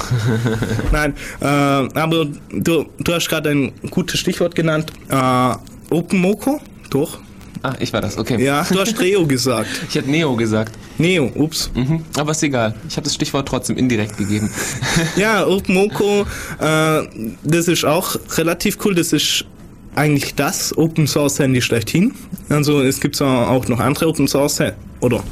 Nein, 0.92 1.14
äh, 1.42 1.46
aber 1.46 2.28
du, 2.52 2.86
du 3.00 3.14
hast 3.14 3.30
gerade 3.30 3.50
ein 3.50 3.74
gutes 3.90 4.20
Stichwort 4.20 4.56
genannt. 4.56 4.92
Äh, 5.10 5.56
OpenMoko, 5.90 6.62
doch. 6.90 7.20
Ah, 7.64 7.76
ich 7.80 7.94
war 7.94 8.02
das, 8.02 8.18
okay. 8.18 8.44
Ja, 8.44 8.66
du 8.70 8.80
hast 8.80 9.00
Neo 9.00 9.26
gesagt. 9.28 9.70
Ich 9.88 9.96
hätte 9.96 10.10
Neo 10.10 10.36
gesagt. 10.36 10.74
Neo, 10.98 11.32
ups. 11.36 11.70
Mhm, 11.76 12.04
aber 12.18 12.32
ist 12.32 12.42
egal. 12.42 12.74
Ich 12.88 12.98
habe 12.98 13.04
das 13.04 13.14
Stichwort 13.14 13.48
trotzdem 13.48 13.78
indirekt 13.78 14.18
gegeben. 14.18 14.50
Ja, 15.16 15.46
OpenMoko, 15.46 16.26
äh, 16.60 17.04
das 17.44 17.68
ist 17.68 17.86
auch 17.86 18.16
relativ 18.38 18.78
cool. 18.84 18.96
Das 18.96 19.14
ist 19.14 19.46
eigentlich 19.96 20.34
das 20.36 20.76
Open 20.78 21.06
Source 21.06 21.38
Handy 21.40 21.62
schlechthin. 21.62 22.14
Also 22.50 22.82
es 22.82 23.00
gibt 23.00 23.22
auch 23.22 23.68
noch 23.68 23.80
andere 23.80 24.08
Open 24.08 24.28
Source 24.28 24.62
oder 25.00 25.24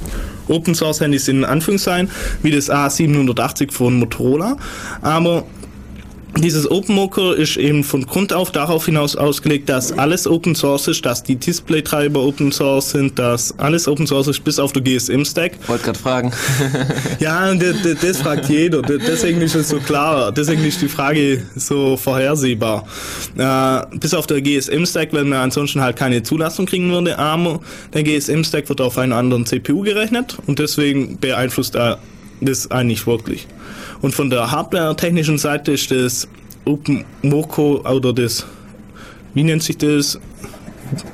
Open 0.47 0.75
Source 0.75 1.01
Handys 1.01 1.27
in 1.27 1.45
Anführungszeichen, 1.45 2.09
wie 2.43 2.51
das 2.51 2.69
A780 2.69 3.71
von 3.71 3.97
Motorola. 3.97 4.57
Aber 5.01 5.45
dieses 6.37 6.69
OpenMoko 6.69 7.31
ist 7.31 7.57
eben 7.57 7.83
von 7.83 8.05
Grund 8.05 8.33
auf 8.33 8.51
darauf 8.51 8.85
hinaus 8.85 9.15
ausgelegt, 9.15 9.67
dass 9.67 9.91
alles 9.97 10.27
Open 10.27 10.55
Source 10.55 10.87
ist, 10.87 11.05
dass 11.05 11.23
die 11.23 11.35
Display-Treiber 11.35 12.21
Open 12.21 12.51
Source 12.51 12.91
sind, 12.91 13.17
dass 13.17 13.57
alles 13.57 13.87
Open 13.87 14.07
Source 14.07 14.27
ist, 14.27 14.43
bis 14.43 14.59
auf 14.59 14.71
der 14.71 14.81
GSM-Stack. 14.83 15.53
Wollte 15.67 15.85
gerade 15.85 15.99
fragen. 15.99 16.31
Ja, 17.19 17.53
das, 17.53 17.75
das 18.01 18.17
fragt 18.21 18.49
jeder. 18.49 18.81
Deswegen 18.81 19.41
ist 19.41 19.55
es 19.55 19.69
so 19.69 19.79
klar. 19.79 20.31
Deswegen 20.31 20.63
ist 20.63 20.81
die 20.81 20.87
Frage 20.87 21.43
so 21.55 21.97
vorhersehbar. 21.97 22.85
Äh, 23.37 23.97
bis 23.97 24.13
auf 24.13 24.27
der 24.27 24.41
GSM-Stack, 24.41 25.11
weil 25.13 25.25
man 25.25 25.39
ansonsten 25.39 25.81
halt 25.81 25.97
keine 25.97 26.23
Zulassung 26.23 26.65
kriegen 26.65 26.91
würde. 26.91 27.17
Aber 27.17 27.59
der 27.93 28.03
GSM-Stack 28.03 28.69
wird 28.69 28.81
auf 28.81 28.97
einen 28.97 29.13
anderen 29.13 29.45
CPU 29.45 29.81
gerechnet 29.81 30.37
und 30.47 30.59
deswegen 30.59 31.17
beeinflusst 31.19 31.75
er 31.75 31.99
das 32.41 32.71
eigentlich 32.71 33.05
wirklich. 33.05 33.47
Und 34.01 34.15
von 34.15 34.29
der 34.29 34.51
hardware-technischen 34.51 35.37
Seite 35.37 35.73
ist 35.73 35.91
das 35.91 36.27
OpenMoko 36.65 37.81
oder 37.89 38.13
das, 38.13 38.45
wie 39.33 39.43
nennt 39.43 39.63
sich 39.63 39.77
das? 39.77 40.19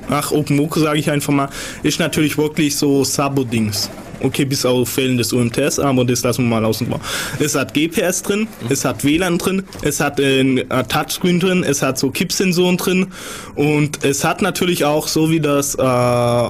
Ach, 0.10 0.32
OpenMoko 0.32 0.80
sage 0.80 1.00
ich 1.00 1.10
einfach 1.10 1.34
mal, 1.34 1.50
ist 1.84 2.00
natürlich 2.00 2.38
wirklich 2.38 2.76
so 2.76 3.04
Sabo-Dings. 3.04 3.90
Okay, 4.22 4.46
bis 4.46 4.66
auf 4.66 4.90
fehlendes 4.90 5.34
UMTS, 5.34 5.78
aber 5.80 6.06
das 6.06 6.24
lassen 6.24 6.44
wir 6.44 6.50
mal 6.50 6.66
außen 6.66 6.88
vor. 6.88 7.02
Es 7.38 7.54
hat 7.54 7.74
GPS 7.74 8.24
drin, 8.24 8.48
es 8.70 8.86
hat 8.86 9.04
WLAN 9.04 9.38
drin, 9.38 9.64
es 9.82 10.00
hat 10.00 10.20
ein 10.20 10.58
äh, 10.58 10.84
Touchscreen 10.86 11.40
drin, 11.40 11.64
es 11.64 11.82
hat 11.82 12.00
so 12.00 12.12
Kippsensoren 12.12 12.78
drin 12.78 13.08
und 13.56 14.04
es 14.06 14.24
hat 14.24 14.42
natürlich 14.42 14.86
auch 14.86 15.10
so 15.10 15.30
wie 15.30 15.42
das 15.42 15.76
äh, 15.76 16.50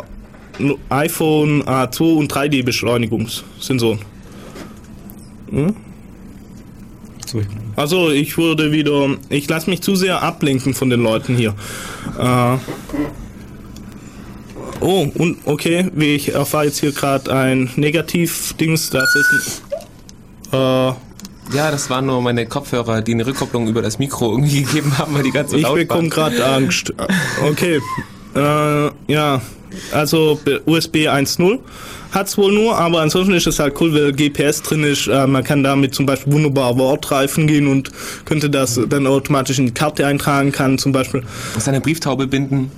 iPhone 0.90 1.64
A2 1.64 2.16
und 2.16 2.32
3D-Beschleunigungssensoren. 2.32 4.00
Hm? 5.50 5.76
Also 7.76 8.10
ich 8.12 8.38
würde 8.38 8.72
wieder, 8.72 9.10
ich 9.30 9.50
lasse 9.50 9.70
mich 9.70 9.82
zu 9.82 9.96
sehr 9.96 10.22
ablenken 10.22 10.74
von 10.74 10.90
den 10.90 11.02
Leuten 11.02 11.36
hier. 11.36 11.56
Äh, 12.18 12.58
oh, 14.80 15.08
und 15.16 15.38
okay, 15.46 15.90
wie 15.94 16.16
ich 16.16 16.34
erfahre 16.34 16.66
jetzt 16.66 16.80
hier 16.80 16.92
gerade 16.92 17.34
ein 17.34 17.70
Negativ-Dings, 17.76 18.90
das 18.90 19.16
ist 19.16 19.62
äh, 20.52 20.56
Ja, 20.58 20.96
das 21.72 21.90
waren 21.90 22.06
nur 22.06 22.22
meine 22.22 22.46
Kopfhörer, 22.46 23.02
die 23.02 23.14
eine 23.14 23.26
Rückkopplung 23.26 23.68
über 23.68 23.82
das 23.82 24.00
Mikro 24.00 24.32
irgendwie 24.32 24.64
gegeben 24.66 24.98
haben, 24.98 25.14
weil 25.14 25.24
die 25.24 25.32
ganz 25.32 25.52
so 25.52 25.58
ich 25.58 25.64
laut 25.64 25.76
bekomme 25.76 26.04
waren. 26.04 26.10
gerade 26.10 26.46
Angst. 26.46 26.94
Okay, 27.48 27.80
äh, 28.36 28.92
ja, 29.12 29.42
also 29.92 30.40
USB 30.66 31.08
1.0 31.08 31.60
hat's 32.16 32.38
wohl 32.38 32.52
nur, 32.52 32.78
aber 32.78 33.02
ansonsten 33.02 33.34
ist 33.34 33.46
es 33.46 33.60
halt 33.60 33.80
cool, 33.80 33.94
weil 33.94 34.14
GPS 34.14 34.64
drin 34.64 34.84
ist. 34.84 35.08
Äh, 35.08 35.28
man 35.28 35.44
kann 35.44 35.64
damit 35.64 35.94
zum 35.94 36.06
Beispiel 36.06 36.34
wunderbar 36.34 36.78
Wortreifen 36.78 37.46
gehen 37.46 37.68
und 37.68 37.92
könnte 38.24 38.50
das 38.50 38.80
dann 38.90 39.06
automatisch 39.06 39.60
in 39.60 39.68
die 39.68 39.74
Karte 39.74 40.08
eintragen, 40.08 40.52
kann 40.52 40.78
zum 40.78 40.92
Beispiel 40.94 41.24
seine 41.60 41.82
Brieftaube 41.82 42.26
binden. 42.26 42.72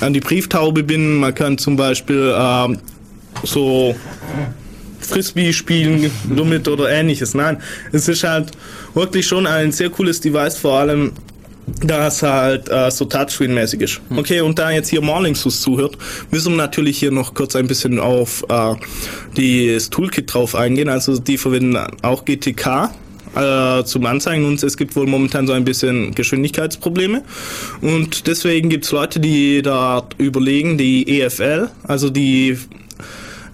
An 0.00 0.12
die 0.12 0.20
Brieftaube 0.20 0.82
binden. 0.82 1.20
Man 1.20 1.34
kann 1.34 1.56
zum 1.56 1.76
Beispiel 1.76 2.34
ähm, 2.36 2.78
so 3.44 3.94
Frisbee 5.00 5.52
spielen 5.52 6.10
damit 6.28 6.68
oder 6.68 6.90
ähnliches. 6.90 7.34
Nein, 7.34 7.58
es 7.92 8.08
ist 8.08 8.24
halt 8.24 8.50
wirklich 8.94 9.26
schon 9.26 9.46
ein 9.46 9.72
sehr 9.72 9.88
cooles 9.88 10.20
Device, 10.20 10.58
vor 10.58 10.80
allem 10.80 11.12
da 11.82 12.06
es 12.06 12.22
halt 12.22 12.68
äh, 12.68 12.90
so 12.90 13.04
Touchscreen-mäßig 13.04 13.80
ist. 13.80 14.00
Okay, 14.14 14.40
und 14.40 14.58
da 14.58 14.70
jetzt 14.70 14.88
hier 14.88 15.00
Morningsus 15.00 15.60
zuhört, 15.60 15.98
müssen 16.30 16.52
wir 16.52 16.58
natürlich 16.58 16.98
hier 16.98 17.10
noch 17.10 17.34
kurz 17.34 17.56
ein 17.56 17.66
bisschen 17.66 17.98
auf 17.98 18.44
äh, 18.48 18.74
das 19.74 19.90
Toolkit 19.90 20.32
drauf 20.32 20.54
eingehen. 20.54 20.88
Also 20.88 21.18
die 21.18 21.38
verwenden 21.38 21.76
auch 22.02 22.24
GTK 22.24 22.90
äh, 23.34 23.84
zum 23.84 24.06
Anzeigen 24.06 24.44
und 24.44 24.62
es 24.62 24.76
gibt 24.76 24.96
wohl 24.96 25.06
momentan 25.06 25.46
so 25.46 25.52
ein 25.52 25.64
bisschen 25.64 26.14
Geschwindigkeitsprobleme 26.14 27.22
und 27.82 28.26
deswegen 28.26 28.70
gibt 28.70 28.86
es 28.86 28.92
Leute, 28.92 29.20
die 29.20 29.60
da 29.62 30.08
überlegen, 30.18 30.78
die 30.78 31.20
EFL, 31.20 31.68
also 31.82 32.08
die 32.08 32.56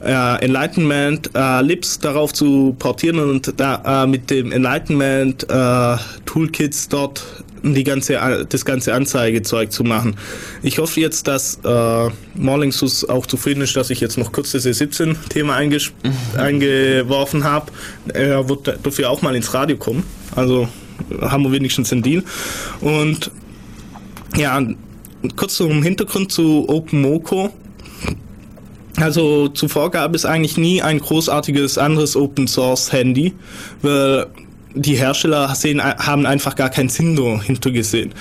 äh, 0.04 0.44
Enlightenment 0.44 1.30
äh, 1.34 1.62
Lips 1.62 1.98
darauf 1.98 2.32
zu 2.32 2.76
portieren 2.78 3.18
und 3.18 3.54
da 3.58 4.04
äh, 4.04 4.06
mit 4.06 4.30
dem 4.30 4.52
Enlightenment 4.52 5.46
äh, 5.48 5.96
Toolkits 6.26 6.88
dort 6.88 7.24
die 7.62 7.84
ganze 7.84 8.46
das 8.48 8.64
ganze 8.64 8.94
Anzeigezeug 8.94 9.72
zu 9.72 9.84
machen. 9.84 10.16
Ich 10.62 10.78
hoffe 10.78 11.00
jetzt, 11.00 11.28
dass 11.28 11.58
äh, 11.64 12.10
Morlingsus 12.34 13.08
auch 13.08 13.26
zufrieden 13.26 13.62
ist, 13.62 13.76
dass 13.76 13.90
ich 13.90 14.00
jetzt 14.00 14.18
noch 14.18 14.32
kurz 14.32 14.52
das 14.52 14.66
E17-Thema 14.66 15.54
einges 15.54 15.92
eingeworfen 16.36 17.44
habe. 17.44 17.72
Er 18.12 18.48
wird 18.48 18.78
dafür 18.82 19.10
auch 19.10 19.22
mal 19.22 19.36
ins 19.36 19.54
Radio 19.54 19.76
kommen. 19.76 20.02
Also 20.34 20.68
haben 21.20 21.44
wir 21.44 21.52
wenigstens 21.52 21.90
den 21.90 22.02
Deal. 22.02 22.22
Und 22.80 23.30
ja, 24.36 24.60
kurz 25.36 25.56
zum 25.56 25.82
Hintergrund 25.82 26.32
zu 26.32 26.68
OpenMoko. 26.68 27.50
Also 28.96 29.48
zuvor 29.48 29.90
gab 29.90 30.14
es 30.14 30.24
eigentlich 30.24 30.56
nie 30.56 30.82
ein 30.82 30.98
großartiges 30.98 31.78
anderes 31.78 32.14
Open 32.14 32.46
Source 32.46 32.92
Handy, 32.92 33.34
weil 33.80 34.26
die 34.74 34.94
Hersteller 34.94 35.54
sehen, 35.54 35.82
haben 35.82 36.26
einfach 36.26 36.56
gar 36.56 36.70
keinen 36.70 36.88
Sinn 36.88 37.16
dahinter 37.16 37.70
gesehen. 37.70 38.12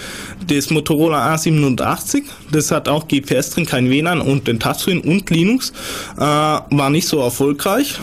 Das 0.47 0.69
Motorola 0.69 1.33
A780, 1.33 2.23
das 2.51 2.71
hat 2.71 2.87
auch 2.89 3.07
GPS 3.07 3.51
drin, 3.51 3.65
kein 3.65 3.89
WLAN 3.89 4.21
und 4.21 4.47
den 4.47 4.59
Touchscreen 4.59 5.01
und 5.01 5.29
Linux, 5.29 5.71
äh, 6.17 6.21
war 6.21 6.89
nicht 6.89 7.07
so 7.07 7.19
erfolgreich, 7.19 7.99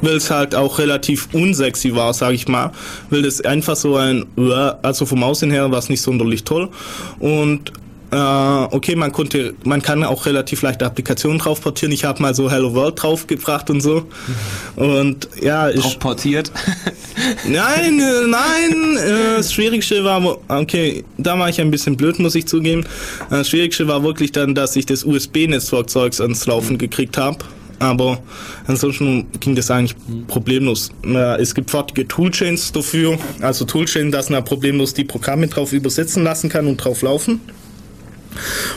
weil 0.00 0.16
es 0.16 0.30
halt 0.30 0.54
auch 0.54 0.78
relativ 0.78 1.28
unsexy 1.32 1.94
war, 1.94 2.12
sage 2.14 2.34
ich 2.34 2.48
mal, 2.48 2.72
weil 3.10 3.22
das 3.22 3.40
einfach 3.40 3.76
so 3.76 3.96
ein, 3.96 4.26
also 4.82 5.06
vom 5.06 5.22
Aussehen 5.22 5.50
her 5.50 5.70
war 5.70 5.78
es 5.78 5.88
nicht 5.88 6.02
sonderlich 6.02 6.44
toll 6.44 6.68
und 7.18 7.72
äh, 8.12 8.16
okay, 8.16 8.96
man 8.96 9.12
konnte, 9.12 9.54
man 9.64 9.82
kann 9.82 10.02
auch 10.02 10.26
relativ 10.26 10.62
leichte 10.62 10.84
Applikationen 10.84 11.38
drauf 11.38 11.60
portieren. 11.60 11.92
Ich 11.92 12.04
habe 12.04 12.20
mal 12.20 12.34
so 12.34 12.50
Hello 12.50 12.74
World 12.74 13.00
draufgebracht 13.00 13.70
und 13.70 13.80
so. 13.80 14.04
Und 14.76 15.28
ja, 15.40 15.68
ich. 15.70 15.80
Drauf 15.80 15.98
portiert? 15.98 16.50
Nein, 17.46 18.00
äh, 18.00 18.26
nein. 18.26 18.96
Äh, 18.96 19.36
das 19.36 19.52
Schwierigste 19.52 20.02
war, 20.04 20.38
okay, 20.48 21.04
da 21.18 21.38
war 21.38 21.48
ich 21.48 21.60
ein 21.60 21.70
bisschen 21.70 21.96
blöd, 21.96 22.18
muss 22.18 22.34
ich 22.34 22.46
zugeben. 22.46 22.82
Äh, 23.30 23.38
Das 23.40 23.50
Schwierigste 23.50 23.86
war 23.86 24.02
wirklich 24.02 24.32
dann, 24.32 24.54
dass 24.54 24.74
ich 24.74 24.86
das 24.86 25.04
USB-Netzwerkzeugs 25.04 26.20
ans 26.20 26.46
Laufen 26.46 26.78
gekriegt 26.78 27.18
habe. 27.18 27.38
Aber 27.78 28.18
ansonsten 28.66 29.26
ging 29.40 29.54
das 29.54 29.70
eigentlich 29.70 29.96
problemlos. 30.28 30.90
Es 31.38 31.54
gibt 31.54 31.70
fertige 31.70 32.06
Toolchains 32.06 32.72
dafür. 32.72 33.18
Also 33.40 33.64
Toolchain, 33.64 34.10
dass 34.10 34.28
man 34.28 34.44
problemlos 34.44 34.92
die 34.92 35.04
Programme 35.04 35.46
drauf 35.48 35.72
übersetzen 35.72 36.22
lassen 36.22 36.50
kann 36.50 36.66
und 36.66 36.76
drauf 36.76 37.00
laufen 37.00 37.40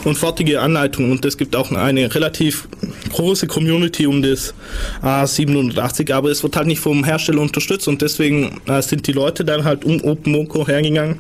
und 0.04 0.18
fertige 0.18 0.62
Anleitungen. 0.62 1.12
Und 1.12 1.26
es 1.26 1.38
gibt 1.38 1.56
auch 1.56 1.72
eine 1.72 2.14
relativ 2.14 2.68
große 3.12 3.48
Community 3.48 4.08
um 4.08 4.22
das 4.22 4.54
A780, 5.02 6.14
aber 6.14 6.30
es 6.30 6.44
wird 6.44 6.56
halt 6.56 6.68
nicht 6.68 6.80
vom 6.80 7.04
Hersteller 7.04 7.42
unterstützt 7.42 7.88
und 7.88 8.02
deswegen 8.02 8.62
äh, 8.66 8.82
sind 8.82 9.08
die 9.08 9.14
Leute 9.14 9.46
dann 9.46 9.64
halt 9.64 9.86
um 9.86 10.04
OpenMoko 10.04 10.68
hergegangen, 10.68 11.18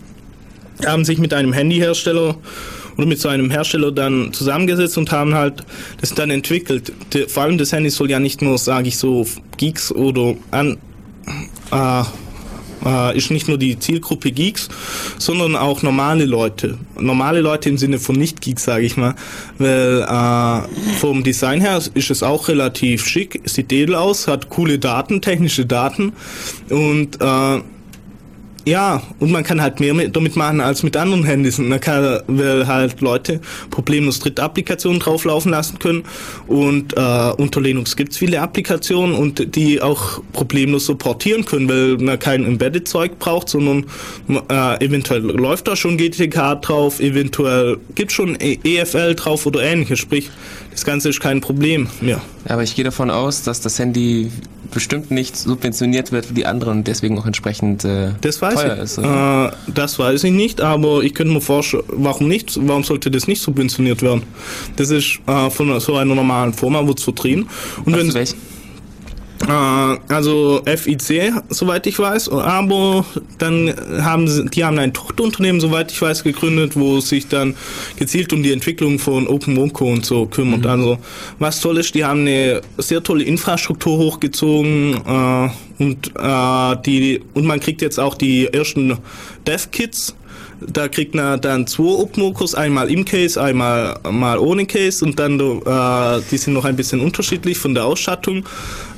haben 0.85 1.05
sich 1.05 1.17
mit 1.17 1.33
einem 1.33 1.53
Handyhersteller 1.53 2.35
oder 2.97 3.07
mit 3.07 3.19
so 3.19 3.29
einem 3.29 3.49
Hersteller 3.49 3.91
dann 3.91 4.33
zusammengesetzt 4.33 4.97
und 4.97 5.11
haben 5.11 5.33
halt 5.33 5.63
das 6.01 6.13
dann 6.13 6.29
entwickelt. 6.29 6.91
Vor 7.27 7.43
allem 7.43 7.57
das 7.57 7.71
Handy 7.71 7.89
soll 7.89 8.09
ja 8.09 8.19
nicht 8.19 8.41
nur, 8.41 8.57
sage 8.57 8.87
ich 8.87 8.97
so, 8.97 9.25
Geeks 9.57 9.91
oder 9.91 10.35
an, 10.51 10.77
äh, 11.71 12.03
äh, 12.85 13.17
ist 13.17 13.31
nicht 13.31 13.47
nur 13.47 13.57
die 13.57 13.79
Zielgruppe 13.79 14.31
Geeks, 14.31 14.69
sondern 15.17 15.55
auch 15.55 15.81
normale 15.81 16.25
Leute. 16.25 16.77
Normale 16.99 17.41
Leute 17.41 17.69
im 17.69 17.77
Sinne 17.77 17.99
von 17.99 18.15
Nicht-Geeks, 18.15 18.63
sage 18.63 18.85
ich 18.85 18.97
mal. 18.97 19.15
Weil 19.57 20.01
äh, 20.01 20.97
vom 20.97 21.23
Design 21.23 21.61
her 21.61 21.81
ist 21.93 22.11
es 22.11 22.23
auch 22.23 22.47
relativ 22.47 23.05
schick, 23.05 23.41
sieht 23.45 23.71
edel 23.71 23.95
aus, 23.95 24.27
hat 24.27 24.49
coole 24.49 24.79
Daten, 24.79 25.21
technische 25.21 25.65
Daten 25.65 26.13
und 26.69 27.19
äh, 27.21 27.61
ja, 28.65 29.01
und 29.19 29.31
man 29.31 29.43
kann 29.43 29.61
halt 29.61 29.79
mehr 29.79 29.93
mit, 29.93 30.15
damit 30.15 30.35
machen 30.35 30.61
als 30.61 30.83
mit 30.83 30.95
anderen 30.95 31.23
Handys. 31.23 31.59
Und 31.59 31.69
man 31.69 31.79
kann 31.79 32.21
weil 32.27 32.67
halt 32.67 33.01
Leute 33.01 33.41
problemlos 33.69 34.19
Drittapplikationen 34.19 34.99
drauflaufen 34.99 35.51
lassen 35.51 35.79
können. 35.79 36.03
Und 36.47 36.95
äh, 36.95 37.31
unter 37.37 37.61
Linux 37.61 37.95
gibt's 37.95 38.17
viele 38.17 38.41
Applikationen 38.41 39.15
und 39.15 39.55
die 39.55 39.81
auch 39.81 40.21
problemlos 40.31 40.85
supportieren 40.85 41.45
können, 41.45 41.67
weil 41.67 41.97
man 41.97 42.19
kein 42.19 42.45
Embedded-Zeug 42.45 43.19
braucht, 43.19 43.49
sondern 43.49 43.85
äh, 44.49 44.85
eventuell 44.85 45.21
läuft 45.21 45.67
da 45.67 45.75
schon 45.75 45.97
GTK 45.97 46.61
drauf, 46.61 46.99
eventuell 46.99 47.77
gibt's 47.95 48.13
schon 48.13 48.37
E- 48.39 48.59
EFL 48.63 49.15
drauf 49.15 49.45
oder 49.45 49.61
ähnliches. 49.61 49.99
Sprich, 49.99 50.29
das 50.71 50.85
Ganze 50.85 51.09
ist 51.09 51.19
kein 51.19 51.41
Problem 51.41 51.87
mehr. 52.01 52.21
Aber 52.45 52.63
ich 52.63 52.75
gehe 52.75 52.85
davon 52.85 53.09
aus, 53.09 53.43
dass 53.43 53.61
das 53.61 53.79
Handy 53.79 54.31
bestimmt 54.73 55.11
nicht 55.11 55.35
subventioniert 55.35 56.11
wird 56.11 56.29
wie 56.29 56.33
die 56.33 56.45
anderen 56.45 56.79
und 56.79 56.87
deswegen 56.87 57.17
auch 57.19 57.25
entsprechend 57.25 57.85
äh, 57.85 58.11
Das 58.21 58.41
weiß 58.41 58.55
teuer 58.55 58.75
ich. 58.75 58.81
ist. 58.83 58.97
Äh, 58.97 59.51
das 59.73 59.99
weiß 59.99 60.23
ich 60.23 60.31
nicht, 60.31 60.61
aber 60.61 61.03
ich 61.03 61.13
könnte 61.13 61.33
mir 61.33 61.41
vorstellen, 61.41 61.83
warum 61.87 62.27
nicht? 62.27 62.57
Warum 62.67 62.83
sollte 62.83 63.11
das 63.11 63.27
nicht 63.27 63.41
subventioniert 63.41 64.01
werden? 64.01 64.23
Das 64.75 64.89
ist 64.89 65.19
äh, 65.27 65.49
von 65.49 65.79
so 65.79 65.95
einer 65.95 66.15
normalen 66.15 66.53
Firma 66.53 66.85
wird's 66.85 67.03
vertrieben. 67.03 67.47
Und 67.85 67.95
wenn 67.95 68.09
äh, 68.15 68.25
also 69.47 70.61
FIC, 70.65 71.33
soweit 71.49 71.85
ich 71.87 71.99
weiß, 71.99 72.29
aber 72.29 73.05
dann 73.37 73.73
haben 74.01 74.27
sie, 74.27 74.45
die 74.45 74.63
haben 74.63 74.79
ein 74.79 74.93
Tochterunternehmen, 74.93 75.59
soweit 75.59 75.91
ich 75.91 76.01
weiß, 76.01 76.23
gegründet, 76.23 76.75
wo 76.75 76.99
sich 76.99 77.27
dann 77.27 77.55
gezielt 77.97 78.31
um 78.31 78.43
die 78.43 78.51
Entwicklung 78.51 78.99
von 78.99 79.27
OpenMonco 79.27 79.85
und 79.85 80.05
so 80.05 80.25
kümmert. 80.25 80.65
Also 80.65 80.97
was 81.39 81.59
toll 81.59 81.77
ist, 81.77 81.93
die 81.95 82.05
haben 82.05 82.21
eine 82.21 82.61
sehr 82.77 83.03
tolle 83.03 83.23
Infrastruktur 83.23 83.97
hochgezogen 83.97 85.01
äh, 85.05 85.49
und 85.83 86.11
äh, 86.17 86.75
die 86.85 87.21
und 87.33 87.45
man 87.45 87.59
kriegt 87.59 87.81
jetzt 87.81 87.99
auch 87.99 88.15
die 88.15 88.47
ersten 88.47 88.97
Dev-Kits 89.45 90.15
da 90.71 90.87
kriegt 90.87 91.15
man 91.15 91.39
dann 91.41 91.67
zwei 91.67 91.83
OpenMokos, 91.83 92.55
einmal 92.55 92.89
im 92.89 93.05
Case, 93.05 93.41
einmal 93.41 93.99
mal 94.09 94.37
ohne 94.37 94.65
Case 94.65 95.03
und 95.03 95.19
dann 95.19 95.39
äh, 95.39 96.21
die 96.31 96.37
sind 96.37 96.53
noch 96.53 96.65
ein 96.65 96.75
bisschen 96.75 96.99
unterschiedlich 96.99 97.57
von 97.57 97.73
der 97.73 97.85
Ausstattung. 97.85 98.45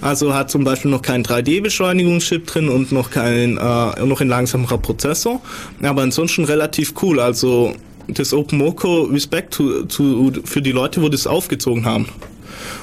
Also 0.01 0.33
hat 0.33 0.51
zum 0.51 0.63
Beispiel 0.63 0.91
noch 0.91 1.01
kein 1.01 1.23
3D-Beschleunigungschip 1.23 2.45
drin 2.45 2.69
und 2.69 2.91
noch 2.91 3.11
kein 3.11 3.57
äh, 3.57 4.05
noch 4.05 4.21
ein 4.21 4.27
langsamerer 4.27 4.77
Prozessor, 4.77 5.41
aber 5.81 6.01
ansonsten 6.01 6.45
relativ 6.45 6.93
cool. 7.01 7.19
Also 7.19 7.73
das 8.07 8.33
OpenMoko 8.33 9.03
Respekt 9.03 9.53
zu, 9.53 9.85
zu, 9.85 10.31
für 10.43 10.61
die 10.61 10.71
Leute, 10.71 11.01
wo 11.01 11.09
das 11.09 11.27
aufgezogen 11.27 11.85
haben. 11.85 12.07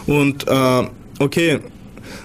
Und 0.06 0.46
äh, 0.48 0.86
okay, 1.18 1.60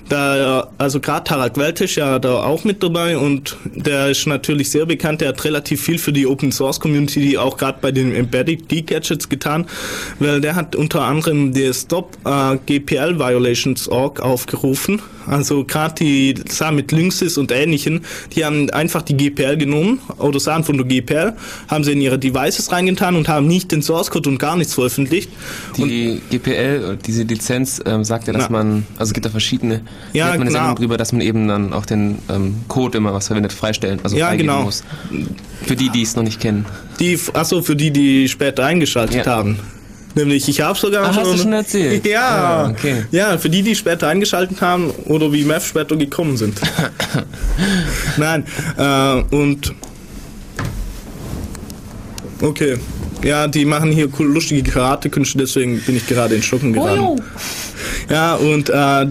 da, 0.09 0.67
also 0.77 0.99
gerade 0.99 1.29
Harald 1.31 1.57
Welt 1.57 1.81
ist 1.81 1.95
ja 1.95 2.19
da 2.19 2.43
auch 2.43 2.63
mit 2.63 2.81
dabei 2.81 3.17
und 3.17 3.57
der 3.75 4.09
ist 4.09 4.25
natürlich 4.27 4.69
sehr 4.71 4.85
bekannt, 4.85 5.21
der 5.21 5.29
hat 5.29 5.43
relativ 5.43 5.81
viel 5.81 5.97
für 5.97 6.13
die 6.13 6.25
Open 6.27 6.51
Source 6.51 6.79
Community, 6.79 7.37
auch 7.37 7.57
gerade 7.57 7.79
bei 7.81 7.91
den 7.91 8.13
Embedded 8.15 8.69
Geek 8.69 8.87
Gadgets 8.87 9.27
getan, 9.29 9.65
weil 10.19 10.41
der 10.41 10.55
hat 10.55 10.75
unter 10.75 11.01
anderem 11.01 11.53
die 11.53 11.73
Stop 11.73 12.17
äh, 12.25 12.57
GPL 12.65 13.19
Violations 13.19 13.87
Org 13.89 14.21
aufgerufen. 14.21 15.01
Also 15.25 15.65
gerade 15.65 15.95
die 15.95 16.35
Sachen 16.47 16.77
mit 16.77 16.93
Linksys 16.93 17.37
und 17.37 17.51
ähnlichen, 17.51 18.05
die 18.33 18.45
haben 18.45 18.69
einfach 18.69 19.01
die 19.01 19.17
GPL 19.17 19.57
genommen 19.57 19.99
oder 20.19 20.39
Sachen 20.39 20.63
von 20.63 20.77
der 20.77 20.85
GPL, 20.87 21.33
haben 21.67 21.83
sie 21.83 21.91
in 21.91 21.99
ihre 21.99 22.17
Devices 22.17 22.71
reingetan 22.71 23.17
und 23.17 23.27
haben 23.27 23.45
nicht 23.45 23.73
den 23.73 23.81
Source 23.81 24.09
Code 24.09 24.29
und 24.29 24.37
gar 24.37 24.55
nichts 24.55 24.73
veröffentlicht. 24.75 25.29
Die 25.75 26.21
GPL, 26.29 26.97
diese 27.05 27.23
Lizenz, 27.23 27.81
ähm, 27.85 28.05
sagt 28.05 28.27
ja, 28.27 28.33
dass 28.33 28.43
Ja. 28.43 28.49
man, 28.51 28.85
also 28.97 29.09
es 29.09 29.13
gibt 29.13 29.25
da 29.25 29.29
verschiedene, 29.29 29.81
Ja, 30.13 30.25
da 30.27 30.31
hat 30.33 30.39
man 30.39 30.47
eine 30.47 30.51
genau. 30.51 30.59
Sendung 30.65 30.75
drüber, 30.77 30.97
dass 30.97 31.11
man 31.11 31.21
eben 31.21 31.47
dann 31.47 31.73
auch 31.73 31.85
den 31.85 32.19
ähm, 32.29 32.55
Code 32.67 32.97
immer 32.97 33.13
was 33.13 33.27
verwendet, 33.27 33.53
freistellen, 33.53 33.99
also 34.03 34.15
Ja, 34.17 34.27
freigeben 34.27 34.47
genau. 34.53 34.63
muss. 34.63 34.83
Für 35.65 35.75
die, 35.75 35.89
die 35.89 36.01
es 36.01 36.15
noch 36.15 36.23
nicht 36.23 36.39
kennen. 36.39 36.65
Die, 36.99 37.19
achso, 37.33 37.61
für 37.61 37.75
die, 37.75 37.91
die 37.91 38.27
später 38.29 38.65
eingeschaltet 38.65 39.27
haben. 39.27 39.59
Nämlich, 40.15 40.47
ich 40.49 40.61
habe 40.61 40.79
sogar 40.79 41.03
Ah, 41.09 41.13
schon. 41.13 41.23
hast 41.23 41.33
du 41.33 41.37
schon 41.37 41.53
erzählt? 41.53 42.05
Ja, 42.07 42.63
Ah, 42.65 42.69
okay. 42.71 43.03
ja, 43.11 43.37
für 43.37 43.49
die, 43.49 43.61
die 43.61 43.75
später 43.75 44.07
eingeschaltet 44.07 44.61
haben 44.61 44.89
oder 45.05 45.31
wie 45.31 45.43
Mev 45.43 45.63
später 45.67 45.95
gekommen 45.95 46.37
sind. 46.37 46.59
Nein, 48.17 48.43
äh, 48.77 49.35
und. 49.35 49.73
Okay. 52.41 52.77
Ja, 53.23 53.47
die 53.47 53.65
machen 53.65 53.91
hier 53.91 54.09
cool, 54.19 54.27
lustige 54.27 54.61
Karatekünste, 54.69 55.39
deswegen 55.39 55.81
bin 55.81 55.97
ich 55.97 56.05
gerade 56.07 56.35
in 56.35 56.43
Schlucken 56.43 56.71
geraten. 56.73 57.19
Ja, 58.09 58.35
und 58.35 58.69
äh, 58.69 59.07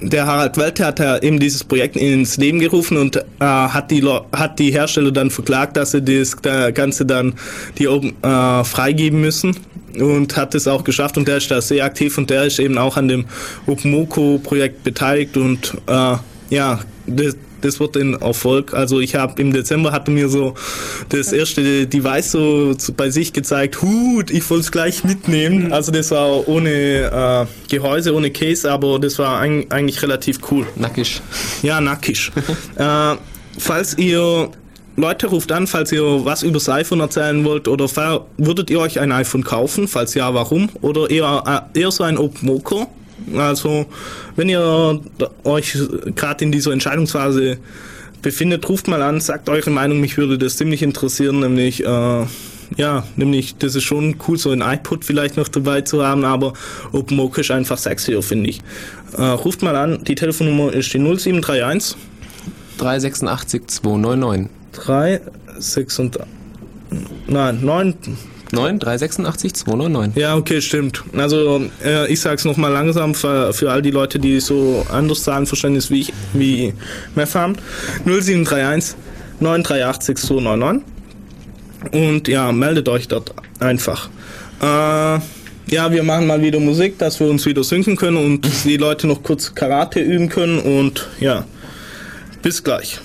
der 0.00 0.26
Harald 0.26 0.56
Welte 0.56 0.86
hat 0.86 0.98
ja 0.98 1.18
eben 1.18 1.38
dieses 1.38 1.64
Projekt 1.64 1.96
ins 1.96 2.36
Leben 2.36 2.60
gerufen 2.60 2.96
und 2.96 3.16
äh, 3.16 3.22
hat, 3.40 3.90
die, 3.90 4.02
hat 4.32 4.58
die 4.58 4.72
Hersteller 4.72 5.12
dann 5.12 5.30
verklagt, 5.30 5.76
dass 5.76 5.92
sie 5.92 6.02
das 6.02 6.36
äh, 6.44 6.72
Ganze 6.72 7.04
dann 7.04 7.34
die 7.78 7.88
Open, 7.88 8.12
äh, 8.22 8.64
freigeben 8.64 9.20
müssen 9.20 9.56
und 9.98 10.36
hat 10.36 10.54
es 10.54 10.66
auch 10.68 10.84
geschafft 10.84 11.16
und 11.16 11.28
der 11.28 11.38
ist 11.38 11.50
da 11.50 11.60
sehr 11.60 11.84
aktiv 11.84 12.16
und 12.18 12.30
der 12.30 12.44
ist 12.44 12.58
eben 12.58 12.78
auch 12.78 12.96
an 12.96 13.08
dem 13.08 13.24
OpenMoko-Projekt 13.66 14.84
beteiligt 14.84 15.36
und 15.36 15.74
äh, 15.86 16.16
ja, 16.50 16.80
das, 17.06 17.36
das 17.60 17.80
wird 17.80 17.96
ein 17.96 18.14
Erfolg. 18.14 18.74
Also 18.74 19.00
ich 19.00 19.14
habe 19.14 19.40
im 19.40 19.52
Dezember 19.52 19.92
hatte 19.92 20.10
mir 20.10 20.28
so 20.28 20.54
das 21.08 21.32
erste 21.32 21.86
Device 21.86 22.32
so 22.32 22.74
bei 22.96 23.10
sich 23.10 23.32
gezeigt. 23.32 23.82
Hut, 23.82 24.30
ich 24.30 24.48
wollte 24.50 24.62
es 24.62 24.72
gleich 24.72 25.04
mitnehmen. 25.04 25.72
Also 25.72 25.92
das 25.92 26.10
war 26.10 26.46
ohne 26.48 26.70
äh, 26.70 27.46
Gehäuse, 27.70 28.14
ohne 28.14 28.30
Case, 28.30 28.70
aber 28.70 28.98
das 28.98 29.18
war 29.18 29.40
eig- 29.42 29.70
eigentlich 29.70 30.02
relativ 30.02 30.38
cool. 30.50 30.66
Nackig. 30.76 31.20
Ja, 31.62 31.80
nackig. 31.80 32.30
äh, 32.76 33.14
falls 33.58 33.96
ihr 33.98 34.50
Leute 34.96 35.28
ruft 35.28 35.52
an, 35.52 35.66
falls 35.68 35.92
ihr 35.92 36.24
was 36.24 36.42
über 36.42 36.54
das 36.54 36.68
iPhone 36.68 36.98
erzählen 37.00 37.44
wollt 37.44 37.68
oder 37.68 37.86
würdet 38.36 38.68
ihr 38.70 38.80
euch 38.80 38.98
ein 38.98 39.12
iPhone 39.12 39.44
kaufen? 39.44 39.86
Falls 39.86 40.14
ja, 40.14 40.34
warum? 40.34 40.68
Oder 40.80 41.08
eher, 41.08 41.68
äh, 41.74 41.80
eher 41.80 41.90
so 41.92 42.02
ein 42.02 42.18
OpenMoko? 42.18 42.88
Also, 43.36 43.86
wenn 44.36 44.48
ihr 44.48 45.00
euch 45.44 45.76
gerade 46.14 46.44
in 46.44 46.52
dieser 46.52 46.72
Entscheidungsphase 46.72 47.58
befindet, 48.22 48.68
ruft 48.68 48.88
mal 48.88 49.02
an, 49.02 49.20
sagt 49.20 49.48
eure 49.48 49.70
Meinung, 49.70 50.00
mich 50.00 50.16
würde 50.16 50.38
das 50.38 50.56
ziemlich 50.56 50.82
interessieren, 50.82 51.40
nämlich, 51.40 51.84
äh, 51.84 52.26
ja, 52.76 53.04
nämlich, 53.16 53.56
das 53.56 53.74
ist 53.74 53.84
schon 53.84 54.16
cool, 54.26 54.38
so 54.38 54.50
ein 54.50 54.60
iPod 54.60 55.04
vielleicht 55.04 55.36
noch 55.36 55.48
dabei 55.48 55.82
zu 55.82 56.04
haben, 56.04 56.24
aber 56.24 56.52
OpenMoko 56.92 57.40
ist 57.40 57.50
einfach 57.50 57.78
sexier, 57.78 58.22
finde 58.22 58.50
ich. 58.50 58.60
Äh, 59.16 59.22
ruft 59.22 59.62
mal 59.62 59.76
an, 59.76 60.04
die 60.04 60.14
Telefonnummer 60.14 60.72
ist 60.72 60.92
die 60.92 60.98
0731 60.98 61.96
386 62.78 63.66
299. 63.66 64.50
3, 64.72 65.20
6 65.58 65.98
und. 65.98 66.18
Nein, 67.26 67.60
9. 67.62 67.94
9, 68.52 68.78
386 68.78 69.54
299. 69.54 70.20
Ja, 70.20 70.36
okay, 70.36 70.60
stimmt. 70.60 71.04
Also, 71.16 71.62
äh, 71.84 72.10
ich 72.10 72.20
sag's 72.20 72.44
nochmal 72.44 72.72
langsam 72.72 73.14
für, 73.14 73.52
für 73.52 73.70
all 73.70 73.82
die 73.82 73.90
Leute, 73.90 74.18
die 74.18 74.40
so 74.40 74.86
anderes 74.90 75.22
Zahlenverständnis 75.24 75.90
wie 75.90 76.00
ich, 76.00 76.12
wie 76.32 76.72
Meth 77.14 77.34
haben. 77.34 77.56
0731 78.04 78.96
938 79.40 80.16
299. 80.16 80.84
Und 81.92 82.28
ja, 82.28 82.50
meldet 82.52 82.88
euch 82.88 83.06
dort 83.06 83.34
einfach. 83.60 84.08
Äh, 84.60 85.20
ja, 85.70 85.92
wir 85.92 86.02
machen 86.02 86.26
mal 86.26 86.40
wieder 86.40 86.60
Musik, 86.60 86.98
dass 86.98 87.20
wir 87.20 87.28
uns 87.28 87.44
wieder 87.44 87.62
synken 87.62 87.96
können 87.96 88.16
und 88.16 88.48
die 88.64 88.76
Leute 88.78 89.06
noch 89.06 89.22
kurz 89.22 89.54
Karate 89.54 90.00
üben 90.00 90.28
können 90.28 90.58
und 90.58 91.06
ja, 91.20 91.44
bis 92.42 92.64
gleich. 92.64 93.00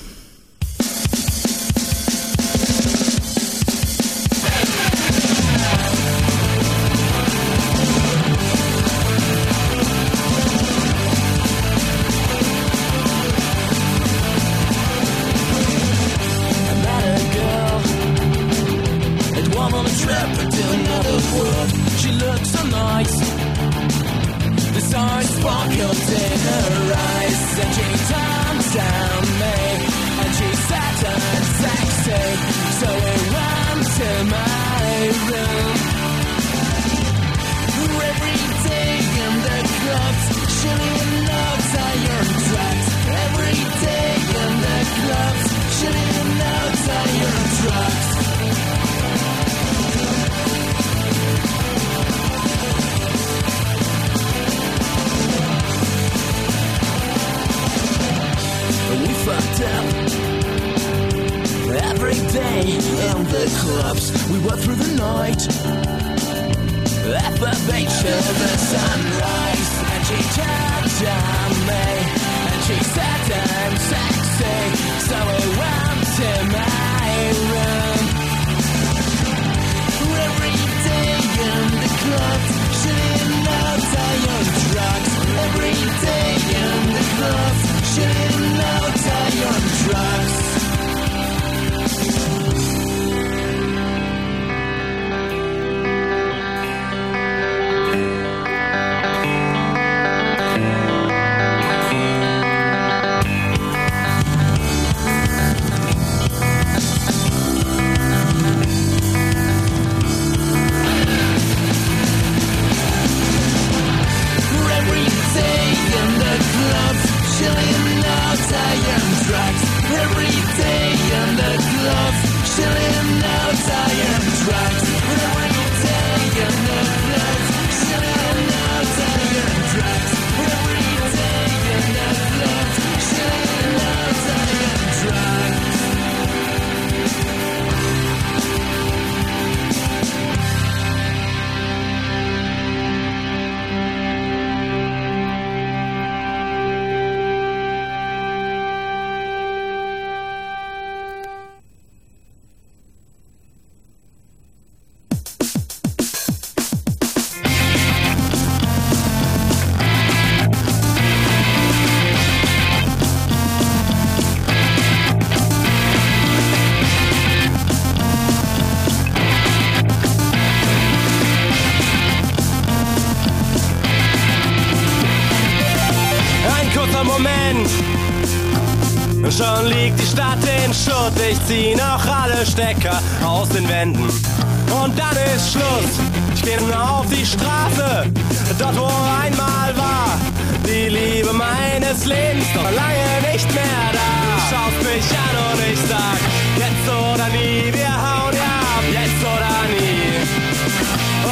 Schutt. 180.74 181.14
Ich 181.30 181.40
zieh 181.46 181.76
noch 181.76 182.04
alle 182.06 182.46
Stecker 182.46 183.00
aus 183.24 183.50
den 183.50 183.68
Wänden. 183.70 184.04
Und 184.04 184.98
dann 184.98 185.18
ist 185.36 185.52
Schluss. 185.52 185.94
Ich 186.34 186.42
geh 186.42 186.58
auf 186.74 187.06
die 187.10 187.26
Straße. 187.26 188.12
Dort, 188.58 188.78
wo 188.78 188.90
einmal 189.24 189.72
war 189.78 190.18
die 190.66 190.90
Liebe 190.90 191.32
meines 191.32 192.06
Lebens. 192.06 192.46
Doch 192.56 192.64
lange 192.64 193.32
nicht 193.32 193.54
mehr 193.54 193.86
da. 193.94 194.10
Du 194.34 194.42
schaust 194.50 194.80
mich 194.90 195.08
an 195.26 195.36
und 195.48 195.60
ich 195.72 195.80
sag: 195.92 196.20
Jetzt 196.58 196.88
oder 196.90 197.28
nie. 197.30 197.72
Wir 197.72 197.94
hauen 197.94 198.34
ja 198.34 198.54
ab. 198.74 198.86
Jetzt 198.92 199.22
oder 199.22 199.56
nie. 199.74 200.26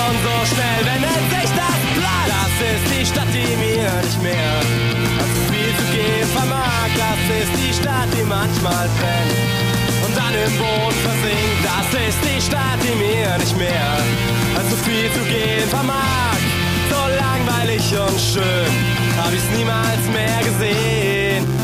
Und 0.02 0.18
so 0.26 0.36
schnell 0.54 0.82
wendet 0.86 1.26
sich 1.34 1.50
das 1.58 1.80
Blatt. 1.98 2.28
Das 2.30 2.54
ist 2.70 2.86
die 2.94 3.06
Stadt, 3.06 3.32
die 3.34 3.56
mir 3.58 3.90
nicht 4.06 4.22
mehr 4.22 4.54
als 5.20 5.34
viel 5.50 5.74
zu 5.78 5.86
geben 5.92 6.30
vermag. 6.36 6.71
Das 7.22 7.44
ist 7.44 7.54
die 7.56 7.74
Stadt, 7.74 8.10
die 8.18 8.24
manchmal 8.24 8.90
brennt 8.98 9.38
und 10.06 10.18
dann 10.18 10.34
im 10.34 10.58
Boden 10.58 11.00
versinkt. 11.06 11.62
Das 11.64 11.88
ist 12.10 12.18
die 12.24 12.42
Stadt, 12.42 12.80
die 12.82 12.96
mir 12.96 13.38
nicht 13.38 13.58
mehr 13.58 13.98
als 14.58 14.70
so 14.70 14.76
viel 14.78 15.12
zu 15.14 15.22
gehen 15.30 15.68
vermag. 15.70 16.38
So 16.90 16.98
langweilig 16.98 17.84
und 17.94 18.20
schön 18.20 18.74
hab 19.18 19.32
ich's 19.34 19.50
niemals 19.56 20.04
mehr 20.12 20.40
gesehen. 20.44 21.61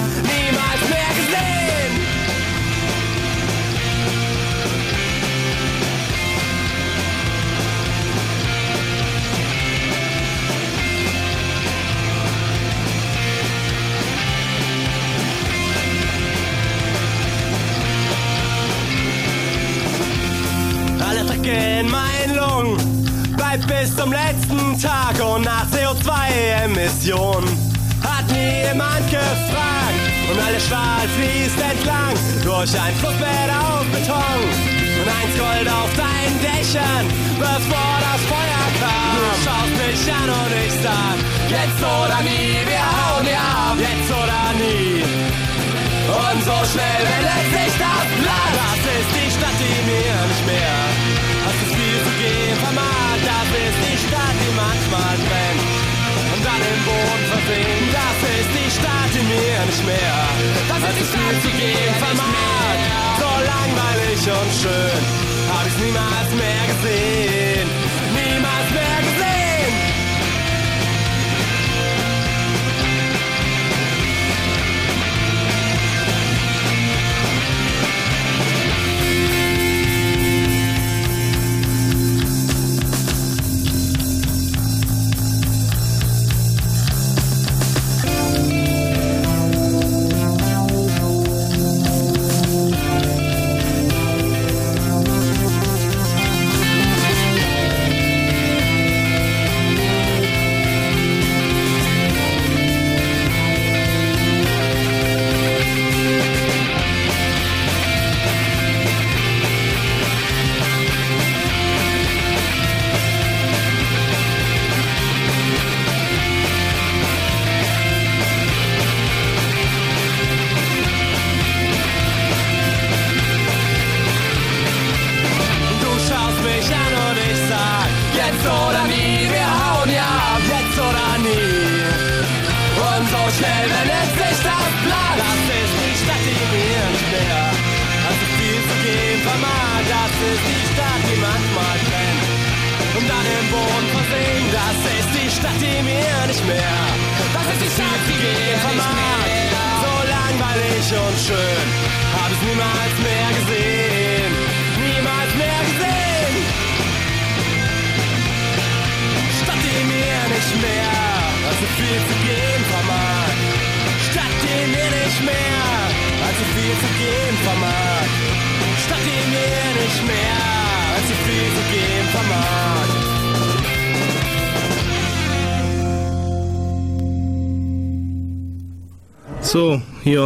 Drecke 21.47 21.79
in 21.79 21.89
meinen 21.89 22.35
Lungen 22.35 23.35
bleibt 23.35 23.67
bis 23.67 23.95
zum 23.95 24.11
letzten 24.11 24.79
Tag 24.81 25.15
und 25.33 25.45
nach 25.45 25.65
CO2-Emissionen 25.71 27.47
hat 28.03 28.27
nie 28.31 28.67
jemand 28.67 29.09
gefragt. 29.09 29.99
Und 30.29 30.39
alle 30.39 30.59
Stahl 30.59 31.07
fließt 31.15 31.59
entlang 31.71 32.15
durch 32.43 32.79
ein 32.79 32.93
Flussbett 32.95 33.49
aus 33.49 33.85
Beton. 33.93 34.41
Und 34.99 35.07
eins 35.07 35.35
Gold 35.37 35.67
auf 35.69 35.91
deinen 35.95 36.37
Dächern, 36.41 37.05
bevor 37.39 37.93
das 38.03 38.21
Feuer 38.27 38.67
kam. 38.81 39.15
Du 39.15 39.29
schaust 39.43 39.73
mich 39.79 40.13
an 40.13 40.29
und 40.29 40.51
ich 40.65 40.73
sag, 40.83 41.17
jetzt 41.47 41.81
oder 41.81 42.21
nie, 42.23 42.57
wir 42.67 42.85
hauen 42.97 43.25
ja 43.25 43.71
ab, 43.71 43.77
jetzt 43.79 44.11
oder 44.11 44.43
nie. 44.59 45.27
Und 46.07 46.39
so 46.39 46.57
schnell 46.71 47.01
wendet 47.03 47.47
sich 47.51 47.73
das 47.75 48.07
Blatt. 48.23 48.53
Das 48.55 48.79
ist 48.79 49.09
die 49.11 49.29
Stadt, 49.35 49.57
die 49.59 49.79
mir 49.91 50.15
nicht 50.31 50.45
mehr 50.47 50.79
als 51.43 51.57
das 51.61 51.71
viel 51.75 51.99
zu 52.07 52.13
gehen 52.23 52.57
vermag. 52.63 53.17
Das 53.27 53.47
ist 53.51 53.77
die 53.83 53.97
Stadt, 54.07 54.35
die 54.39 54.53
manchmal 54.55 55.15
brennt 55.27 55.63
und 56.31 56.41
dann 56.47 56.61
im 56.63 56.79
Boden 56.87 57.25
versinkt. 57.31 57.91
Das 57.91 58.19
ist 58.39 58.51
die 58.55 58.69
Stadt, 58.71 59.11
die 59.11 59.25
mir 59.27 59.59
nicht 59.67 59.83
mehr 59.83 60.19
als 60.71 60.95
das 60.95 61.09
viel 61.11 61.35
zu 61.43 61.51
gehen 61.59 61.93
vermag. 61.99 62.77
So 63.19 63.31
langweilig 63.51 64.21
und 64.31 64.51
schön 64.63 65.03
hab 65.51 65.65
ich's 65.67 65.77
niemals 65.77 66.29
mehr 66.39 66.63
gesehen. 66.71 67.67
Niemals 68.15 68.69
mehr 68.71 68.97
gesehen. 69.03 69.16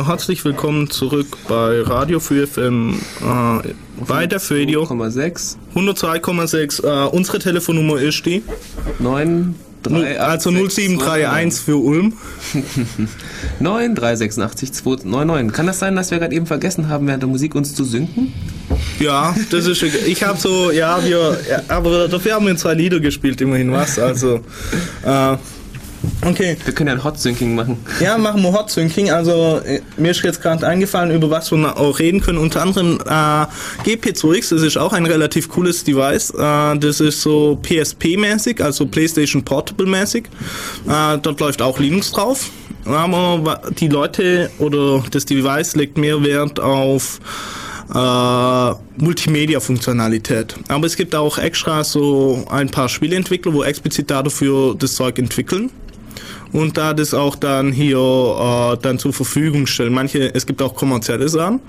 Herzlich 0.06 0.44
willkommen 0.45 0.90
zurück 0.90 1.28
bei 1.48 1.82
Radio 1.82 2.19
4 2.19 2.48
FM 2.48 2.94
äh, 3.22 3.73
bei 4.07 4.26
der 4.26 4.40
Radio 4.49 4.84
102,6 4.84 5.57
102,6. 5.76 6.84
Äh, 6.84 7.10
unsere 7.10 7.40
Telefonnummer 7.40 7.99
ist 7.99 8.26
die 8.26 8.41
9 8.99 9.56
Nu- 9.90 10.03
also 10.19 10.52
0731 10.52 11.61
für 11.64 11.76
Ulm. 11.78 12.14
9 13.60 13.95
386 13.95 14.72
299. 14.73 15.53
Kann 15.56 15.65
das 15.68 15.80
sein, 15.80 15.95
dass 15.95 16.11
wir 16.11 16.19
gerade 16.19 16.36
eben 16.36 16.45
vergessen 16.45 16.88
haben, 16.88 17.07
während 17.07 17.23
der 17.23 17.30
Musik 17.30 17.56
uns 17.56 17.73
zu 17.76 17.84
synken? 17.84 18.32
Ja, 18.99 19.36
das 19.49 19.65
ist 19.68 19.82
ich 19.84 20.23
habe 20.23 20.40
so 20.40 20.72
ja 20.72 21.03
wir 21.03 21.38
aber 21.68 22.07
dafür 22.07 22.36
haben 22.36 22.45
wir 22.48 22.56
zwei 22.56 22.73
Lieder 22.76 22.99
gespielt 22.99 23.41
immerhin 23.41 23.72
was 23.72 23.98
also 23.99 24.40
äh, 25.03 25.36
okay 26.26 26.57
Wir 26.65 26.73
können 26.73 26.88
ja 26.88 26.94
ein 26.94 27.03
Hot 27.03 27.19
Syncing 27.19 27.56
machen. 27.56 27.78
Ja, 27.99 28.18
machen 28.18 28.41
wir 28.41 28.52
Hot 28.52 28.72
Syncing. 28.72 29.11
Also 29.11 29.61
äh, 29.65 29.82
mir 29.98 30.11
ist 30.11 30.23
jetzt 30.23 30.41
gerade 30.41 30.68
eingefallen, 30.68 31.11
über 31.11 31.30
was 31.30 31.52
wir 31.52 31.78
auch 31.78 31.99
reden 31.99 32.22
können. 32.22 32.38
Unter 32.38 32.61
anderem 32.61 32.99
äh, 33.06 33.90
GP2X, 33.90 34.53
das 34.53 34.64
ist 34.64 34.78
auch 34.78 34.94
ein 34.94 35.06
relativ 35.06 35.49
cooles 35.49 35.84
Device. 35.84 36.32
Äh, 36.32 36.78
das 36.78 36.99
ist 36.99 37.22
so 37.22 37.60
PSP-mäßig, 37.61 38.61
also 38.64 38.86
PlayStation 38.86 39.44
Portable-mäßig. 39.44 40.26
Äh, 40.88 41.18
dort 41.22 41.40
läuft 41.40 41.61
auch 41.61 41.80
Linux 41.80 42.11
drauf. 42.11 42.49
Aber 42.86 43.61
die 43.80 43.88
Leute 43.88 44.49
oder 44.57 45.03
das 45.11 45.26
Device 45.26 45.76
legt 45.76 45.98
mehr 45.98 46.23
Wert 46.23 46.60
auf 46.60 47.19
äh, 47.94 48.72
Multimedia-Funktionalität. 48.98 50.56
Aber 50.68 50.88
es 50.88 50.95
gibt 50.95 51.14
auch 51.14 51.38
extra 51.38 51.84
so 51.84 52.45
ein 52.49 52.69
paar 52.69 52.90
Spieleentwickler, 52.90 53.53
wo 53.53 53.64
explizit 53.64 54.10
dafür 54.10 54.76
das 54.78 54.95
Zeug 54.95 55.19
entwickeln 55.19 55.69
und 56.53 56.78
da 56.78 56.94
das 56.94 57.14
auch 57.14 57.36
dann 57.36 57.72
hier 57.72 57.98
äh, 57.98 58.78
dann 58.82 58.99
zur 58.99 59.14
Verfügung 59.14 59.68
stellen. 59.68 59.94
Manche, 59.94 60.34
es 60.34 60.45
gibt 60.45 60.61
auch 60.61 60.76
kommerzielle 60.76 61.30
Sachen. 61.30 61.60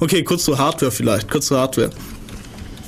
Okay, 0.00 0.22
kurz 0.22 0.44
zur 0.44 0.58
Hardware 0.58 0.90
vielleicht, 0.90 1.30
kurz 1.30 1.46
zur 1.46 1.58
Hardware. 1.58 1.90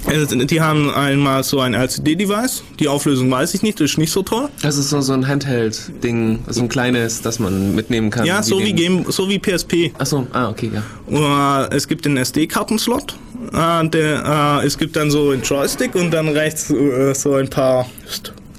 Also, 0.07 0.37
die 0.37 0.61
haben 0.61 0.91
einmal 0.91 1.43
so 1.45 1.61
ein 1.61 1.73
LCD-Device. 1.73 2.63
Die 2.79 2.89
Auflösung 2.89 3.31
weiß 3.31 3.55
ich 3.55 3.63
nicht, 3.63 3.81
das 3.81 3.93
ist 3.93 3.99
nicht 3.99 4.11
so 4.11 4.23
toll. 4.23 4.49
Das 4.61 4.77
ist 4.77 4.91
so, 4.91 5.01
so 5.01 5.15
ein 5.15 5.27
Handheld-Ding, 5.27 6.41
so 6.47 6.63
ein 6.63 6.69
kleines, 6.69 7.23
das 7.23 7.39
man 7.39 7.75
mitnehmen 7.75 8.11
kann. 8.11 8.27
Ja, 8.27 8.43
so 8.43 8.59
wie, 8.59 8.75
Game, 8.75 9.07
so 9.09 9.29
wie 9.31 9.39
PSP. 9.39 9.93
Achso, 9.99 10.27
ah, 10.33 10.51
okay, 10.51 10.71
ja. 10.75 11.65
Äh, 11.65 11.75
es 11.75 11.89
gibt 11.89 12.05
den 12.05 12.19
SD-Kartenslot. 12.19 13.17
Äh, 13.55 13.87
äh, 13.87 14.67
es 14.67 14.77
gibt 14.77 14.97
dann 14.97 15.11
so 15.11 15.31
einen 15.31 15.43
Joystick 15.43 15.95
und 15.95 16.11
dann 16.11 16.29
rechts 16.29 16.69
so 16.69 17.35
ein 17.35 17.49
paar 17.49 17.87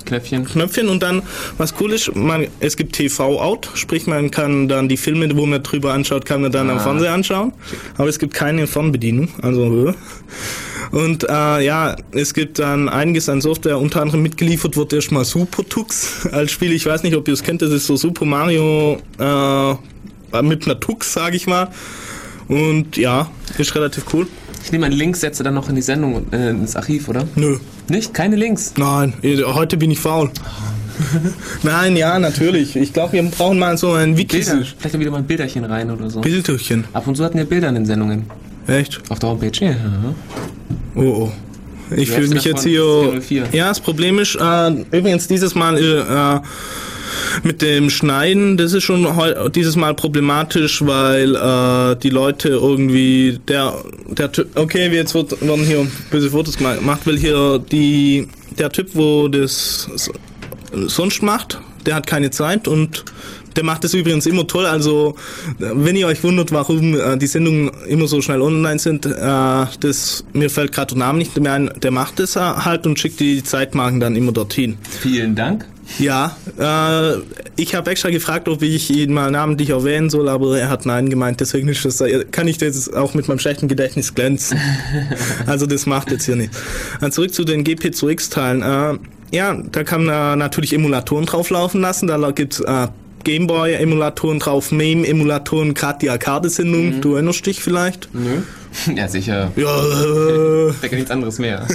Knöpfchen. 0.06 0.46
Knöpfchen 0.46 0.90
und 0.90 1.04
dann, 1.04 1.22
was 1.58 1.74
cool 1.80 1.92
ist, 1.94 2.16
man, 2.16 2.48
es 2.60 2.78
gibt 2.78 2.94
TV-Out, 2.94 3.70
sprich 3.74 4.08
man 4.08 4.32
kann 4.32 4.68
dann 4.68 4.88
die 4.88 4.98
Filme, 4.98 5.36
wo 5.36 5.46
man 5.46 5.64
drüber 5.64 5.94
anschaut, 5.94 6.26
kann 6.26 6.42
man 6.42 6.52
dann 6.52 6.70
am 6.70 6.78
Ah. 6.78 6.82
Fernseher 6.82 7.14
anschauen. 7.14 7.54
Aber 7.98 8.08
es 8.08 8.20
gibt 8.20 8.34
keine 8.34 8.68
Fernbedienung, 8.68 9.30
also 9.42 9.94
und 10.92 11.24
äh, 11.24 11.66
ja, 11.66 11.96
es 12.12 12.34
gibt 12.34 12.60
dann 12.60 12.88
einiges 12.90 13.28
an 13.28 13.42
Software, 13.42 13.80
unter 13.80 14.02
anderem 14.02 14.22
mitgeliefert 14.22 14.78
wird 14.78 14.94
erstmal 14.94 15.26
Super 15.26 15.68
Tux 15.68 16.28
als 16.32 16.52
Spiel. 16.52 16.72
Ich 16.72 16.86
weiß 16.86 17.04
nicht, 17.04 17.16
ob 17.16 17.28
ihr 17.28 17.34
es 17.34 17.44
kennt, 17.44 17.62
das 17.62 17.72
ist 17.72 17.88
so 17.88 17.96
Super 17.96 18.26
Mario 18.26 18.98
äh, 19.20 20.42
mit 20.42 20.66
einer 20.66 20.80
Tux, 20.80 21.12
sage 21.12 21.36
ich 21.36 21.48
mal. 21.48 21.70
Und 22.48 22.98
ja, 22.98 23.30
ist 23.58 23.74
relativ 23.76 24.06
cool. 24.14 24.28
Ich 24.64 24.72
nehme 24.72 24.86
an, 24.86 24.92
Links 24.92 25.22
setze 25.22 25.44
dann 25.44 25.56
noch 25.56 25.70
in 25.70 25.76
die 25.76 25.82
Sendung, 25.82 26.32
äh, 26.32 26.50
ins 26.52 26.76
Archiv, 26.76 27.08
oder? 27.10 27.28
Nö. 27.36 27.58
Nicht? 27.88 28.14
Keine 28.14 28.36
Links? 28.36 28.74
Nein, 28.78 29.14
heute 29.24 29.78
bin 29.78 29.92
ich 29.92 30.00
faul. 30.00 30.32
Nein, 31.64 31.96
ja, 31.98 32.18
natürlich. 32.20 32.76
Ich 32.76 32.94
glaube, 32.94 33.14
wir 33.14 33.24
brauchen 33.24 33.60
mal 33.60 33.78
so 33.78 33.94
ein 33.94 34.18
Wiki. 34.18 34.42
Vielleicht 34.42 35.00
wieder 35.00 35.12
mal 35.12 35.18
ein 35.18 35.28
Bilderchen 35.28 35.66
rein 35.66 35.92
oder 35.92 36.10
so. 36.10 36.22
Bilderchen. 36.22 36.86
Ab 36.94 37.06
und 37.08 37.16
zu 37.16 37.24
hatten 37.24 37.38
wir 37.38 37.46
Bilder 37.46 37.70
in 37.70 37.76
den 37.76 37.86
Sendungen. 37.86 38.26
Echt? 38.68 39.02
Auf 39.10 39.20
der 39.20 39.30
Homepage, 39.30 39.66
ja. 39.66 39.76
Oh, 40.96 41.02
oh. 41.02 41.32
Ich 41.96 42.10
fühle 42.10 42.30
mich 42.30 42.44
jetzt 42.44 42.64
hier. 42.64 42.82
404? 42.82 43.44
Ja, 43.52 43.68
das 43.68 43.80
Problem 43.80 44.18
ist, 44.18 44.36
äh, 44.36 44.70
übrigens 44.92 45.28
dieses 45.28 45.54
Mal 45.54 45.78
äh, 45.78 46.40
mit 47.44 47.62
dem 47.62 47.90
Schneiden, 47.90 48.58
das 48.58 48.74
ist 48.74 48.84
schon 48.84 49.08
dieses 49.54 49.76
Mal 49.76 49.94
problematisch, 49.94 50.86
weil 50.86 51.36
äh, 51.36 51.96
die 51.98 52.10
Leute 52.10 52.50
irgendwie 52.50 53.40
der 53.48 53.74
der 54.08 54.32
Typ, 54.32 54.48
okay, 54.56 54.90
jetzt 54.94 55.14
wird, 55.14 55.42
werden 55.42 55.66
hier 55.66 55.88
böse 56.12 56.30
Fotos 56.30 56.58
gemacht, 56.58 57.02
weil 57.06 57.18
hier 57.18 57.60
die 57.60 58.28
der 58.58 58.70
Typ, 58.72 58.90
wo 58.94 59.28
das 59.28 59.90
sonst 60.88 61.22
macht, 61.22 61.60
der 61.86 61.96
hat 61.96 62.08
keine 62.08 62.32
Zeit 62.32 62.68
und 62.68 63.06
der 63.56 63.64
macht 63.64 63.84
das 63.84 63.94
übrigens 63.94 64.26
immer 64.26 64.48
toll. 64.48 64.66
Also, 64.66 65.16
wenn 65.60 65.96
ihr 65.96 66.08
euch 66.08 66.24
wundert, 66.24 66.52
warum 66.52 66.94
äh, 66.94 67.18
die 67.18 67.28
Sendungen 67.28 67.72
immer 67.88 68.08
so 68.08 68.22
schnell 68.22 68.42
online 68.42 68.80
sind, 68.80 69.06
äh, 69.06 69.12
das, 69.80 70.26
mir 70.34 70.50
fällt 70.50 70.72
gerade 70.74 70.96
der 70.96 71.00
Name 71.00 71.20
nicht 71.20 71.40
mehr 71.40 71.54
ein, 71.54 71.72
der 71.82 71.92
macht 71.92 72.20
das 72.20 72.36
halt 72.36 72.86
und 72.86 73.00
schickt 73.00 73.20
die 73.20 73.44
Zeitmarken 73.44 74.00
dann 74.00 74.16
immer 74.16 74.32
dorthin. 74.32 74.78
Vielen 75.02 75.36
Dank. 75.36 75.66
Ja, 76.00 76.36
äh, 76.58 77.22
ich 77.56 77.76
habe 77.76 77.92
extra 77.92 78.10
gefragt, 78.10 78.48
ob 78.50 78.62
ich 78.62 78.90
ihn 78.90 79.14
mal 79.14 79.32
namentlich 79.32 79.70
erwähnen 79.70 80.10
soll, 80.10 80.28
aber 80.30 80.58
er 80.58 80.70
hat 80.70 80.86
nein 80.86 81.10
gemeint, 81.10 81.40
deswegen 81.40 81.68
ist 81.68 81.86
das, 81.86 82.04
kann 82.32 82.48
ich 82.48 82.58
das 82.58 82.92
auch 82.92 83.14
mit 83.14 83.28
meinem 83.28 83.40
schlechten 83.40 83.68
Gedächtnis 83.68 84.14
glänzen. 84.14 84.60
also 85.46 85.66
das 85.66 85.86
macht 85.86 86.12
jetzt 86.12 86.26
hier 86.26 86.36
nicht. 86.36 86.52
Dann 87.02 87.12
zurück 87.12 87.34
zu 87.34 87.44
den 87.44 87.64
GP2X-Teilen. 87.64 88.62
Äh, 88.62 88.98
ja, 89.36 89.62
da 89.72 89.84
kann 89.84 90.06
man 90.06 90.40
natürlich 90.40 90.74
Emulatoren 90.74 91.26
drauflaufen 91.26 91.82
lassen, 91.82 92.08
da 92.08 92.32
gibt's 92.32 92.60
äh, 92.60 92.88
Gameboy-Emulatoren 93.24 94.40
drauf, 94.40 94.72
MAME-Emulatoren, 94.72 95.74
gerade 95.74 96.00
die 96.00 96.10
Arcade-Sendung, 96.10 97.02
du 97.02 97.16
erinnerst 97.16 97.46
dich 97.46 97.62
vielleicht? 97.62 98.10
Nö. 98.14 98.42
Ja, 98.94 99.08
sicher. 99.08 99.54
Ja, 99.56 99.84
äh, 100.70 100.74
Da 100.82 100.88
geht 100.90 101.00
nichts 101.00 101.10
anderes 101.10 101.40
mehr. 101.40 101.66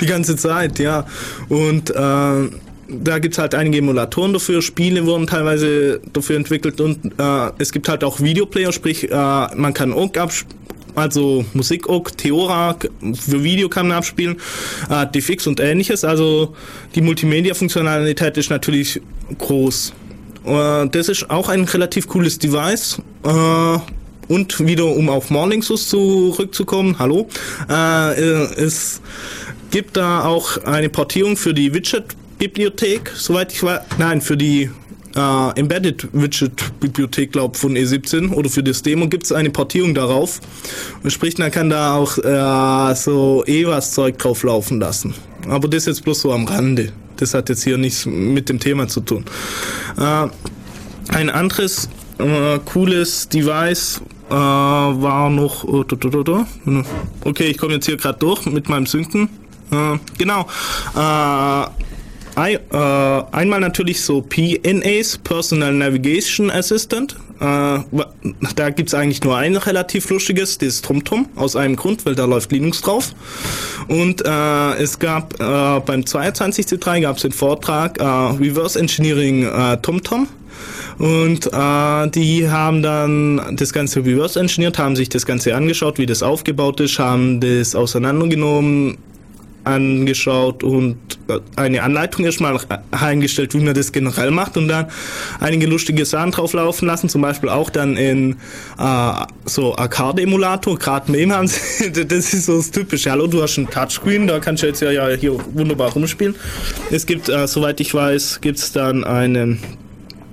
die 0.00 0.06
ganze 0.06 0.34
Zeit, 0.34 0.80
ja. 0.80 1.06
Und 1.48 1.90
äh, 1.90 2.48
da 2.90 3.18
gibt's 3.18 3.38
halt 3.38 3.54
einige 3.54 3.78
Emulatoren 3.78 4.32
dafür, 4.32 4.62
Spiele 4.62 5.06
wurden 5.06 5.26
teilweise 5.26 6.00
dafür 6.12 6.36
entwickelt 6.36 6.80
und 6.80 7.12
äh, 7.18 7.50
es 7.58 7.72
gibt 7.72 7.88
halt 7.88 8.04
auch 8.04 8.20
Videoplayer, 8.20 8.72
sprich, 8.72 9.10
äh, 9.10 9.14
man 9.14 9.74
kann 9.74 9.92
OGG 9.92 10.18
abspielen. 10.18 10.60
Also 10.96 11.44
Musik 11.54 11.88
OGG, 11.88 12.16
Theora, 12.16 12.76
für 13.14 13.44
Video 13.44 13.68
kann 13.68 13.88
man 13.88 13.98
abspielen, 13.98 14.36
äh, 14.88 15.06
DFX 15.06 15.46
und 15.46 15.60
ähnliches. 15.60 16.04
Also 16.04 16.54
die 16.96 17.00
Multimedia-Funktionalität 17.00 18.36
ist 18.36 18.50
natürlich 18.50 19.00
groß. 19.38 19.92
Äh, 20.44 20.88
das 20.88 21.08
ist 21.08 21.30
auch 21.30 21.48
ein 21.48 21.64
relativ 21.64 22.08
cooles 22.08 22.38
Device. 22.38 23.00
Äh, 23.24 23.78
und 24.28 24.64
wieder, 24.64 24.86
um 24.86 25.08
auf 25.08 25.30
Morlingsus 25.30 25.88
zurückzukommen, 25.88 26.96
hallo, 27.00 27.28
äh, 27.68 28.12
äh, 28.12 28.54
es 28.54 29.00
gibt 29.72 29.96
da 29.96 30.24
auch 30.24 30.56
eine 30.64 30.88
Portierung 30.88 31.36
für 31.36 31.52
die 31.52 31.74
Widget-Bibliothek, 32.40 33.12
soweit 33.14 33.52
ich 33.52 33.62
weiß, 33.62 33.80
nein, 33.98 34.20
für 34.20 34.36
die 34.36 34.70
äh, 35.14 35.58
Embedded 35.60 36.08
Widget-Bibliothek, 36.12 37.32
glaube 37.32 37.56
von 37.56 37.76
E17 37.76 38.32
oder 38.32 38.48
für 38.48 38.62
das 38.62 38.82
Demo 38.82 39.08
gibt 39.08 39.24
es 39.24 39.32
eine 39.32 39.50
Portierung 39.50 39.94
darauf. 39.94 40.40
Und 41.02 41.10
sprich, 41.10 41.36
man 41.38 41.50
kann 41.50 41.68
da 41.68 41.94
auch 41.94 42.16
äh, 42.18 42.94
so 42.94 43.44
EVAS-Zeug 43.46 44.18
drauf 44.18 44.42
laufen 44.42 44.80
lassen. 44.80 45.14
Aber 45.48 45.68
das 45.68 45.84
jetzt 45.86 46.02
bloß 46.04 46.22
so 46.22 46.32
am 46.32 46.46
Rande. 46.46 46.92
Das 47.16 47.34
hat 47.34 47.50
jetzt 47.50 47.62
hier 47.64 47.76
nichts 47.76 48.06
mit 48.06 48.48
dem 48.48 48.58
Thema 48.58 48.88
zu 48.88 49.00
tun. 49.00 49.26
Äh, 49.98 50.28
ein 51.14 51.28
anderes 51.28 51.90
äh, 52.18 52.58
cooles 52.64 53.28
Device 53.28 54.00
äh, 54.30 54.32
war 54.32 55.28
noch. 55.28 55.64
Oh. 55.64 55.84
Okay, 57.24 57.48
ich 57.48 57.58
komme 57.58 57.74
jetzt 57.74 57.86
hier 57.86 57.98
gerade 57.98 58.18
durch 58.18 58.46
mit 58.46 58.68
meinem 58.70 58.86
Synken. 58.86 59.28
Äh, 59.70 59.98
genau. 60.16 60.46
Ein, 62.40 62.58
äh, 62.72 63.22
einmal 63.32 63.60
natürlich 63.60 64.00
so 64.00 64.22
PNAs, 64.22 65.18
Personal 65.18 65.74
Navigation 65.74 66.50
Assistant. 66.50 67.14
Äh, 67.38 67.80
da 68.56 68.70
gibt's 68.70 68.94
eigentlich 68.94 69.22
nur 69.22 69.36
ein 69.36 69.56
relativ 69.56 70.08
lustiges, 70.08 70.56
das 70.56 70.80
TomTom, 70.80 71.28
aus 71.36 71.54
einem 71.54 71.76
Grund, 71.76 72.06
weil 72.06 72.14
da 72.14 72.24
läuft 72.24 72.50
Linux 72.50 72.80
drauf. 72.80 73.14
Und 73.88 74.24
äh, 74.24 74.72
es 74.82 74.98
gab 74.98 75.34
äh, 75.34 75.80
beim 75.84 76.00
22C3 76.00 77.02
gab's 77.02 77.20
den 77.20 77.32
Vortrag 77.32 78.00
äh, 78.00 78.04
Reverse 78.04 78.78
Engineering 78.78 79.44
äh, 79.44 79.76
TomTom. 79.76 80.26
Und 80.96 81.46
äh, 81.46 82.08
die 82.10 82.48
haben 82.48 82.82
dann 82.82 83.54
das 83.56 83.74
Ganze 83.74 84.00
reverse 84.00 84.40
engineert, 84.40 84.78
haben 84.78 84.96
sich 84.96 85.10
das 85.10 85.26
Ganze 85.26 85.54
angeschaut, 85.54 85.98
wie 85.98 86.06
das 86.06 86.22
aufgebaut 86.22 86.80
ist, 86.80 86.98
haben 86.98 87.40
das 87.40 87.74
auseinandergenommen, 87.74 88.96
angeschaut 89.70 90.62
und 90.62 90.98
äh, 91.28 91.38
eine 91.56 91.82
Anleitung 91.82 92.24
erstmal 92.24 92.58
eingestellt, 92.90 93.54
wie 93.54 93.60
man 93.60 93.74
das 93.74 93.92
generell 93.92 94.30
macht 94.30 94.56
und 94.56 94.68
dann 94.68 94.86
einige 95.40 95.66
lustige 95.66 96.04
Sachen 96.04 96.32
drauf 96.32 96.52
laufen 96.52 96.86
lassen, 96.86 97.08
zum 97.08 97.22
Beispiel 97.22 97.48
auch 97.48 97.70
dann 97.70 97.96
in 97.96 98.36
äh, 98.78 99.12
so 99.44 99.76
Arcade-Emulator, 99.76 100.78
gerade 100.78 101.10
Meme 101.10 101.34
haben 101.34 101.46
sie, 101.46 101.90
das 102.06 102.32
ist 102.34 102.46
so 102.46 102.56
das 102.56 102.70
typische, 102.70 103.10
hallo, 103.10 103.26
du 103.26 103.42
hast 103.42 103.58
einen 103.58 103.70
Touchscreen, 103.70 104.26
da 104.26 104.38
kannst 104.38 104.62
du 104.62 104.66
jetzt 104.66 104.80
ja, 104.80 104.90
ja 104.90 105.08
hier 105.08 105.36
wunderbar 105.52 105.92
rumspielen. 105.92 106.34
Es 106.90 107.06
gibt, 107.06 107.28
äh, 107.28 107.46
soweit 107.46 107.80
ich 107.80 107.94
weiß, 107.94 108.40
gibt's 108.40 108.72
dann 108.72 109.04
einen 109.04 109.60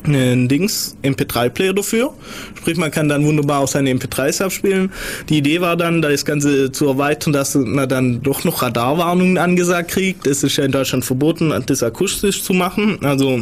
einen 0.07 0.47
Dings 0.47 0.95
MP3-Player 1.03 1.73
dafür. 1.73 2.13
Sprich, 2.57 2.77
man 2.77 2.91
kann 2.91 3.09
dann 3.09 3.25
wunderbar 3.25 3.59
auch 3.59 3.67
seine 3.67 3.91
MP3s 3.91 4.43
abspielen. 4.43 4.91
Die 5.29 5.37
Idee 5.37 5.61
war 5.61 5.75
dann, 5.75 6.01
das 6.01 6.25
Ganze 6.25 6.71
zu 6.71 6.87
erweitern, 6.87 7.33
dass 7.33 7.55
man 7.55 7.87
dann 7.87 8.21
doch 8.21 8.43
noch 8.43 8.61
Radarwarnungen 8.61 9.37
angesagt 9.37 9.91
kriegt. 9.91 10.27
Es 10.27 10.43
ist 10.43 10.57
ja 10.57 10.65
in 10.65 10.71
Deutschland 10.71 11.05
verboten, 11.05 11.53
das 11.65 11.83
akustisch 11.83 12.43
zu 12.43 12.53
machen. 12.53 12.99
Also 13.03 13.41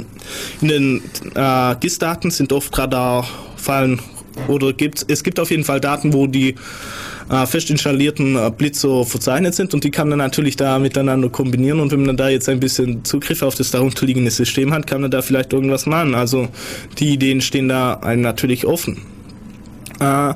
in 0.61 0.67
den 0.67 1.01
äh, 1.35 1.75
GIS-Daten 1.79 2.31
sind 2.31 2.51
oft 2.51 2.77
Radarfallen 2.77 3.99
oder 4.47 4.73
gibt 4.73 5.05
es 5.07 5.23
gibt 5.23 5.39
auf 5.39 5.51
jeden 5.51 5.63
Fall 5.63 5.79
Daten, 5.79 6.13
wo 6.13 6.27
die 6.27 6.55
äh, 7.29 7.45
fest 7.45 7.69
installierten 7.69 8.35
äh, 8.35 8.51
Blitzer 8.55 9.03
verzeichnet 9.05 9.55
sind 9.55 9.73
und 9.73 9.83
die 9.83 9.91
kann 9.91 10.09
man 10.09 10.17
natürlich 10.17 10.55
da 10.55 10.79
miteinander 10.79 11.29
kombinieren 11.29 11.79
und 11.79 11.91
wenn 11.91 12.05
man 12.05 12.17
da 12.17 12.29
jetzt 12.29 12.49
ein 12.49 12.59
bisschen 12.59 13.03
Zugriff 13.03 13.41
auf 13.41 13.55
das 13.55 13.71
darunterliegende 13.71 14.31
System 14.31 14.73
hat, 14.73 14.87
kann 14.87 15.01
man 15.01 15.11
da 15.11 15.21
vielleicht 15.21 15.53
irgendwas 15.53 15.85
machen. 15.85 16.15
Also 16.15 16.47
die 16.99 17.13
Ideen 17.13 17.41
stehen 17.41 17.69
da 17.69 17.95
einem 17.95 18.21
natürlich 18.21 18.65
offen. 18.65 19.01
Äh, 19.99 20.33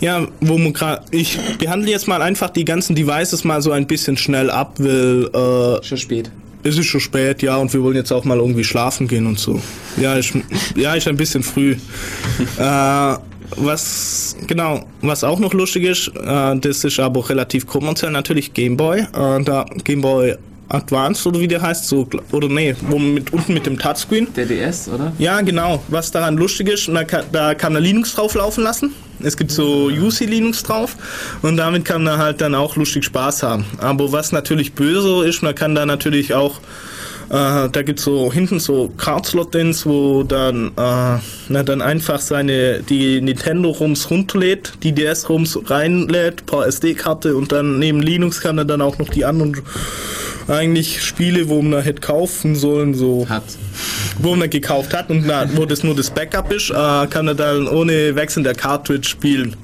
ja, 0.00 0.28
wo 0.40 0.58
man 0.58 0.72
gerade, 0.72 1.02
ich 1.10 1.38
behandle 1.58 1.90
jetzt 1.90 2.06
mal 2.06 2.20
einfach 2.20 2.50
die 2.50 2.64
ganzen 2.64 2.94
Devices 2.94 3.44
mal 3.44 3.62
so 3.62 3.72
ein 3.72 3.86
bisschen 3.86 4.16
schnell 4.16 4.50
ab, 4.50 4.74
weil 4.78 5.30
äh, 5.32 5.82
schon 5.82 5.98
spät. 5.98 6.30
Es 6.62 6.76
ist 6.76 6.86
schon 6.86 7.00
spät, 7.00 7.42
ja, 7.42 7.56
und 7.56 7.72
wir 7.72 7.82
wollen 7.82 7.96
jetzt 7.96 8.12
auch 8.12 8.24
mal 8.24 8.38
irgendwie 8.38 8.64
schlafen 8.64 9.06
gehen 9.08 9.26
und 9.26 9.38
so. 9.38 9.60
Ja, 9.96 10.14
ist, 10.14 10.34
ja, 10.74 10.94
ist 10.94 11.06
ein 11.06 11.16
bisschen 11.16 11.42
früh. 11.42 11.76
äh, 12.58 13.14
was 13.56 14.36
genau, 14.46 14.86
was 15.02 15.24
auch 15.24 15.38
noch 15.38 15.54
lustig 15.54 15.84
ist, 15.84 16.08
äh, 16.08 16.56
das 16.58 16.84
ist 16.84 16.98
aber 16.98 17.28
relativ 17.28 17.66
kommerziell 17.66 18.10
natürlich 18.10 18.54
Gameboy. 18.54 19.00
Äh, 19.00 19.44
da 19.44 19.66
Gameboy 19.84 20.36
Advanced 20.68 21.24
oder 21.26 21.38
wie 21.40 21.48
der 21.48 21.62
heißt, 21.62 21.86
so 21.86 22.08
oder 22.32 22.48
nee, 22.48 22.74
wo 22.88 22.98
mit 22.98 23.32
unten 23.32 23.54
mit 23.54 23.66
dem 23.66 23.78
Touchscreen. 23.78 24.28
Der 24.34 24.46
DS, 24.46 24.88
oder? 24.88 25.12
Ja, 25.18 25.40
genau. 25.40 25.82
Was 25.88 26.10
daran 26.10 26.36
lustig 26.36 26.68
ist, 26.68 26.88
da 26.88 27.04
kann, 27.04 27.24
da 27.30 27.54
kann 27.54 27.72
man 27.72 27.82
Linux 27.82 28.14
drauf 28.14 28.34
laufen 28.34 28.64
lassen. 28.64 28.92
Es 29.20 29.36
gibt 29.36 29.50
so 29.50 29.86
UC 29.86 30.20
Linux 30.26 30.62
drauf 30.62 30.96
und 31.42 31.56
damit 31.56 31.84
kann 31.84 32.02
man 32.02 32.18
halt 32.18 32.40
dann 32.40 32.54
auch 32.54 32.76
lustig 32.76 33.04
Spaß 33.04 33.44
haben. 33.44 33.64
Aber 33.78 34.12
was 34.12 34.32
natürlich 34.32 34.74
böse 34.74 35.26
ist, 35.26 35.42
man 35.42 35.54
kann 35.54 35.74
da 35.74 35.86
natürlich 35.86 36.34
auch 36.34 36.60
äh, 37.28 37.68
da 37.68 37.82
gibt's 37.82 38.04
so 38.04 38.32
hinten 38.32 38.60
so 38.60 38.92
Card-Slot-Ins, 38.96 39.84
wo 39.86 40.22
dann, 40.22 40.68
äh, 40.76 41.18
na, 41.48 41.62
dann 41.64 41.82
einfach 41.82 42.20
seine 42.20 42.82
die 42.82 43.20
Nintendo-Rums 43.20 44.10
runterlädt, 44.10 44.74
die 44.82 44.92
DS-Rums 44.92 45.58
reinlädt, 45.66 46.46
paar 46.46 46.66
SD-Karte 46.66 47.34
und 47.36 47.52
dann 47.52 47.78
neben 47.78 48.00
Linux 48.00 48.40
kann 48.40 48.58
er 48.58 48.64
dann 48.64 48.80
auch 48.80 48.98
noch 48.98 49.08
die 49.08 49.24
anderen 49.24 49.56
eigentlich 50.48 51.02
Spiele, 51.02 51.48
wo 51.48 51.60
man 51.62 51.82
hätte 51.82 52.00
kaufen 52.00 52.54
sollen, 52.54 52.94
so 52.94 53.28
hat. 53.28 53.42
wo 54.18 54.36
man 54.36 54.48
gekauft 54.48 54.94
hat 54.94 55.10
und 55.10 55.26
na, 55.26 55.48
wo 55.56 55.66
das 55.66 55.82
nur 55.82 55.96
das 55.96 56.10
Backup 56.10 56.52
ist, 56.52 56.70
äh, 56.70 57.06
kann 57.08 57.26
er 57.26 57.34
dann 57.34 57.66
ohne 57.66 58.14
Wechseln 58.14 58.44
der 58.44 58.54
Cartridge 58.54 59.08
spielen. 59.08 59.56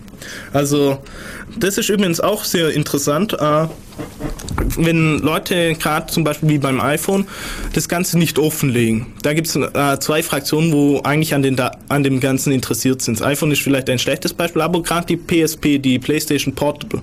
Also 0.52 0.98
das 1.56 1.78
ist 1.78 1.88
übrigens 1.88 2.20
auch 2.20 2.44
sehr 2.44 2.70
interessant. 2.70 3.34
Äh, 3.34 3.66
wenn 4.76 5.18
Leute 5.18 5.74
gerade 5.74 6.06
zum 6.06 6.24
Beispiel 6.24 6.48
wie 6.48 6.58
beim 6.58 6.80
iPhone 6.80 7.26
das 7.72 7.88
Ganze 7.88 8.18
nicht 8.18 8.38
offenlegen. 8.38 9.06
Da 9.22 9.34
gibt 9.34 9.48
es 9.48 9.56
äh, 9.56 9.98
zwei 10.00 10.22
Fraktionen, 10.22 10.72
wo 10.72 11.00
eigentlich 11.02 11.34
an, 11.34 11.42
den 11.42 11.58
an 11.88 12.02
dem 12.02 12.20
Ganzen 12.20 12.52
interessiert 12.52 13.02
sind. 13.02 13.20
Das 13.20 13.26
iPhone 13.26 13.50
ist 13.50 13.60
vielleicht 13.60 13.88
ein 13.90 13.98
schlechtes 13.98 14.32
Beispiel, 14.32 14.62
aber 14.62 14.82
gerade 14.82 15.06
die 15.06 15.16
PSP, 15.16 15.78
die 15.78 15.98
PlayStation 15.98 16.54
Portable, 16.54 17.02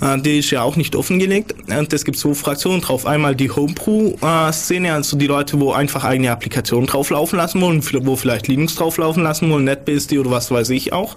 äh, 0.00 0.18
die 0.18 0.38
ist 0.38 0.50
ja 0.50 0.62
auch 0.62 0.76
nicht 0.76 0.96
offengelegt. 0.96 1.54
Und 1.68 1.92
es 1.92 2.04
gibt 2.04 2.18
so 2.18 2.34
Fraktionen 2.34 2.80
drauf. 2.80 3.06
Einmal 3.06 3.34
die 3.34 3.50
Homebrew-Szene, 3.50 4.92
also 4.92 5.16
die 5.16 5.26
Leute, 5.26 5.60
wo 5.60 5.72
einfach 5.72 6.04
eigene 6.04 6.30
Applikationen 6.30 6.86
drauf 6.86 7.10
laufen 7.10 7.36
lassen 7.36 7.60
wollen, 7.60 7.82
wo 8.06 8.16
vielleicht 8.16 8.48
Linux 8.48 8.74
drauf 8.74 8.98
laufen 8.98 9.22
lassen 9.22 9.50
wollen, 9.50 9.64
NetBSD 9.64 10.18
oder 10.18 10.30
was 10.30 10.50
weiß 10.50 10.70
ich 10.70 10.92
auch. 10.92 11.16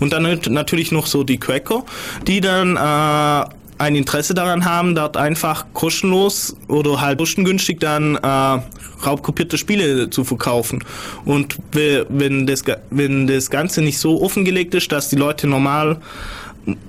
Und 0.00 0.12
dann 0.12 0.40
natürlich 0.48 0.92
noch 0.92 1.06
so 1.06 1.24
die 1.24 1.38
Cracker, 1.38 1.84
die 2.26 2.40
dann 2.40 2.76
äh, 2.76 3.50
ein 3.80 3.96
Interesse 3.96 4.34
daran 4.34 4.66
haben, 4.66 4.94
dort 4.94 5.16
einfach 5.16 5.64
kostenlos 5.72 6.54
oder 6.68 7.00
halt 7.00 7.18
kostengünstig 7.18 7.80
dann 7.80 8.16
äh, 8.16 8.58
raubkopierte 9.06 9.56
Spiele 9.56 10.10
zu 10.10 10.22
verkaufen. 10.24 10.84
Und 11.24 11.56
we- 11.72 12.04
wenn 12.10 12.46
das, 12.46 12.62
wenn 12.90 13.26
das 13.26 13.48
Ganze 13.48 13.80
nicht 13.80 13.98
so 13.98 14.22
offengelegt 14.22 14.74
ist, 14.74 14.92
dass 14.92 15.08
die 15.08 15.16
Leute 15.16 15.46
normal 15.46 15.98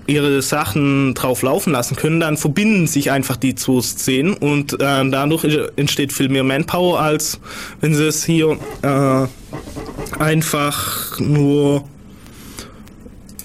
ihre 0.06 0.42
Sachen 0.42 1.14
drauf 1.14 1.44
laufen 1.44 1.72
lassen 1.72 1.96
können, 1.96 2.20
dann 2.20 2.36
verbinden 2.36 2.88
sich 2.88 3.10
einfach 3.10 3.38
die 3.38 3.56
zwei 3.56 3.82
Szenen 3.82 4.34
und 4.34 4.74
äh, 4.74 4.78
dadurch 5.10 5.48
entsteht 5.78 6.12
viel 6.12 6.28
mehr 6.28 6.44
Manpower, 6.44 7.00
als 7.00 7.40
wenn 7.80 7.96
sie 7.96 8.06
es 8.06 8.26
hier 8.26 8.58
äh, 8.82 9.28
einfach 10.22 11.20
nur 11.22 11.86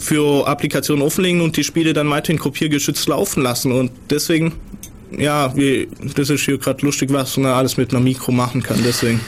für 0.07 0.47
Applikationen 0.47 1.05
offenlegen 1.05 1.41
und 1.41 1.57
die 1.57 1.65
Spiele 1.65 1.93
dann 1.93 2.09
weiterhin 2.09 2.39
kopiergeschützt 2.39 3.09
laufen 3.09 3.43
lassen. 3.43 3.73
Und 3.73 3.91
deswegen, 4.09 4.53
ja, 5.11 5.55
wie, 5.57 5.89
das 6.15 6.31
ist 6.31 6.45
hier 6.45 6.59
gerade 6.59 6.85
lustig, 6.85 7.13
was 7.13 7.37
man 7.37 7.53
alles 7.53 7.77
mit 7.77 7.93
einer 7.93 8.01
Mikro 8.01 8.33
machen 8.33 8.63
kann. 8.63 8.81
Deswegen. 8.85 9.21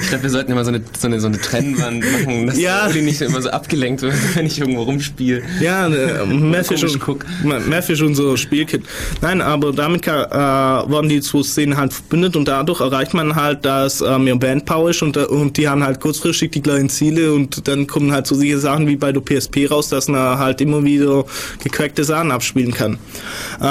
Ich 0.00 0.08
glaube, 0.08 0.24
wir 0.24 0.30
sollten 0.30 0.52
immer 0.52 0.64
so 0.64 0.70
eine, 0.70 0.82
so 0.98 1.06
eine, 1.06 1.20
so 1.20 1.28
eine 1.28 1.40
Trennwand 1.40 2.04
machen, 2.12 2.46
dass 2.46 2.58
Ja. 2.58 2.86
Uli 2.86 3.02
nicht 3.02 3.20
immer 3.20 3.40
so 3.40 3.50
abgelenkt 3.50 4.02
wird, 4.02 4.14
wenn 4.34 4.46
ich 4.46 4.58
irgendwo 4.58 4.82
rumspiele. 4.82 5.42
Ja, 5.60 5.86
äh, 5.88 6.26
Mephish 6.26 6.80
Komisch 6.80 7.08
und, 7.44 7.68
Mephish 7.68 8.02
unser 8.02 8.36
Spielkit. 8.36 8.82
Nein, 9.20 9.40
aber 9.40 9.72
damit 9.72 10.02
kann, 10.02 10.24
äh, 10.30 10.90
wurden 10.90 11.08
die 11.08 11.20
zwei 11.20 11.42
Szenen 11.42 11.76
halt 11.76 11.92
verbündet 11.92 12.36
und 12.36 12.48
dadurch 12.48 12.80
erreicht 12.80 13.14
man 13.14 13.36
halt, 13.36 13.64
dass 13.64 14.00
äh, 14.00 14.18
mehr 14.18 14.36
Bandpower 14.36 14.90
ist 14.90 15.02
und, 15.02 15.16
äh, 15.16 15.24
und 15.24 15.56
die 15.56 15.68
haben 15.68 15.84
halt 15.84 16.00
kurzfristig 16.00 16.50
die 16.50 16.62
gleichen 16.62 16.88
Ziele 16.88 17.32
und 17.32 17.66
dann 17.68 17.86
kommen 17.86 18.12
halt 18.12 18.26
so 18.26 18.34
solche 18.34 18.58
Sachen 18.58 18.86
wie 18.86 18.96
bei 18.96 19.12
der 19.12 19.20
PSP 19.20 19.70
raus, 19.70 19.88
dass 19.88 20.08
man 20.08 20.38
halt 20.38 20.60
immer 20.60 20.82
wieder 20.84 21.24
gecrackte 21.62 22.04
Sachen 22.04 22.32
abspielen 22.32 22.72
kann. 22.72 22.98
Äh, 23.60 23.64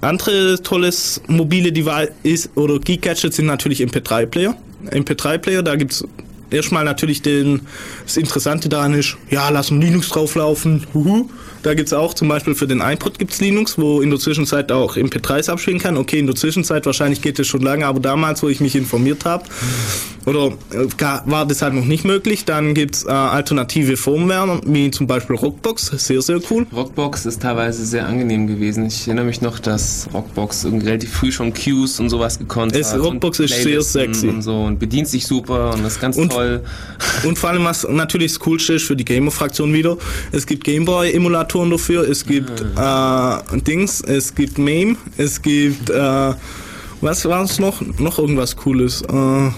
andere 0.00 0.60
tolles 0.62 1.20
mobile 1.26 1.72
Device 1.72 2.10
ist, 2.22 2.50
oder 2.56 2.78
Geek 2.78 3.02
Gadgets 3.02 3.36
sind 3.36 3.46
natürlich 3.46 3.80
MP3-Player. 3.80 4.54
MP3-Player, 4.90 5.62
da 5.62 5.76
gibt's 5.76 6.04
erstmal 6.50 6.84
natürlich 6.84 7.22
den, 7.22 7.62
das 8.04 8.16
Interessante 8.16 8.68
daran 8.68 8.94
ist, 8.94 9.16
ja, 9.30 9.48
lassen 9.48 9.80
Linux 9.80 10.08
drauflaufen, 10.08 10.86
huhu. 10.92 11.30
Da 11.62 11.74
gibt's 11.74 11.92
auch 11.92 12.14
zum 12.14 12.28
Beispiel 12.28 12.54
für 12.54 12.66
den 12.66 12.80
iPod 12.80 13.18
gibt's 13.18 13.40
Linux, 13.40 13.78
wo 13.78 14.00
in 14.00 14.10
der 14.10 14.18
Zwischenzeit 14.18 14.72
auch 14.72 14.96
MP3s 14.96 15.48
abspielen 15.50 15.78
kann. 15.78 15.96
Okay, 15.96 16.18
in 16.18 16.26
der 16.26 16.34
Zwischenzeit 16.34 16.86
wahrscheinlich 16.86 17.22
geht 17.22 17.38
es 17.38 17.46
schon 17.46 17.60
lange, 17.62 17.86
aber 17.86 18.00
damals, 18.00 18.42
wo 18.42 18.48
ich 18.48 18.60
mich 18.60 18.74
informiert 18.74 19.24
habe, 19.24 19.44
oder 20.26 20.48
äh, 20.72 20.86
war 21.26 21.46
das 21.46 21.62
halt 21.62 21.74
noch 21.74 21.84
nicht 21.84 22.04
möglich. 22.04 22.44
Dann 22.44 22.74
gibt's 22.74 23.04
äh, 23.04 23.10
alternative 23.10 23.96
Firmware, 23.96 24.60
wie 24.66 24.90
zum 24.90 25.06
Beispiel 25.06 25.36
Rockbox, 25.36 25.86
sehr, 25.96 26.20
sehr 26.22 26.40
cool. 26.50 26.66
Rockbox 26.74 27.26
ist 27.26 27.42
teilweise 27.42 27.84
sehr 27.86 28.06
angenehm 28.06 28.46
gewesen. 28.48 28.86
Ich 28.86 29.06
erinnere 29.06 29.26
mich 29.26 29.40
noch, 29.40 29.58
dass 29.60 30.08
Rockbox 30.12 30.64
irgendwie 30.64 30.86
relativ 30.86 31.12
früh 31.12 31.30
schon 31.30 31.54
Cues 31.54 32.00
und 32.00 32.08
sowas 32.10 32.38
gekonnt 32.38 32.74
Es- 32.74 32.92
hat. 32.92 33.00
Rockbox 33.00 33.38
und 33.38 33.44
ist 33.44 33.62
sehr 33.62 33.82
sexy. 33.82 34.28
Und 34.28 34.42
so 34.42 34.62
und 34.62 34.78
bedient 34.80 35.06
sich 35.06 35.26
super 35.26 35.74
und 35.74 35.84
ist 35.84 36.00
ganz 36.00 36.16
toll. 36.16 36.62
Und 37.24 37.38
vor 37.38 37.50
allem, 37.50 37.64
was 37.64 37.86
natürlich 37.88 38.32
das 38.32 38.40
Coolste 38.40 38.74
ist 38.74 38.84
für 38.84 38.96
die 38.96 39.04
Gamer-Fraktion 39.04 39.72
wieder, 39.72 39.96
es 40.32 40.46
gibt 40.46 40.64
Gameboy-Emulatoren 40.64 41.51
dafür, 41.70 42.08
es 42.08 42.24
gibt 42.24 42.64
Ah. 42.76 43.42
äh, 43.52 43.60
Dings, 43.60 44.00
es 44.02 44.34
gibt 44.34 44.58
MAME, 44.58 44.96
es 45.16 45.40
gibt, 45.40 45.90
äh, 45.90 46.32
was 47.00 47.24
war 47.24 47.42
es 47.44 47.58
noch? 47.58 47.80
Noch 47.98 48.18
irgendwas 48.18 48.56
Cooles. 48.56 49.02
Äh, 49.02 49.50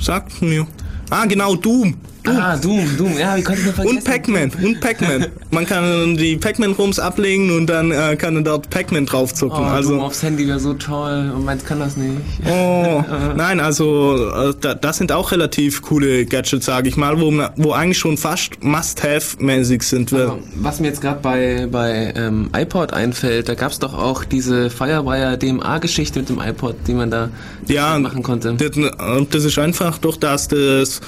sagt 0.00 0.40
mir. 0.42 0.66
Ah, 1.10 1.26
genau, 1.26 1.54
Doom. 1.56 1.94
Ah, 2.26 2.56
Doom, 2.56 2.96
Doom, 2.96 3.18
ja, 3.18 3.36
wie 3.36 3.42
konnte 3.42 3.60
ich 3.60 3.66
nur 3.66 3.74
vergessen? 3.74 3.96
Und 3.98 4.04
Pac-Man, 4.04 4.50
und 4.62 4.80
Pac-Man. 4.80 5.26
Man 5.50 5.66
kann 5.66 6.16
die 6.16 6.36
Pac-Man-Rooms 6.36 6.98
ablegen 6.98 7.50
und 7.56 7.66
dann 7.66 7.90
äh, 7.90 8.16
kann 8.16 8.34
man 8.34 8.44
dort 8.44 8.68
Pac-Man 8.70 9.06
draufzucken. 9.06 9.56
Oh, 9.56 9.64
Doom 9.64 9.68
also, 9.68 10.00
aufs 10.00 10.22
Handy 10.22 10.46
wäre 10.46 10.60
so 10.60 10.74
toll 10.74 11.32
und 11.34 11.44
meins 11.44 11.64
kann 11.64 11.80
das 11.80 11.96
nicht. 11.96 12.20
oh, 12.46 13.02
nein, 13.36 13.60
also 13.60 14.30
äh, 14.32 14.54
da, 14.60 14.74
das 14.74 14.98
sind 14.98 15.12
auch 15.12 15.32
relativ 15.32 15.82
coole 15.82 16.26
Gadgets, 16.26 16.66
sage 16.66 16.88
ich 16.88 16.96
mal, 16.96 17.20
wo, 17.20 17.32
wo 17.56 17.72
eigentlich 17.72 17.98
schon 17.98 18.16
fast 18.16 18.62
Must-Have-mäßig 18.62 19.82
sind. 19.82 20.12
Aber 20.12 20.38
was 20.56 20.80
mir 20.80 20.88
jetzt 20.88 21.00
gerade 21.00 21.20
bei, 21.20 21.68
bei 21.70 22.12
ähm, 22.16 22.50
iPod 22.54 22.92
einfällt, 22.92 23.48
da 23.48 23.54
gab 23.54 23.72
es 23.72 23.78
doch 23.78 23.94
auch 23.94 24.24
diese 24.24 24.68
Firewire 24.68 25.38
DMA-Geschichte 25.38 26.20
mit 26.20 26.28
dem 26.28 26.40
iPod, 26.40 26.76
die 26.86 26.94
man 26.94 27.10
da 27.10 27.30
ja, 27.66 27.98
machen 27.98 28.22
konnte. 28.22 28.54
Das, 28.54 28.76
äh, 28.76 29.26
das 29.30 29.44
ist 29.44 29.58
einfach 29.58 29.98
durch 29.98 30.18
das, 30.18 30.48
das 30.48 31.00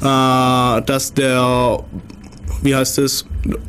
äh, 0.00 0.51
dass 0.86 1.14
der 1.14 1.84
wie 2.62 2.74
heißt 2.74 2.98
es, 2.98 3.26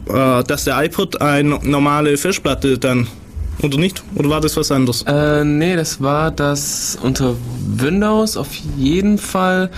äh, 0.07 0.43
dass 0.43 0.65
der 0.65 0.84
iPod 0.84 1.19
eine 1.22 1.60
normale 1.64 2.18
Festplatte 2.18 2.77
dann 2.77 3.07
oder 3.61 3.77
nicht? 3.77 4.03
Oder 4.15 4.30
war 4.30 4.41
das 4.41 4.57
was 4.57 4.72
anderes? 4.72 5.03
Äh, 5.03 5.43
nee, 5.43 5.76
das 5.76 6.01
war 6.01 6.31
das 6.31 6.97
unter 7.01 7.35
Windows 7.76 8.38
auf 8.38 8.53
jeden 8.77 9.18
Fall 9.18 9.69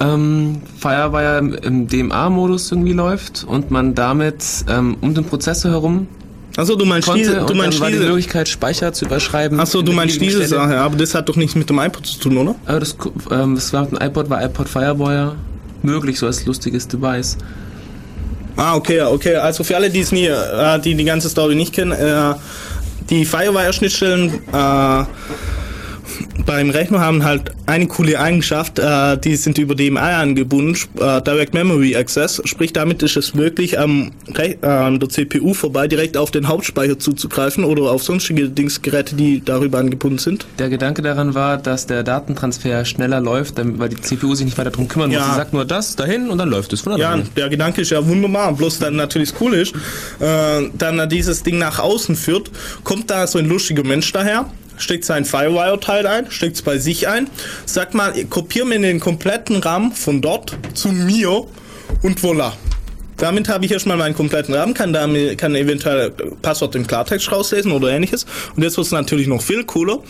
ähm, 0.00 0.60
Firewire 0.78 1.38
im, 1.38 1.54
im 1.54 1.86
DMA-Modus 1.88 2.72
irgendwie 2.72 2.92
läuft 2.92 3.44
und 3.46 3.70
man 3.70 3.94
damit 3.94 4.44
ähm, 4.68 4.96
um 5.00 5.14
den 5.14 5.24
Prozessor 5.24 5.70
herum 5.70 6.08
Achso, 6.56 6.76
du 6.76 6.84
meinst 6.84 7.12
diese, 7.12 7.44
du 7.44 7.54
meinst 7.54 7.78
dann 7.78 7.82
war 7.82 7.90
die. 7.90 7.98
Möglichkeit 7.98 8.48
Speicher 8.48 8.92
zu 8.92 9.06
überschreiben. 9.06 9.58
Achso, 9.58 9.82
du 9.82 9.90
in 9.90 9.96
meinst 9.96 10.20
diese. 10.20 10.46
Sache, 10.46 10.78
aber 10.78 10.96
das 10.96 11.12
hat 11.12 11.28
doch 11.28 11.34
nichts 11.34 11.56
mit 11.56 11.68
dem 11.68 11.80
iPod 11.80 12.06
zu 12.06 12.20
tun, 12.20 12.36
oder? 12.36 12.54
Aber 12.66 12.78
das, 12.78 12.96
ähm, 13.32 13.56
das 13.56 13.72
war 13.72 13.82
mit 13.82 13.92
dem 13.92 14.06
iPod, 14.06 14.30
war 14.30 14.40
iPod 14.44 14.68
Firewire 14.68 15.34
möglich, 15.84 16.18
so 16.18 16.26
als 16.26 16.44
lustiges 16.44 16.88
Device. 16.88 17.36
Ah, 18.56 18.76
okay, 18.76 19.00
okay. 19.02 19.36
Also 19.36 19.64
für 19.64 19.76
alle, 19.76 19.90
die 19.90 20.00
es 20.00 20.12
nie, 20.12 20.26
äh, 20.26 20.78
die 20.80 20.94
die 20.94 21.04
ganze 21.04 21.28
Story 21.28 21.54
nicht 21.54 21.72
kennen, 21.72 21.92
äh, 21.92 22.34
die 23.10 23.24
Firewire-Schnittstellen 23.24 24.30
äh, 24.52 25.04
beim 26.46 26.70
Rechner 26.70 27.00
haben 27.00 27.24
halt 27.24 27.52
eine 27.66 27.86
coole 27.86 28.18
Eigenschaft, 28.18 28.78
äh, 28.78 29.16
die 29.18 29.36
sind 29.36 29.58
über 29.58 29.74
DMA 29.74 30.20
angebunden, 30.20 30.76
äh, 31.00 31.22
Direct 31.22 31.54
Memory 31.54 31.96
Access, 31.96 32.42
sprich 32.44 32.72
damit 32.72 33.02
ist 33.02 33.16
es 33.16 33.34
möglich 33.34 33.78
am 33.78 34.12
Re 34.34 34.56
äh, 34.62 34.66
an 34.66 35.00
der 35.00 35.08
CPU 35.08 35.54
vorbei 35.54 35.88
direkt 35.88 36.16
auf 36.16 36.30
den 36.30 36.48
Hauptspeicher 36.48 36.98
zuzugreifen 36.98 37.64
oder 37.64 37.90
auf 37.90 38.02
sonstige 38.02 38.48
Dingsgeräte, 38.48 39.16
die 39.16 39.42
darüber 39.44 39.78
angebunden 39.78 40.18
sind. 40.18 40.46
Der 40.58 40.68
Gedanke 40.68 41.02
daran 41.02 41.34
war, 41.34 41.56
dass 41.56 41.86
der 41.86 42.02
Datentransfer 42.02 42.84
schneller 42.84 43.20
läuft, 43.20 43.54
weil 43.56 43.88
die 43.88 44.00
CPU 44.00 44.34
sich 44.34 44.44
nicht 44.44 44.58
weiter 44.58 44.70
drum 44.70 44.88
kümmern 44.88 45.10
muss. 45.10 45.18
Ja. 45.18 45.30
Sie 45.30 45.36
sagt 45.36 45.52
nur 45.52 45.64
das 45.64 45.96
dahin 45.96 46.30
und 46.30 46.38
dann 46.38 46.50
läuft 46.50 46.72
es 46.72 46.80
von 46.80 46.98
Ja, 46.98 47.18
der 47.36 47.48
Gedanke 47.48 47.80
ist 47.80 47.90
ja 47.90 48.06
wunderbar. 48.06 48.52
Bloß 48.52 48.78
dann 48.78 48.96
natürlich 48.96 49.30
das 49.30 49.38
Coole 49.38 49.60
ist, 49.60 49.74
äh, 50.20 50.68
dann 50.76 51.08
dieses 51.08 51.42
Ding 51.42 51.58
nach 51.58 51.78
außen 51.78 52.16
führt, 52.16 52.50
kommt 52.82 53.10
da 53.10 53.26
so 53.26 53.38
ein 53.38 53.48
lustiger 53.48 53.84
Mensch 53.84 54.12
daher, 54.12 54.46
steckt 54.76 55.04
sein 55.04 55.24
Firewire-Teil 55.24 56.06
ein, 56.06 56.30
steckt 56.30 56.56
es 56.56 56.62
bei 56.62 56.78
sich 56.78 57.08
ein, 57.08 57.28
sagt 57.66 57.94
mal, 57.94 58.12
kopier 58.24 58.64
mir 58.64 58.78
den 58.78 59.00
kompletten 59.00 59.56
RAM 59.56 59.92
von 59.92 60.20
dort 60.20 60.56
zu 60.74 60.88
mir 60.88 61.46
und 62.02 62.20
voilà. 62.20 62.52
Damit 63.16 63.48
habe 63.48 63.64
ich 63.64 63.70
erstmal 63.70 63.96
meinen 63.96 64.14
kompletten 64.14 64.54
RAM, 64.54 64.74
kann 64.74 64.92
damit 64.92 65.38
kann 65.38 65.54
eventuell 65.54 66.10
Passwort 66.42 66.74
im 66.74 66.86
Klartext 66.86 67.30
rauslesen 67.30 67.70
oder 67.70 67.90
ähnliches. 67.90 68.26
Und 68.56 68.62
jetzt 68.62 68.76
wird 68.76 68.86
es 68.86 68.92
natürlich 68.92 69.28
noch 69.28 69.40
viel 69.40 69.64
cooler. 69.64 70.00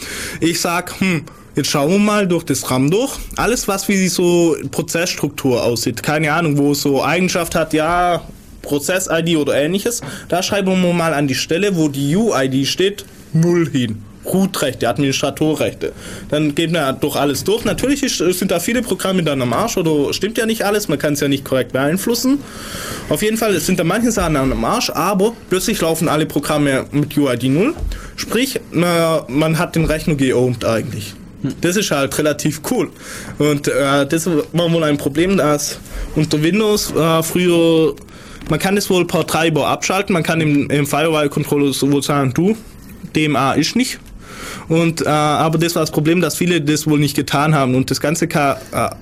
Ich 0.41 0.61
sag, 0.61 0.99
hm, 1.01 1.25
jetzt 1.55 1.71
schauen 1.71 1.91
wir 1.91 1.99
mal 1.99 2.27
durch 2.27 2.45
das 2.45 2.71
RAM 2.71 2.91
durch. 2.91 3.13
Alles, 3.37 3.69
was 3.69 3.89
wie 3.89 4.09
so 4.09 4.57
Prozessstruktur 4.71 5.63
aussieht. 5.63 6.03
Keine 6.03 6.33
Ahnung, 6.33 6.57
wo 6.57 6.73
es 6.73 6.81
so 6.81 7.05
Eigenschaft 7.05 7.55
hat, 7.55 7.75
ja, 7.75 8.23
Prozess-ID 8.63 9.37
oder 9.37 9.55
ähnliches. 9.55 10.01
Da 10.29 10.43
schreiben 10.43 10.83
wir 10.83 10.93
mal 10.95 11.13
an 11.13 11.29
die 11.29 11.35
Stelle, 11.35 11.77
wo 11.77 11.89
die 11.89 12.17
UID 12.17 12.67
steht, 12.67 13.05
null 13.35 13.71
hin. 13.71 14.03
Root-Rechte, 14.27 14.89
Administratorrechte. 14.89 15.93
Dann 16.31 16.55
geht 16.55 16.73
man 16.73 16.99
durch 17.01 17.17
alles 17.17 17.45
durch. 17.45 17.65
Natürlich 17.65 18.03
ist, 18.03 18.19
sind 18.19 18.51
da 18.51 18.61
viele 18.61 18.83
Programme 18.83 19.23
dann 19.23 19.43
am 19.43 19.53
Arsch 19.53 19.77
oder 19.77 20.13
stimmt 20.13 20.39
ja 20.39 20.47
nicht 20.47 20.63
alles, 20.63 20.89
man 20.89 20.99
kann 20.99 21.15
es 21.15 21.21
ja 21.21 21.29
nicht 21.29 21.45
korrekt 21.45 21.73
beeinflussen. 21.73 22.39
Auf 23.09 23.23
jeden 23.23 23.37
Fall 23.37 23.59
sind 23.61 23.79
da 23.79 23.85
manche 23.85 24.11
Sachen 24.11 24.37
am 24.37 24.65
Arsch, 24.65 24.91
aber 24.91 25.33
plötzlich 25.49 25.81
laufen 25.81 26.09
alle 26.09 26.27
Programme 26.27 26.87
mit 26.93 27.17
UID 27.17 27.45
0. 27.45 27.75
Sprich, 28.17 28.61
na, 28.73 29.25
man 29.29 29.59
hat 29.59 29.77
den 29.77 29.85
Rechner 29.85 30.15
geowned 30.15 30.65
eigentlich. 30.65 31.15
Das 31.61 31.77
ist 31.77 31.91
halt 31.91 32.17
relativ 32.17 32.63
cool. 32.71 32.91
Und 33.39 33.69
äh, 33.69 34.07
das 34.07 34.27
war 34.27 34.73
wohl 34.73 34.83
ein 34.85 34.97
Problem, 34.97 35.37
dass 35.37 35.79
unter 36.15 36.43
Windows 36.43 36.91
äh, 36.93 37.23
früher, 37.23 37.95
man 38.49 38.59
kann 38.59 38.77
das 38.77 38.89
wohl 38.89 39.07
per 39.07 39.27
Treiber 39.27 39.67
abschalten, 39.69 40.15
man 40.15 40.23
kann 40.23 40.41
im, 40.41 40.71
im 40.71 40.87
Firewall-Controller 40.87 41.73
sowohl 41.75 42.03
sagen, 42.03 42.33
du, 42.33 42.57
DMA 43.15 43.55
ist 43.55 43.77
nicht. 43.77 43.99
Und 44.69 45.03
äh, 45.03 45.09
aber 45.09 45.59
das 45.59 45.75
war 45.75 45.83
das 45.83 45.91
Problem, 45.91 46.21
dass 46.21 46.37
viele 46.37 46.61
das 46.61 46.87
wohl 46.87 46.99
nicht 46.99 47.17
getan 47.17 47.55
haben. 47.55 47.75
Und 47.75 47.91
das 47.91 48.01
Ganze 48.01 48.29
kann, 48.29 48.57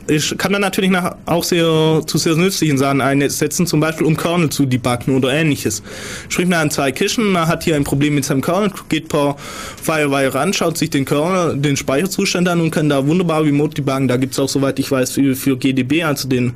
äh, 0.09 0.19
kann 0.37 0.53
man 0.53 0.61
natürlich 0.61 0.91
nach, 0.91 1.17
auch 1.27 1.45
sehr 1.45 2.03
zu 2.07 2.19
sehr 2.19 2.37
nützlichen 2.37 2.79
Sachen 2.79 3.01
einsetzen, 3.01 3.67
zum 3.67 3.81
Beispiel 3.81 4.07
um 4.07 4.17
Kernel 4.17 4.51
zu 4.51 4.67
debuggen 4.67 5.17
oder 5.17 5.33
ähnliches. 5.33 5.83
Sprich 6.29 6.47
man 6.47 6.61
an 6.61 6.71
zwei 6.71 6.93
Kischen, 6.93 7.31
man 7.31 7.49
hat 7.49 7.65
hier 7.65 7.77
ein 7.77 7.85
Problem 7.85 8.15
mit 8.15 8.25
seinem 8.25 8.41
Kernel, 8.41 8.71
geht 8.89 9.09
per 9.09 9.37
Firewire 9.83 10.35
ran, 10.35 10.53
schaut 10.53 10.79
sich 10.79 10.91
den 10.91 11.05
Kernel, 11.05 11.59
den 11.59 11.77
Speicherzustand 11.77 12.49
an 12.49 12.61
und 12.61 12.71
kann 12.71 12.89
da 12.89 13.07
wunderbar 13.07 13.45
remote 13.45 13.75
debuggen. 13.75 14.09
Da 14.09 14.17
gibt's 14.17 14.39
auch, 14.39 14.49
soweit 14.49 14.79
ich 14.79 14.91
weiß, 14.91 15.13
für, 15.13 15.35
für 15.35 15.57
GDB, 15.57 16.03
also 16.05 16.29
den 16.29 16.55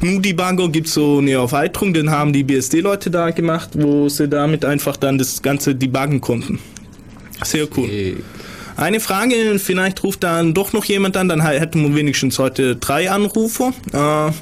GNU-Debugger, 0.00 0.68
gibt's 0.68 0.94
so 0.94 1.18
eine 1.18 1.32
Erweiterung, 1.32 1.94
den 1.94 2.10
haben 2.10 2.32
die 2.32 2.44
BSD-Leute 2.44 3.10
da 3.10 3.30
gemacht, 3.30 3.70
wo 3.74 4.08
sie 4.08 4.28
damit 4.28 4.64
einfach 4.64 4.96
dann 4.96 5.18
das 5.18 5.42
Ganze 5.42 5.74
debuggen 5.74 6.20
konnten. 6.20 6.58
Sehr 7.42 7.66
cool. 7.76 8.16
Eine 8.76 8.98
Frage, 8.98 9.58
vielleicht 9.60 10.02
ruft 10.02 10.24
dann 10.24 10.52
doch 10.52 10.72
noch 10.72 10.84
jemand 10.84 11.16
an, 11.16 11.28
dann 11.28 11.40
hätten 11.42 11.82
wir 11.82 11.94
wenigstens 11.94 12.38
heute 12.38 12.74
drei 12.76 13.10
Anrufer. 13.10 13.72
Äh, 13.92 14.32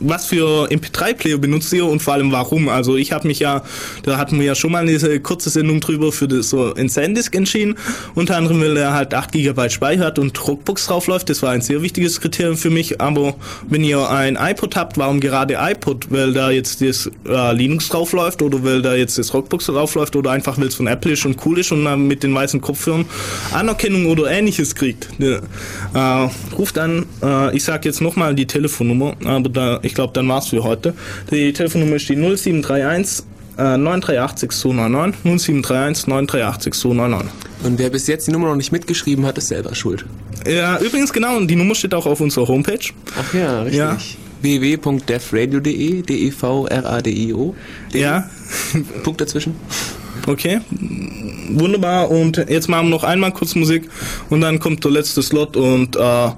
was 0.00 0.26
für 0.26 0.68
MP3-Player 0.70 1.38
benutzt 1.38 1.72
ihr 1.72 1.86
und 1.86 2.00
vor 2.00 2.14
allem 2.14 2.32
warum? 2.32 2.68
Also 2.68 2.96
ich 2.96 3.12
habe 3.12 3.26
mich 3.28 3.38
ja, 3.38 3.62
da 4.02 4.16
hatten 4.16 4.38
wir 4.38 4.46
ja 4.46 4.54
schon 4.54 4.72
mal 4.72 4.86
diese 4.86 5.18
kurze 5.20 5.50
Sendung 5.50 5.80
drüber 5.80 6.12
für 6.12 6.28
das 6.28 6.50
so 6.50 6.72
in 6.72 6.88
SanDisk 6.88 7.34
entschieden. 7.34 7.76
Unter 8.14 8.36
anderem, 8.36 8.60
weil 8.60 8.76
er 8.76 8.92
halt 8.92 9.14
8 9.14 9.32
GB 9.32 9.70
Speicher 9.70 10.04
hat 10.04 10.18
und 10.18 10.46
Rockbox 10.46 10.86
draufläuft. 10.86 11.30
Das 11.30 11.42
war 11.42 11.50
ein 11.50 11.60
sehr 11.60 11.82
wichtiges 11.82 12.20
Kriterium 12.20 12.56
für 12.56 12.70
mich. 12.70 13.00
Aber 13.00 13.34
wenn 13.68 13.84
ihr 13.84 14.08
ein 14.08 14.36
iPod 14.36 14.76
habt, 14.76 14.98
warum 14.98 15.20
gerade 15.20 15.56
iPod? 15.58 16.10
Weil 16.10 16.32
da 16.32 16.50
jetzt 16.50 16.82
das 16.82 17.10
äh, 17.26 17.54
Linux 17.54 17.88
draufläuft 17.88 18.42
oder 18.42 18.62
weil 18.64 18.82
da 18.82 18.94
jetzt 18.94 19.18
das 19.18 19.32
Rockbox 19.32 19.66
draufläuft 19.66 20.16
oder 20.16 20.30
einfach 20.30 20.58
weil 20.58 20.68
es 20.68 20.74
von 20.74 20.86
Apple 20.86 21.12
ist 21.12 21.24
und 21.24 21.38
cool 21.46 21.58
ist 21.58 21.72
und 21.72 21.82
man 21.82 22.06
mit 22.06 22.22
den 22.22 22.34
weißen 22.34 22.60
Kopfhörern 22.60 23.06
Anerkennung 23.52 24.06
oder 24.06 24.30
ähnliches 24.30 24.74
kriegt. 24.74 25.08
Ja. 25.18 25.40
Äh, 25.94 26.30
ruft 26.56 26.78
an, 26.78 27.06
äh, 27.22 27.56
ich 27.56 27.64
sag 27.64 27.84
jetzt 27.84 28.00
nochmal 28.00 28.34
die 28.34 28.46
Telefonnummer, 28.46 29.14
aber 29.24 29.53
da, 29.54 29.80
ich 29.82 29.94
glaube, 29.94 30.12
dann 30.12 30.28
war's 30.28 30.48
für 30.48 30.62
heute. 30.62 30.94
Die 31.30 31.52
Telefonnummer 31.52 31.96
ist 31.96 32.08
die 32.08 32.16
0731 32.16 33.24
äh, 33.56 33.76
938 33.76 34.50
299 34.50 35.22
0731 35.38 36.06
938 36.06 36.72
299. 36.72 37.32
Und 37.64 37.78
wer 37.78 37.90
bis 37.90 38.06
jetzt 38.06 38.26
die 38.26 38.32
Nummer 38.32 38.48
noch 38.48 38.56
nicht 38.56 38.72
mitgeschrieben 38.72 39.24
hat, 39.26 39.38
ist 39.38 39.48
selber 39.48 39.74
schuld. 39.74 40.04
Ja, 40.46 40.78
übrigens 40.78 41.12
genau, 41.12 41.36
und 41.36 41.48
die 41.48 41.56
Nummer 41.56 41.74
steht 41.74 41.94
auch 41.94 42.06
auf 42.06 42.20
unserer 42.20 42.48
Homepage. 42.48 42.90
Ach 43.18 43.34
ja, 43.34 43.62
richtig. 43.62 43.78
Ja. 43.78 43.96
www.devradio.de, 44.42 46.02
D-E-V-R-A-D-I-O. 46.02 47.54
Ja. 47.92 48.28
Punkt 49.02 49.20
dazwischen. 49.20 49.56
Okay, 50.26 50.60
wunderbar. 51.50 52.10
Und 52.10 52.36
jetzt 52.48 52.68
machen 52.68 52.86
wir 52.86 52.90
noch 52.90 53.04
einmal 53.04 53.32
kurz 53.32 53.54
Musik 53.54 53.88
und 54.30 54.40
dann 54.40 54.58
kommt 54.58 54.84
der 54.84 54.90
letzte 54.90 55.22
Slot 55.22 55.56
und 55.56 55.96
äh, 55.96 56.30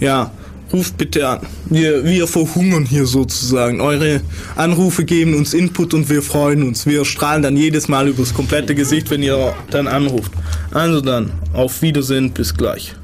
ja, 0.00 0.30
ruft 0.72 0.98
bitte 0.98 1.28
an. 1.28 1.40
Wir, 1.66 2.04
wir 2.04 2.26
verhungern 2.26 2.84
hier 2.84 3.06
sozusagen. 3.06 3.80
Eure 3.80 4.20
Anrufe 4.56 5.04
geben 5.04 5.34
uns 5.34 5.54
Input 5.54 5.94
und 5.94 6.08
wir 6.08 6.22
freuen 6.22 6.62
uns. 6.62 6.86
Wir 6.86 7.04
strahlen 7.04 7.42
dann 7.42 7.56
jedes 7.56 7.88
Mal 7.88 8.08
übers 8.08 8.34
komplette 8.34 8.74
Gesicht, 8.74 9.10
wenn 9.10 9.22
ihr 9.22 9.54
dann 9.70 9.86
anruft. 9.86 10.32
Also 10.72 11.00
dann, 11.00 11.32
auf 11.52 11.82
Wiedersehen, 11.82 12.32
bis 12.32 12.54
gleich. 12.54 12.94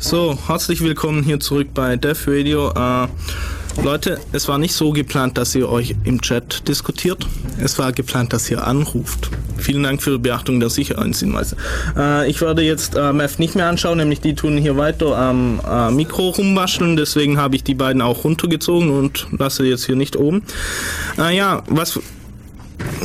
So, 0.00 0.38
herzlich 0.46 0.80
willkommen 0.80 1.24
hier 1.24 1.40
zurück 1.40 1.70
bei 1.74 1.96
Death 1.96 2.28
Radio. 2.28 2.70
Äh, 2.70 3.08
Leute, 3.82 4.20
es 4.30 4.46
war 4.46 4.56
nicht 4.56 4.72
so 4.72 4.92
geplant, 4.92 5.36
dass 5.36 5.56
ihr 5.56 5.68
euch 5.68 5.96
im 6.04 6.20
Chat 6.20 6.68
diskutiert. 6.68 7.26
Es 7.60 7.80
war 7.80 7.90
geplant, 7.92 8.32
dass 8.32 8.48
ihr 8.48 8.64
anruft. 8.64 9.28
Vielen 9.56 9.82
Dank 9.82 10.00
für 10.00 10.12
die 10.12 10.18
Beachtung 10.18 10.60
der 10.60 10.70
Sicherheitshinweise. 10.70 11.56
Äh, 11.96 12.30
ich 12.30 12.40
werde 12.40 12.62
jetzt 12.62 12.94
äh, 12.94 13.12
Mev 13.12 13.40
nicht 13.40 13.56
mehr 13.56 13.66
anschauen, 13.66 13.98
nämlich 13.98 14.20
die 14.20 14.36
tun 14.36 14.56
hier 14.56 14.76
weiter 14.76 15.18
am 15.18 15.60
äh, 15.68 15.90
Mikro 15.90 16.28
rumwascheln. 16.28 16.96
Deswegen 16.96 17.36
habe 17.36 17.56
ich 17.56 17.64
die 17.64 17.74
beiden 17.74 18.00
auch 18.00 18.22
runtergezogen 18.22 18.90
und 18.90 19.26
lasse 19.36 19.66
jetzt 19.66 19.84
hier 19.86 19.96
nicht 19.96 20.14
oben. 20.14 20.44
Äh, 21.18 21.36
ja, 21.36 21.64
was... 21.66 21.98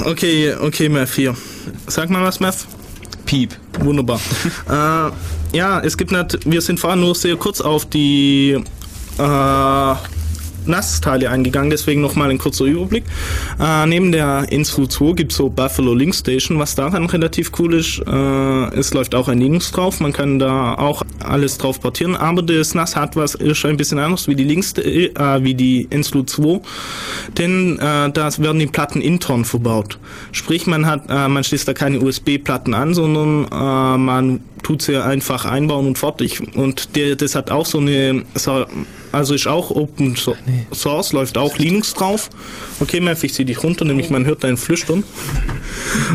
Okay, 0.06 0.54
okay, 0.62 0.90
Mev 0.90 1.16
hier. 1.16 1.36
Sag 1.88 2.12
mal 2.12 2.22
was, 2.22 2.40
Mev. 2.40 2.68
Piep. 3.34 3.56
Wunderbar. 3.80 4.20
äh, 4.70 5.58
ja, 5.58 5.80
es 5.80 5.98
gibt 5.98 6.12
nat 6.12 6.38
wir 6.46 6.62
sind 6.62 6.80
vorhin 6.80 7.00
nur 7.00 7.16
sehr 7.16 7.36
kurz 7.36 7.62
auf 7.62 7.84
die 7.88 8.64
äh, 9.18 9.96
NAS-Teile 10.68 11.30
eingegangen, 11.30 11.70
deswegen 11.70 12.02
nochmal 12.02 12.30
ein 12.30 12.38
kurzer 12.38 12.66
Überblick. 12.66 13.04
Äh, 13.60 13.86
neben 13.86 14.12
der 14.12 14.52
Insel 14.52 14.88
2 14.88 15.14
gibt 15.14 15.32
es 15.32 15.38
so 15.38 15.50
Buffalo 15.50 15.94
Link 15.94 16.16
Station, 16.16 16.60
was 16.60 16.76
daran 16.76 17.06
relativ 17.06 17.52
cool 17.60 17.76
ist. 17.76 18.02
Äh, 18.06 18.80
es 18.80 18.94
läuft 18.94 19.16
auch 19.16 19.28
ein 19.28 19.40
Linux 19.40 19.72
drauf, 19.72 20.00
man 20.00 20.14
kann 20.14 20.40
da 20.40 20.76
auch 20.76 21.04
alles 21.20 21.58
drauf 21.58 21.80
portieren, 21.80 22.16
aber 22.16 22.42
das 22.42 22.76
NAS 22.76 22.96
hat 22.96 23.16
was, 23.16 23.36
ist 23.36 23.66
ein 23.66 23.78
bisschen 23.78 24.00
anders 24.00 24.28
wie 24.28 24.36
die 24.36 24.44
Links, 24.44 24.74
äh, 24.74 25.10
wie 25.42 25.56
die 25.56 25.88
Insel 25.90 26.26
2, 26.26 26.62
denn 27.38 27.80
äh, 27.80 28.12
da 28.12 28.30
werden 28.38 28.60
die 28.60 28.68
Platten 28.68 29.02
intern 29.02 29.46
verbaut. 29.46 30.00
Sprich, 30.32 30.68
man 30.68 30.86
hat, 30.86 31.10
äh, 31.10 31.28
man 31.28 31.44
schließt 31.44 31.68
da 31.68 31.74
keine 31.74 32.00
USB-Platten 32.00 32.74
an, 32.74 32.94
sondern 32.94 33.46
äh, 33.46 33.98
man 33.98 34.40
tut 34.64 34.82
sie 34.82 35.02
einfach 35.02 35.46
einbauen 35.46 35.88
und 35.88 35.98
fertig. 35.98 36.42
Und 36.56 36.96
der, 36.96 37.16
das 37.16 37.36
hat 37.36 37.52
auch 37.52 37.66
so 37.66 37.80
eine, 37.80 38.24
so, 38.36 38.66
also 39.14 39.34
ist 39.34 39.48
auch 39.48 39.72
Open 39.72 40.16
So- 40.16 40.36
Source, 40.74 41.14
läuft 41.14 41.38
auch 41.38 41.58
Linux 41.58 41.94
drauf. 41.94 42.30
Okay, 42.80 43.00
Mev, 43.00 43.24
ich 43.24 43.34
zieh 43.34 43.46
dich 43.46 43.64
runter, 43.64 43.86
nämlich 43.86 44.10
man 44.10 44.26
hört 44.26 44.44
dein 44.44 44.58
Flüstern. 44.58 45.04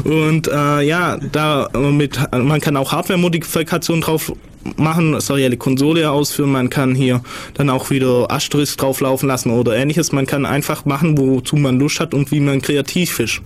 Und 0.05 0.49
äh, 0.49 0.81
ja, 0.83 1.17
da 1.17 1.69
äh, 1.75 2.39
man 2.39 2.61
kann 2.61 2.77
auch 2.77 2.93
Hardware-Modifikationen 2.93 4.03
drauf 4.03 4.33
machen, 4.77 5.21
serielle 5.21 5.57
Konsole 5.57 6.11
ausführen, 6.11 6.53
man 6.53 6.71
kann 6.71 6.95
hier 6.95 7.23
dann 7.55 7.71
auch 7.71 7.91
wieder 7.91 8.31
Asterisk 8.31 8.79
drauflaufen 8.79 9.29
lassen 9.29 9.51
oder 9.51 9.77
ähnliches. 9.77 10.13
Man 10.13 10.27
kann 10.27 10.47
einfach 10.47 10.85
machen, 10.85 11.17
wozu 11.19 11.57
man 11.57 11.79
Lust 11.79 12.01
hat 12.01 12.15
und 12.15 12.31
wie 12.33 12.41
man 12.41 12.61
kreativ 12.61 13.21
ist. 13.21 13.41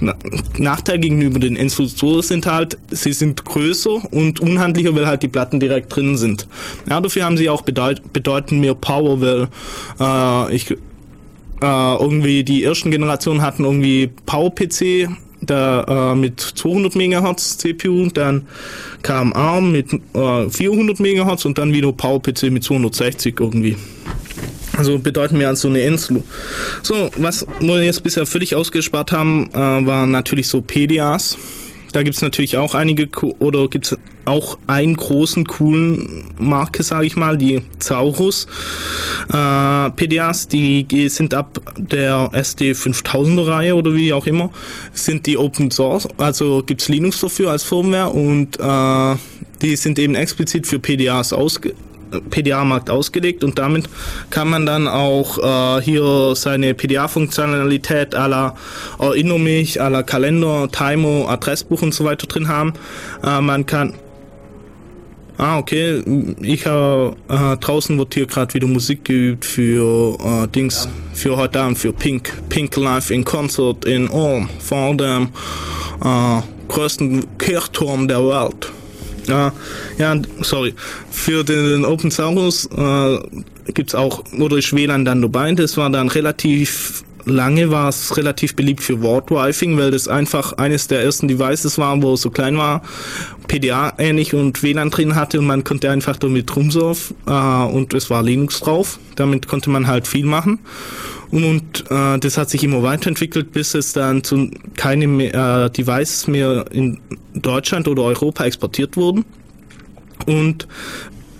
Na, 0.00 0.14
Nachteil 0.58 0.98
gegenüber 0.98 1.38
den 1.38 1.56
Instruktoren 1.56 2.22
sind 2.22 2.46
halt, 2.46 2.78
sie 2.90 3.12
sind 3.12 3.44
größer 3.44 4.12
und 4.12 4.40
unhandlicher, 4.40 4.94
weil 4.94 5.06
halt 5.06 5.22
die 5.22 5.28
Platten 5.28 5.60
direkt 5.60 5.94
drin 5.94 6.16
sind. 6.16 6.46
Ja, 6.88 7.00
dafür 7.00 7.24
haben 7.24 7.36
sie 7.36 7.48
auch 7.48 7.62
bedeut 7.62 8.12
bedeutend 8.12 8.60
mehr 8.60 8.74
Power, 8.74 9.20
weil 9.20 9.48
äh, 10.00 10.54
ich 10.54 10.70
äh, 10.70 10.76
irgendwie 11.60 12.44
die 12.44 12.64
ersten 12.64 12.90
Generationen 12.90 13.42
hatten 13.42 13.64
irgendwie 13.64 14.10
Power-PC, 14.26 15.08
da 15.40 16.12
äh, 16.12 16.14
mit 16.14 16.40
200 16.40 16.94
MHz 16.94 17.58
CPU, 17.58 18.08
dann 18.12 18.46
kam 19.02 19.32
ARM 19.32 19.72
mit 19.72 19.92
äh, 20.14 20.48
400 20.48 21.00
MHz 21.00 21.44
und 21.44 21.58
dann 21.58 21.72
wieder 21.72 21.92
PowerPC 21.92 22.50
mit 22.50 22.64
260 22.64 23.38
irgendwie. 23.38 23.76
Also 24.76 24.98
bedeuten 24.98 25.38
mehr 25.38 25.48
als 25.48 25.62
so 25.62 25.68
eine 25.68 25.80
Insel. 25.80 26.22
So, 26.82 27.10
was 27.16 27.46
wir 27.60 27.82
jetzt 27.82 28.02
bisher 28.04 28.26
völlig 28.26 28.54
ausgespart 28.54 29.10
haben, 29.10 29.50
äh, 29.52 29.56
waren 29.56 30.10
natürlich 30.10 30.46
so 30.48 30.60
PDAs. 30.60 31.36
Da 31.92 32.02
gibt's 32.02 32.20
natürlich 32.22 32.56
auch 32.56 32.74
einige, 32.74 33.08
oder 33.38 33.68
gibt's 33.68 33.96
auch 34.24 34.58
einen 34.66 34.96
großen, 34.96 35.46
coolen 35.46 36.24
Marke, 36.38 36.82
sage 36.82 37.06
ich 37.06 37.16
mal, 37.16 37.38
die 37.38 37.62
Zaurus. 37.78 38.46
Äh, 39.32 39.90
PDAs, 39.90 40.48
die 40.48 41.08
sind 41.08 41.34
ab 41.34 41.60
der 41.76 42.30
SD 42.32 42.72
5000er 42.72 43.46
Reihe 43.46 43.74
oder 43.74 43.94
wie 43.94 44.12
auch 44.12 44.26
immer, 44.26 44.50
sind 44.92 45.26
die 45.26 45.38
Open 45.38 45.70
Source, 45.70 46.08
also 46.18 46.62
gibt's 46.64 46.88
Linux 46.88 47.20
dafür 47.20 47.50
als 47.50 47.64
Firmware 47.64 48.10
und 48.10 48.58
äh, 48.60 49.16
die 49.62 49.76
sind 49.76 49.98
eben 49.98 50.14
explizit 50.14 50.66
für 50.66 50.78
PDAs 50.78 51.32
ausge 51.32 51.74
PDA-Markt 52.30 52.90
ausgelegt 52.90 53.44
und 53.44 53.58
damit 53.58 53.88
kann 54.30 54.48
man 54.48 54.66
dann 54.66 54.88
auch 54.88 55.38
äh, 55.38 55.82
hier 55.82 56.34
seine 56.34 56.74
PDA-Funktionalität 56.74 58.14
à 58.14 58.28
la 58.28 58.54
Erinner 58.98 59.38
mich, 59.38 59.80
à 59.80 59.88
la 59.88 60.02
Kalender, 60.02 60.68
Timer, 60.70 61.28
Adressbuch 61.28 61.82
und 61.82 61.94
so 61.94 62.04
weiter 62.04 62.26
drin 62.26 62.48
haben. 62.48 62.72
Äh, 63.22 63.40
man 63.40 63.66
kann 63.66 63.94
Ah, 65.40 65.56
okay. 65.56 66.02
Ich 66.42 66.66
äh, 66.66 67.06
äh, 67.06 67.12
draußen 67.60 67.96
wird 67.96 68.14
hier 68.14 68.26
gerade 68.26 68.52
wieder 68.54 68.66
Musik 68.66 69.04
geübt 69.04 69.44
für 69.44 70.18
äh, 70.18 70.48
Dings, 70.48 70.88
für 71.14 71.36
heute 71.36 71.60
Abend, 71.60 71.78
für 71.78 71.92
Pink. 71.92 72.32
Pink 72.48 72.74
Live 72.74 73.12
in 73.12 73.24
Concert 73.24 73.84
in 73.84 74.08
Ulm, 74.08 74.48
vor 74.58 74.96
dem 74.96 75.28
äh, 76.04 76.40
größten 76.66 77.38
Kirchturm 77.38 78.08
der 78.08 78.18
Welt. 78.18 78.72
Ja, 79.28 79.52
ja, 79.98 80.16
sorry. 80.40 80.74
Für 81.10 81.44
den 81.44 81.84
Open 81.84 82.10
Source 82.10 82.68
äh, 82.76 83.18
gibt's 83.72 83.94
auch, 83.94 84.24
oder 84.38 84.56
ist 84.56 84.74
WLAN 84.74 85.04
dann 85.04 85.22
dabei. 85.22 85.52
Das 85.52 85.76
war 85.76 85.90
dann 85.90 86.08
relativ 86.08 87.04
lange 87.28 87.70
war 87.70 87.90
es 87.90 88.16
relativ 88.16 88.56
beliebt 88.56 88.82
für 88.82 89.02
Warpwifing, 89.02 89.76
weil 89.76 89.90
das 89.90 90.08
einfach 90.08 90.54
eines 90.54 90.88
der 90.88 91.02
ersten 91.02 91.28
Devices 91.28 91.78
war, 91.78 92.00
wo 92.02 92.14
es 92.14 92.22
so 92.22 92.30
klein 92.30 92.56
war, 92.56 92.82
PDA 93.48 93.94
ähnlich 93.98 94.34
und 94.34 94.62
WLAN 94.62 94.90
drin 94.90 95.14
hatte 95.14 95.40
und 95.40 95.46
man 95.46 95.64
konnte 95.64 95.90
einfach 95.90 96.16
damit 96.16 96.54
rumsurfen 96.54 97.16
äh, 97.26 97.30
und 97.32 97.94
es 97.94 98.10
war 98.10 98.22
Linux 98.22 98.60
drauf. 98.60 98.98
Damit 99.16 99.48
konnte 99.48 99.70
man 99.70 99.86
halt 99.86 100.06
viel 100.06 100.26
machen. 100.26 100.60
Und 101.30 101.90
äh, 101.90 102.18
das 102.18 102.38
hat 102.38 102.48
sich 102.48 102.64
immer 102.64 102.82
weiterentwickelt, 102.82 103.52
bis 103.52 103.74
es 103.74 103.92
dann 103.92 104.24
zu 104.24 104.50
keine 104.76 105.06
mehr, 105.06 105.34
äh, 105.66 105.70
Devices 105.70 106.26
mehr 106.26 106.64
in 106.70 107.00
Deutschland 107.34 107.88
oder 107.88 108.04
Europa 108.04 108.44
exportiert 108.44 108.96
wurden. 108.96 109.24
Und 110.26 110.68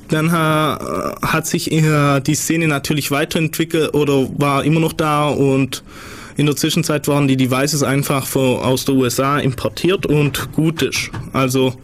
dann 0.09 0.33
ha, 0.33 1.17
hat 1.23 1.47
sich 1.47 1.71
äh, 1.73 2.21
die 2.21 2.35
Szene 2.35 2.69
natürlich 2.69 3.11
weiterentwickelt 3.11 3.95
oder 3.95 4.29
war 4.39 4.65
immer 4.65 4.81
noch 4.81 4.93
da 4.93 5.29
und 5.29 5.83
in 6.39 6.47
der 6.47 6.55
Zwischenzeit 6.55 7.09
waren 7.09 7.27
die 7.27 7.37
Devices 7.37 7.83
einfach 7.83 8.35
aus 8.37 8.85
der 8.85 8.95
USA 8.95 9.41
importiert 9.41 10.07
und 10.07 10.53
gut 10.53 10.83
ist. 10.83 11.11
Also 11.33 11.75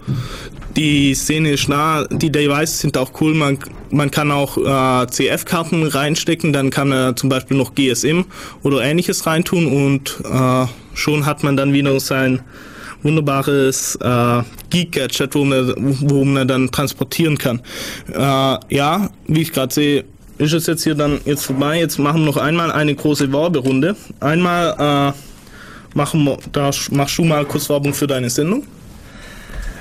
die 0.76 1.12
Szene 1.14 1.50
ist 1.50 1.68
nah, 1.68 2.04
die 2.04 2.30
Devices 2.30 2.78
sind 2.78 2.96
auch 2.96 3.20
cool, 3.20 3.34
man, 3.34 3.58
man 3.90 4.12
kann 4.12 4.30
auch 4.30 4.56
äh, 4.56 5.06
CF-Karten 5.08 5.82
reinstecken, 5.82 6.52
dann 6.52 6.70
kann 6.70 6.92
er 6.92 7.16
zum 7.16 7.30
Beispiel 7.30 7.56
noch 7.56 7.74
GSM 7.74 8.26
oder 8.62 8.80
ähnliches 8.82 9.26
reintun 9.26 9.66
und 9.66 10.20
äh, 10.24 10.66
schon 10.94 11.26
hat 11.26 11.42
man 11.42 11.56
dann 11.56 11.72
wieder 11.72 11.98
sein 11.98 12.40
wunderbares 13.02 13.96
äh, 13.96 14.42
Geek-Gadget, 14.70 15.34
wo 15.34 15.44
man, 15.44 15.74
wo 15.76 16.24
man 16.24 16.46
dann 16.46 16.70
transportieren 16.70 17.38
kann. 17.38 17.60
Äh, 18.12 18.74
ja, 18.74 19.10
wie 19.26 19.42
ich 19.42 19.52
gerade 19.52 19.74
sehe, 19.74 20.04
ist 20.38 20.52
es 20.52 20.66
jetzt 20.66 20.84
hier 20.84 20.94
dann 20.94 21.20
jetzt 21.24 21.46
vorbei. 21.46 21.78
Jetzt 21.78 21.98
machen 21.98 22.22
wir 22.22 22.26
noch 22.26 22.36
einmal 22.36 22.72
eine 22.72 22.94
große 22.94 23.32
Werberunde. 23.32 23.96
Einmal 24.20 25.12
äh, 25.14 25.96
machen 25.96 26.24
wir, 26.24 26.38
da 26.52 26.70
machst 26.90 27.18
du 27.18 27.24
mal 27.24 27.44
kurz 27.44 27.68
Werbung 27.68 27.94
für 27.94 28.06
deine 28.06 28.30
Sendung. 28.30 28.64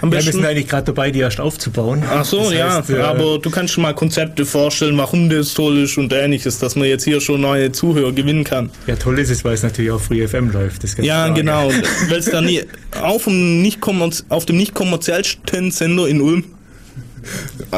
Am 0.02 0.12
Ja, 0.12 0.24
wir 0.26 0.34
sind 0.34 0.44
eigentlich 0.44 0.68
gerade 0.68 0.84
dabei, 0.84 1.12
die 1.12 1.20
erst 1.20 1.40
aufzubauen. 1.40 2.04
Ach 2.06 2.26
so, 2.26 2.52
Das 2.52 2.54
ja, 2.54 2.84
äh, 2.90 3.00
aber 3.00 3.40
du 3.40 3.50
kannst 3.50 3.74
schon 3.74 3.84
mal 3.84 3.96
Konzepte 3.96 4.46
vorstellen, 4.46 4.98
warum 4.98 5.30
das 5.30 5.54
toll 5.54 5.78
ist 5.78 5.98
und 5.98 6.12
ähnliches, 6.12 6.60
dass 6.60 6.76
man 6.76 6.90
jetzt 6.90 7.06
hier 7.06 7.22
schon 7.22 7.40
neue 7.40 7.72
Zuhörer 7.72 8.12
gewinnen 8.12 8.44
kann. 8.44 8.70
Ja, 8.86 8.98
toll 8.98 9.18
ist 9.20 9.30
es, 9.30 9.46
weil 9.46 9.54
es 9.54 9.64
natürlich 9.64 9.92
auf 9.92 10.04
Free 10.04 10.28
FM 10.28 10.52
läuft. 10.52 10.84
Das 10.84 10.98
Ja, 10.98 11.24
klar, 11.24 11.34
genau. 11.34 11.70
Weil 12.10 12.20
es 12.20 12.26
dann 12.26 12.46
nie, 12.46 12.64
auf, 13.02 13.24
dem 13.24 13.62
nicht 13.62 13.80
auf 14.28 14.46
dem 14.46 14.58
nicht 14.58 14.74
kommerziellsten 14.74 15.72
Sender 15.72 16.06
in 16.10 16.20
Ulm, 16.20 16.44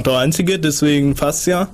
der 0.04 0.14
einzige, 0.18 0.58
deswegen 0.58 1.14
passt 1.14 1.46
ja. 1.46 1.70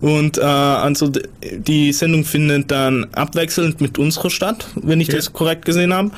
Und 0.00 0.38
äh, 0.38 0.42
also 0.42 1.10
die 1.56 1.92
Sendung 1.92 2.24
findet 2.24 2.70
dann 2.70 3.06
abwechselnd 3.12 3.80
mit 3.80 3.98
unserer 3.98 4.30
statt, 4.30 4.66
wenn 4.76 5.00
ich 5.00 5.08
das 5.08 5.32
korrekt 5.32 5.64
gesehen 5.64 5.92
habe. 5.92 6.10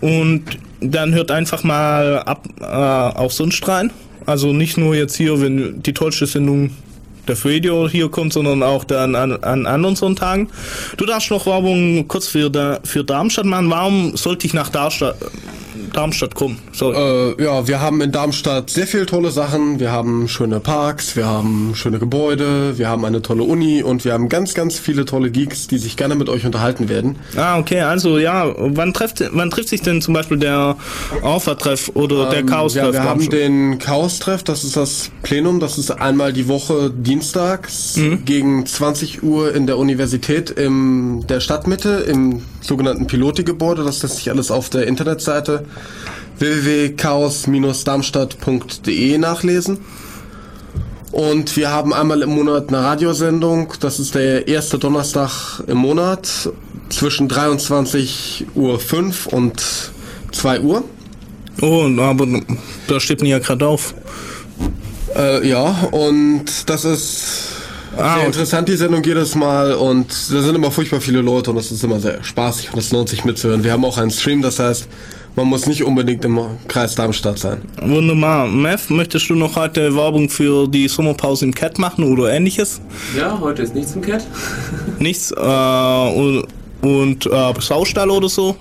Und 0.00 0.44
dann 0.80 1.14
hört 1.14 1.30
einfach 1.30 1.64
mal 1.64 2.18
ab 2.20 2.46
äh, 2.60 2.64
auch 2.64 3.30
sonst 3.30 3.66
rein. 3.68 3.90
Also 4.24 4.52
nicht 4.52 4.76
nur 4.76 4.94
jetzt 4.94 5.16
hier, 5.16 5.40
wenn 5.40 5.82
die 5.82 5.94
tollste 5.94 6.26
Sendung 6.26 6.70
der 7.28 7.36
Radio 7.44 7.88
hier 7.88 8.08
kommt, 8.08 8.32
sondern 8.32 8.62
auch 8.62 8.84
dann 8.84 9.14
an, 9.14 9.32
an 9.42 9.66
anderen 9.66 9.96
Sonntagen. 9.96 10.48
Du 10.96 11.06
darfst 11.06 11.30
noch 11.30 11.46
Werbung 11.46 12.06
kurz 12.08 12.28
für, 12.28 12.50
da, 12.50 12.80
für 12.84 13.04
Darmstadt 13.04 13.46
machen. 13.46 13.70
Warum 13.70 14.16
sollte 14.16 14.46
ich 14.46 14.54
nach 14.54 14.68
Darmstadt, 14.68 15.16
Darmstadt 15.96 16.34
kommen? 16.34 16.58
Sorry. 16.72 16.96
Äh, 17.38 17.42
ja, 17.44 17.66
wir 17.66 17.80
haben 17.80 18.00
in 18.02 18.12
Darmstadt 18.12 18.68
sehr 18.70 18.86
viele 18.86 19.06
tolle 19.06 19.30
Sachen. 19.30 19.80
Wir 19.80 19.90
haben 19.92 20.28
schöne 20.28 20.60
Parks, 20.60 21.16
wir 21.16 21.26
haben 21.26 21.72
schöne 21.74 21.98
Gebäude, 21.98 22.76
wir 22.78 22.88
haben 22.88 23.04
eine 23.04 23.22
tolle 23.22 23.42
Uni 23.44 23.82
und 23.82 24.04
wir 24.04 24.12
haben 24.12 24.28
ganz, 24.28 24.52
ganz 24.54 24.78
viele 24.78 25.06
tolle 25.06 25.30
Geeks, 25.30 25.68
die 25.68 25.78
sich 25.78 25.96
gerne 25.96 26.14
mit 26.14 26.28
euch 26.28 26.44
unterhalten 26.44 26.88
werden. 26.90 27.16
Ah, 27.36 27.58
okay, 27.58 27.80
also 27.80 28.18
ja, 28.18 28.52
wann 28.58 28.92
trifft, 28.92 29.24
wann 29.32 29.50
trifft 29.50 29.68
sich 29.70 29.80
denn 29.80 30.02
zum 30.02 30.12
Beispiel 30.14 30.36
der 30.38 30.76
Alpha-Treff 31.22 31.90
oder 31.94 32.28
der 32.30 32.40
Ähm, 32.40 32.46
Chaos-Treff? 32.46 32.84
Ja, 32.86 32.92
wir 32.92 33.00
haben 33.00 33.20
Darmstadt? 33.20 33.32
den 33.40 33.78
Chaos-Treff, 33.78 34.42
das 34.42 34.64
ist 34.64 34.76
das 34.76 35.10
Plenum, 35.22 35.60
das 35.60 35.78
ist 35.78 35.90
einmal 35.90 36.32
die 36.34 36.46
Woche 36.46 36.90
dienstags 36.90 37.98
gegen 38.24 38.66
20 38.66 39.22
Uhr 39.22 39.54
in 39.54 39.66
der 39.66 39.78
Universität 39.78 40.50
in 40.50 41.26
der 41.26 41.40
Stadtmitte 41.40 42.04
im 42.08 42.42
sogenannten 42.66 43.06
Piloti-Gebäude. 43.06 43.84
Das 43.84 44.02
lässt 44.02 44.16
sich 44.16 44.30
alles 44.30 44.50
auf 44.50 44.70
der 44.70 44.86
Internetseite 44.86 45.66
www.chaos-darmstadt.de 46.38 49.18
nachlesen. 49.18 49.78
Und 51.12 51.56
wir 51.56 51.70
haben 51.70 51.94
einmal 51.94 52.22
im 52.22 52.30
Monat 52.30 52.68
eine 52.68 52.82
Radiosendung. 52.82 53.74
Das 53.80 53.98
ist 53.98 54.14
der 54.14 54.46
erste 54.48 54.78
Donnerstag 54.78 55.60
im 55.66 55.78
Monat 55.78 56.50
zwischen 56.90 57.30
23.05 57.30 58.44
Uhr 58.54 58.78
und 59.32 59.62
2 60.32 60.60
Uhr. 60.60 60.84
Oh, 61.62 61.88
aber 61.98 62.26
da 62.86 63.00
steht 63.00 63.22
mir 63.22 63.30
ja 63.30 63.38
gerade 63.38 63.66
auf. 63.66 63.94
Äh, 65.16 65.48
ja, 65.48 65.88
und 65.90 66.44
das 66.66 66.84
ist 66.84 67.55
Ah, 67.98 68.16
sehr 68.16 68.26
interessant, 68.26 68.68
die 68.68 68.76
Sendung 68.76 69.02
jedes 69.02 69.34
Mal. 69.34 69.72
Und 69.74 70.08
da 70.30 70.42
sind 70.42 70.54
immer 70.54 70.70
furchtbar 70.70 71.00
viele 71.00 71.20
Leute 71.20 71.50
und 71.50 71.56
das 71.56 71.70
ist 71.70 71.82
immer 71.82 71.98
sehr 71.98 72.22
spaßig 72.22 72.72
und 72.72 72.78
es 72.78 72.92
lohnt 72.92 73.08
sich 73.08 73.24
mitzuhören. 73.24 73.64
Wir 73.64 73.72
haben 73.72 73.84
auch 73.84 73.98
einen 73.98 74.10
Stream, 74.10 74.42
das 74.42 74.58
heißt, 74.58 74.88
man 75.34 75.46
muss 75.46 75.66
nicht 75.66 75.84
unbedingt 75.84 76.24
im 76.24 76.40
Kreis 76.68 76.94
Darmstadt 76.94 77.38
sein. 77.38 77.62
Wunderbar. 77.82 78.46
Mev, 78.46 78.90
möchtest 78.90 79.28
du 79.28 79.34
noch 79.34 79.56
heute 79.56 79.94
Werbung 79.94 80.28
für 80.28 80.66
die 80.66 80.88
Sommerpause 80.88 81.44
im 81.44 81.54
Cat 81.54 81.78
machen 81.78 82.04
oder 82.04 82.32
ähnliches? 82.32 82.80
Ja, 83.16 83.38
heute 83.40 83.62
ist 83.62 83.74
nichts 83.74 83.94
im 83.94 84.02
Cat. 84.02 84.26
Nichts? 84.98 85.30
Äh, 85.30 85.34
und 85.36 86.46
und 86.82 87.26
äh, 87.26 87.52
Saustall 87.60 88.10
oder 88.10 88.28
so? 88.28 88.56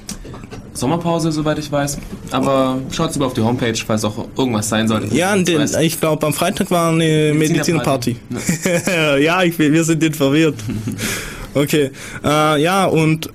Sommerpause, 0.75 1.31
soweit 1.31 1.57
ich 1.57 1.71
weiß. 1.71 1.97
Aber 2.31 2.77
schaut 2.91 3.13
lieber 3.13 3.25
auf 3.25 3.33
die 3.33 3.41
Homepage, 3.41 3.75
falls 3.75 4.03
auch 4.03 4.27
irgendwas 4.37 4.69
sein 4.69 4.87
sollte. 4.87 5.15
Ja, 5.15 5.35
den, 5.35 5.67
ich 5.81 5.99
glaube, 5.99 6.25
am 6.27 6.33
Freitag 6.33 6.69
war 6.69 6.91
eine 6.91 7.33
Medizinerparty. 7.33 8.17
ja, 9.21 9.41
ich, 9.43 9.57
wir 9.57 9.83
sind 9.83 10.15
verwirrt. 10.15 10.55
Okay. 11.55 11.89
Äh, 12.21 12.61
ja, 12.61 12.83
und 12.85 13.29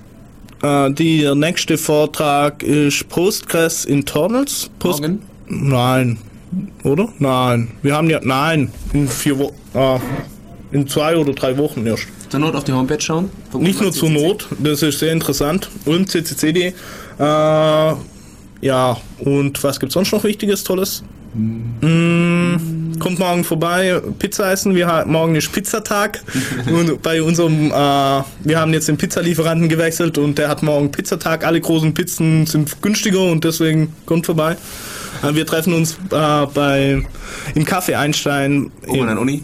äh, 0.61 0.91
der 0.91 1.33
nächste 1.33 1.79
Vortrag 1.79 2.61
ist 2.61 3.09
Postgres 3.09 3.83
Internals. 3.83 4.69
Post 4.77 5.01
Morgen? 5.01 5.23
Nein. 5.47 6.19
Oder? 6.83 7.09
Nein. 7.17 7.69
Wir 7.81 7.95
haben 7.95 8.11
ja. 8.11 8.19
Nein. 8.21 8.71
In 8.93 9.07
vier 9.07 9.39
Wochen. 9.39 9.55
Äh, 9.73 9.97
in 10.71 10.87
zwei 10.87 11.17
oder 11.17 11.33
drei 11.33 11.57
Wochen 11.57 11.85
erst. 11.85 12.07
Zur 12.29 12.39
Not 12.39 12.55
auf 12.55 12.63
die 12.63 12.71
Homepage 12.71 13.01
schauen. 13.01 13.29
Nicht 13.59 13.81
nur 13.81 13.91
zur 13.91 14.09
Not, 14.09 14.47
das 14.59 14.81
ist 14.83 14.99
sehr 14.99 15.11
interessant. 15.11 15.69
Und 15.85 16.09
CCCD. 16.09 16.73
Äh, 17.21 17.95
ja, 18.61 18.97
und 19.19 19.63
was 19.63 19.79
gibt's 19.79 19.93
sonst 19.93 20.11
noch 20.11 20.23
Wichtiges, 20.23 20.63
Tolles? 20.63 21.03
Mm, 21.33 22.99
kommt 22.99 23.19
morgen 23.19 23.43
vorbei, 23.43 24.01
Pizza 24.17 24.51
essen. 24.51 24.75
Wir 24.75 24.87
haben 24.87 25.11
morgen 25.11 25.35
ist 25.35 25.51
Pizzatag 25.51 26.21
und 26.65 27.01
bei 27.01 27.21
unserem, 27.21 27.67
äh, 27.67 27.71
wir 27.71 28.59
haben 28.59 28.73
jetzt 28.73 28.87
den 28.87 28.97
Pizzalieferanten 28.97 29.69
gewechselt 29.69 30.17
und 30.17 30.39
der 30.39 30.49
hat 30.49 30.63
morgen 30.63 30.91
Pizzatag. 30.91 31.45
Alle 31.45 31.61
großen 31.61 31.93
Pizzen 31.93 32.47
sind 32.47 32.81
günstiger 32.81 33.23
und 33.23 33.43
deswegen 33.43 33.93
kommt 34.05 34.25
vorbei. 34.25 34.57
Äh, 35.23 35.35
wir 35.35 35.45
treffen 35.45 35.73
uns 35.73 35.93
äh, 35.93 36.45
bei 36.53 37.03
im 37.53 37.65
Café 37.65 37.97
Einstein. 37.97 38.71
Oben 38.87 39.07
an 39.07 39.17
Uni? 39.19 39.43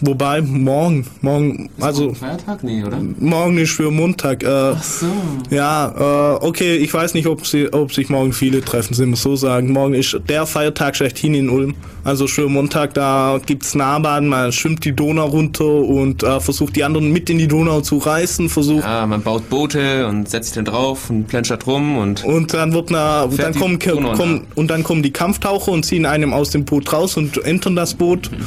Wobei 0.00 0.42
morgen, 0.42 1.06
morgen, 1.20 1.70
also 1.80 2.14
Feiertag? 2.14 2.62
Nee, 2.64 2.84
oder? 2.84 2.98
Morgen 3.18 3.58
ist 3.58 3.72
für 3.72 3.90
Montag. 3.90 4.42
Äh, 4.42 4.46
Ach 4.48 4.82
so. 4.82 5.06
Ja, 5.50 6.36
äh, 6.36 6.44
okay, 6.44 6.76
ich 6.76 6.92
weiß 6.92 7.14
nicht, 7.14 7.26
ob, 7.26 7.46
sie, 7.46 7.72
ob 7.72 7.92
sich 7.92 8.08
morgen 8.08 8.32
viele 8.32 8.62
treffen, 8.62 8.94
sind 8.94 9.10
wir 9.10 9.16
so 9.16 9.36
sagen. 9.36 9.72
Morgen 9.72 9.94
ist 9.94 10.18
der 10.28 10.46
Feiertag 10.46 10.96
schlechthin 10.96 11.34
in 11.34 11.48
Ulm. 11.48 11.74
Also 12.02 12.26
für 12.26 12.48
Montag, 12.48 12.94
da 12.94 13.38
gibt's 13.44 13.74
Nahbahn, 13.74 14.26
man 14.26 14.52
schwimmt 14.52 14.84
die 14.84 14.92
Donau 14.92 15.26
runter 15.26 15.66
und 15.66 16.22
äh, 16.22 16.40
versucht 16.40 16.76
die 16.76 16.84
anderen 16.84 17.12
mit 17.12 17.28
in 17.28 17.38
die 17.38 17.48
Donau 17.48 17.80
zu 17.82 17.98
reißen, 17.98 18.48
versucht. 18.48 18.84
Ja, 18.84 19.06
man 19.06 19.22
baut 19.22 19.48
Boote 19.50 20.06
und 20.06 20.28
setzt 20.28 20.48
sich 20.48 20.54
dann 20.54 20.64
drauf 20.64 21.10
und 21.10 21.26
plätschert 21.26 21.66
rum 21.66 21.98
und. 21.98 22.24
Und 22.24 22.54
dann 22.54 22.72
wird 22.72 22.90
na, 22.90 23.26
dann 23.26 23.54
kommen, 23.54 23.78
kommen 23.78 24.46
und 24.54 24.70
dann 24.70 24.82
kommen 24.82 25.02
die 25.02 25.12
Kampftaucher 25.12 25.72
und 25.72 25.84
ziehen 25.84 26.06
einem 26.06 26.32
aus 26.32 26.50
dem 26.50 26.64
Boot 26.64 26.92
raus 26.92 27.16
und 27.16 27.44
entern 27.44 27.76
das 27.76 27.94
Boot. 27.94 28.30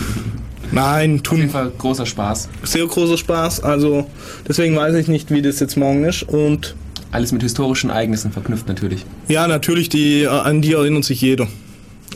Nein, 0.74 1.22
tun. 1.24 1.36
Auf 1.36 1.40
jeden 1.40 1.52
Fall 1.52 1.72
großer 1.78 2.06
Spaß. 2.06 2.50
Sehr 2.64 2.86
großer 2.86 3.18
Spaß. 3.18 3.62
Also 3.64 4.08
deswegen 4.48 4.76
weiß 4.76 4.96
ich 4.96 5.08
nicht, 5.08 5.32
wie 5.32 5.42
das 5.42 5.60
jetzt 5.60 5.78
morgen 5.78 6.04
ist 6.04 6.24
und 6.24 6.76
Alles 7.12 7.32
mit 7.32 7.44
historischen 7.44 7.90
Ereignissen 7.92 8.32
verknüpft 8.32 8.68
natürlich. 8.68 9.06
Ja, 9.28 9.48
natürlich, 9.48 9.90
die, 9.90 10.24
äh, 10.24 10.28
an 10.28 10.62
die 10.62 10.74
erinnert 10.74 11.04
sich 11.06 11.22
jeder. 11.22 11.48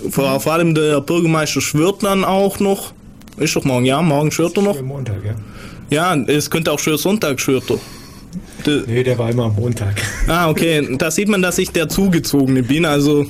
Vor, 0.10 0.40
vor 0.40 0.54
allem 0.54 0.74
der 0.76 1.02
Bürgermeister 1.02 1.62
schwört 1.62 2.04
dann 2.04 2.24
auch 2.26 2.60
noch. 2.60 2.94
Ist 3.38 3.56
doch 3.56 3.64
morgen, 3.64 3.86
ja, 3.86 4.02
morgen 4.02 4.32
schwört 4.32 4.58
er 4.58 4.64
noch. 4.64 4.82
Montag, 4.82 5.18
ja. 5.24 5.36
Ja, 5.90 6.16
es 6.24 6.50
könnte 6.50 6.72
auch 6.72 6.80
schwer 6.80 6.98
Sonntag 6.98 7.40
schwört 7.40 7.70
er. 7.70 7.78
De, 8.66 8.84
Nee, 8.88 9.04
der 9.04 9.18
war 9.20 9.30
immer 9.30 9.46
am 9.46 9.56
Montag. 9.56 10.02
ah, 10.28 10.50
okay, 10.50 10.96
da 10.98 11.12
sieht 11.12 11.30
man, 11.30 11.42
dass 11.44 11.58
ich 11.60 11.70
der 11.72 11.88
Zugezogene 11.90 12.64
bin. 12.64 12.86
Also, 12.86 13.26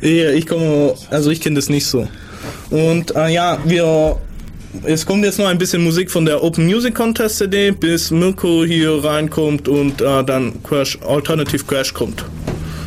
ich, 0.00 0.22
ich 0.22 0.46
komme, 0.46 0.94
also 1.10 1.30
ich 1.30 1.40
kenne 1.40 1.56
das 1.56 1.68
nicht 1.68 1.86
so. 1.86 2.06
Und 2.70 3.14
äh, 3.16 3.28
ja, 3.30 3.58
wir, 3.64 4.16
es 4.84 5.04
kommt 5.04 5.24
jetzt 5.24 5.38
noch 5.38 5.46
ein 5.46 5.58
bisschen 5.58 5.82
Musik 5.82 6.10
von 6.10 6.24
der 6.24 6.42
Open 6.42 6.66
Music 6.66 6.94
Contest 6.94 7.38
CD, 7.38 7.70
bis 7.70 8.10
Mirko 8.10 8.64
hier 8.64 9.02
reinkommt 9.02 9.68
und 9.68 10.00
äh, 10.00 10.24
dann 10.24 10.62
Crash, 10.62 10.98
Alternative 11.06 11.64
Crash 11.64 11.92
kommt. 11.92 12.24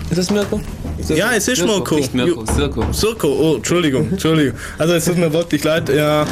Ist 0.09 0.17
das 0.17 0.31
Mirko? 0.31 0.61
Ja, 1.09 1.31
es 1.35 1.47
ist 1.47 1.65
Mirko. 1.65 1.95
Nicht 1.95 2.13
Mirko, 2.13 2.45
Sirko. 2.45 2.85
Sirko, 2.91 3.27
oh, 3.27 3.55
Entschuldigung, 3.55 4.09
Entschuldigung. 4.11 4.57
Also 4.77 4.93
es 4.93 5.05
tut 5.05 5.17
mir 5.17 5.31
wirklich 5.33 5.63
leid. 5.63 5.89
Ja, 5.89 6.25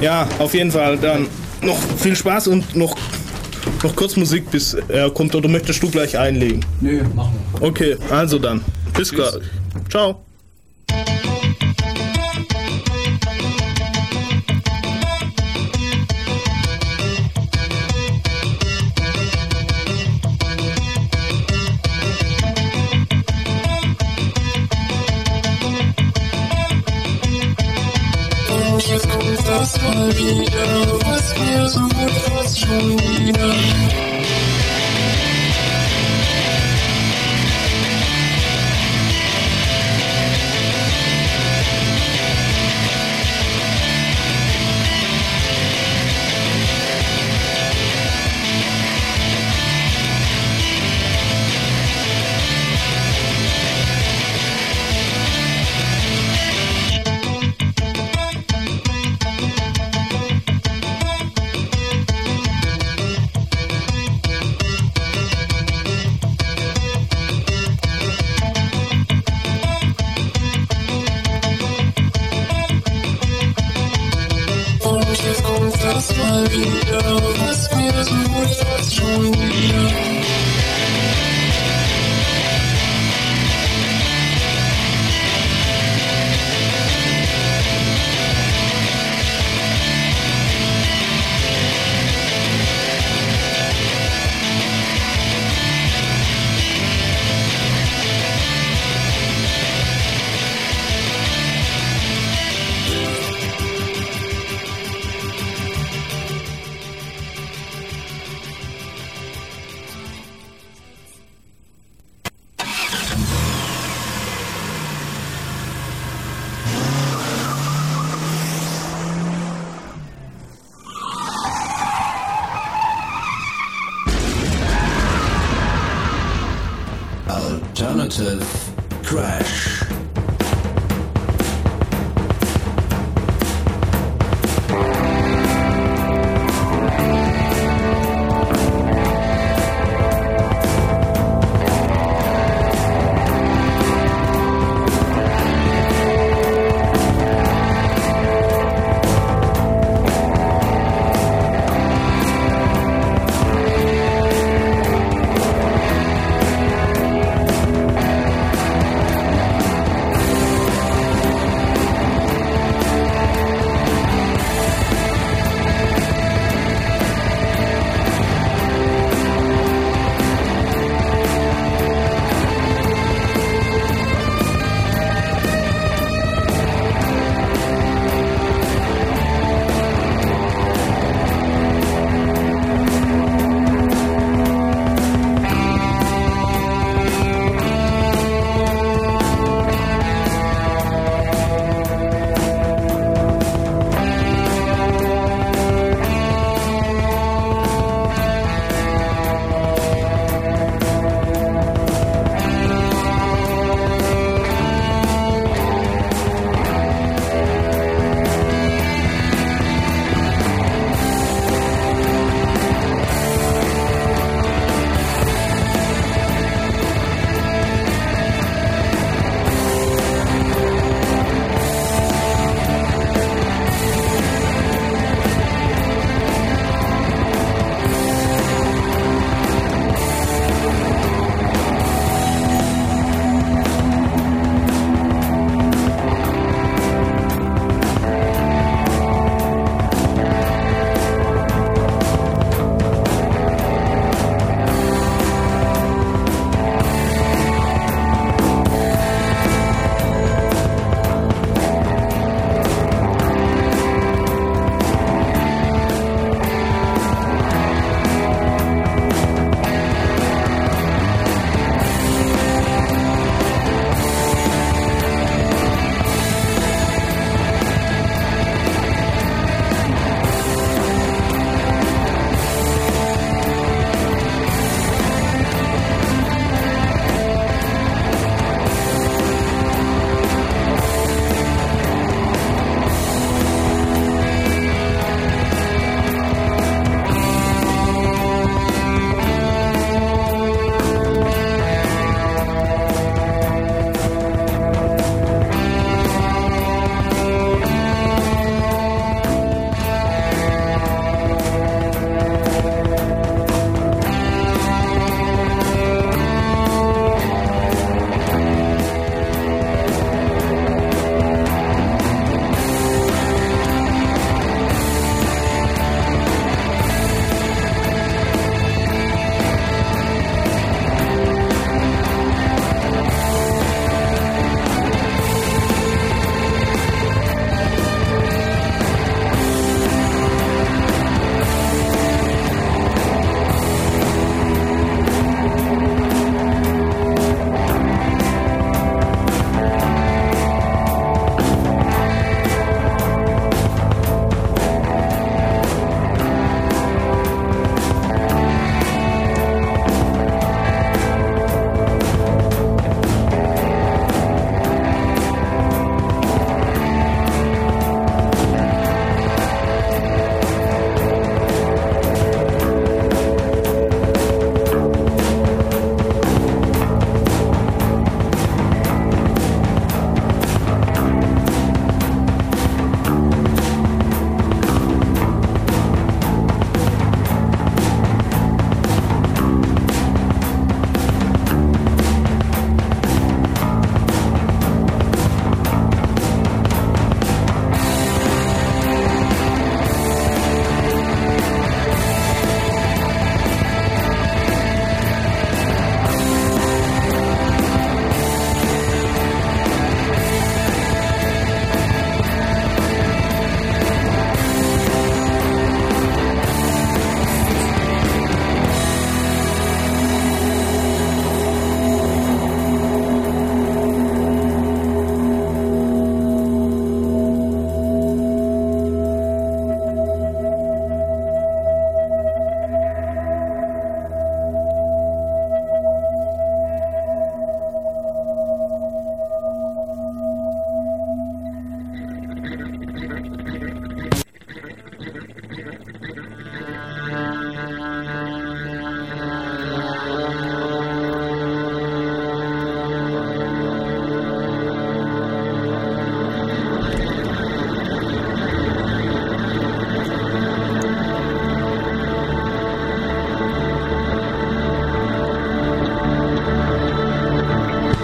ja, 0.00 0.28
auf 0.38 0.54
jeden 0.54 0.70
Fall 0.70 0.96
dann 0.98 1.26
noch 1.62 1.78
viel 1.98 2.16
Spaß 2.16 2.48
und 2.48 2.74
noch, 2.74 2.96
noch 3.82 3.94
kurz 3.94 4.16
Musik, 4.16 4.50
bis 4.50 4.74
er 4.88 5.10
kommt. 5.10 5.34
Oder 5.34 5.48
möchtest 5.48 5.82
du 5.82 5.90
gleich 5.90 6.18
einlegen? 6.18 6.64
Nö, 6.80 7.02
machen 7.14 7.34
wir. 7.60 7.68
Okay, 7.68 7.96
also 8.10 8.38
dann. 8.38 8.60
Bis 8.94 9.12
gleich. 9.12 9.34
Ciao. 9.90 10.25
Das 29.66 29.82
mal 29.82 30.12
wieder, 30.12 30.96